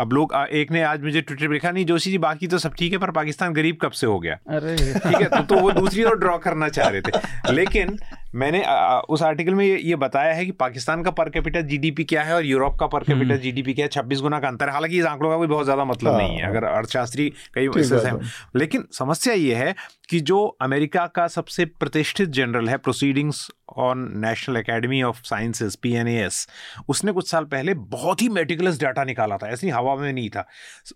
अब 0.00 0.12
लोग 0.12 0.34
एक 0.52 0.70
ने 0.70 0.82
आज 0.82 1.02
मुझे 1.02 1.20
ट्विटर 1.20 1.46
पर 1.46 1.52
लिखा 1.52 1.70
नहीं 1.70 1.84
जोशी 1.84 2.10
जी 2.10 2.18
बाकी 2.18 2.46
तो 2.46 2.58
सब 2.58 2.74
ठीक 2.74 2.92
है 2.92 2.98
पर 2.98 3.10
पाकिस्तान 3.10 3.52
गरीब 3.52 3.78
कब 3.82 3.90
से 3.90 4.06
हो 4.06 4.20
गया? 4.20 4.34
अरे। 4.34 4.76
ठीक 4.76 5.16
है 5.16 5.24
तो, 5.24 5.42
तो 5.42 5.54
वो 5.54 5.72
दूसरी 5.72 6.04
ओर 6.04 6.18
ड्रॉ 6.18 6.38
करना 6.38 6.68
चाह 6.68 6.88
रहे 6.88 7.00
थे। 7.00 7.10
लेकिन 7.52 7.98
मैंने 8.34 8.62
उस 9.08 9.22
आर्टिकल 9.22 9.54
में 9.54 9.64
ये, 9.64 9.76
ये 9.78 9.96
बताया 9.96 10.34
है 10.34 10.44
कि 10.46 10.52
पाकिस्तान 10.52 11.02
का 11.02 11.10
पर 11.10 11.30
कैपिटल 11.30 11.62
जीडीपी 11.62 12.04
क्या 12.04 12.22
है 12.22 12.34
और 12.34 12.44
यूरोप 12.44 12.76
का 12.80 12.86
पर 12.86 13.04
कैपिटल 13.04 13.38
जीडीपी 13.38 13.74
क्या 13.74 13.84
है 13.84 13.88
छब्बीस 13.88 14.20
गुना 14.20 14.40
का 14.40 14.48
अंतर 14.48 14.66
है। 14.66 14.72
हालाँकि 14.72 14.98
इस 14.98 15.04
आंकड़ों 15.04 15.30
का 15.30 15.36
भी 15.36 15.46
बहुत 15.46 15.64
ज़्यादा 15.64 15.84
मतलब 15.84 16.16
नहीं 16.16 16.36
है 16.36 16.42
हाँ। 16.42 16.50
अगर 16.50 16.64
अर्थशास्त्री 16.64 17.28
कई 17.54 17.68
है। 18.04 18.18
लेकिन 18.56 18.84
समस्या 18.92 19.34
ये 19.34 19.54
है 19.54 19.74
कि 20.08 20.20
जो 20.20 20.44
अमेरिका 20.62 21.06
का 21.06 21.26
सबसे 21.28 21.64
प्रतिष्ठित 21.64 22.28
जनरल 22.28 22.68
है 22.68 22.76
proceedings 22.76 23.50
on 23.78 23.98
national 24.16 24.56
academy 24.56 25.02
of 25.02 25.20
sciences 25.24 25.76
PNAS 25.76 26.46
उसने 26.88 27.12
कुछ 27.12 27.30
साल 27.30 27.44
पहले 27.44 27.74
बहुत 27.74 28.22
ही 28.22 28.28
मेटिकुलस 28.28 28.80
डाटा 28.80 29.04
निकाला 29.04 29.36
था। 29.36 29.48
ऐसी 29.48 29.68
हवा 29.68 29.94
में 29.96 30.12
नहीं 30.12 30.30
था। 30.30 30.46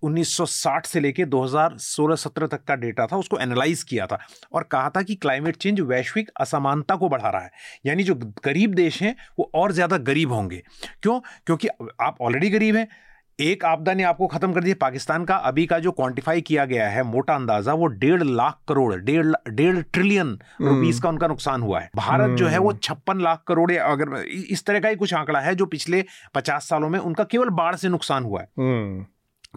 1960 0.04 0.86
से 0.86 1.00
लेके 1.00 1.24
2016-17 1.26 2.46
तक 2.46 2.64
का 2.64 2.74
डेटा 2.76 3.06
था 3.06 3.16
उसको 3.16 3.38
एनालाइज 3.38 3.82
किया 3.82 4.06
था 4.06 4.18
और 4.52 4.62
कहा 4.62 4.90
था 4.90 5.02
कि 5.02 5.14
क्लाइमेट 5.14 5.56
चेंज 5.56 5.80
वैश्विक 5.80 6.30
असमानता 6.40 6.96
को 6.96 7.08
बढ़ा 7.08 7.23
बढ़ा 7.24 7.30
रहा 7.30 7.42
है। 7.42 7.50
यानी 7.86 8.02
जो 8.02 8.14
गरीब 8.44 8.74
देश 8.74 9.02
हैं 9.02 9.14
वो 9.38 9.50
और 9.54 9.72
ज़्यादा 9.72 9.96
गरीब 10.04 10.32
होंगे। 10.32 10.62
क्यों? 11.02 11.20
क्योंकि 11.46 11.68
आप 12.00 12.16
ऑलरेडी 12.20 12.50
गरीब 12.50 12.76
हैं। 12.76 12.88
एक 13.38 13.64
आपदा 13.64 13.92
ने 13.94 14.02
आपको 14.02 14.26
खत्म 14.26 14.52
कर 14.52 14.62
दिया। 14.62 14.74
पाकिस्तान 14.80 15.24
का 15.24 15.36
अभी 15.44 15.64
का 15.66 15.78
जो 15.78 15.92
क्वांटिफाई 15.92 16.40
किया 16.40 16.64
गया 16.64 16.88
है 16.88 17.02
मोटा 17.02 17.34
अंदाज़ा 17.34 17.72
वो 17.74 17.86
डेढ़ 17.94 18.22
लाख 18.22 18.58
करोड़ 18.68 18.94
डेढ़ 18.96 19.32
डेढ़ 19.50 19.80
ट्रिलियन 19.82 20.28
रुपीस 20.60 21.00
का 21.00 21.08
उनका 21.08 21.26
नुकसान 21.26 21.62
हुआ 21.62 21.80
है। 21.80 21.90
भारत 21.96 22.36
जो 22.38 22.46
है 22.46 22.58
वो 22.58 22.68
हम्म। 22.68 22.78
छप्पन 22.78 23.20
लाख 23.20 23.42
करोड़ 23.48 23.70
अगर 23.72 24.16
इस 24.24 24.64
तरह 24.66 24.80
का 24.80 24.88
ही 24.88 24.96
कुछ 24.96 25.14
आंकड़ा 25.14 25.40
है 25.40 25.54
जो 25.54 25.66
पिछले 25.66 26.04
पचास 26.34 26.68
सालों 26.68 26.88
में 26.88 26.98
उनका 27.00 27.24
केवल 27.24 27.48
बाढ़ 27.52 27.74
से 27.74 27.88
नुकसान 27.88 28.24
हुआ 28.24 28.40
है। 28.40 28.48
हम्म। 28.58 29.04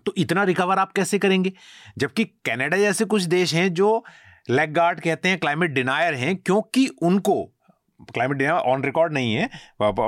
तो 0.06 0.14
इतना 0.18 0.44
रिकवर 0.44 0.80
आप 0.80 0.92
कैसे 0.92 1.20
करेंगे? 1.20 1.52
जबकि 1.98 2.24
कनाडा 2.46 2.78
जैसे 2.78 3.06
कुछ 3.06 3.24
देश 3.26 3.54
हैं 3.54 3.74
जो 3.74 4.04
लेग 4.50 4.74
गार्ड 4.74 5.00
कहते 5.00 5.30
हैं 5.30 5.40
क्लाइमेट 5.40 5.72
डिनायर 5.72 6.14
हैं 6.14 6.36
क्योंकि 6.36 6.88
उनको 7.02 7.38
क्लाइमेट 8.02 8.38
डिनायर 8.38 8.56
ऑन 8.56 8.84
रिकॉर्ड 8.84 9.14
नहीं 9.14 9.34
है। 9.34 9.50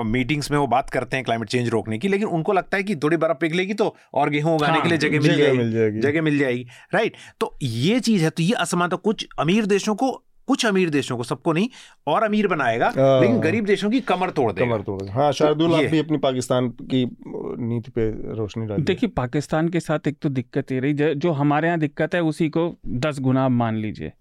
मीटिंग्स 0.06 0.52
में 0.52 0.58
वो 0.58 0.68
बात 0.68 0.90
करते 0.90 1.18
हैं 1.18 1.24
क्लाइमेट 1.24 1.50
चेंज 1.50 1.70
रोकने 1.70 1.98
की 1.98 2.08
लेकिन 2.08 2.28
उनको 2.28 2.54
लगता 2.54 2.78
है 2.78 2.84
कि 2.84 2.96
थोड़ी 2.96 3.18
बर्फ़ 3.18 3.38
पिघलेगी 3.38 3.74
तो 3.74 3.96
और 4.14 4.30
गेहूँ 4.30 4.56
उगाने 4.56 4.74
हाँ, 4.74 4.82
के 4.82 4.90
लिए 4.90 4.98
जगह 4.98 5.20
मिल 5.20 5.72
जाएगी। 5.72 6.00
जगह 6.00 6.22
मिल 6.22 6.38
जाएगी 6.38 6.68
राइट 6.94 7.14
तो 7.40 7.56
ये 7.62 8.00
चीज़ 8.00 8.24
है 8.24 8.30
तो 8.30 8.44
ये 8.44 8.54
असमानता 8.54 8.96
कुछ 8.96 9.28
अमीर 9.40 9.66
देशों 9.66 9.96
को 9.96 10.24
कुछ 10.48 10.66
अमीर 10.66 10.90
देशों 10.90 11.18
को 11.18 11.24
सबको 11.24 11.54
नहीं 11.54 11.70
और 12.08 12.24
अमीर 12.24 12.48
बनाएगा। 12.48 12.90
लेकिन 12.98 13.40
गरीब 13.40 13.66
देशों 13.66 13.90
की 13.90 14.00
कमर 14.00 14.30
तोड़ 14.30 14.52
देगा। 14.52 14.76
कमर 14.76 14.84
तोड़ 14.84 15.10
हाँ 15.10 15.32
शार्दुल 15.32 15.74
आप 15.74 15.84
भी 15.84 16.00
अपनी 16.00 16.18
पाकिस्तान 16.18 16.70
की 16.70 17.18
नीति 17.64 17.92
पे 17.92 18.10
रोशनी 18.36 18.66
डालिए। 18.66 18.86
देखिए 18.86 19.10
पाकिस्तान 19.10 19.70
के 19.70 19.80
साथ 19.80 20.08
एक 20.08 20.18
तो 20.22 20.30
दिक्कत 20.30 20.72
ये 20.72 20.80
रही 20.80 20.94
जो- 20.94 21.16
जो 21.16 21.32
हमारे 21.32 21.68
यहाँ 21.68 21.80
दिक्कत 21.80 22.16
है 22.16 22.22
उसी 22.22 22.50
को 22.50 22.78
दस 22.88 23.20
गुना 23.20 23.46
आप 23.46 23.52
मान 23.52 23.76
लीजिए। 23.76 24.12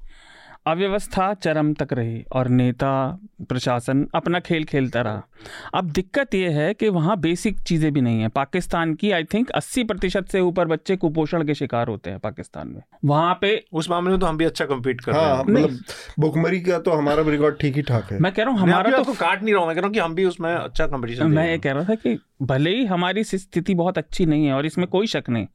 अव्यवस्था 0.69 1.33
चरम 1.35 1.73
तक 1.75 1.93
रही 1.93 2.23
और 2.33 2.49
नेता 2.49 2.91
प्रशासन 3.49 4.07
अपना 4.15 4.41
खेल 4.41 4.65
खेलता 4.65 5.01
रहा। 5.01 5.23
अब 5.75 5.91
दिक्कत 5.91 6.35
यह 6.35 6.59
है 6.59 6.75
कि 6.75 6.89
वहाँ 6.89 7.17
बेसिक 7.21 7.61
चीज़ें 7.61 7.93
भी 7.93 8.01
नहीं 8.01 8.21
है। 8.21 8.29
पाकिस्तान 8.29 8.95
की 8.95 9.11
आई 9.11 9.25
थिंक 9.25 9.51
80 9.51 9.85
प्रतिशत 9.87 10.29
से 10.29 10.41
ऊपर 10.41 10.67
बच्चे 10.69 10.97
कुपोषण 10.97 11.45
के 11.47 11.55
शिकार 11.55 11.89
होते 11.89 12.11
हैं 12.11 12.19
पाकिस्तान 12.19 12.69
में। 12.69 12.83
वहाँ 13.05 13.39
पे 13.41 13.65
उस 13.73 13.91
मामले 13.91 14.11
में 14.11 14.21
तो 14.21 14.27
हम 14.27 14.37
भी 14.37 14.45
अच्छा 14.45 14.65
कम्पीट 14.65 15.01
कर 15.01 15.13
हाँ, 15.13 15.21
रहे 15.23 15.31
हाँ 15.31 15.39
हैं। 15.39 15.53
मतलब 15.53 15.79
भुखमरी 16.21 16.61
का 16.61 16.79
तो 16.79 16.91
हमारा 16.91 17.23
भी 17.23 17.31
रिकॉर्ड 17.31 17.59
ठीक 17.61 17.77
ही 17.77 17.83
ठाक 17.83 18.13
है। 18.13 18.19
मैं 18.19 18.33
कह 18.33 18.43
रहा 18.43 18.53
हूँ 18.53 18.61
हमारा 18.61 18.97
तो 18.97 19.03
तो 19.05 19.13
काट 19.15 19.43
नहीं 19.43 19.55
रहा 19.55 19.61
हूँ 19.61 19.69
मैं 19.69 19.77
कह 19.77 19.81
रहा 19.81 19.87
हूँ 19.89 19.95
कि 19.95 20.01
हम 20.01 20.15
भी 20.15 20.25
उसमें 20.25 20.55
अच्छा 20.55 20.87
कंपटीशन 20.87 21.31
मैं 21.31 21.51
ये 21.51 21.59
कह 21.59 21.73
रहा 21.73 21.85
था 21.85 21.95
कि 21.95 22.19
भले 22.43 22.71
ही 22.71 22.85
हमारी 22.85 23.25
स्थिति 23.25 23.75
बहुत 23.75 23.99
अच्छी 23.99 24.27
नहीं 24.27 24.47
है 24.47 24.53
और 24.53 24.67
इसमें 24.67 24.87
कोई 24.87 25.07
शक 25.07 25.25
नहीं 25.29 25.47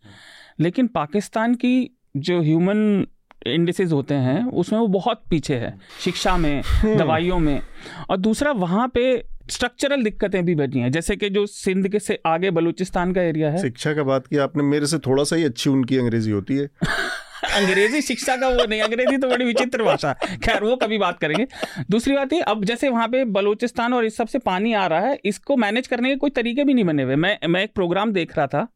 लेकिन 0.59 0.87
पाकिस्तान 0.87 1.55
की 1.55 1.75
जो 2.17 2.41
ह्यूमन 2.41 3.05
इंडिसेस 3.47 3.91
होते 3.91 4.13
हैं 4.13 4.51
उसमें 4.51 4.79
वो 4.79 4.87
बहुत 4.87 5.23
पीछे 5.29 5.55
है 5.55 5.79
शिक्षा 5.99 6.37
में 6.37 6.61
दवाइयों 6.85 7.39
में। 7.39 7.61
और 8.09 8.17
दूसरा 8.17 8.51
वहाँ 8.51 8.87
पे 8.87 9.23
स्ट्रक्चरल 9.49 10.03
दिक्कतें 10.03 10.45
भी 10.45 10.55
बनी 10.55 10.79
हैं 10.79 10.91
जैसे 10.91 11.15
कि 11.15 11.29
जो 11.29 11.45
सिंध 11.45 11.87
के 11.87 11.99
से 11.99 12.19
आगे 12.25 12.51
बलूचिस्तान 12.51 13.13
का 13.13 13.21
एरिया 13.21 13.49
है। 13.49 13.61
शिक्षा 13.61 13.93
का 13.93 14.03
बात 14.03 14.27
किया 14.27 14.43
आपने 14.43 14.63
मेरे 14.63 14.85
से 14.85 14.99
थोड़ा 14.99 15.23
सा 15.23 15.35
ही 15.35 15.43
अच्छी 15.43 15.69
उनकी 15.69 15.97
अंग्रेज़ी 15.97 16.31
होती 16.31 16.57
है। 16.57 16.69
अंग्रेज़ी 17.45 18.01
शिक्षा 18.01 18.35
का 18.37 18.47
वो 18.49 18.65
नहीं 18.65 18.81
अंग्रेज़ी 18.81 19.17
तो 19.17 19.29
बड़ी 19.29 19.45
विचित्र 19.45 19.83
भाषा। 19.83 20.13
खैर 20.43 20.63
वो 20.63 20.75
कभी 20.75 20.97
बात 20.97 21.19
करेंगे। 21.19 21.47
दूसरी 21.91 22.15
बात 22.15 22.33
ये 22.33 22.41
अब 22.43 22.63
जैसे 22.65 22.89
वहाँ 22.89 23.07
पे 23.07 23.23
बलूचिस्तान 23.33 23.93
और 23.93 24.05
इस 24.05 24.17
सबसे 24.17 24.39
पानी 24.41 24.73
आ 24.73 24.85
रहा 24.87 24.99
है 24.99 25.17
इसको 25.25 25.57
मैनेज 25.57 25.87
करने 25.87 26.09
के 26.09 26.15
कोई 26.15 26.29
तरीके 26.31 26.63
भी 26.63 26.73
नहीं 26.73 26.85
बने 26.85 27.03
हुए। 27.03 27.15
मैं 27.17 27.37
मैं 27.47 27.63
एक 27.63 27.73
प्रोग्राम 27.75 28.11
देख 28.13 28.37
रहा 28.37 28.47
था 28.47 28.67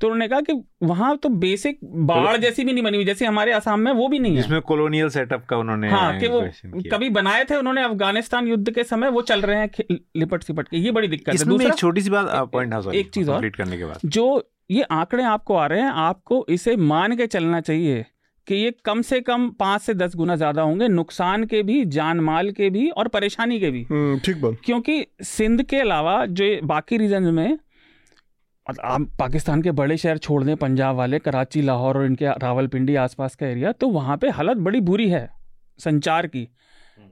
तो 0.00 0.06
उन्होंने 0.06 0.28
कहा 0.28 0.40
कि 0.40 0.60
वहाँ 0.82 1.16
तो 1.16 1.28
बेसिक 1.40 1.78
बाढ़ 2.06 2.36
जैसी 2.36 2.64
भी 2.64 2.72
नहीं 2.72 2.84
बनी 2.84 2.96
हुई 2.96 3.04
जैसे 3.04 3.26
हमारे 3.26 3.52
आसाम 3.52 3.80
में 3.80 3.92
वो 3.92 4.08
भी 4.08 4.18
नहीं 4.18 4.36
है। 4.36 4.42
जिसमें 4.42 4.60
कॉलोनियल 4.62 5.08
सेटअप 5.08 5.44
का 5.44 5.56
उन्होंने 5.56 5.90
हाँ 5.90 6.18
कि 6.20 6.28
वो 6.28 6.40
कभी 6.90 7.08
बनाए 7.10 7.44
थे 7.44 7.56
उन्होंने 7.56 7.82
अफ़गानिस्तान 7.84 8.48
युद्ध 8.48 8.70
के 8.70 8.84
समय 8.84 9.10
वो 9.10 9.22
चल 9.24 9.40
रहे 9.42 9.60
हैं 9.60 9.96
लिपट 10.16 10.42
सिपट 10.42 10.68
के 10.68 10.76
ये 10.76 10.90
बड़ी 10.90 11.08
दिक्कत 11.08 11.32
है। 11.32 11.44
दूसरा 11.46 11.74
छोटी 11.74 12.00
सी 12.00 12.10
बात 12.10 12.50
पॉइंट 12.52 12.74
हाँ 12.74 12.92
एक 12.94 13.10
चीज़ 13.10 13.30
और। 13.30 13.48
करने 13.50 13.78
के 13.78 13.84
बाद। 13.84 13.98
जो 14.06 14.26
ये 14.70 14.82
आंकड़े 14.82 15.22
आपको 15.24 15.54
आ 15.54 15.66
रहे 15.66 15.80
हैं 15.80 15.90
आपको 15.90 16.44
इसे 16.48 16.76
मान 16.76 17.16
के 17.16 17.26
चलना 17.26 17.60
चाहिए 17.60 18.04
कि 18.46 18.54
ये 18.54 18.70
कम 18.84 19.02
से 19.02 19.20
कम 19.20 19.48
पाँच 19.50 19.82
से 19.82 19.94
दस 19.94 20.16
गुना 20.16 20.36
ज़्यादा 20.36 20.62
होंगे 20.62 20.88
नुकसान 20.88 21.44
के 21.44 21.62
भी 21.62 21.84
जान 21.84 22.20
माल 22.20 22.50
के 22.50 22.70
भी 22.70 22.88
और 22.90 23.08
परेशानी 23.08 23.58
के 23.60 23.70
भी। 23.70 23.82
हम्म, 23.82 24.18
ठीक 24.18 24.40
बात। 24.42 24.56
क्योंकि 24.64 25.06
सिंध 25.22 25.62
के 25.62 25.80
अलावा 25.80 26.24
जो 26.26 26.44
बाकी 26.66 26.96
रीजन 26.96 27.22
में 27.34 27.58
आप 28.66 29.08
पाकिस्तान 29.18 29.62
के 29.62 29.70
बड़े 29.72 29.96
शहर 29.96 30.18
छोड़ 30.18 30.42
दें 30.44 30.54
पंजाब 30.56 30.96
वाले 30.96 31.18
कराची 31.18 31.62
लाहौर 31.62 31.96
और 31.98 32.04
इनके 32.06 32.26
रावलपिंडी 32.38 32.94
आसपास 32.96 33.34
का 33.34 33.46
एरिया 33.46 33.72
तो 33.72 33.88
वहाँ 33.88 34.16
पे 34.16 34.30
हालत 34.30 34.56
बड़ी 34.58 34.80
बुरी 34.80 35.08
है 35.08 35.28
संचार 35.78 36.26
की। 36.26 36.48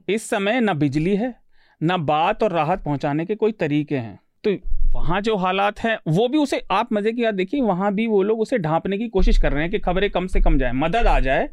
इस 0.08 0.28
समय 0.30 0.60
ना 0.60 0.74
बिजली 0.74 1.16
है 1.16 1.34
ना 1.80 1.96
बात 1.96 2.42
और 2.42 2.52
राहत 2.52 2.82
पहुँचाने 2.84 3.26
के 3.26 3.34
कोई 3.34 3.52
तरीके 3.52 3.96
हैं। 3.96 4.18
तो 4.44 4.56
वहाँ 4.92 5.20
जो 5.20 5.36
हालात 5.36 5.78
हैं 5.80 5.98
वो 6.08 6.28
भी 6.28 6.38
उसे 6.38 6.62
आप 6.70 6.92
मज़े 6.92 7.12
की 7.12 7.22
बात 7.22 7.34
देखिए 7.34 7.60
वहाँ 7.60 7.94
भी 7.94 8.06
वो 8.06 8.22
लोग 8.22 8.40
उसे 8.40 8.58
ढांपने 8.58 8.98
की 8.98 9.08
कोशिश 9.08 9.40
कर 9.42 9.52
रहे 9.52 9.62
हैं 9.62 9.70
कि 9.70 9.78
खबरें 9.78 10.10
कम 10.10 10.26
से 10.26 10.40
कम 10.40 10.58
जाए 10.58 10.72
मदद 10.72 11.06
आ 11.06 11.20
जाए 11.20 11.48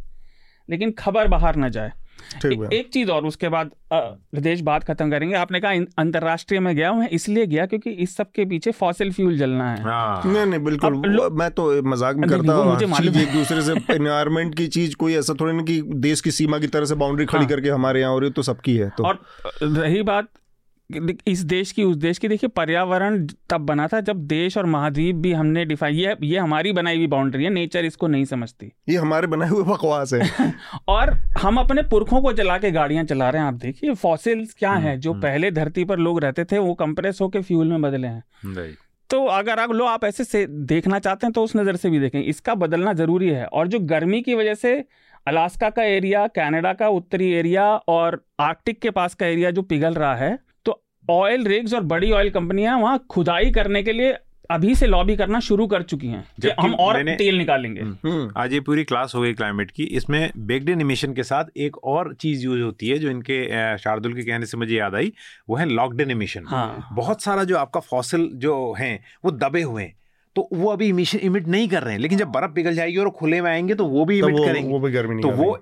लेकिन 0.69 0.91
खबर 0.91 1.27
बाहर 1.27 1.55
ना 1.55 1.69
जाए। 1.69 1.91
ए- 2.45 2.69
एक 2.73 2.89
चीज़ 2.89 3.11
और 3.11 3.25
उसके 3.25 3.49
बाद 3.49 3.71
रितेश 4.35 4.61
बात 4.61 4.83
खत्म 4.83 5.09
करेंगे। 5.11 5.35
आपने 5.35 5.59
कहा 5.59 5.71
अंतर्राष्ट्रीय 5.97 6.59
में 6.59 6.75
गया 6.75 6.89
हूँ 6.89 7.07
इसलिए 7.07 7.45
गया 7.47 7.65
क्योंकि 7.65 7.89
इस 7.89 8.15
सब 8.15 8.31
के 8.31 8.45
पीछे 8.45 8.71
फॉसिल 8.71 9.11
फ्यूल 9.11 9.37
जलना 9.37 9.71
है। 9.71 9.83
हाँ। 9.83 10.21
नहीं 10.25 10.45
नहीं 10.45 10.63
बिल्कुल 10.63 11.01
लो- 11.05 11.31
मैं 11.31 11.51
तो 11.51 11.83
मज़ाक 11.83 12.15
में 12.15 12.29
करता 12.29 12.53
हूँ। 12.53 12.77
एक 13.21 13.33
दूसरे 13.33 13.61
से 13.61 13.71
एनवायरमेंट 13.93 14.55
की 14.55 14.67
चीज़ 14.67 14.95
कोई 14.95 15.15
ऐसा 15.15 15.33
थोड़ी 15.39 15.53
नहीं 15.53 15.65
कि 15.65 15.81
देश 15.81 16.21
की 16.21 16.31
सीमा 16.31 16.59
की 16.59 16.67
तरह 16.67 16.85
से 16.85 16.95
बाउंड्री 16.95 17.25
खड़ी 17.25 17.43
हाँ। 17.43 17.49
करके 17.49 17.69
हमारे 17.69 17.99
यहाँ 17.99 18.11
हो 18.11 18.19
रही 18.19 18.27
है 18.27 18.33
तो 18.33 18.41
सबकी 18.41 18.75
है 18.77 18.89
तो। 18.89 19.03
और 19.03 19.21
रही 19.63 20.01
बात 20.03 20.27
इस 20.91 21.39
देश 21.39 21.71
की 21.71 21.83
उस 21.83 21.95
देश 21.95 22.17
की 22.17 22.27
देखिए 22.27 22.47
पर्यावरण 22.49 23.25
तब 23.49 23.61
बना 23.61 23.87
था 23.87 23.99
जब 24.01 24.25
देश 24.27 24.57
और 24.57 24.65
महाद्वीप 24.65 25.15
भी 25.15 25.31
हमने 25.33 25.65
डिफाइन 25.65 25.95
ये 25.95 26.15
ये 26.23 26.37
हमारी 26.37 26.71
बनाई 26.71 26.97
हुई 26.97 27.07
बाउंड्री 27.07 27.43
है 27.43 27.49
नेचर 27.49 27.85
इसको 27.85 28.07
नहीं 28.07 28.25
समझती। 28.25 28.71
ये 28.89 28.95
हमारे 28.95 29.27
बनाए 29.27 29.49
हुए 29.49 29.63
बकवास 29.63 30.13
है। 30.13 30.53
और 30.89 31.13
हम 31.41 31.57
अपने 31.57 31.81
पुरखों 31.81 32.21
को 32.21 32.33
जला 32.33 32.57
के 32.57 32.71
गाड़ियाँ 32.71 33.03
चला 33.03 33.29
रहे 33.29 33.41
हैं 33.41 33.47
आप 33.47 33.53
देखिए 33.55 33.93
फॉसिल्स 33.93 34.53
क्या 34.53 34.71
हैं 34.71 34.99
जो 34.99 35.13
पहले 35.13 35.51
धरती 35.51 35.85
पर 35.85 35.99
लोग 35.99 36.19
रहते 36.23 36.45
थे 36.45 36.57
वो 36.57 36.73
कंप्रेस 36.73 37.21
होकर 37.21 37.41
फ्यूल 37.41 37.67
में 37.67 37.81
बदले 37.81 38.07
हैं। 38.07 38.73
तो 39.09 39.23
अगर 39.27 39.59
आप 39.59 39.71
लो 39.71 39.85
आप 39.85 40.03
ऐसे 40.05 40.23
से 40.23 40.45
देखना 40.47 40.99
चाहते 40.99 41.25
हैं 41.27 41.33
तो 41.33 41.43
उस 41.43 41.55
नज़र 41.55 41.75
से 41.75 41.89
भी 41.89 41.99
देखें 41.99 42.21
इसका 42.23 42.55
बदलना 42.55 42.93
ज़रूरी 42.95 43.29
है। 43.29 43.45
और 43.45 43.67
जो 43.67 43.79
गर्मी 43.85 44.21
की 44.21 44.35
वजह 44.35 44.53
से 44.55 44.75
अलास्का 45.27 45.69
का 45.69 45.83
एरिया 45.85 46.27
कनाडा 46.27 46.73
का 46.73 46.87
उत्तरी 46.89 47.31
एरिया 47.31 47.71
और 47.87 48.23
आर्कटिक 48.39 48.79
के 48.81 48.89
पास 48.89 49.13
का 49.13 49.25
एरिया 49.25 49.51
जो 49.51 49.61
पिघल 49.61 49.93
रहा 49.93 50.15
है 50.15 50.37
ऑयल 51.09 51.43
रिग्स 51.43 51.73
और 51.73 51.81
बड़ी 51.81 52.11
ऑयल 52.11 52.29
कंपनियाँ 52.29 52.79
वहाँ 52.79 53.05
खुदाई 53.09 53.51
करने 53.51 53.83
के 53.83 53.91
लिए 53.91 54.15
अभी 54.51 54.75
से 54.75 54.87
लॉबी 54.87 55.15
करना 55.15 55.39
शुरू 55.39 55.65
कर 55.67 55.81
चुकी 55.81 56.07
हैं 56.07 56.23
कि 56.41 56.49
हम 56.59 56.73
और 56.73 57.01
तेल 57.03 57.37
निकालेंगे। 57.37 57.81
हम्म। 57.81 58.31
आज 58.37 58.53
ये 58.53 58.59
पूरी 58.59 58.83
क्लास 58.83 59.11
हो 59.15 59.21
गई 59.21 59.33
क्लाइमेट 59.33 59.71
की। 59.71 59.83
इसमें 59.83 60.31
बेग्ड 60.37 60.69
इन 60.69 60.81
इमिशन 60.81 61.13
के 61.13 61.23
साथ 61.23 61.45
एक 61.57 61.77
और 61.77 62.13
चीज़ 62.13 62.43
यूज़ 62.45 62.61
होती 62.61 62.89
है 62.89 62.97
जो 62.97 63.09
इनके 63.09 63.77
शार्दुल 63.77 64.13
के 64.13 64.21
कहने 64.21 64.45
से 64.45 64.57
मुझे 64.57 64.75
याद 64.75 64.95
आई 64.95 65.11
वो 65.49 65.55
है 65.55 65.65
लॉकड 65.69 66.01
इन 66.01 66.11
इमिशन 66.11 66.45
हाँ। 66.47 66.87
बहुत 66.93 67.21
सारा 67.21 67.43
जो 67.43 67.57
आपका 67.57 67.79
फॉसिल 67.79 68.29
जो 68.35 68.75
है 68.79 68.99
वो 69.25 69.31
दबे 69.31 69.61
हुए 69.61 69.83
हैं। 69.83 69.93
तो 70.35 70.49
वो 70.53 70.71
अभी 70.71 70.87
इमिशन 70.87 71.19
इमिट 71.19 71.47
नहीं 71.47 71.67
कर 71.67 71.83
रहे 71.83 71.93
हैं। 71.93 71.99
लेकिन 71.99 72.17
जब 72.17 72.27
बर्फ़ 72.27 72.51
पिघल 72.51 72.75
जाएगी 72.75 72.97
और 72.97 73.09
खुले 73.09 73.41
में 73.41 73.51
आएँगे 73.51 73.75
तो 73.75 73.85
वो 73.85 74.05
भी 74.05 74.21
तो 74.21 74.29
इमिट 74.29 74.39
वो 74.39 74.45
करेंगे। 74.45 74.71
वो 74.71 74.79
भी 74.79 74.91
गर्मी 74.91 75.21
तो 75.21 75.29
वो 75.29 75.57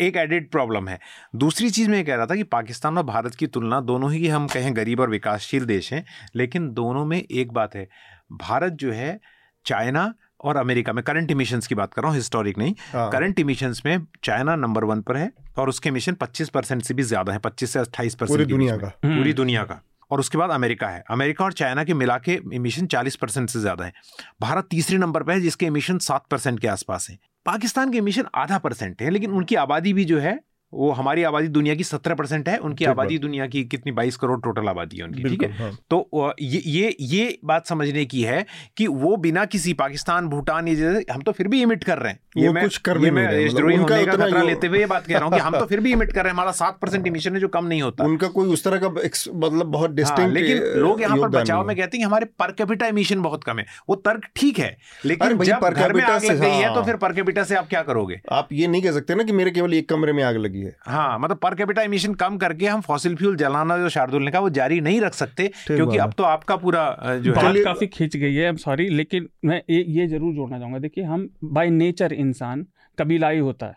एक 0.00 0.16
एडेड 0.16 0.50
प्रॉब्लम 0.50 0.88
है। 0.88 0.98
दूसरी 1.36 1.70
चीज़ 1.70 1.90
मैं 1.90 2.04
कह 2.04 2.14
रहा 2.14 2.26
था 2.26 2.36
कि 2.36 2.42
पाकिस्तान 2.42 2.98
और 2.98 3.04
भारत 3.04 3.34
की 3.34 3.46
तुलना 3.46 3.80
दोनों 3.80 4.12
ही 4.12 4.28
हम 4.28 4.46
कहें 4.46 4.76
गरीब 4.76 5.00
और 5.00 5.10
विकासशील 5.10 5.64
देश 5.64 5.92
हैं 5.92 6.04
लेकिन 6.36 6.70
दोनों 6.70 7.04
में 7.04 7.18
एक 7.18 7.52
बात 7.52 7.74
है 7.76 7.88
भारत 8.32 8.72
जो 8.72 8.92
है 8.92 9.18
चाइना 9.66 10.12
और 10.40 10.56
अमेरिका 10.56 10.92
में 10.92 11.02
करंट 11.04 11.30
इमिशंस 11.30 11.66
की 11.66 11.74
बात 11.74 11.94
कर 11.94 12.02
रहा 12.02 12.10
हूँ 12.10 12.16
हिस्टोरिक 12.16 12.58
नहीं 12.58 12.74
हाँ। 12.92 13.10
करंट 13.10 13.38
इमिशंस 13.40 13.82
में 13.86 14.06
चाइना 14.24 14.56
नंबर 14.56 14.84
वन 14.84 15.00
पर 15.00 15.16
है 15.16 15.30
और 15.58 15.68
उसके 15.68 15.88
इमिशन 15.88 16.14
25 16.14 16.48
परसेंट 16.48 16.82
से 16.82 16.94
भी 16.94 17.02
ज़्यादा 17.02 17.32
है 17.32 17.38
25 17.38 17.72
से 17.72 17.78
28 17.78 18.14
परसेंट 18.14 18.28
पूरी 18.28 18.44
दुनिया 18.44 18.76
का। 18.76 18.88
पूरी 19.04 19.32
दुनिया 19.32 19.62
का। 19.64 19.80
और 20.10 20.20
उसके 20.20 20.38
बाद 20.38 20.50
अमेरिका 20.50 20.88
है। 20.88 21.04
अमेरिका 21.10 21.44
और 21.44 21.52
चाइना 21.52 21.84
के 21.84 21.94
मिला 21.94 22.18
के 22.18 22.38
इमिशन 22.54 22.86
40 22.86 23.16
परसेंट 23.16 23.48
से 23.50 23.60
ज़्यादा 23.60 23.84
है। 23.84 23.92
भारत 24.40 24.68
तीसरे 24.70 24.98
नंबर 24.98 25.22
पर 25.22 25.32
है 25.32 25.40
जिसके 25.40 25.66
इमिशन 25.66 25.98
सात 25.98 26.26
परसेंट 26.30 26.60
के 26.60 26.68
आसपास 26.68 27.06
है। 27.10 27.18
पाकिस्तान 27.46 27.92
के 27.92 28.00
मिशन 28.00 28.26
आधा 28.34 28.58
परसेंट 28.58 29.02
है 29.02 29.10
लेकिन 29.10 29.30
उनकी 29.32 29.54
आबादी 29.56 29.92
भी 29.92 30.04
जो 30.04 30.18
है 30.18 30.38
वो 30.76 30.90
हमारी 30.92 31.22
आबादी 31.22 31.48
दुनिया 31.48 31.74
की 31.74 31.84
सत्रह 31.84 32.14
परसेंट 32.14 32.48
है 32.48 32.56
उनकी 32.58 32.84
आबादी 32.84 33.18
दुनिया 33.18 33.46
की 33.46 33.64
कितनी 33.64 33.92
बाईस 33.92 34.16
करोड़ 34.16 34.38
टोटल 34.40 34.68
आबादी 34.68 34.96
है 34.96 35.04
उनकी 35.04 35.22
ठीक 35.22 35.42
है? 35.42 35.50
हाँ। 35.58 35.70
तो 35.90 36.34
ये 36.40 36.62
ये 36.66 36.94
ये 37.00 37.38
बात 37.44 37.66
समझने 37.66 38.04
की 38.04 38.22
है 38.22 38.44
कि 38.76 38.86
वो 38.86 39.16
बिना 39.16 39.44
किसी 39.44 39.72
पाकिस्तान 39.74 40.28
भूटान 40.28 40.68
ये 40.68 40.74
जैसे 40.76 41.04
हम 41.12 41.22
तो 41.22 41.32
फिर 41.32 41.48
भी 41.48 41.62
इमिट 41.62 41.84
कर 41.84 41.98
रहे 41.98 42.12
हैं। 42.12 42.20
ये 42.36 42.52
मैं 42.52 42.62
कुछ 42.64 42.76
कर 42.78 42.98
ये 42.98 43.10
मैं 43.10 43.26
रहे, 43.26 43.46
मतलब 43.46 43.70
होने 43.70 44.04
का 44.04 44.16
खतरा 44.16 44.42
लेते 44.42 44.66
हुए 44.66 44.78
ये 44.78 44.86
बात 44.86 45.06
कह 45.06 45.18
रहा 45.18 45.24
हूँ 45.24 45.32
कि 45.32 45.40
हम 45.40 45.58
तो 45.58 45.64
फिर 45.72 45.80
भी 45.80 45.92
इमिट 45.92 46.12
कर 46.12 46.22
रहे 46.22 46.30
हैं 46.30 46.34
हमारा 46.34 46.52
सात 46.52 46.78
परसेंट 46.82 47.06
इमिशन 47.06 47.34
है 47.34 47.40
जो 47.40 47.48
कम 47.48 47.64
नहीं 47.64 47.82
होता। 47.82 48.04
उनका 48.04 48.28
कोई 48.28 48.48
उस 48.48 48.64
तरह 48.64 48.78
का 48.78 48.88
मतलब 48.88 49.66
बहुत 49.66 49.88
हाँ, 49.88 49.94
डिस्टिंक्ट 49.96 50.34
लेकिन 50.34 50.62
लोग 50.78 51.00
यहाँ 51.02 51.16
पर 51.18 51.28
बचाव 51.28 51.66
में 51.66 51.76
कहते 51.76 51.96
हैं 51.96 52.00
कि 52.00 52.06
हमारे 52.06 52.26
पर 52.38 52.52
कैपिटा 52.52 52.86
इमिशन 52.86 53.22
बहुत 53.22 53.44
कम 53.44 53.58
है 53.58 53.66
वो 53.88 53.96
तर्क 53.96 54.26
ठीक 54.36 54.58
है 54.58 54.76
लेकिन 55.04 55.38
जब 55.44 55.68
घर 55.70 55.92
में 55.92 56.02
आग 56.02 56.24
लग 56.24 56.40
गई 56.40 56.48
है 56.48 56.66
हाँ। 56.66 56.74
तो 56.74 56.82
फिर 56.82 56.96
पर 56.96 57.12
कैपिटा 57.12 57.44
से 57.44 57.54
आप 57.54 57.68
क्या 57.68 57.82
करोगे? 57.82 58.20
आप 58.32 58.48
ये 58.52 58.66
नहीं 58.66 58.82
कह 58.82 58.92
सकते 58.92 59.14
ना 59.14 59.22
कि 59.22 59.32
मेरे 59.32 59.50
केवल 59.50 59.74
एक 59.74 59.88
कमरे 59.88 60.12
में 60.12 60.22
आग 60.24 60.36
लगी 60.36 60.62
है 60.66 60.76
हाँ 60.86 61.18
मतलब 61.18 61.36
पर 61.36 61.54
कैपिटा 61.54 61.82
इमिशन 61.82 62.14
कम 62.16 62.36
करके 62.38 62.66
हम 62.66 62.80
फॉसिल 62.82 63.16
फ्यूल 63.16 63.36
जलाना 63.36 63.78
जो 63.78 63.88
शार्दुल 63.90 64.24
ने 64.24 64.30
कहा 64.30 64.40
वो 64.40 64.50
जारी 64.52 64.80
नहीं 64.80 65.00
रख 65.00 65.14
सकते 65.14 65.48
क्योंकि 65.66 65.98
अब 65.98 66.12
तो 66.12 66.24
आपका 66.24 66.56
पूरा 66.56 66.84
जो 67.18 67.32
है। 67.32 67.64
काफ़ी 67.64 67.86
खिंच 67.88 68.16
गई 68.16 68.34
है 68.34 68.54
सॉरी 68.58 68.88
लेकिन 68.90 69.28
मैं 69.44 69.60
ये 69.70 69.82
ये 69.90 70.06
ज़रूर 70.06 70.34
जोड़ना 70.34 70.58
चाहूँगा। 70.58 70.78
देखिए 70.78 71.04
हम 71.04 71.28
बाय 71.44 71.70
नेचर 71.72 72.12
इंसान 72.14 72.66
कबीलाई 72.98 73.38
होता 73.40 73.66
है 73.66 73.76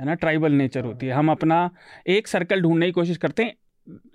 है 0.00 0.06
ना? 0.06 0.14
ट्राइबल 0.14 0.52
नेचर 0.52 0.84
होती 0.84 1.06
है। 1.06 1.12
हम 1.12 1.30
अपना 1.30 1.70
एक 2.08 2.28
सर्कल 2.28 2.62
ढूँढने 2.62 2.86
की 2.86 2.92
कोशिश 2.92 3.16
करते 3.16 3.42
हैं 3.42 3.52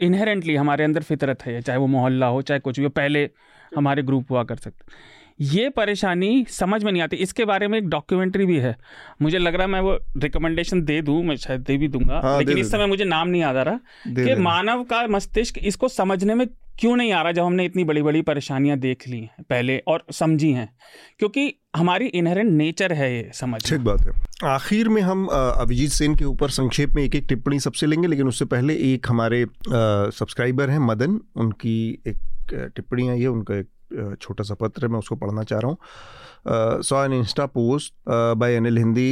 इनहेरेंटली 0.02 0.56
हमारे 0.56 0.84
अंदर 0.84 1.04
फितरत 1.04 1.46
है 1.46 1.62
चाहे 1.62 1.80
वो 1.80 1.88
मोहल्ला 1.88 2.28
हो 2.28 2.42
चाहे 2.42 2.60
कुछ 2.60 2.80
भी 2.80 2.84
हो 2.84 2.90
पहले 2.92 3.30
हमारे 3.78 4.04
ग्रुप 4.04 4.32
हुआ 4.32 4.44
कर 4.44 4.56
सकते। 4.58 5.18
ये 5.40 5.70
परेशानी 5.70 6.46
समझ 6.50 6.84
में 6.84 6.92
नहीं 6.92 7.02
आती। 7.02 7.16
इसके 7.18 7.46
बारे 7.46 7.68
में 7.68 7.78
एक 7.78 7.88
डॉक्यूमेंट्री 7.90 8.46
भी 8.46 8.58
है। 8.60 8.76
मुझे 9.22 9.38
लग 9.38 9.56
रहा 9.56 9.64
है 9.64 9.72
मैं 9.72 9.80
वो 9.82 9.98
रिकमेंडेशन 10.18 10.82
दे 10.82 11.02
दूँ 11.02 11.22
मैं 11.24 11.36
शायद 11.38 11.62
दे 11.62 11.78
भी 11.78 11.88
दूँगा। 11.88 12.20
हाँ, 12.24 12.38
दे 12.38 12.46
लेकिन 12.46 12.58
इस 12.58 12.72
समय 12.72 12.86
मुझे 12.86 13.06
नाम 13.06 13.28
नहीं 13.28 13.42
याद 13.42 13.56
आ 13.56 13.62
रहा 13.62 13.80
कि 14.08 14.36
मानव 14.42 14.84
का 14.84 15.06
मस्तिष्क 15.08 15.58
इसको 15.58 15.88
समझने 15.88 16.36
में 16.36 16.48
क्यों 16.80 16.96
नहीं 16.96 17.12
आ 17.14 17.22
रहा 17.22 17.32
जब 17.32 17.44
हमने 17.44 17.64
इतनी 17.66 17.84
बड़ी 17.84 18.02
बड़ी 18.02 18.22
परेशानियाँ 18.22 18.78
देख 18.80 19.08
ली 19.08 19.18
हैं 19.18 19.44
पहले 19.50 19.78
और 19.88 20.04
समझी 20.12 20.52
हैं। 20.52 20.70
क्योंकि 21.20 21.54
हमारी 21.76 22.06
इनहेरेंट 22.06 22.52
नेचर 22.52 22.94
है 22.94 23.12
ये 23.14 23.32
समझ। 23.34 23.62
ठीक 23.70 23.80
बात 23.80 24.02
है। 24.02 24.12
आखिर 24.50 24.90
में 24.90 25.02
हम 25.02 25.26
अभिजीत 25.28 25.90
सेन 25.92 26.16
के 26.16 26.26
ऊपर 26.26 26.50
संक्षेप 26.50 26.94
में 26.96 27.04
एक 27.04 27.16
एक 27.16 27.26
टिप्पणी 27.30 27.60
सबसे 27.60 27.88
लेंगे 27.88 28.08
लेकिन 28.08 28.28
उससे 28.28 28.46
पहले 28.46 28.76
एक 28.94 29.10
हमारे 29.10 29.46
सब्सक्राइबर 29.70 30.70
हैं 30.70 30.80
मदन। 30.80 31.20
उनकी 31.36 31.82
एक 32.08 32.72
टिप्पणी 32.76 33.08
आई 33.10 33.22
है 33.22 33.28
उनका 33.28 33.58
एक 33.58 33.68
छोटा 33.92 34.44
सा 34.44 34.54
पत्र 34.54 34.86
है 34.86 34.92
मैं 34.92 35.00
उसको 35.00 35.16
पढ़ना 35.16 35.44
चाह 35.44 35.60
रहा 35.60 35.70
हूँ। 35.70 36.82
Saw 36.84 37.04
an 37.06 37.14
insta 37.14 37.46
post 37.46 37.94
by 38.10 38.56
Anil 38.56 38.78
Hindi 38.78 39.12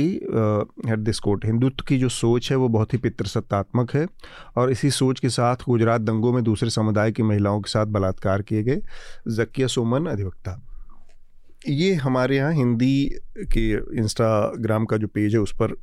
had 0.87 0.99
this 0.99 1.19
quote 1.19 1.45
Hindutva 1.45 1.85
की 1.87 1.97
जो 1.99 2.09
सोच 2.09 2.49
है 2.51 2.57
वो 2.57 2.67
बहुत 2.69 2.93
ही 2.93 2.97
पितृसत्तात्मक 2.99 3.95
है 3.95 4.07
और 4.57 4.71
इसी 4.71 4.91
सोच 4.91 5.19
के 5.19 5.29
साथ 5.29 5.63
गुजरात 5.69 6.01
दंगों 6.01 6.33
में 6.33 6.43
दूसरे 6.43 6.69
समुदाय 6.69 7.11
की 7.11 7.23
महिलाओं 7.23 7.61
के 7.61 7.69
साथ 7.69 7.85
बलात्कार 7.87 8.41
किए 8.41 8.63
गए। 8.63 8.81
जकिया 9.29 9.67
सोमन, 9.67 10.05
अधिवक्ता। 10.05 10.61
ये 11.67 11.93
हमारे 11.95 12.35
यहाँ 12.37 12.53
हिंदी 12.53 13.09
के 13.53 13.69
इंस्टाग्राम 13.99 14.85
का 14.85 14.97
जो 14.97 15.07
पेज 15.07 15.33
है 15.35 15.41
उस 15.41 15.53
पर 15.55 15.75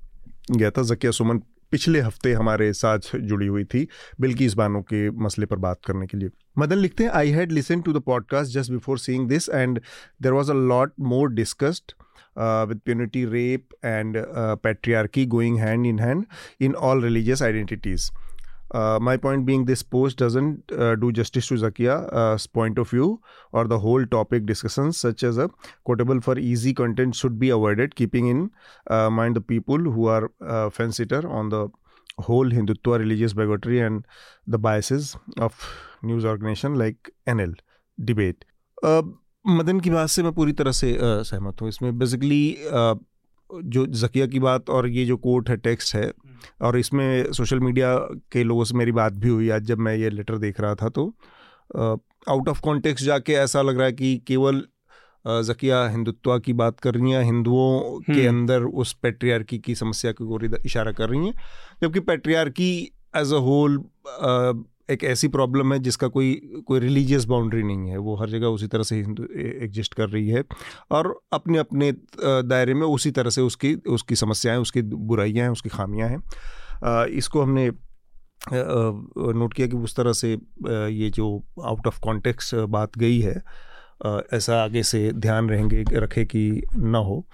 गया 0.50 0.70
था। 0.70 0.82
जकिया 0.84 1.10
सुमन 1.12 1.40
पिछले 1.74 2.00
हफ़्ते 2.00 2.32
हमारे 2.32 2.72
साथ 2.72 2.98
जुड़ी 3.16 3.46
हुई 3.46 3.64
थी 3.64 3.86
बिल्कि 4.20 4.44
इस 4.46 4.54
बानों 4.54 4.82
के 4.82 5.10
मसले 5.10 5.46
पर 5.46 5.56
बात 5.56 5.78
करने 5.86 6.06
के 6.06 6.18
लिए। 6.18 6.28
मदन, 6.58 6.76
लिखते 6.76 7.04
हैं 7.04 7.10
I 7.10 7.30
had 7.30 7.52
listen 7.52 7.80
to 7.80 7.92
the 7.92 8.00
podcast 8.00 8.52
just 8.52 8.72
before 8.72 8.98
seeing 8.98 9.28
this 9.28 9.48
and 9.48 9.80
there 10.22 10.32
was 10.32 10.50
a 10.50 10.54
lot 10.54 10.92
more 11.00 11.32
discussed 11.32 11.92
with 12.68 12.80
impunity 12.84 13.24
rape 13.24 13.68
and 13.84 14.16
patriarchy 14.62 15.26
going 15.26 15.58
hand 15.58 15.86
in 15.86 15.98
hand 15.98 16.24
in 16.60 16.74
all 16.74 17.02
religious 17.02 17.42
identities 17.42 18.10
Uh, 18.73 18.99
my 19.01 19.17
point 19.17 19.45
being, 19.45 19.65
this 19.65 19.81
post 19.81 20.17
doesn't 20.17 20.71
uh, 20.71 20.95
do 20.95 21.11
justice 21.11 21.47
to 21.47 21.55
Zakia's 21.55 22.45
point 22.45 22.77
of 22.77 22.89
view 22.89 23.19
or 23.51 23.67
the 23.67 23.79
whole 23.79 24.05
topic 24.05 24.45
discussions, 24.45 24.97
such 24.97 25.23
as 25.23 25.37
a 25.37 25.49
quotable 25.85 26.21
for 26.21 26.37
easy 26.37 26.73
content 26.73 27.15
should 27.15 27.39
be 27.39 27.49
avoided, 27.49 27.95
keeping 27.95 28.27
in 28.27 28.51
uh, 28.87 29.09
mind 29.09 29.35
the 29.35 29.41
people 29.41 29.77
who 29.77 30.07
are 30.07 30.31
uh, 30.45 30.69
fence 30.69 30.97
sitter 30.97 31.27
on 31.27 31.49
the 31.49 31.67
whole 32.19 32.49
Hindutva 32.49 32.99
religious 32.99 33.33
bigotry 33.33 33.79
and 33.79 34.05
the 34.45 34.59
biases 34.59 35.17
of 35.37 35.55
news 36.03 36.23
organization 36.23 36.75
like 36.75 37.09
NL 37.27 37.55
debate. 38.03 38.45
Uh, 38.83 39.01
Madan 39.47 39.79
की 39.79 39.89
बात 39.89 40.09
से 40.09 40.23
मैं 40.23 40.31
पूरी 40.33 40.51
तरह 40.53 40.71
से 40.71 40.97
सहमत 41.01 41.61
हूँ 41.61 41.69
इसमें 41.69 41.97
बेसिकली 41.99 42.55
जो 43.64 43.86
जकिया 43.86 44.26
की 44.26 44.38
बात 44.40 44.70
और 44.70 44.88
ये 44.88 45.04
जो 45.04 45.16
कोर्ट 45.18 45.50
है 45.50 45.56
टेक्स्ट 45.58 45.94
है 45.94 46.10
और 46.62 46.78
इसमें 46.78 47.32
सोशल 47.32 47.60
मीडिया 47.60 47.96
के 48.32 48.44
लोगों 48.44 48.64
से 48.64 48.76
मेरी 48.76 48.92
बात 48.92 49.12
भी 49.14 49.28
हुई 49.28 49.48
आज 49.50 49.62
जब 49.64 49.78
मैं 49.78 49.94
ये 49.96 50.10
लेटर 50.10 50.38
देख 50.38 50.60
रहा 50.60 50.74
था 50.74 50.88
तो 50.90 51.06
आउट 52.28 52.48
ऑफ़ 52.48 52.60
कॉन्टेक्स्ट 52.60 53.04
जाके 53.04 53.32
ऐसा 53.34 53.62
लग 53.62 53.76
रहा 53.76 53.86
है 53.86 53.92
कि 53.92 54.16
केवल 54.26 54.64
जकिया 55.24 55.86
हिंदुत्व 55.88 56.38
की 56.38 56.52
बात 56.52 56.80
कर 56.80 56.94
रही 56.94 57.12
हैं 57.12 57.22
हिंदुओं 57.24 57.98
के 58.00 58.12
हम्म। 58.12 58.28
अंदर 58.28 58.62
उस 58.74 58.92
पेट्रियार्की 59.02 59.58
की 59.58 59.74
समस्या 59.74 60.12
की 60.12 60.24
ओर 60.26 60.44
इशारा 60.56 60.92
कर 60.92 61.08
रही 61.08 61.26
हैं 61.26 61.34
जबकि 61.82 62.00
पेट्रियार्की 62.02 62.70
एज 63.16 63.32
अ 63.32 63.38
होल 63.42 63.82
एक 64.88 65.04
ऐसी 65.04 65.28
प्रॉब्लम 65.28 65.72
है 65.72 65.78
जिसका 65.78 66.08
कोई 66.08 66.34
कोई 66.66 66.80
रिलीजियस 66.80 67.24
बाउंड्री 67.24 67.62
नहीं 67.62 67.90
है। 67.90 67.98
वो 67.98 68.16
हर 68.16 68.30
जगह 68.30 68.46
उसी 68.46 68.66
तरह 68.66 68.82
से 68.82 68.96
हिंदू 68.96 69.26
एग्जिस्ट 69.36 69.94
कर 69.94 70.08
रही 70.08 70.28
है 70.28 70.42
और 70.90 71.14
अपने 71.32 71.58
अपने 71.58 71.92
दायरे 72.20 72.74
में 72.74 72.86
उसी 72.86 73.10
तरह 73.10 73.30
से 73.30 73.40
उसकी 73.42 73.74
उसकी 73.90 74.16
समस्याएँ, 74.16 74.58
उसकी 74.58 74.82
बुराइयाँ 74.82 75.44
हैं, 75.44 75.52
उसकी 75.52 75.68
खामियाँ 75.68 76.08
हैं। 76.08 77.06
इसको 77.16 77.42
हमने 77.42 77.70
नोट 78.52 79.54
किया 79.54 79.66
कि 79.66 79.76
उस 79.76 79.96
तरह 79.96 80.12
से 80.12 80.32
ये 80.32 81.10
जो 81.10 81.26
आउट 81.64 81.86
ऑफ़ 81.86 82.00
कॉन्टेक्स्ट 82.00 82.54
बात 82.54 82.98
गई 82.98 83.20
है 83.20 83.42
ऐसा 84.34 84.62
आगे 84.62 84.82
से 84.82 85.10
ध्यान 85.14 85.48
रहेंगे, 85.48 85.84
रखे 85.92 86.24
कि 86.24 86.62
ना 86.76 86.98
हो। 86.98 87.24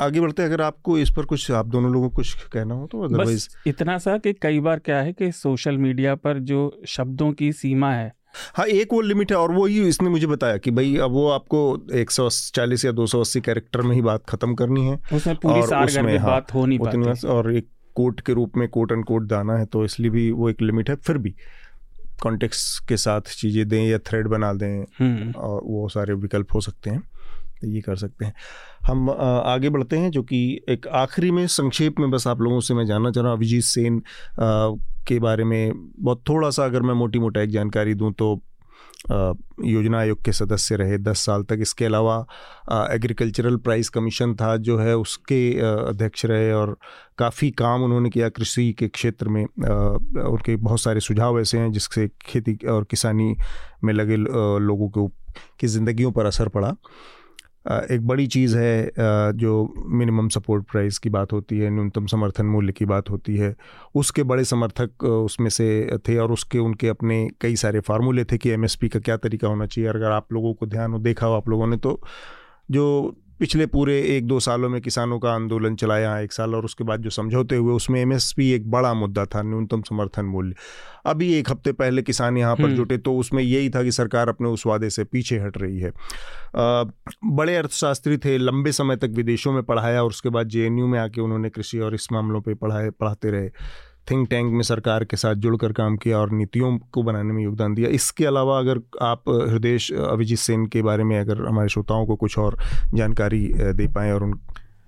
आगे 0.00 0.20
बढ़ते 0.20 0.42
अगर 0.42 0.60
आपको 0.62 0.98
इस 0.98 1.10
पर 1.10 1.24
कुछ 1.24 1.50
आप 1.50 1.66
दोनों 1.66 1.92
लोगों 1.92 2.08
को 2.10 2.16
कुछ 2.16 2.48
कहना 2.52 2.74
हो 2.74 2.86
तो 2.86 3.02
अदरवाइज़ 3.02 3.48
इतना 3.66 3.96
सा 3.98 4.16
कि 4.18 4.32
कई 4.32 4.60
बार 4.60 4.78
क्या 4.78 5.00
है 5.02 5.12
कि 5.12 5.30
सोशल 5.32 5.78
मीडिया 5.78 6.14
पर 6.14 6.38
जो 6.40 6.58
शब्दों 6.86 7.32
की 7.32 7.52
सीमा 7.52 7.92
है। 7.92 8.12
हाँ 8.56 8.66
एक 8.66 8.92
वो 8.92 9.00
लिमिट 9.00 9.32
है 9.32 9.38
और 9.38 9.52
वो 9.52 9.64
ही 9.66 9.80
इसने 9.88 10.08
मुझे 10.08 10.26
बताया 10.26 10.56
कि 10.56 10.70
भाई 10.70 10.96
अब 10.96 11.10
वो 11.10 11.28
आपको 11.30 11.60
एक 11.94 12.10
सौ 12.10 12.28
चालीस 12.54 12.84
या 12.84 12.92
दो 12.92 13.06
सौ 13.06 13.20
अस्सी 13.20 13.40
कैरेक्टर 13.40 13.82
में 13.82 13.94
ही 13.96 14.02
बात 14.02 14.24
खत्म 14.28 14.54
करनी 14.54 14.86
है 14.86 14.98
उसमें 15.14 15.36
पूरी 15.36 15.60
और 15.60 15.84
उसमें 15.84 16.16
हाँ, 16.18 16.26
बात 16.26 16.54
हो 16.54 16.66
नहीं 16.66 16.78
पाती। 16.78 17.26
और 17.28 17.52
एक 17.54 17.68
कोर्ट 17.96 18.20
के 18.20 18.32
रूप 18.32 18.56
में 18.56 18.68
कोर्ट 18.68 18.92
एंड 18.92 19.04
कोट 19.04 19.26
दाना 19.26 19.56
है 19.58 19.66
तो 19.66 19.84
इसलिए 19.84 20.10
भी 20.10 20.30
वो 20.30 20.50
एक 20.50 20.62
लिमिट 20.62 20.90
है। 20.90 20.96
फिर 20.96 21.18
भी 21.18 21.34
कॉन्टेक्स्ट 22.22 22.88
के 22.88 22.96
साथ 22.96 23.34
चीज़ें 23.36 23.66
दें 23.68 23.82
या 23.84 23.98
थ्रेड 24.06 24.26
बना 24.26 24.52
दें 24.52 24.84
हम्म। 24.98 25.32
और 25.32 25.60
वो 25.64 25.88
सारे 25.88 26.14
विकल्प 26.14 26.54
हो 26.54 26.60
सकते 26.60 26.90
हैं। 26.90 27.02
ये 27.64 27.80
कर 27.80 27.96
सकते 27.96 28.24
हैं। 28.24 28.34
हम 28.86 29.10
आगे 29.10 29.68
बढ़ते 29.70 29.96
हैं 29.98 30.10
जो 30.10 30.22
कि 30.22 30.40
एक 30.68 30.86
आखिरी 30.86 31.30
में 31.30 31.46
संक्षेप 31.48 32.00
में 32.00 32.10
बस 32.10 32.26
आप 32.26 32.40
लोगों 32.40 32.60
से 32.60 32.74
मैं 32.74 32.86
जानना 32.86 33.10
चाह 33.10 33.22
रहा 33.22 33.32
हूँ। 33.32 33.38
अभिजीत 33.38 33.64
सेन 33.64 34.02
के 35.08 35.18
बारे 35.20 35.44
में 35.44 35.72
बहुत 36.00 36.22
थोड़ा 36.28 36.50
सा 36.50 36.64
अगर 36.64 36.82
मैं 36.82 36.94
मोटी 36.94 37.18
मोटा 37.18 37.40
एक 37.40 37.50
जानकारी 37.50 37.94
दूँ 37.94 38.12
तो 38.12 38.40
योजना 39.08 39.98
आयोग 39.98 40.22
के 40.24 40.32
सदस्य 40.32 40.76
रहे 40.76 40.96
दस 40.98 41.20
साल 41.26 41.42
तक। 41.42 41.58
इसके 41.62 41.84
अलावा 41.84 42.16
एग्रीकल्चरल 42.92 43.56
प्राइस 43.56 43.88
कमीशन 43.88 44.34
था 44.34 44.56
जो 44.58 44.78
है 44.78 44.96
उसके 44.96 45.38
अध्यक्ष 45.60 46.24
रहे 46.26 46.52
और 46.52 46.76
काफ़ी 47.18 47.50
काम 47.50 47.82
उन्होंने 47.84 48.10
किया 48.10 48.28
कृषि 48.28 48.72
के 48.78 48.88
क्षेत्र 48.88 49.28
में। 49.28 49.44
उनके 49.44 50.56
बहुत 50.56 50.80
सारे 50.80 51.00
सुझाव 51.00 51.40
ऐसे 51.40 51.58
हैं 51.58 51.70
जिससे 51.72 52.08
खेती 52.26 52.58
और 52.68 52.84
किसानी 52.84 53.34
में 53.84 53.92
लगे 53.94 54.16
लोगों 54.16 54.88
के, 54.88 55.06
की 55.60 55.66
ज़िंदगियों 55.66 56.12
पर 56.12 56.26
असर 56.26 56.48
पड़ा। 56.48 56.74
एक 57.66 58.06
बड़ी 58.06 58.26
चीज़ 58.26 58.56
है 58.58 58.90
जो 59.36 59.52
मिनिमम 59.88 60.28
सपोर्ट 60.28 60.64
प्राइस 60.70 60.98
की 60.98 61.10
बात 61.10 61.32
होती 61.32 61.58
है, 61.58 61.70
न्यूनतम 61.70 62.06
समर्थन 62.06 62.46
मूल्य 62.46 62.72
की 62.72 62.84
बात 62.84 63.10
होती 63.10 63.36
है। 63.36 63.54
उसके 63.94 64.22
बड़े 64.22 64.44
समर्थक 64.44 65.04
उसमें 65.04 65.48
से 65.50 65.98
थे 66.08 66.16
और 66.18 66.32
उसके, 66.32 66.58
उनके 66.58 66.88
अपने 66.88 67.28
कई 67.40 67.56
सारे 67.56 67.80
फार्मूले 67.80 68.24
थे 68.24 68.38
कि 68.38 68.50
एमएसपी 68.50 68.88
का 68.88 69.00
क्या 69.00 69.16
तरीका 69.16 69.48
होना 69.48 69.66
चाहिए। 69.66 69.90
अगर 69.90 70.10
आप 70.10 70.32
लोगों 70.32 70.54
को 70.54 70.66
ध्यान 70.66 70.92
हो, 70.92 70.98
देखा 70.98 71.26
हो 71.26 71.34
आप 71.34 71.48
लोगों 71.48 71.66
ने 71.66 71.76
तो 71.76 72.00
जो 72.70 73.16
पिछले 73.40 73.66
पूरे 73.66 73.98
एक 74.16 74.26
दो 74.26 74.38
सालों 74.40 74.68
में 74.68 74.80
किसानों 74.80 75.18
का 75.18 75.30
आंदोलन 75.30 75.74
चलाया 75.76 76.18
एक 76.18 76.32
साल 76.32 76.54
और 76.54 76.64
उसके 76.64 76.84
बाद 76.84 77.00
जो 77.00 77.10
समझौते 77.10 77.56
हुए 77.56 77.74
उसमें 77.74 78.00
एमएसपी 78.00 78.50
एक 78.50 78.70
बड़ा 78.70 78.92
मुद्दा 78.94 79.24
था 79.26 79.42
न्यूनतम 79.42 79.82
समर्थन 79.82 80.24
मूल्य। 80.24 80.54
अभी 81.06 81.32
एक 81.34 81.50
हफ़्ते 81.50 81.72
पहले 81.72 82.02
किसान 82.02 82.36
यहाँ 82.38 82.56
पर 82.56 82.64
हम्म। 82.64 82.76
जुटे 82.76 82.98
तो 82.98 83.16
उसमें 83.16 83.42
यही 83.42 83.70
था 83.70 83.82
कि 83.82 83.92
सरकार 83.92 84.28
अपने 84.28 84.48
उस 84.48 84.66
वादे 84.66 84.90
से 84.90 85.04
पीछे 85.04 85.38
हट 85.38 85.58
रही 85.58 85.78
है। 85.78 85.90
आ, 85.90 86.84
बड़े 87.24 87.56
अर्थशास्त्री 87.56 88.18
थे 88.18 88.38
लंबे 88.38 88.72
समय 88.72 88.96
तक 88.96 89.10
विदेशों 89.10 89.52
में 89.52 89.62
पढ़ाया 89.62 90.02
और 90.02 90.08
उसके 90.08 90.28
बाद 90.28 90.48
जेएनयू 90.48 90.86
में 90.86 90.98
आके 90.98 91.20
उन्होंने 91.20 91.50
कृषि 91.50 91.78
और 91.78 91.94
इस 91.94 92.12
मामलों 92.12 92.40
पर 92.40 92.54
पढ़ाए 92.54 92.90
पढ़ाते 92.90 93.30
रहे। 93.30 93.50
थिंक 94.10 94.28
टैंक 94.30 94.52
में 94.52 94.62
सरकार 94.62 95.04
के 95.04 95.16
साथ 95.16 95.34
जुड़कर 95.34 95.72
काम 95.72 95.96
किया 95.96 96.18
और 96.18 96.30
नीतियों 96.30 96.78
को 96.92 97.02
बनाने 97.02 97.32
में 97.32 97.42
योगदान 97.44 97.74
दिया। 97.74 97.88
इसके 97.90 98.26
अलावा 98.26 98.58
अगर 98.58 98.80
आप 99.02 99.28
हृदय 99.28 99.78
अभिजीत 100.08 100.38
सेन 100.38 100.66
के 100.66 100.82
बारे 100.82 101.04
में 101.04 101.18
अगर 101.20 101.46
हमारे 101.46 101.68
श्रोताओं 101.68 102.06
को 102.06 102.16
कुछ 102.16 102.38
और 102.38 102.58
जानकारी 102.94 103.46
दे 103.54 103.88
पाएँ 103.88 104.12
और 104.12 104.22
उन 104.22 104.40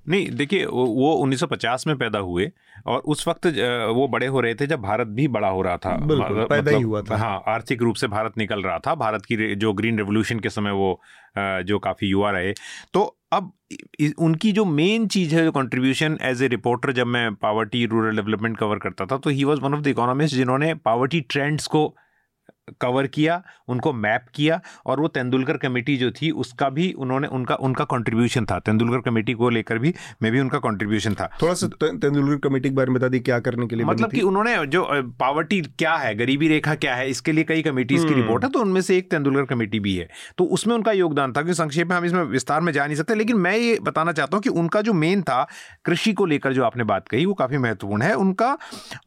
नहीं 0.08 0.30
देखिए 0.30 0.64
वो 0.64 1.12
1950 1.14 1.86
में 1.86 1.96
पैदा 1.98 2.18
हुए 2.18 2.50
और 2.86 2.98
उस 2.98 3.28
वक्त 3.28 3.46
वो 3.94 4.08
बड़े 4.08 4.26
हो 4.26 4.40
रहे 4.40 4.54
थे 4.54 4.66
जब 4.66 4.80
भारत 4.80 5.06
भी 5.06 5.28
बड़ा 5.28 5.48
हो 5.48 5.62
रहा 5.62 5.76
था। 5.76 5.96
मतलब, 5.96 6.46
पैदा 6.48 6.70
ही 6.70 6.82
हुआ 6.82 7.02
था। 7.02 7.16
हाँ 7.16 7.42
आर्थिक 7.48 7.82
रूप 7.82 7.94
से 7.94 8.08
भारत 8.08 8.38
निकल 8.38 8.62
रहा 8.62 8.78
था। 8.78 8.94
भारत 8.94 9.24
की 9.24 9.54
जो 9.54 9.72
ग्रीन 9.72 9.98
रेवोल्यूशन 9.98 10.40
के 10.40 10.48
समय 10.48 10.72
वो 10.72 11.00
जो 11.38 11.78
काफ़ी 11.78 12.08
युवा 12.08 12.30
रहे। 12.30 12.52
तो 12.94 13.17
अब 13.32 13.52
उनकी 14.18 14.50
जो 14.52 14.64
मेन 14.64 15.06
चीज़ 15.08 15.34
है 15.34 15.50
कंट्रीब्यूशन 15.50 16.18
एज 16.22 16.42
ए 16.42 16.48
रिपोर्टर 16.48 16.92
जब 16.92 17.06
मैं 17.06 17.34
पावर्टी 17.36 17.84
रूरल 17.86 18.16
डेवलपमेंट 18.16 18.56
कवर 18.58 18.78
करता 18.78 19.06
था 19.06 19.18
तो 19.18 19.30
he 19.30 19.44
was 19.44 19.58
one 19.58 19.74
of 19.74 19.80
the 19.80 19.86
economist 19.86 20.34
जिन्होंने 20.34 20.74
पावर्टी 20.84 21.20
ट्रेंड्स 21.28 21.66
को 21.66 21.82
कवर 22.80 23.06
किया 23.08 23.42
उनको 23.68 23.92
मैप 23.94 24.26
किया 24.34 24.60
और 24.86 25.00
वो 25.00 25.08
तेंदुलकर 25.10 25.56
कमेटी 25.58 25.96
जो 25.96 26.10
थी 26.12 26.30
उसका 26.38 26.68
भी 26.70 26.90
उन्होंने 26.98 27.28
उनका 27.28 27.54
उनका 27.60 27.84
कंट्रीब्यूशन 27.86 28.44
था। 28.44 28.58
तेंदुलकर 28.60 29.00
कमेटी 29.00 29.32
को 29.34 29.50
लेकर 29.50 29.78
भी 29.78 29.94
मैं 30.22 30.32
भी 30.32 30.40
उनका 30.40 30.58
कंट्रीब्यूशन 30.60 31.14
था। 31.14 31.30
थोड़ा 31.42 31.54
सा 31.54 31.66
तेंदुलकर 31.76 32.48
कमेटी 32.48 32.68
के 32.68 32.74
बारे 32.74 32.90
में 32.90 32.98
बता 32.98 33.08
दी 33.08 33.20
क्या 33.20 33.38
करने 33.40 33.66
के 33.66 33.76
लिए 33.76 33.86
मतलब 33.86 34.10
कि 34.10 34.20
उन्होंने 34.22 34.56
जो 34.68 34.86
पावर्टी 35.20 35.60
क्या 35.78 35.94
है 35.96 36.14
गरीबी 36.16 36.48
रेखा 36.48 36.74
क्या 36.76 36.94
है 36.94 37.08
इसके 37.10 37.32
लिए 37.32 37.44
कई 37.44 37.62
कमेटीज 37.62 38.04
की 38.04 38.14
रिपोर्ट 38.14 38.44
हम्म। 38.44 38.46
है 38.46 38.50
तो 38.50 38.60
उनमें 38.60 38.80
से 38.80 38.96
एक 38.98 39.10
तेंदुलकर 39.10 39.44
कमेटी 39.46 39.80
भी 39.80 39.96
है। 39.96 40.08
तो 40.38 40.44
उसमें 40.46 40.74
उनका 40.74 40.92
योगदान 40.92 41.32
था 41.32 41.42
कि 41.42 41.54
संक्षेप 41.54 41.88
में 41.88 41.96
हम 41.96 42.04
इसमें 42.04 42.22
विस्तार 42.28 42.60
में 42.60 42.72
जा 42.72 42.86
नहीं 42.86 42.96
सकते 42.96 43.14
लेकिन 43.14 43.36
मैं 43.38 43.56
ये 43.56 43.78
बताना 43.82 44.12
चाहता 44.12 44.36
हूँ 44.36 44.42
कि 44.42 44.50
उनका 44.58 44.82
जो 44.82 44.92
मेन 44.94 45.22
था 45.22 45.46
कृषि 45.84 46.12
को 46.12 46.26
लेकर 46.26 46.52
जो 46.52 46.64
आपने 46.64 46.84
बात 46.86 47.08
कही 47.08 47.24
वो 47.26 47.34
काफ़ी 47.34 47.58
महत्वपूर्ण 47.58 48.02
है। 48.02 48.14
उनका 48.18 48.56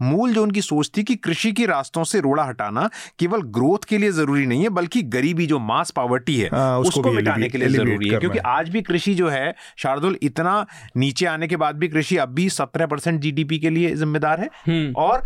मूल 0.01 0.33
जो 0.33 0.43
उनकी 0.43 0.61
सोच 0.61 0.91
थी 0.97 1.03
कि 1.03 1.15
कृषि 1.17 1.51
के 1.51 1.65
रास्तों 1.65 2.03
से 2.03 2.19
रोड़ा 2.21 2.43
हटाना 2.43 2.89
केवल 3.19 3.41
ग्रोथ 3.51 3.85
के 3.87 3.97
लिए 3.97 4.11
ज़रूरी 4.11 4.45
नहीं 4.45 4.63
है 4.63 4.69
बल्कि 4.71 5.01
गरीबी 5.11 5.45
जो 5.47 5.59
मास 5.61 5.91
पावर्टी 5.91 6.37
है 6.37 6.49
आ, 6.49 6.77
उसको, 6.77 6.99
उसको 6.99 7.11
मिटाने 7.11 7.49
के 7.49 7.57
लिए 7.57 7.69
ज़रूरी 7.69 8.09
है। 8.09 8.19
क्योंकि 8.19 8.39
आज 8.47 8.69
भी 8.69 8.81
कृषि 8.81 9.13
जो 9.13 9.29
है 9.29 9.53
शार्दुल 9.77 10.17
इतना 10.23 10.65
नीचे 10.97 11.25
आने 11.27 11.47
के 11.47 11.55
बाद 11.57 11.75
भी 11.75 11.87
कृषि 11.87 12.17
अब 12.17 12.33
भी 12.33 12.49
सत्रह 12.51 12.85
परसेंट 12.87 13.19
जीडीपी 13.21 13.59
के 13.59 13.69
लिए 13.69 13.95
जिम्मेदार 13.95 14.39
है 14.39 14.49
हम्म। 14.67 14.93
और 14.97 15.23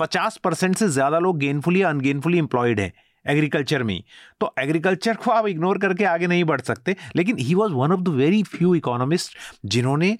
पचास 0.00 0.36
परसेंट 0.44 0.76
से 0.76 0.88
ज़्यादा 0.90 1.18
लोग 1.18 1.38
गेनफुली 1.38 1.82
या 1.82 1.88
अनगेनफुली 1.88 2.38
एम्प्लॉयड 2.38 2.80
है 2.80 2.92
एग्रीकल्चर 3.26 3.82
में 3.82 4.02
तो 4.40 4.52
एग्रीकल्चर 4.58 5.14
को 5.14 5.30
आप 5.30 5.46
इग्नोर 5.48 5.78
करके 5.78 6.04
आगे 6.04 6.26
नहीं 6.26 6.44
बढ़ 6.44 6.60
सकते 6.62 6.96
लेकिन 7.16 7.38
he 7.38 7.54
was 7.54 7.72
one 7.72 7.92
of 7.92 8.00
the 8.00 8.08
very 8.16 8.42
few 8.44 8.74
economist 8.74 9.36
जिन्होंने 9.66 10.16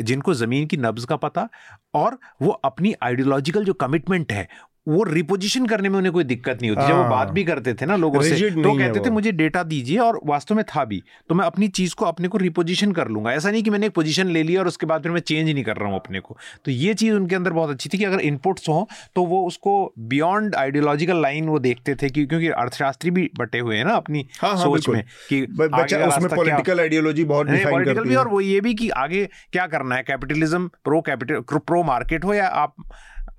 जिनको 0.00 0.34
ज़मीन 0.34 0.66
की 0.66 0.76
नब्ज 0.76 1.04
का 1.04 1.16
पता 1.16 1.48
और 1.94 2.18
वो 2.42 2.50
अपनी 2.64 2.94
आइडियोलॉजिकल 3.02 3.64
जो 3.64 3.72
कमिटमेंट 3.74 4.32
है 4.32 4.48
वो 4.86 5.02
रिपोजिशन 5.02 5.66
करने 5.66 5.88
में 5.88 5.96
उन्हें 5.98 6.12
कोई 6.12 6.24
दिक्कत 6.24 6.58
नहीं 6.60 6.70
होती। 6.70 6.86
जब 6.88 6.94
वो 6.94 7.02
बात 7.02 7.26
हाँ। 7.26 7.34
भी 7.34 7.44
करते 7.44 7.74
थे 7.74 7.86
ना 7.86 7.96
लोगों 7.96 8.20
से 8.22 8.50
तो 8.50 8.76
कहते 8.78 9.00
थे 9.00 9.10
मुझे 9.10 9.32
डेटा 9.32 9.62
दीजिए 9.62 9.98
और 9.98 10.20
वास्तव 10.26 10.54
में 10.54 10.64
था 10.64 10.84
भी। 10.84 11.02
तो 11.28 11.34
मैं 11.34 11.44
अपनी 11.44 11.68
चीज़ 11.68 11.94
को 11.94 12.04
अपने 12.04 12.28
को 12.28 12.38
रिपोजिशन 12.38 12.92
कर 12.92 13.08
लूँगा। 13.08 13.32
ऐसा 13.32 13.50
नहीं 13.50 13.62
कि 13.62 13.70
मैंने 13.70 13.86
एक 13.86 13.92
पोजीशन 13.94 14.26
ले 14.26 14.42
लिया 14.42 14.60
और 14.60 14.68
उसके 14.68 14.86
बाद 14.86 15.02
फिर 15.02 15.12
मैं 15.12 15.20
चेंज 15.20 15.50
नहीं 15.50 15.64
कर 15.64 15.76
रहा 15.76 15.88
हूँ 15.88 15.96
अपने 15.96 16.20
को। 16.20 16.36
तो 16.64 16.70
ये 16.70 16.94
चीज़ 16.94 17.14
उनके 17.14 17.36
अंदर 17.36 17.52
बहुत 17.52 17.70
अच्छी 17.70 17.88
थी 17.88 17.98
कि 17.98 18.04
अगर 18.04 18.20
इनपुट्स 18.20 18.68
हो 18.68 18.88
तो 19.14 19.24
वो 19.24 19.44
उसको 19.46 19.92
बियॉन्ड 19.98 20.54
आइडियोलॉजिकल 20.54 21.22
लाइन 21.22 21.48
वो 21.48 21.58
देखते 21.58 21.94
थे 21.94 22.10
कि 22.10 22.26
क्योंकि 22.26 22.48
अर्थशास्त्री 22.48 23.10
भी 23.10 23.30
बटे 23.38 23.58
हुए 23.58 23.76
हैं 23.76 23.84
ना 23.84 23.94
अपनी 23.94 24.26
हाँ, 24.40 24.50
हाँ, 24.50 24.64
सोच 24.64 24.88
में 24.88 25.02
कि 25.28 25.46
पॉलिटिकल 25.50 26.80
आइडियोलॉजी 26.80 27.24
बहुत 27.24 27.46
पॉलिटिकल 27.46 28.04
भी 28.04 28.14
और 28.14 28.28
वो 28.28 28.40
ये 28.40 28.60
भी 28.60 28.74
कि 28.74 28.88
आगे 28.98 29.24
क्या 29.52 29.66
करना 29.66 29.94
है 29.94 30.02
capitalism 30.02 30.68
pro 30.84 31.00
capital 31.00 31.40
pro 31.50 31.82
market 31.82 32.24
हो 32.24 32.34
या 32.34 32.46
आप 32.46 32.74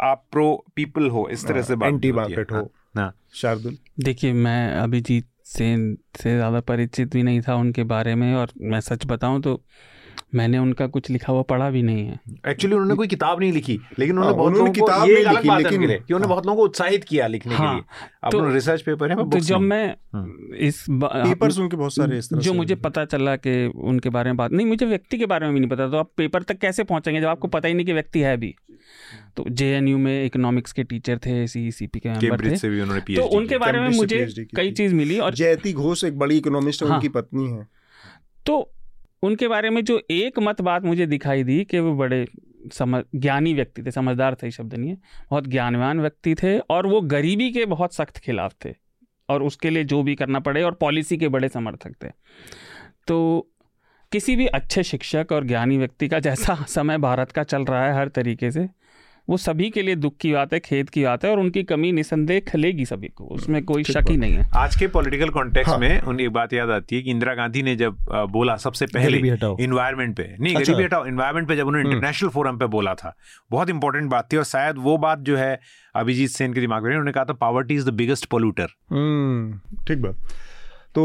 आप 0.01 0.23
प्रो 0.31 0.47
पीपल 0.75 1.09
हो 1.09 1.27
इस 1.31 1.47
तरह 1.47 1.61
से 1.61 1.73
एंटी 1.83 2.11
मार्केट 2.11 2.51
हो। 2.51 2.69
हाँ। 2.97 3.13
शार्दुल? 3.33 3.77
देखिए 3.99 4.33
मैं 4.33 4.73
अभिजीत 4.75 5.27
सेन 5.47 5.95
से 6.17 6.35
ज़्यादा 6.35 6.59
परिचित 6.61 7.13
भी 7.13 7.23
नहीं 7.23 7.41
था 7.41 7.55
उनके 7.55 7.83
बारे 7.85 8.15
में 8.15 8.33
और 8.35 8.51
मैं 8.61 8.79
सच 8.81 9.05
बताऊँ 9.05 9.41
तो 9.41 9.61
मैंने 10.35 10.57
उनका 10.57 10.85
कुछ 10.87 11.09
लिखा 11.09 11.31
हुआ 11.33 11.41
पढ़ा 11.41 11.69
भी 11.71 11.81
नहीं 11.83 12.05
है। 12.05 12.19
एक्चुअली 12.49 12.75
उन्होंने 12.75 12.95
कोई 12.95 13.07
किताब 13.07 13.39
नहीं 13.39 13.51
लिखी 13.53 13.79
लेकिन 13.99 14.17
उन्होंने 14.17 14.27
हाँ, 14.27 14.37
बहुत 14.37 14.53
लोगों 14.53 14.71
को 14.73 15.07
ये 15.07 15.23
अलग 15.23 15.47
बात 15.47 15.65
है 15.65 15.69
कि 15.69 16.13
उन्होंने 16.13 16.27
बहुत 16.27 16.45
लोगों 16.45 16.57
को 16.57 16.63
उत्साहित 16.63 17.03
किया 17.03 17.27
लिखने 17.27 17.55
हाँ, 17.55 17.75
के 17.75 18.37
लिए 18.37 18.41
तो, 18.41 18.53
रिसर्च 18.53 18.81
पेपर 18.81 19.11
है 19.11 19.29
तो 19.29 19.39
जब 19.39 19.59
मैं। 19.59 20.57
इस 20.57 20.85
पेपर्स 20.89 21.59
उनके 21.59 21.77
बहुत 21.77 21.95
सारे 21.95 22.17
इस 22.17 22.29
तरह 22.29 22.39
जो 22.39 22.53
मुझे 22.53 22.75
पता 22.77 23.05
चला 23.05 23.35
कि 23.37 23.65
उनके 23.67 24.09
बारे 24.09 24.29
में 24.29 24.37
बात 24.37 24.51
नहीं 24.51 24.67
मुझे 24.67 24.85
व्यक्ति 24.85 25.17
के 25.17 25.25
बारे 25.25 25.45
में 25.45 25.53
भी 25.53 25.59
नहीं 25.59 25.69
पता 25.69 25.87
तो 25.89 25.97
आप 25.97 26.11
पेपर 26.17 26.43
तक 26.43 26.57
कैसे 26.57 26.83
पहुँचेंगे 26.83 27.21
जब 27.21 27.27
आपको 27.27 27.47
पता 27.49 27.67
ही 27.67 27.73
नहीं 27.73 27.85
कि 27.85 27.93
व्यक्ति 27.93 28.19
है 28.19 28.35
भी 28.37 28.55
तो 29.37 29.45
जे 29.49 29.81
में 29.81 30.25
इकोनॉमिक्स 30.25 30.71
के 30.71 30.83
टीचर 30.83 31.17
थे 31.17 31.47
सी 31.47 31.71
सी 31.71 31.87
पी 31.87 31.99
के 31.99 32.09
मेंबर 32.09 32.51
थे। 32.51 32.55
से 32.55 32.69
भी 32.69 32.81
उन्होंने 32.81 33.15
तो 33.15 33.23
उनके 33.23 33.57
बारे 33.57 33.79
में 33.79 33.89
मुझे 33.89 34.45
कई 34.55 34.71
चीज़ 34.71 34.95
मिली 34.95 35.19
और 35.19 35.33
जयती 35.33 35.73
घोष 35.73 36.03
एक 36.03 36.17
बड़ी 36.17 36.37
इकोनॉमिस्ट 36.37 36.83
हाँ। 36.83 36.91
उनकी 36.91 37.09
पत्नी 37.09 37.49
है। 37.49 37.67
तो 38.45 38.73
उनके 39.23 39.47
बारे 39.47 39.69
में 39.69 39.83
जो 39.83 40.01
एक 40.11 40.39
मत 40.39 40.61
बात 40.61 40.83
मुझे 40.83 41.05
दिखाई 41.05 41.43
दी 41.43 41.63
कि 41.63 41.79
वो 41.79 41.93
बड़े 41.93 42.27
समझ 42.73 43.03
ज्ञानी 43.15 43.53
व्यक्ति 43.53 43.83
थे 43.83 43.91
समझदार 43.91 44.35
थे 44.35 44.51
शब्द 44.51 44.73
नहीं 44.73 44.89
है। 44.89 44.95
बहुत 45.29 45.47
ज्ञानवान 45.47 46.01
व्यक्ति 46.01 46.35
थे 46.35 46.59
और 46.59 46.87
वो 46.87 47.01
गरीबी 47.01 47.51
के 47.51 47.65
बहुत 47.65 47.93
सख्त 47.93 48.17
खिलाफ 48.17 48.55
थे 48.65 48.75
और 49.29 49.43
उसके 49.43 49.69
लिए 49.69 49.83
जो 49.83 50.03
भी 50.03 50.15
करना 50.15 50.39
पड़े 50.39 50.63
और 50.63 50.71
पॉलिसी 50.71 51.17
के 51.17 51.27
बड़े 51.27 51.49
समर्थक 51.49 51.95
थे। 52.03 52.07
तो 53.07 53.47
किसी 54.11 54.35
भी 54.35 54.45
अच्छे 54.45 54.83
शिक्षक 54.83 55.27
और 55.31 55.43
ज्ञानी 55.43 55.77
व्यक्ति 55.77 56.07
का 56.07 56.19
जैसा 56.19 56.55
समय 56.69 56.97
भारत 56.97 57.31
का 57.31 57.43
चल 57.43 57.65
रहा 57.65 57.87
है 57.87 57.95
हर 57.95 58.07
तरीके 58.07 58.51
से 58.51 58.69
वो 59.27 59.37
सभी 59.37 59.69
के 59.69 59.81
लिए 59.81 59.95
दुख 59.95 60.15
की 60.19 60.31
बात 60.33 60.53
है 60.53 60.59
खेत 60.59 60.89
की 60.89 61.03
बात 61.03 61.23
है 61.25 61.31
और 61.31 61.39
उनकी 61.39 61.63
कमी 61.63 61.91
निसंदेह 61.91 62.39
खलेगी 62.47 62.85
सभी 62.85 63.07
को 63.09 63.25
उसमें 63.25 63.63
कोई 63.63 63.83
शक 63.83 64.09
ही 64.09 64.15
नहीं 64.17 64.33
है 64.33 64.45
आज 64.57 64.75
के 64.75 64.87
पॉलिटिकल 64.89 65.29
कॉन्टेक्स्ट 65.29 65.69
हाँ। 65.69 65.77
में 65.77 66.01
उन्हें 66.01 66.25
एक 66.25 66.33
बात 66.33 66.53
याद 66.53 66.69
आती 66.69 66.95
है 66.95 67.01
कि 67.01 67.11
इंदिरा 67.11 67.35
गांधी 67.35 67.63
ने 67.63 67.75
जब 67.75 67.97
बोला 68.31 68.55
सबसे 68.57 68.85
पहले 68.87 69.17
इन्वायरमेंट 69.63 70.15
पे 70.17 70.27
नहीं 70.31 70.55
अच्छा। 70.55 70.63
गरीबी 70.63 70.83
हटाओ 70.83 71.05
इन्वायरमेंट 71.05 71.47
पे 71.47 71.55
जब 71.55 71.67
उन्होंने 71.67 71.89
इंटरनेशनल 71.89 72.27
हम्म। 72.27 72.33
फोरम 72.33 72.57
पे 72.57 72.65
बोला 72.67 72.93
था 72.95 73.15
बहुत 73.51 73.69
इंपॉर्टेंट 73.69 74.09
बात 74.11 74.31
थी 74.33 74.37
और 74.37 74.43
शायद 74.45 74.77
वो 74.79 74.97
बात 74.99 75.19
जो 75.21 75.37
है 75.37 75.59
अभिजीत 75.95 76.29
सेन 76.31 76.53
के 76.53 76.59
दिमाग 76.59 76.83
में 76.83 76.89
उन्होंने 76.89 77.11
कहा 77.11 77.25
था 77.25 77.33
poverty 77.39 77.75
is 77.75 77.89
the 77.89 77.93
biggest 77.95 78.25
polluter 78.27 78.67
ठीक 79.87 80.01
बात 80.01 80.39
तो 80.95 81.03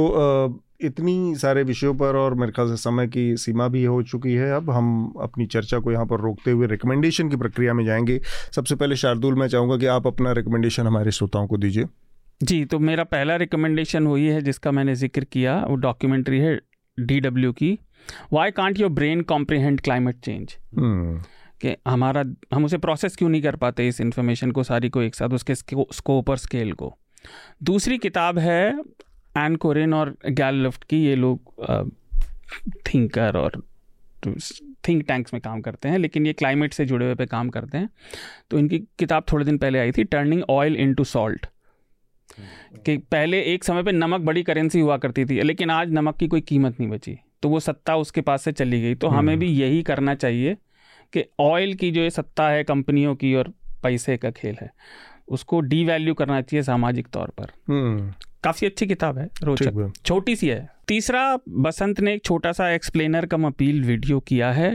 इतनी 0.81 1.35
सारे 1.37 1.63
विषयों 1.63 1.95
पर 1.95 2.17
और 2.17 2.35
मेरे 2.35 2.53
ख्याल 2.53 2.69
से 2.69 2.77
समय 2.77 3.07
की 3.09 3.37
सीमा 3.37 3.69
भी 3.69 3.85
हो 3.85 4.03
चुकी 4.03 4.33
है। 4.33 4.51
अब 4.53 4.71
हम 4.71 5.13
अपनी 5.23 5.47
चर्चा 5.47 5.79
को 5.79 5.93
यहाँ 5.93 6.07
पर 6.07 6.21
रोकते 6.21 6.51
हुए 6.51 6.67
रिकमेंडेशन 6.67 7.29
की 7.29 7.37
प्रक्रिया 7.37 7.75
में 7.75 7.85
जाएँगे। 7.85 8.21
सबसे 8.55 8.75
पहले 8.75 8.97
शार्दुल 8.97 9.35
मैं 9.35 9.49
चाहूँगा 9.49 9.77
कि 9.77 9.87
आप 9.87 10.07
अपना 10.07 10.33
रिकमेंडेशन 10.33 10.87
हमारे 10.87 11.11
श्रोताओं 11.11 11.47
को 11.47 11.57
दीजिए। 11.57 11.85
जी 12.41 12.65
तो 12.65 12.79
मेरा 12.79 13.05
पहला 13.05 13.37
रिकमेंडेशन 13.37 14.07
वही 14.07 14.27
है 14.27 14.41
जिसका 14.43 14.71
मैंने 14.71 14.95
ज़िक्र 14.95 15.25
किया 15.25 15.57
वो 15.69 15.75
डॉक्यूमेंट्री 15.77 16.39
है 16.39 16.59
डी 16.99 17.21
डब्ल्यू 17.21 17.53
की। 17.53 17.79
Why 18.33 18.51
can't 18.51 18.81
your 18.81 18.91
brain 18.91 19.21
comprehend 19.25 19.81
climate 19.81 20.21
change 20.21 20.57
कि 21.61 21.75
हमारा 21.89 22.25
हम 22.55 22.65
उसे 22.65 22.79
प्रोसेस 22.79 23.17
क्यों 23.17 23.29
नहीं 23.29 23.43
कर 23.43 23.57
पाते 23.57 23.89
इस 23.89 24.01
इन्फॉर्मेशन 24.01 24.51
को 24.51 24.63
सारी 24.65 24.89
को 24.89 25.03
एक 25.03 25.15
साथ 25.15 25.29
उसके 25.29 25.55
स्कोप 25.55 26.31
और 26.31 26.37
स्केल 26.37 26.73
को। 26.73 26.93
दूसरी 27.63 27.99
किताब 27.99 28.39
है 28.39 28.79
एन 29.37 29.57
कोरेन 29.57 29.95
और 29.95 30.17
गैल 30.31 30.63
लिफ्ट 30.63 30.85
की 30.85 31.05
ये 31.05 31.15
लोग 31.17 31.55
थिंकर 32.87 33.37
और 33.37 33.63
थिंक 34.89 35.03
टैंक्स 35.09 35.35
में 35.35 35.41
काम 35.43 35.61
करते 35.61 35.89
हैं 35.89 35.99
लेकिन 35.99 36.27
ये 36.27 36.33
क्लाइमेट 36.33 36.73
से 36.73 36.85
जुड़े 36.85 37.07
हुए 37.07 37.15
पे 37.15 37.27
काम 37.27 37.49
करते 37.49 37.79
हैं। 37.79 37.89
तो 38.51 38.59
इनकी 38.59 38.79
किताब 38.99 39.25
थोड़े 39.33 39.45
दिन 39.45 39.59
पहले 39.59 39.79
आई 39.79 39.93
थी 39.93 40.05
टर्निंग 40.05 40.43
ऑयल 40.51 40.77
इनटू 40.77 41.05
सॉल्ट 41.05 41.47
कि 42.87 42.97
पहले 43.11 43.41
एक 43.45 43.65
समय 43.65 43.83
पे 43.83 43.93
नमक 43.93 44.21
बड़ी 44.21 44.43
करेंसी 44.43 44.81
हुआ 44.81 44.97
करती 44.97 45.25
थी 45.25 45.41
लेकिन 45.43 45.71
आज 45.71 45.93
नमक 45.93 46.17
की 46.17 46.29
कोई 46.29 46.41
कीमत 46.41 46.81
नहीं 46.81 46.91
बची। 46.91 47.17
तो 47.43 47.49
वो 47.49 47.61
सत्ता 47.61 47.97
उसके 47.97 48.21
पास 48.21 48.43
से 48.43 48.53
चली 48.53 48.81
गई। 48.83 48.95
तो 48.95 49.09
हमें 49.09 49.39
भी 49.39 49.49
यही 49.49 49.83
करना 49.83 50.15
चाहिए 50.15 50.57
कि 51.13 51.25
ऑयल 51.41 51.75
की 51.75 51.91
जो 51.91 52.01
ये 52.01 52.11
सत्ता 52.11 52.49
है 52.49 52.65
कंपनियों 52.65 53.15
की 53.15 53.35
और 53.35 53.53
पैसे 53.83 54.17
का 54.17 54.31
खेल 54.31 54.57
है 54.61 54.71
उसको 55.29 55.61
डी 55.61 55.85
वैल्यू 55.85 56.15
करना 56.15 56.41
चाहिए 56.41 56.63
सामाजिक 56.63 57.07
तौर 57.09 57.33
पर। 57.39 57.53
हम्म। 57.69 58.13
काफ़ी 58.47 58.67
अच्छी 58.67 58.87
किताब 58.87 59.19
है 59.19 59.29
रोचक। 59.43 59.93
छोटी 60.05 60.37
सी 60.37 60.49
है। 60.49 60.69
तीसरा 60.89 61.39
बसंत 61.49 62.01
ने 62.01 62.15
एक 62.15 62.25
छोटा 62.25 62.53
सा 62.53 62.71
एक्सप्लेनर 62.71 63.27
कम 63.27 63.47
अपील 63.47 63.83
वीडियो 63.85 64.21
किया 64.21 64.53
है। 64.53 64.71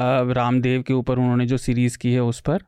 रामदेव 0.00 0.82
के 0.82 0.92
ऊपर 0.94 1.18
उन्होंने 1.18 1.46
जो 1.46 1.56
सीरीज़ 1.56 1.98
की 1.98 2.12
है 2.12 2.22
उस 2.22 2.40
पर। 2.40 2.62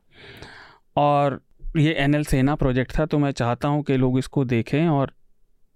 और 0.95 1.39
ये 1.77 1.93
एन 1.93 2.15
एल 2.15 2.23
सेना 2.23 2.55
प्रोजेक्ट 2.55 2.97
था 2.99 3.05
तो 3.05 3.19
मैं 3.19 3.31
चाहता 3.31 3.67
हूँ 3.67 3.83
कि 3.83 3.97
लोग 3.97 4.17
इसको 4.19 4.43
देखें 4.45 4.87
और 4.87 5.13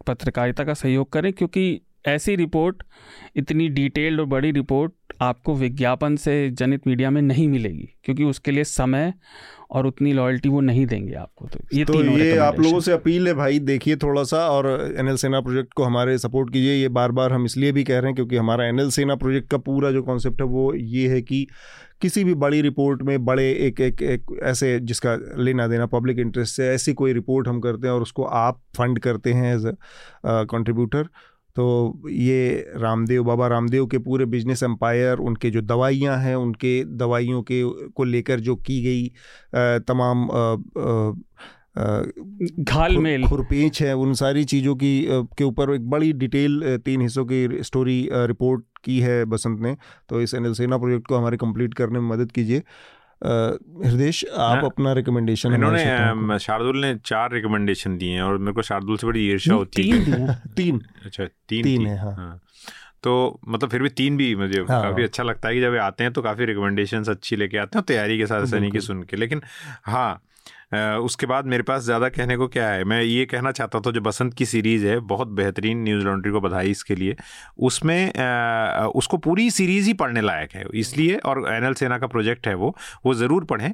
पत्रकारिता 0.08 0.64
का 0.64 0.74
सहयोग 0.74 1.12
करें 1.12 1.32
क्योंकि 1.34 1.82
ऐसी 2.06 2.36
रिपोर्ट 2.36 2.84
इतनी 3.36 3.68
डिटेल्ड 3.70 4.20
और 4.20 4.26
बड़ी 4.26 4.52
रिपोर्ट 4.52 4.94
आपको 5.22 5.56
विज्ञापन 5.56 6.16
से 6.16 6.50
जनित 6.50 6.88
मीडिया 6.88 7.10
में 7.10 7.22
नहीं 7.22 7.48
मिलेगी 7.48 7.88
क्योंकि 8.04 8.24
उसके 8.24 8.52
लिए 8.52 8.64
समय 8.64 9.14
और 9.72 9.88
उतनी 9.88 10.12
लॉयल्टी 10.14 10.50
वो 10.50 10.60
नहीं 10.62 10.86
देंगे 10.86 11.14
आपको। 11.14 11.48
तो 11.48 11.60
ये 11.74 11.86
तो 11.86 12.02
ये 12.18 12.38
आप 12.38 12.60
लोगों 12.60 12.80
से 12.80 12.92
अपील 12.92 13.28
है 13.28 13.34
भाई 13.34 13.60
देखिए 13.60 13.96
थोड़ा 13.96 14.24
सा 14.24 14.38
और 14.50 14.68
एन 15.00 15.08
एल 15.08 15.16
सेना 15.16 15.42
प्रोजेक्ट 15.42 15.74
को 15.74 15.84
हमारे 15.84 16.18
सपोर्ट 16.18 16.54
कीजिए। 16.54 16.74
ये 16.74 16.90
बार 16.90 17.12
बार 17.12 17.34
हम 17.34 17.46
इसलिए 17.46 17.72
भी 17.72 17.84
कह 17.84 18.00
रहे 18.00 18.06
हैं 18.06 18.16
क्योंकि 18.16 18.38
हमारा 18.38 18.68
एन 18.68 18.80
एल 18.80 18.90
सेना 18.90 19.16
प्रोजेक्ट 19.16 19.50
का 19.50 19.58
पूरा 19.58 19.92
जो 19.92 20.04
कॉन्सेप्ट 20.04 20.42
है 20.42 20.48
वो 20.48 20.74
ये 20.74 21.08
है 21.10 21.22
कि 21.22 21.46
किसी 22.02 22.24
भी 22.24 22.34
बड़ी 22.36 22.62
रिपोर्ट 22.62 23.02
में 23.02 23.26
बड़े 23.26 23.52
एक 23.68 23.80
एक 23.82 24.02
एक 24.02 24.40
ऐसे 24.44 24.80
जिसका 24.80 25.16
लेना 25.38 25.68
देना 25.68 25.86
पब्लिक 25.86 26.20
इंटरेस्ट 26.20 26.56
से 26.56 26.68
ऐसी 26.70 26.94
कोई 26.94 27.14
रिपोर्ट 27.14 27.48
हम 27.48 27.60
करते 27.60 27.88
हैं 27.88 27.94
और 27.94 28.02
उसको 28.02 28.24
आप 28.24 28.62
फंड 28.78 29.00
करते 29.00 29.34
हैं 29.34 29.56
एज 29.56 29.66
अ 29.66 29.74
कंट्रीब्यूटर 30.26 31.08
तो 31.58 32.10
ये 32.10 32.72
रामदेव 32.78 33.24
बाबा 33.24 33.48
रामदेव 33.48 33.86
के 33.88 33.98
पूरे 34.00 34.26
बिज़नेस 34.26 34.64
एम्पायर 34.64 35.18
उनके 35.20 35.50
जो 35.52 35.62
दवाइयाँ 35.64 36.18
हैं 36.18 36.36
उनके 36.36 36.84
दवाइयों 36.98 37.42
के 37.42 37.62
को 37.90 38.04
लेकर 38.04 38.40
जो 38.40 38.56
की 38.68 38.82
गई 38.84 39.08
तमाम 39.88 40.28
घाल 42.60 42.98
मेल। 42.98 43.26
खुरपेच 43.28 43.82
है 43.82 43.94
उन 43.96 44.14
सारी 44.14 44.44
चीज़ों 44.44 44.76
की 44.76 44.92
के 45.38 45.44
ऊपर 45.44 45.74
एक 45.74 45.90
बड़ी 45.90 46.12
डिटेल 46.14 46.78
तीन 46.86 47.02
हिस्सों 47.02 47.26
की 47.26 47.64
स्टोरी 47.64 47.98
रिपोर्ट 48.14 48.64
की 48.84 49.00
है 49.00 49.24
बसंत 49.26 49.60
ने। 49.62 49.76
तो 50.10 50.22
इस 50.22 50.34
एनएल 50.34 50.54
सेना 50.54 50.78
प्रोजेक्ट 50.78 51.08
को 51.08 51.16
हमारे 51.16 51.38
कंप्लीट 51.38 51.74
करने 51.74 52.00
में 52.00 52.10
मदद 52.10 52.32
कीजिए। 52.32 52.62
हृदय 53.26 54.12
आप 54.38 54.64
अपना 54.66 54.94
रिकमेंडेशन 54.94 55.54
इन्होंने 55.54 56.40
शार्दुल 56.40 56.82
ने 56.82 56.96
चार 57.06 57.32
रिकमेंडेशन 57.32 57.98
दिए 57.98 58.14
हैं 58.14 58.22
और 58.22 58.38
मेरे 58.38 58.54
को 58.54 58.62
शार्दुल 58.62 58.98
से 58.98 59.08
बड़ी 59.08 59.28
ईर्ष्या 59.30 59.56
होती 59.56 59.90
है 59.90 60.36
तीन 60.56 60.82
अच्छा 61.06 61.26
तीन 61.26 61.64
तीन 61.64 61.88
है 61.88 61.98
हाँ।, 61.98 62.14
हाँ। 62.16 62.40
तो 63.04 63.40
मतलब 63.48 63.70
फिर 63.70 63.82
भी 63.82 63.90
तीन 63.90 64.18
भी 64.18 64.36
मुझे 64.36 64.60
हाँ, 64.60 64.82
काफ़ी 64.84 65.04
अच्छा 65.04 65.24
लगता 65.24 65.50
है 65.50 65.56
कि 65.56 65.62
जब 65.62 65.76
आते 65.76 66.04
हैं 66.04 66.14
तो 66.14 66.22
काफ़ी 66.22 66.46
रिकमेंडेशन 66.46 67.04
अच्छी 67.04 67.36
लेके 67.36 67.58
आते 67.58 67.78
हैं 67.78 67.86
तैयारी 67.86 68.18
के 68.18 68.26
साथ 68.26 68.44
ऐसा 68.44 68.60
नहीं 68.60 68.72
कि 68.72 68.82
सुन 68.82 69.04
के 69.04 69.18
लेकिन 69.18 69.42
हाँ 69.86 70.22
उसके 71.00 71.26
बाद 71.26 71.46
मेरे 71.46 71.64
पास 71.64 71.84
ज़्यादा 71.84 72.08
कहने 72.10 72.36
को 72.38 72.48
क्या 72.48 72.68
है? 72.70 72.84
मैं 72.84 73.02
ये 73.02 73.26
कहना 73.26 73.52
चाहता 73.52 73.80
था 73.80 73.92
जो 73.92 74.02
बसंत 74.02 74.34
की 74.34 74.46
सीरीज़ 74.46 74.86
है 74.88 74.98
बहुत 75.08 75.28
बेहतरीन 75.34 75.84
न्यूज़ 75.84 76.04
लॉन्ड्री 76.06 76.32
को 76.32 76.42
बधाई 76.42 76.72
इसके 76.72 76.96
लिए 76.96 77.16
उसमें 77.60 78.12
उसको 78.96 79.18
पूरी 79.20 79.50
सीरीज़ 79.52 79.88
ही 79.88 79.94
पढ़ने 79.96 80.22
लायक 80.22 80.56
है। 80.56 80.66
इसलिए 80.76 81.16
और 81.26 81.44
एनएल 81.54 81.74
सेना 81.74 81.98
का 81.98 82.08
प्रोजेक्ट 82.08 82.48
है 82.48 82.56
वो 82.56 82.76
वो 83.06 83.14
ज़रूर 83.16 83.46
पढ़ें। 83.46 83.72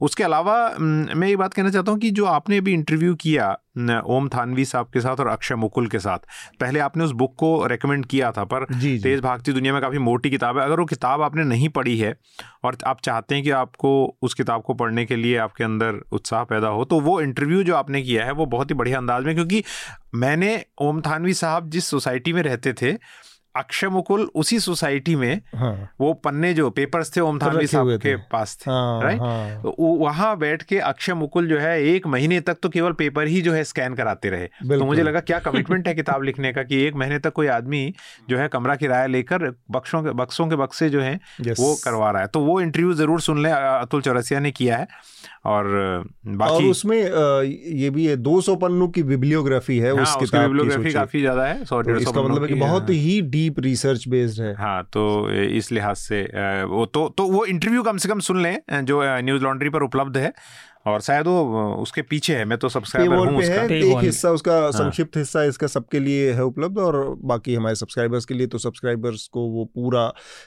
उसके 0.00 0.24
अलावा 0.24 0.58
मैं 0.80 1.28
ये 1.28 1.36
बात 1.36 1.54
कहना 1.54 1.70
चाहता 1.70 1.92
हूँ 1.92 2.00
कि 2.00 2.10
जो 2.10 2.24
आपने 2.26 2.58
अभी 2.58 2.72
इंटरव्यू 2.72 3.14
किया 3.16 3.56
ओम 4.06 4.28
थानवी 4.28 4.64
साहब 4.64 4.86
के 4.92 5.00
साथ 5.00 5.20
और 5.20 5.28
अक्षय 5.28 5.54
मुकुल 5.54 5.86
के 5.88 5.98
साथ 5.98 6.18
पहले 6.60 6.80
आपने 6.80 7.04
उस 7.04 7.10
बुक 7.12 7.34
को 7.38 7.66
रेकमेंड 7.66 8.06
किया 8.06 8.30
था 8.32 8.44
पर 8.44 8.66
जी, 8.70 8.78
जी. 8.88 8.98
तेज 9.02 9.20
भागती 9.20 9.52
दुनिया 9.52 9.72
में 9.72 9.80
काफ़ी 9.82 9.98
मोटी 9.98 10.30
किताब 10.30 10.58
है। 10.58 10.64
अगर 10.64 10.80
वो 10.80 10.84
किताब 10.86 11.22
आपने 11.22 11.44
नहीं 11.44 11.68
पढ़ी 11.68 11.96
है 11.98 12.14
और 12.64 12.76
आप 12.86 13.00
चाहते 13.00 13.34
हैं 13.34 13.44
कि 13.44 13.50
आपको 13.52 13.92
उस 14.22 14.34
किताब 14.34 14.62
को 14.62 14.74
पढ़ने 14.74 15.04
के 15.06 15.16
लिए 15.16 15.36
आपके 15.38 15.64
अंदर 15.64 16.00
उत्साह 16.12 16.44
पैदा 16.44 16.68
हो 16.68 16.84
तो 16.84 17.00
वो 17.00 17.20
इंटरव्यू 17.20 17.62
जो 17.62 17.74
आपने 17.74 18.02
किया 18.02 18.24
है 18.24 18.32
वो 18.32 18.46
बहुत 18.46 18.70
ही 18.70 18.74
बढ़िया 18.74 18.98
अंदाज 18.98 19.24
में 19.24 19.34
क्योंकि 19.34 19.64
मैंने 20.14 20.64
ओम 20.80 21.00
थानवी 21.00 21.34
साहब 21.34 21.70
जिस 21.70 21.88
सोसाइटी 21.88 22.32
में 22.32 22.42
रहते 22.42 22.72
थे 22.72 22.96
अक्षय 23.54 23.88
मुकुल 23.88 24.22
उसी 24.34 24.58
सोसाइटी 24.60 25.14
में 25.16 25.40
हाँ। 25.56 25.72
वो 26.00 26.12
पन्ने 26.14 26.52
जो 26.54 26.68
पेपर्स 26.70 27.16
थे 27.16 27.20
ओम 27.20 27.38
थानवी 27.38 27.66
साहब 27.66 27.98
के 28.02 28.14
पास 28.32 28.56
थे 28.56 28.70
हाँ, 28.70 29.02
राइट 29.02 29.20
हाँ। 29.20 29.62
तो 29.62 29.74
वहाँ 29.98 30.36
बैठ 30.38 30.62
के 30.62 30.78
अक्षय 30.78 31.14
मुकुल 31.14 31.48
जो 31.48 31.58
है 31.58 31.82
एक 31.84 32.06
महीने 32.06 32.40
तक 32.40 32.58
तो 32.62 32.68
केवल 32.68 32.92
पेपर 32.92 33.26
ही 33.26 33.40
जो 33.42 33.52
है 33.52 33.64
स्कैन 33.64 33.94
कराते 33.94 34.30
रहे। 34.30 34.46
तो 34.68 34.84
मुझे 34.84 35.02
लगा 35.02 35.20
क्या 35.20 35.38
कमिटमेंट 35.38 35.88
है 35.88 35.94
किताब 35.94 36.22
लिखने 36.22 36.52
का 36.52 36.62
कि 36.62 36.82
एक 36.82 36.94
महीने 36.94 37.18
तक 37.18 37.32
कोई 37.32 37.46
आदमी 37.46 37.94
जो 38.30 38.38
है 38.38 38.48
कमरा 38.48 38.76
किराया 38.76 39.06
लेकर 39.06 39.50
बक्सों 39.70 40.02
के 40.02 40.10
बक्सों 40.12 40.46
के 40.48 40.56
बक्से 40.56 40.90
जो 40.90 41.00
है 41.00 41.14
वो 41.40 41.74
करवा 41.84 42.10
रहा 42.10 42.22
है। 42.22 42.28
तो 42.28 42.40
वो 42.40 42.60
इंटरव्यू 42.60 42.92
ज़रूर 42.94 43.20
सुन 43.20 43.42
ले 43.42 43.50
अतुल 43.50 44.02
चौरसिया 44.02 44.40
ने 44.40 44.50
किया 44.50 44.76
है। 44.76 44.86
और 45.48 45.66
बाकी 46.28 46.54
और 46.54 46.70
उसमें 46.70 46.96
ये 46.96 47.90
भी 47.90 48.06
है 48.06 48.16
200 48.18 48.56
पन्नों 48.56 48.88
की 48.88 49.02
बिब्लियोग्राफी 49.02 49.78
है 49.78 49.94
हाँ, 49.96 50.02
उस 50.02 50.16
किताब 50.20 50.42
बिब्लियोग्राफी 50.42 50.92
काफ़ी 50.92 51.20
ज़्यादा 51.20 51.46
है 51.46 51.64
सौ 51.64 51.82
तो 51.82 51.96
इसका 51.96 52.22
मतलब 52.22 52.42
है 52.42 52.48
कि 52.48 52.54
बहुत 52.54 52.90
ही। 52.90 53.20
डीप 53.30 53.60
रिसर्च 53.60 54.08
बेस्ड 54.08 54.42
है। 54.42 54.54
हाँ 54.54 54.82
तो 54.92 55.04
इस 55.30 55.72
लिहाज 55.72 55.96
से 55.96 56.22
वो 56.66 56.84
तो 56.86 57.08
तो 57.18 57.26
वो 57.26 57.44
इंटरव्यू 57.46 57.82
कम 57.82 57.96
से 57.96 58.08
कम 58.08 58.20
सुन 58.20 58.42
लें 58.42 58.84
जो 58.84 59.02
न्यूज़ 59.20 59.42
लॉन्ड्री 59.42 59.70
पर 59.70 59.82
उपलब्ध 59.82 60.16
है। 60.16 60.32
और 60.86 61.00
शायद 61.00 61.26
वो 61.26 61.74
उसके 61.74 62.02
पीछे 62.02 62.34
है 62.36 62.44
मैं 62.44 62.58
तो 62.58 62.68
सब्सक्राइबर 62.68 63.16
हूँ 63.16 63.38
उसका 63.38 63.62
एक 63.64 64.04
हिस्सा 64.04 64.30
उसका 64.30 64.52
हाँ। 64.54 64.70
संक्षिप्त 64.72 65.16
हिस्सा 65.16 65.42
इसका 65.44 65.66
सबके 65.66 66.00
लिए 66.00 66.32
है 66.32 66.44
उपलब्ध 66.44 66.78
और 66.78 66.98
बाकी 67.24 67.54
हमारे 67.54 67.74
सब्सक्राइबर्स 67.74 68.24
के 68.24 68.34
लिए 68.34 68.46
तो 68.46 68.58
सब्सक्राइबर्स 68.58 69.26
को 69.28 69.46
वो 69.48 69.64
पूरा 69.74 70.06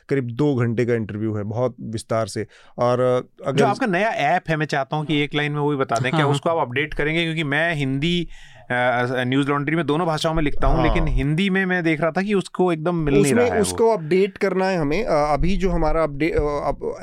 करीब 0.10 0.32
दो 0.34 0.54
घंटे 0.56 0.86
का 0.86 0.96
इंटरव्यू 0.96 1.36
है 1.36 1.44
बहुत 1.44 1.76
विस्तार 1.90 2.28
से 2.28 2.46
और 2.78 3.00
अगर 3.00 3.58
जो 3.58 3.66
आपका 3.66 3.86
नया 3.88 4.10
ऐप 4.10 4.50
है 4.50 4.58
मैं 4.58 4.66
चाहता 4.66 4.96
हूँ 4.96 5.06
कि 5.06 5.22
एक 5.22 5.36
लाइन 5.36 5.52
में 5.52 5.60
वो 5.60 5.70
भी 5.70 5.76
बता 5.76 5.96
दें 5.96 6.10
क्या 6.12 6.22
हाँ। 6.22 6.32
उसको 6.32 6.50
आप 6.50 6.68
अपडेट 6.68 6.94
करेंगे 6.94 7.24
क्योंकि 7.24 7.44
मैं 7.44 7.74
हिंदी 7.76 8.28
न्यूज़ 8.72 9.48
लॉन्ड्री 9.50 9.76
में 9.76 9.86
दोनों 9.86 10.08
भाषाओं 10.08 10.34
में 10.34 10.44
लिखता 10.44 10.68
हूँ 10.68 10.78
हाँ। 10.78 10.84
लेकिन 10.84 11.08
हिंदी 11.08 11.50
में 11.50 11.66
मैं 11.66 11.84
देख 11.84 12.02
रहा 12.02 12.12
था 12.12 12.22
कि 12.22 12.34
उसको 12.34 12.72
एकदम 12.74 12.96
मिल 13.02 13.22
नहीं 13.22 13.34
रहा 13.34 13.46
है 13.46 13.62
उसको 13.62 13.90
अपडेट 13.90 14.38
करना 14.38 14.66
है 14.66 14.78
हमें 14.78 15.04
अभी 15.06 15.56
जो 15.58 15.70
हमारा 15.70 16.04
अपडेट 16.04 16.36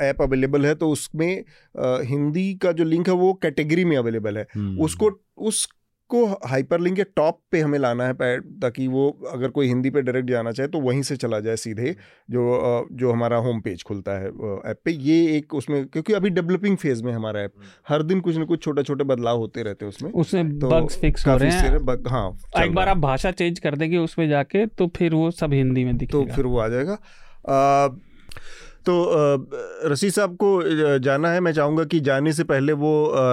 ऐप 0.01 0.21
अवेलेबल 0.21 0.65
है 0.65 0.75
तो 0.75 0.89
उसमें 0.89 1.43
हिंदी 2.05 2.53
का 2.55 2.71
जो 2.71 2.83
लिंक 2.83 3.07
है 3.07 3.15
वो 3.15 3.33
कैटेगरी 3.33 3.85
में 3.85 3.97
अवेलेबल 3.97 4.37
है 4.37 4.47
हम्म। 4.55 4.81
उसको 4.81 5.11
उस 5.41 5.67
को 6.09 6.25
हाइपरलिंक 6.45 6.95
के 6.95 7.03
टॉप 7.15 7.39
पे 7.51 7.59
हमें 7.59 7.77
लाना 7.79 8.05
है 8.05 8.13
पैड 8.13 8.43
ताकि 8.61 8.87
वो 8.87 9.09
अगर 9.31 9.49
कोई 9.49 9.67
हिंदी 9.67 9.89
पे 9.89 10.01
डायरेक्ट 10.01 10.29
जाना 10.29 10.51
चाहे 10.51 10.69
तो 10.69 10.79
वहीं 10.79 11.01
से 11.01 11.15
चला 11.15 11.39
जाए 11.39 11.55
सीधे 11.55 11.95
जो 12.31 12.87
जो 12.93 13.11
हमारा 13.11 13.37
होम 13.37 13.59
पेज 13.61 13.83
खुलता 13.83 14.17
है 14.19 14.27
ऐप 14.71 14.79
पे। 14.85 14.91
ये 14.91 15.37
एक 15.37 15.53
उसमें 15.53 15.85
क्योंकि 15.87 16.13
अभी 16.13 16.29
डेवलपिंग 16.29 16.77
फ़ेज़ 16.77 17.03
में 17.03 17.11
हमारा 17.13 17.41
ऐप 17.41 17.53
हर 17.89 18.03
दिन 18.03 18.19
कुछ 18.19 18.37
ना 18.37 18.45
कुछ 18.45 18.63
छोटे 18.63 18.83
छोटे 18.83 19.03
बदलाव 19.05 19.37
होते 19.37 19.63
रहते 19.63 19.85
हैं 19.85 19.89
उसमें। 19.89 20.11
उसमें 20.13 20.59
तो 20.59 20.69
बग्स 20.69 20.99
फिक्स 20.99 21.27
हो 21.27 21.37
रहे 21.37 21.51
हैं। 21.51 21.85
बग, 21.85 22.07
हाँ 22.07 22.63
एक 22.63 22.73
बार 22.73 22.89
आप 22.89 22.97
भाषा 22.99 23.31
चेंज 23.31 23.59
कर 23.59 23.75
देंगे 23.75 23.97
उसमें 23.97 24.27
जाके 24.29 24.65
तो 24.67 24.87
फिर 24.97 25.13
वो 25.13 25.31
सब 25.31 25.53
हिंदी 25.53 25.85
में 25.85 25.97
दिखेगा। 25.97 26.23
तो 26.25 26.35
फिर 26.35 26.45
वो 26.45 26.59
आ 26.59 26.67
जाएगा। 26.67 26.97
तो 28.85 28.93
रसी 29.89 30.09
साहब 30.11 30.35
को 30.35 30.99
जाना 30.99 31.31
है। 31.31 31.39
मैं 31.39 31.51
चाहूँगा 31.53 31.83
कि 31.83 31.99
जाने 31.99 32.33
से 32.33 32.43
पहले 32.43 32.73
वो 32.73 32.91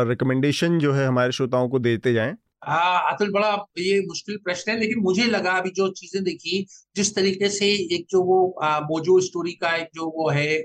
रिकमेंडेशन 0.08 0.78
जो 0.78 0.92
है 0.92 1.06
हमारे 1.06 1.32
श्रोताओं 1.32 1.68
को 1.68 1.78
देते 1.78 2.12
जाएँ। 2.12 2.34
अतुल 2.66 3.30
बड़ा 3.32 3.50
ये 3.78 4.00
मुश्किल 4.00 4.36
प्रश्न 4.44 4.70
है 4.70 4.78
लेकिन 4.78 5.02
मुझे 5.02 5.24
लगा 5.26 5.52
अभी 5.54 5.70
जो 5.70 5.88
चीज़ें 5.90 6.22
देखी 6.24 6.64
जिस 6.96 7.14
तरीके 7.14 7.48
से 7.48 7.66
एक 7.90 8.06
जो 8.10 8.22
वो 8.22 8.38
आ, 8.52 8.80
मोजो 8.82 9.20
स्टोरी 9.20 9.52
का 9.54 9.74
एक 9.76 9.88
जो 9.94 10.06
वो 10.08 10.28
है 10.30 10.62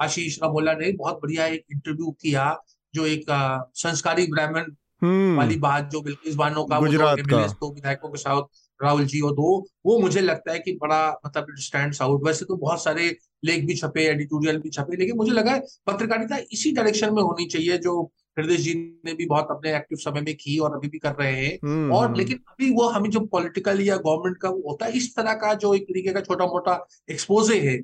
आशीष 0.00 0.38
रमोला 0.42 0.72
ने 0.74 0.92
बहुत 0.94 1.18
बढ़िया 1.22 1.46
एक 1.48 1.64
इंटरव्यू 1.72 2.10
किया 2.20 2.54
जो 2.94 3.06
एक 3.06 3.30
आ, 3.30 3.58
संस्कारी 3.76 4.26
ब्राह्मण 4.26 4.70
हम्म। 5.02 5.36
वाली 5.36 5.56
बात 5.58 5.88
जो 5.90 6.00
बिल्किस 6.00 6.34
बानो 6.34 6.64
का 6.64 6.78
तो 6.78 7.72
विधायकों 7.74 8.08
के 8.08 8.18
साथ 8.18 8.42
राहुल 8.80 9.04
जी 9.06 9.20
और 9.20 9.32
दो 9.32 9.48
वो 9.86 9.98
मुझे 9.98 10.20
लगता 10.20 10.52
है 10.52 10.58
कि 10.58 10.72
बड़ा 10.82 11.02
मतलब 11.26 11.46
स्टैंड 11.60 11.94
आउट 12.02 12.26
वैसे 12.26 12.44
तो 12.44 12.56
बहुत 12.56 12.82
सारे 12.84 13.08
लेख 13.44 13.64
भी 13.64 13.74
छपे 13.76 14.06
एडिटोरियल 14.06 14.58
भी 14.58 14.70
छपे 14.70 14.96
लेकिन 14.96 15.16
मुझे 15.16 15.32
लगा 15.32 15.56
पत्रकारिता 15.86 16.36
इसी 16.52 16.72
डायरेक्शन 16.72 17.14
में 17.14 17.22
होनी 17.22 17.46
चाहिए 17.46 17.78
जो 17.78 18.02
हृदय 18.36 18.56
जी 18.56 18.74
ने 19.04 19.14
भी 19.14 19.26
बहुत 19.26 19.48
अपने 19.50 19.76
एक्टिव 19.76 19.98
समय 19.98 20.20
में 20.20 20.34
की 20.34 20.58
और 20.58 20.74
अभी 20.74 20.88
भी 20.88 20.98
कर 20.98 21.14
रहे 21.14 21.32
हैं 21.36 21.58
हम्म, 21.64 21.92
और। 21.92 22.16
लेकिन 22.16 22.38
अभी 22.48 22.70
वो 22.70 22.88
हमें 22.88 23.10
जो 23.10 23.20
पॉलिटिकल 23.28 23.80
या 23.80 23.96
गवर्नमेंट 23.98 24.36
का 24.38 24.48
होता 24.48 24.86
है 24.86 24.92
इस 24.92 25.14
तरह 25.16 25.32
का 25.34 25.54
जो 25.54 25.74
एक 25.74 25.82
तरीके 25.82 26.12
का 26.12 26.20
छोटा 26.20 26.46
मोटा 26.46 26.86
एक्सपोजे 27.10 27.60
है 27.60 27.80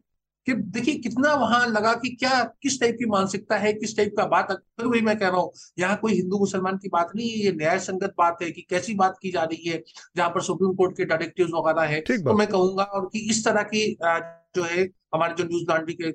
कि 0.47 0.55
देखिए 0.55 0.95
कितना 0.95 1.33
वहाँ 1.35 1.67
लगा 1.67 1.93
कि 1.95 2.09
क्या 2.11 2.43
किस 2.63 2.81
टाइप 2.81 2.97
की 2.99 3.07
मानसिकता 3.07 3.57
है 3.57 3.73
किस 3.73 3.97
टाइप 3.97 4.15
का 4.17 4.25
बात 4.27 4.53
फिर 4.53 4.87
वही 4.87 5.01
मैं 5.01 5.17
कह 5.19 5.29
रहा 5.29 5.41
हूँ 5.41 5.53
यहाँ 5.79 5.97
कोई 5.97 6.15
हिंदू 6.15 6.39
मुसलमान 6.39 6.77
की 6.77 6.89
बात 6.89 7.11
नहीं 7.17 7.29
है 7.31 7.37
ये 7.37 7.53
न्याय 7.53 7.79
संगत 7.79 8.15
बात 8.19 8.43
है 8.43 8.51
कि 8.51 8.67
कैसी 8.71 8.95
बात 8.95 9.19
की 9.23 9.31
जा 9.31 9.43
रही 9.43 9.69
है 9.69 9.83
जहाँ 10.17 10.29
पर 10.29 10.43
सुप्रीम 10.43 10.75
कोर्ट 10.75 10.97
के 10.97 11.05
डायरेक्टिव 11.05 11.57
वगैरह 11.57 11.89
है 11.89 12.01
तो 12.01 12.35
मैं 12.35 12.47
कहूँगा 12.47 12.85
और 12.85 13.09
कि 13.13 13.29
इस 13.31 13.45
तरह 13.45 13.63
की 13.63 13.87
जो 14.03 14.63
है 14.65 14.89
हमारे 15.15 15.35
जो 15.35 15.45
न्यूज़ 15.45 15.65
लॉन्ड्री 15.69 15.95
के 15.95 16.13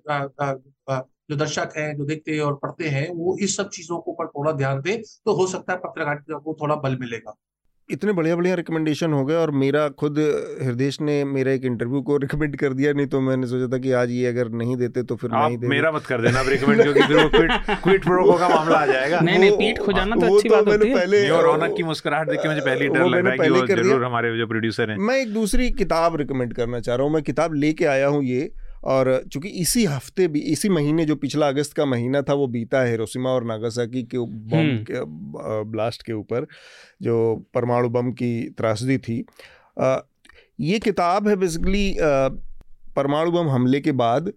जो 1.30 1.36
दर्शक 1.36 1.74
हैं 1.78 1.96
जो 1.98 2.06
देखते 2.06 2.32
हैं 2.32 2.42
और 2.42 2.60
पढ़ते 2.64 2.90
हैं 2.90 3.08
वो 3.16 3.38
इस 3.42 3.56
सब 3.58 3.70
चीज़ों 3.70 3.98
को 3.98 4.12
ऊपर 4.12 4.28
थोड़ा 4.30 4.52
ध्यान 4.54 4.82
दे 4.82 5.02
तो 5.26 5.34
हो 5.34 5.48
सकता 5.48 5.74
है 5.74 5.80
पत्रकारिता 5.80 6.40
को 6.40 6.58
थोड़ा 6.62 6.76
बल 6.78 6.98
मिलेगा। 7.02 7.36
इतने 7.90 8.12
बढ़िया 8.14 8.36
बढ़िया 8.36 8.56
रिकमेंडेशन 8.56 9.14
हो 9.14 9.24
गए 9.26 9.36
और 9.36 9.52
मेरा 9.54 9.88
खुद 10.00 10.18
हृदय 10.62 10.90
ने 11.02 11.24
मेरा 11.28 11.52
एक 11.52 11.66
इंटरव्यू 11.66 12.02
को 12.02 12.18
रिकमेंड 12.18 12.56
कर 12.58 12.74
दिया 12.74 12.94
नहीं 12.94 13.08
तो 13.08 13.20
मैंने 13.22 13.48
सोचा 13.48 13.68
था 13.74 13.78
कि 13.78 13.92
आज 14.02 14.12
ये 14.12 14.26
अगर 14.28 14.50
नहीं 14.52 14.76
देते 14.78 15.04
तो 15.04 15.16
फिर 15.16 15.32
आप 15.32 15.48
नहीं 15.48 15.58
देते 15.58 15.70
मेरा 15.70 15.92
मत 15.92 16.06
कर 16.06 16.22
देना 16.22 16.42
रिकमेंड 16.50 16.82
क्योंकि 16.82 17.02
फिर 17.02 17.18
वो 17.18 17.28
क्विट 17.30 17.52
क्विट 17.84 18.04
प्रोको 18.06 18.38
का 18.38 18.50
मामला 18.50 18.78
आ 18.78 18.86
जाएगा। 18.86 19.20
नहीं 19.20 19.40
नहीं 19.40 19.52
पीठ 19.58 19.80
खुजाना 19.80 20.16
तो 20.16 20.36
अच्छी 20.36 20.50
तो 20.50 20.56
बात 20.56 20.68
होती 20.68 20.90
है। 20.90 20.96
पहले 20.96 21.30
और 21.30 21.44
रौनक 21.46 21.76
की 21.78 21.84
मुस्कुराहट 21.84 22.30
देख 22.30 22.42
के 22.42 22.48
मुझे 22.48 22.62
पहले 22.62 22.88
डर 22.90 23.06
लग 23.06 23.26
रहा 23.26 23.44
है 23.44 23.66
कि 23.66 23.74
ज़रूर 23.74 24.04
हमारे 24.04 24.38
जो 24.38 24.48
प्रोड्यूसर 24.48 24.92
हैं। 24.92 24.98
मैं 25.00 25.22
एक 25.22 25.34
दूसरी 25.34 25.70
किताब 25.74 26.16
रिकमेंड 26.18 26.54
करना 26.54 26.80
चाह 26.80 26.96
रहा 26.96 27.06
हूँ 27.06 27.14
मैं 27.14 27.24
किताब 27.24 27.54
लेके 27.56 27.86
आया 27.88 28.08
हूँ 28.08 28.24
ये 28.26 28.50
और 28.84 29.24
चूँकि 29.32 29.50
इसी 29.50 29.86
हफ़्ते 29.86 30.28
भी 30.28 30.40
इसी 30.40 30.70
महीने 30.70 31.06
जो 31.06 31.16
पिछला 31.16 31.48
अगस्त 31.48 31.74
का 31.74 31.86
महीना 31.86 32.22
था 32.22 32.34
वो 32.34 32.48
बीता 32.48 32.82
है 32.82 32.90
हिरोशिमा 32.90 33.30
और 33.30 33.44
नागासाकी 33.44 34.04
के 34.04 34.18
बम 34.18 34.58
हम्म। 34.58 34.84
के 34.84 35.00
ब्लास्ट 35.72 36.04
के 36.04 36.14
ऊपर 36.14 36.48
जो 37.02 37.46
परमाणु 37.54 37.90
बम 37.90 38.12
की 38.12 38.50
त्रासदी 38.50 38.98
थी। 38.98 39.26
ये 40.60 40.80
किताब 40.80 41.28
है 41.28 41.36
बेसिकली 41.36 41.96
परमाणु 42.96 43.32
बम 43.32 43.50
हमले 43.50 43.82
के 43.82 43.92
बाद 43.92 44.34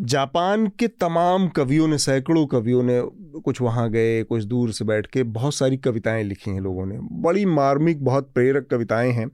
जापान 0.00 0.66
के 0.66 0.88
तमाम 0.88 1.48
कवियों 1.48 1.88
ने 1.88 1.98
सैकड़ों 1.98 2.46
कवियों 2.46 2.82
ने 2.82 3.00
कुछ 3.40 3.60
वहाँ 3.60 3.90
गए 3.90 4.22
कुछ 4.22 4.44
दूर 4.44 4.72
से 4.72 4.84
बैठ 4.84 5.06
के 5.06 5.22
बहुत 5.22 5.54
सारी 5.54 5.76
कविताएँ 5.76 6.24
लिखी 6.24 6.50
हैं 6.50 6.60
लोगों 6.60 6.86
ने। 6.86 6.98
बड़ी 7.22 7.44
मार्मिक 7.44 8.04
बहुत 8.04 8.30
प्रेरक 8.34 8.68
कविताएँ 8.70 9.12
हैं। 9.12 9.28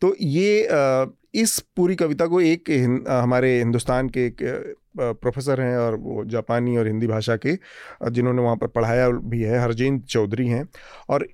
तो 0.00 0.14
ये 0.20 0.68
इस 1.36 1.58
पूरी 1.76 1.94
कविता 1.94 2.26
को 2.26 2.40
एक 2.40 2.70
हमारे 3.08 3.56
हिंदुस्तान 3.58 4.08
के 4.08 4.26
एक 4.26 4.36
प्रोफेसर 4.98 5.60
हैं 5.60 5.76
और 5.76 5.96
वो 5.96 6.24
जापानी 6.24 6.76
और 6.76 6.86
हिंदी 6.86 7.06
भाषा 7.06 7.36
के 7.36 7.56
जिन्होंने 8.10 8.42
वहाँ 8.42 8.56
पर 8.56 8.66
पढ़ाया 8.66 9.08
भी 9.08 9.42
है 9.42 9.58
हरजीन 9.58 9.98
चौधरी 10.00 10.46
हैं 10.48 10.68
और 11.08 11.24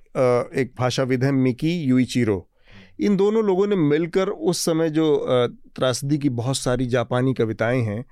एक 0.55 0.73
भाषाविद 0.79 1.23
हैं 1.23 1.31
मिकी 1.31 1.71
यूइचिरो। 1.83 2.47
इन 2.99 3.15
दोनों 3.17 3.43
लोगों 3.43 3.67
ने 3.67 3.75
मिलकर 3.75 4.29
उस 4.29 4.65
समय 4.65 4.89
जो 4.89 5.05
त्रासदी 5.75 6.17
की 6.17 6.29
बहुत 6.29 6.57
सारी 6.57 6.85
जापानी 6.85 7.33
कविताएँ 7.33 7.81
हैं। 7.81 8.03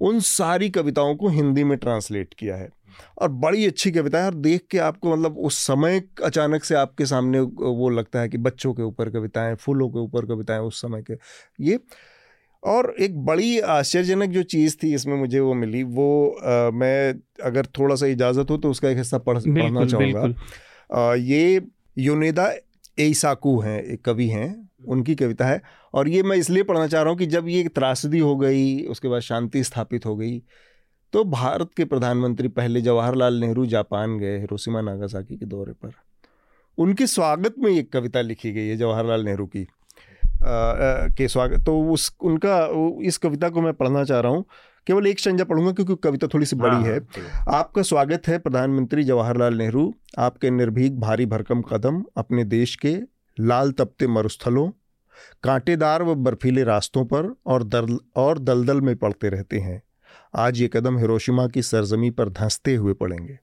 उन 0.00 0.20
सारी 0.20 0.70
कविताओं 0.70 1.14
को 1.16 1.28
हिंदी 1.28 1.64
में 1.64 1.76
ट्रांसलेट 1.78 2.34
किया 2.34 2.56
है। 2.56 2.68
और 3.18 3.28
बड़ी 3.40 3.66
अच्छी 3.66 3.90
कविता 3.90 4.18
है 4.18 4.26
और 4.26 4.34
देख 4.36 4.66
के 4.70 4.78
आपको 4.78 5.12
मतलब 5.12 5.38
उस 5.38 5.58
समय 5.66 6.02
अचानक 6.24 6.64
से 6.64 6.74
आपके 6.74 7.06
सामने 7.06 7.40
वो 7.40 7.88
लगता 7.90 8.20
है 8.20 8.28
कि 8.28 8.38
बच्चों 8.38 8.72
के 8.74 8.82
ऊपर 8.82 9.10
कविताएँ 9.10 9.54
फूलों 9.56 9.88
के 9.88 9.98
ऊपर 9.98 10.26
कविताएँ 10.26 10.60
उस 10.60 10.80
समय 10.82 11.02
के। 11.02 11.14
ये 11.64 11.78
और 12.62 12.94
एक 13.00 13.18
बड़ी 13.24 13.58
आश्चर्यजनक 13.60 14.30
जो 14.30 14.42
चीज़ 14.44 14.76
थी 14.82 14.94
इसमें 14.94 15.16
मुझे 15.16 15.40
वो 15.40 15.54
मिली 15.54 15.82
वो 15.82 16.28
आ, 16.28 16.70
मैं 16.70 17.14
अगर 17.44 17.66
थोड़ा 17.78 17.94
सा 17.94 18.06
इजाज़त 18.06 18.50
हो 18.50 18.56
तो 18.56 18.70
उसका 18.70 18.88
एक 18.88 18.98
हिस्सा 18.98 19.18
पढ़ 19.18 19.38
पढ़ना 19.38 19.86
चाहूँगा। 19.86 21.14
ये 21.16 21.60
योनेदा 21.98 22.52
एसाकू 22.98 23.58
हैं 23.60 23.82
एक 23.82 24.04
कवि 24.04 24.26
हैं 24.28 24.68
उनकी 24.88 25.14
कविता 25.14 25.46
है। 25.46 25.60
और 25.94 26.08
ये 26.08 26.22
मैं 26.22 26.36
इसलिए 26.36 26.62
पढ़ना 26.62 26.86
चाह 26.86 27.02
रहा 27.02 27.10
हूँ 27.10 27.18
कि 27.18 27.26
जब 27.26 27.48
ये 27.48 27.62
त्रासदी 27.68 28.18
हो 28.18 28.36
गई 28.36 28.82
उसके 28.84 29.08
बाद 29.08 29.20
शांति 29.22 29.62
स्थापित 29.64 30.06
हो 30.06 30.16
गई 30.16 30.38
तो 31.12 31.24
भारत 31.24 31.70
के 31.76 31.84
प्रधानमंत्री 31.84 32.48
पहले 32.48 32.80
जवाहरलाल 32.80 33.34
नेहरू 33.34 33.66
जापान 33.66 34.18
गए 34.18 34.38
हिरोशिमा 34.38 34.80
नागासाकी 34.80 35.36
के 35.36 35.46
दौरे 35.46 35.72
पर। 35.72 35.92
उनके 36.78 37.06
स्वागत 37.06 37.54
में 37.58 37.70
एक 37.70 37.92
कविता 37.92 38.20
लिखी 38.20 38.52
गई 38.52 38.66
है 38.66 38.76
जवाहरलाल 38.76 39.24
नेहरू 39.24 39.46
की। 39.46 39.62
आ, 39.62 39.66
के 41.08 41.28
स्वागत 41.28 41.64
तो 41.66 41.80
उस 41.82 42.16
उनका 42.20 42.68
इस 43.02 43.18
कविता 43.18 43.48
को 43.48 43.60
मैं 43.60 43.72
पढ़ना 43.72 44.04
चाह 44.04 44.20
रहा 44.20 44.32
हूँ। 44.32 44.44
केवल 44.86 45.06
एक 45.06 45.18
संजा 45.18 45.44
पढ़ूँगा 45.44 45.72
क्योंकि 45.72 45.94
कविता 45.94 46.26
थोड़ी 46.26 46.46
सी 46.46 46.56
बड़ी 46.56 46.76
हाँ, 46.76 46.82
है। 46.82 46.94
है। 46.94 47.44
आपका 47.48 47.82
स्वागत 47.82 48.28
है 48.28 48.38
प्रधानमंत्री 48.38 49.04
जवाहरलाल 49.04 49.54
नेहरू 49.54 49.94
आपके 50.18 50.50
निर्भीक 50.50 51.00
भारी 51.00 51.26
भरकम 51.26 51.62
कदम 51.62 52.04
अपने 52.16 52.44
देश 52.44 52.76
के 52.76 52.96
लाल 53.40 53.72
तपते 53.72 54.06
मरुस्थलों 54.06 54.70
कांटेदार 55.42 56.02
व 56.02 56.14
बर्फीले 56.14 56.64
रास्तों 56.64 57.04
पर 57.04 57.34
और 57.46 57.62
दल 57.64 57.98
और 58.16 58.38
दलदल 58.38 58.80
में 58.80 58.96
पड़ते 58.96 59.28
रहते 59.28 59.58
हैं। 59.58 59.82
आज 60.34 60.60
ये 60.60 60.70
कदम 60.72 60.98
हिरोशिमा 60.98 61.48
की 61.48 61.62
सरजमी 61.62 62.10
पर 62.10 62.28
धंसते 62.28 62.74
हुए 62.74 62.92
पड़ेंगे। 62.92 63.38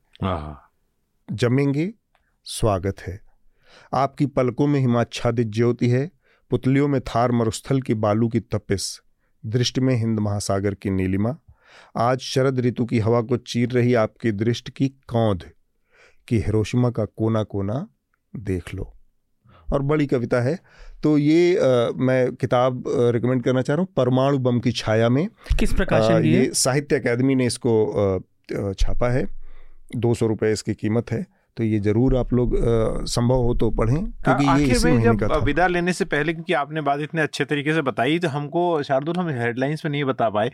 जमेंगे? 1.31 1.93
स्वागत 2.43 2.99
है। 2.99 3.21
आपकी 3.93 4.25
पलकों 4.25 4.67
में 4.67 4.79
हिमाच्छादित 4.79 5.47
ज्योति 5.47 5.89
है 5.89 6.11
पुतलियों 6.49 6.87
में 6.87 7.01
थार 7.01 7.31
मरुस्थल 7.31 7.81
की 7.81 7.93
बालू 7.93 8.27
की 8.27 8.39
तपिस 8.39 9.01
दृष्टि 9.45 9.81
में 9.81 9.95
हिंद 9.95 10.19
महासागर 10.19 10.75
की 10.75 10.89
नीलिमा। 10.89 11.37
आज 11.97 12.19
शरद 12.19 12.59
ऋतु 12.59 12.85
की 12.85 12.99
हवा 12.99 13.21
को 13.21 13.37
चीर 13.37 13.69
रही 13.69 13.93
आपकी 13.93 14.31
दृष्टि 14.31 14.71
की 14.71 14.89
कौंध 14.89 15.51
कि 16.27 16.39
हिरोशिमा 16.39 16.89
का 16.89 17.05
कोना 17.05 17.43
कोना 17.43 17.87
देख 18.35 18.73
लो। 18.73 18.96
और 19.73 19.81
बड़ी 19.83 20.05
कविता 20.07 20.41
है। 20.41 20.57
तो 21.03 21.17
ये 21.17 21.55
आ, 21.55 21.89
मैं 21.97 22.35
किताब 22.35 22.83
रिकमेंड 23.13 23.43
करना 23.43 23.61
चाह 23.61 23.75
रहा 23.75 23.81
हूँ 23.81 23.93
परमाणु 23.97 24.37
बम 24.39 24.59
की 24.59 24.71
छाया 24.73 25.09
में। 25.09 25.27
किस 25.59 25.73
प्रकाशन 25.73 26.21
की 26.21 26.33
ये 26.33 26.49
साहित्य 26.55 26.99
अकादमी 26.99 27.35
ने 27.35 27.45
इसको 27.45 27.73
आ, 27.85 28.19
छापा 28.73 29.09
है। 29.09 29.25
दो 29.95 30.13
सौ 30.13 30.27
रुपये 30.27 30.51
इसकी 30.51 30.73
कीमत 30.75 31.11
है। 31.11 31.25
तो 31.57 31.63
ये 31.63 31.79
ज़रूर 31.79 32.15
आप 32.17 32.33
लोग 32.33 32.55
संभव 33.09 33.43
हो 33.43 33.53
तो 33.55 33.69
पढ़ें 33.71 33.95
क्योंकि 33.95 34.45
ये 34.45 34.71
इसी 34.71 34.91
में 34.91 35.03
जब 35.03 35.31
विदा 35.45 35.67
लेने 35.67 35.93
से 35.93 36.05
पहले 36.05 36.33
क्योंकि 36.33 36.53
आपने 36.53 36.81
बात 36.81 36.99
इतने 37.01 37.21
अच्छे 37.21 37.45
तरीके 37.45 37.73
से 37.73 37.81
बताई 37.81 38.19
तो 38.19 38.27
हमको 38.27 38.61
शार्दुल 38.83 39.15
हम 39.15 39.29
हेडलाइंस 39.29 39.85
में 39.85 39.91
नहीं 39.91 40.03
बता 40.05 40.29
पाए। 40.29 40.51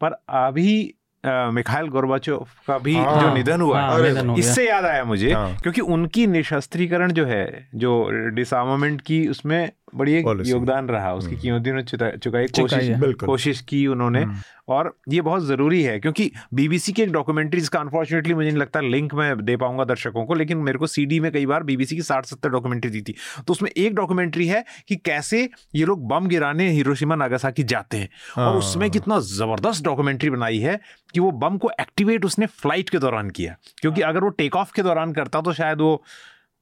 पर 0.00 0.16
अभी 0.38 0.94
मिखाइल 1.28 1.88
गोरबाचो 1.88 2.46
का 2.66 2.78
भी 2.78 2.96
हाँ, 2.96 3.20
जो 3.20 3.34
निधन 3.34 3.60
हुआ 3.60 3.80
हाँ, 3.80 4.02
निधन 4.02 4.30
इससे 4.30 4.68
याद 4.68 4.84
आया 4.84 5.04
मुझे 5.04 5.32
हाँ। 5.32 5.56
क्योंकि 5.62 5.80
उनकी 5.80 6.26
निशस्त्रीकरण 6.26 7.12
जो 7.12 7.26
है 7.26 7.68
जो 7.74 8.10
डिसमेंट 8.10 9.00
की 9.00 9.28
उसमें 9.28 9.72
बड़ी 9.96 10.12
एक 10.14 10.42
योगदान 10.46 10.88
रहा 10.88 11.12
उसकी 11.14 11.32
हम्म। 11.32 11.42
कीमती 11.42 11.70
उन्होंने 11.70 12.16
चुकाई 12.18 12.46
कोशिश 12.46 13.16
कोशिश 13.24 13.60
की 13.60 13.86
उन्होंने। 13.86 14.22
हम्म। 14.22 14.36
और 14.68 14.98
ये 15.08 15.20
बहुत 15.20 15.42
ज़रूरी 15.42 15.82
है 15.82 15.98
क्योंकि 16.00 16.30
बीबीसी 16.54 16.92
की 16.92 17.02
एक 17.02 17.12
डॉक्यूमेंट्री 17.12 17.60
जिसका 17.60 17.80
अनफॉर्चुनेटली 17.80 18.34
मुझे 18.34 18.48
नहीं 18.48 18.58
लगता 18.58 18.80
लिंक 18.80 19.14
मैं 19.14 19.44
दे 19.44 19.56
पाऊँगा 19.56 19.84
दर्शकों 19.84 20.24
को 20.26 20.34
लेकिन 20.34 20.58
मेरे 20.58 20.78
को 20.78 20.86
सीडी 20.86 21.20
में 21.20 21.30
कई 21.32 21.46
बार 21.46 21.62
बीबीसी 21.62 21.96
की 21.96 22.02
साठ 22.02 22.26
सत्तर 22.26 22.48
डॉक्यूमेंट्री 22.48 22.90
दी 22.90 23.02
थी। 23.02 23.14
तो 23.46 23.52
उसमें 23.52 23.70
एक 23.70 23.94
डॉक्यूमेंट्री 23.94 24.46
है 24.46 24.64
कि 24.88 24.96
कैसे 24.96 25.48
ये 25.74 25.84
लोग 25.84 26.06
बम 26.08 26.26
गिराने 26.26 26.68
हिरोशिमा 26.70 27.14
नागासाकी 27.14 27.62
जाते 27.62 27.96
हैं। 27.96 28.08
और 28.38 28.44
हाँ। 28.44 28.54
उसमें 28.54 28.90
कितना 28.90 29.18
ज़बरदस्त 29.20 29.84
डॉक्यूमेंट्री 29.84 30.30
बनाई 30.30 30.58
है 30.58 30.80
कि 31.14 31.20
वो 31.20 31.30
बम 31.30 31.58
को 31.58 31.70
एक्टिवेट 31.80 32.24
उसने 32.24 32.46
फ़्लाइट 32.46 32.88
के 32.88 32.98
दौरान 32.98 33.30
किया। 33.30 33.56
क्योंकि 33.80 34.00
अगर 34.00 34.20
वो 34.20 34.28
टेक 34.28 34.56
ऑफ़ 34.56 34.72
के 34.72 34.82
दौरान 34.82 35.12
करता 35.12 35.40
तो 35.40 35.52
शायद 35.52 35.80
वो 35.80 36.02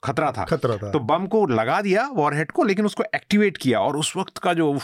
खतरा 0.05 0.31
था। 0.33 0.45
खतरा 0.47 0.77
था। 0.77 0.91
तो 0.91 1.01
बम 1.03 1.27
को 1.27 1.47
लगा 1.49 1.81
दिया 1.83 2.09
वॉरहेड 2.15 2.51
को 2.51 2.65
लेकिन 2.65 2.87
उसको 2.87 3.05
एक्टिवेट 3.15 3.57
किया 3.57 3.81
और 3.81 3.97
उस 3.97 4.17
वक्त 4.17 4.39
का 4.39 4.55
जो 4.55 4.77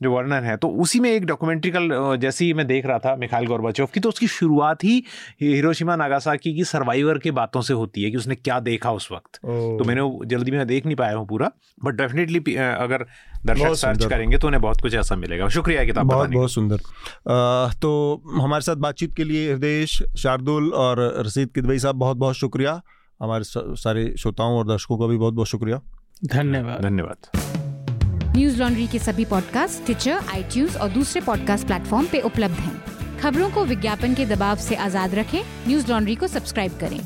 जो 0.00 0.10
वर्णन 0.12 0.44
है 0.44 0.56
तो 0.56 0.68
उसी 0.82 0.98
में 1.00 1.10
एक 1.10 1.24
डॉक्यूमेंट्री 1.26 1.70
डॉक्यूमेंट्रिकल 1.70 2.16
जैसे 2.20 2.44
ही 2.44 2.52
मैं 2.54 2.66
देख 2.66 2.86
रहा 2.86 2.98
था 2.98 3.14
मिखाइल 3.16 3.46
गोरबाचोव 3.46 3.86
की 3.94 4.00
तो 4.00 4.08
उसकी 4.08 4.26
शुरुआत 4.26 4.84
ही 4.84 5.02
हिरोशिमा 5.40 5.96
नागासाकी 5.96 6.54
की 6.56 6.64
सर्वाइवर 6.64 7.18
के 7.18 7.30
बातों 7.30 7.62
से 7.62 7.74
होती 7.74 8.02
है 8.02 8.10
कि 8.10 8.16
उसने 8.16 8.34
क्या 8.34 8.58
देखा 8.60 8.92
उस 8.92 9.08
वक्त। 9.12 9.36
तो 9.36 9.84
मैंने 9.84 10.02
जल्दी 10.26 10.50
में 10.50 10.66
देख 10.66 10.86
नहीं 10.86 10.96
पाया 10.96 11.16
हूँ 11.16 11.26
पूरा 11.28 11.50
बट 11.84 11.94
डेफिनेटली 11.94 12.54
अगर 12.56 13.04
दर्शक 13.46 13.74
सर्च 13.76 14.04
करेंगे 14.04 14.38
तो 14.38 14.46
उन्हें 14.46 14.60
बहुत 14.62 14.80
कुछ 14.82 14.94
ऐसा 14.94 15.16
मिलेगा। 15.16 15.48
शुक्रिया 15.48 15.84
किताब 15.84 16.06
बहुत 16.06 16.30
बहुत 16.30 16.50
सुंदर। 16.50 16.76
तो 17.76 18.22
हमारे 18.36 18.62
साथ 18.62 18.76
बातचीत 18.76 19.14
के 19.16 19.24
लिए 19.24 19.50
हृदय 19.52 19.84
शार्दुल 19.86 20.72
और 20.74 21.02
रसीद 21.26 21.50
किदवई 21.54 21.78
साहब 21.78 21.96
बहुत 21.96 22.16
बहुत 22.16 22.36
शुक्रिया। 22.36 22.80
हमारे 23.22 23.44
सारे 23.46 24.14
श्रोताओं 24.18 24.58
और 24.58 24.66
दर्शकों 24.66 24.98
का 24.98 25.06
भी 25.06 25.16
बहुत 25.16 25.34
बहुत 25.34 25.48
शुक्रिया। 25.48 25.80
धन्यवाद। 26.26 26.82
धन्यवाद। 26.82 27.16
न्यूज़ 28.36 28.58
लॉन्ड्री 28.58 28.86
के 28.86 28.98
सभी 28.98 29.24
पॉडकास्ट 29.24 29.84
ट्विटर 29.84 30.12
आई 30.12 30.66
और 30.76 30.88
दूसरे 30.88 31.20
पॉडकास्ट 31.20 31.66
प्लेटफॉर्म 31.66 32.06
पे 32.06 32.20
उपलब्ध 32.20 32.54
हैं। 32.54 32.82
खबरों 33.18 33.50
को 33.50 33.64
विज्ञापन 33.64 34.14
के 34.14 34.26
दबाव 34.26 34.56
से 34.56 34.74
आज़ाद 34.74 35.14
रखें। 35.14 35.42
न्यूज़ 35.68 35.90
लॉन्ड्री 35.90 36.14
को 36.14 36.26
सब्सक्राइब 36.26 36.78
करें। 36.80 37.00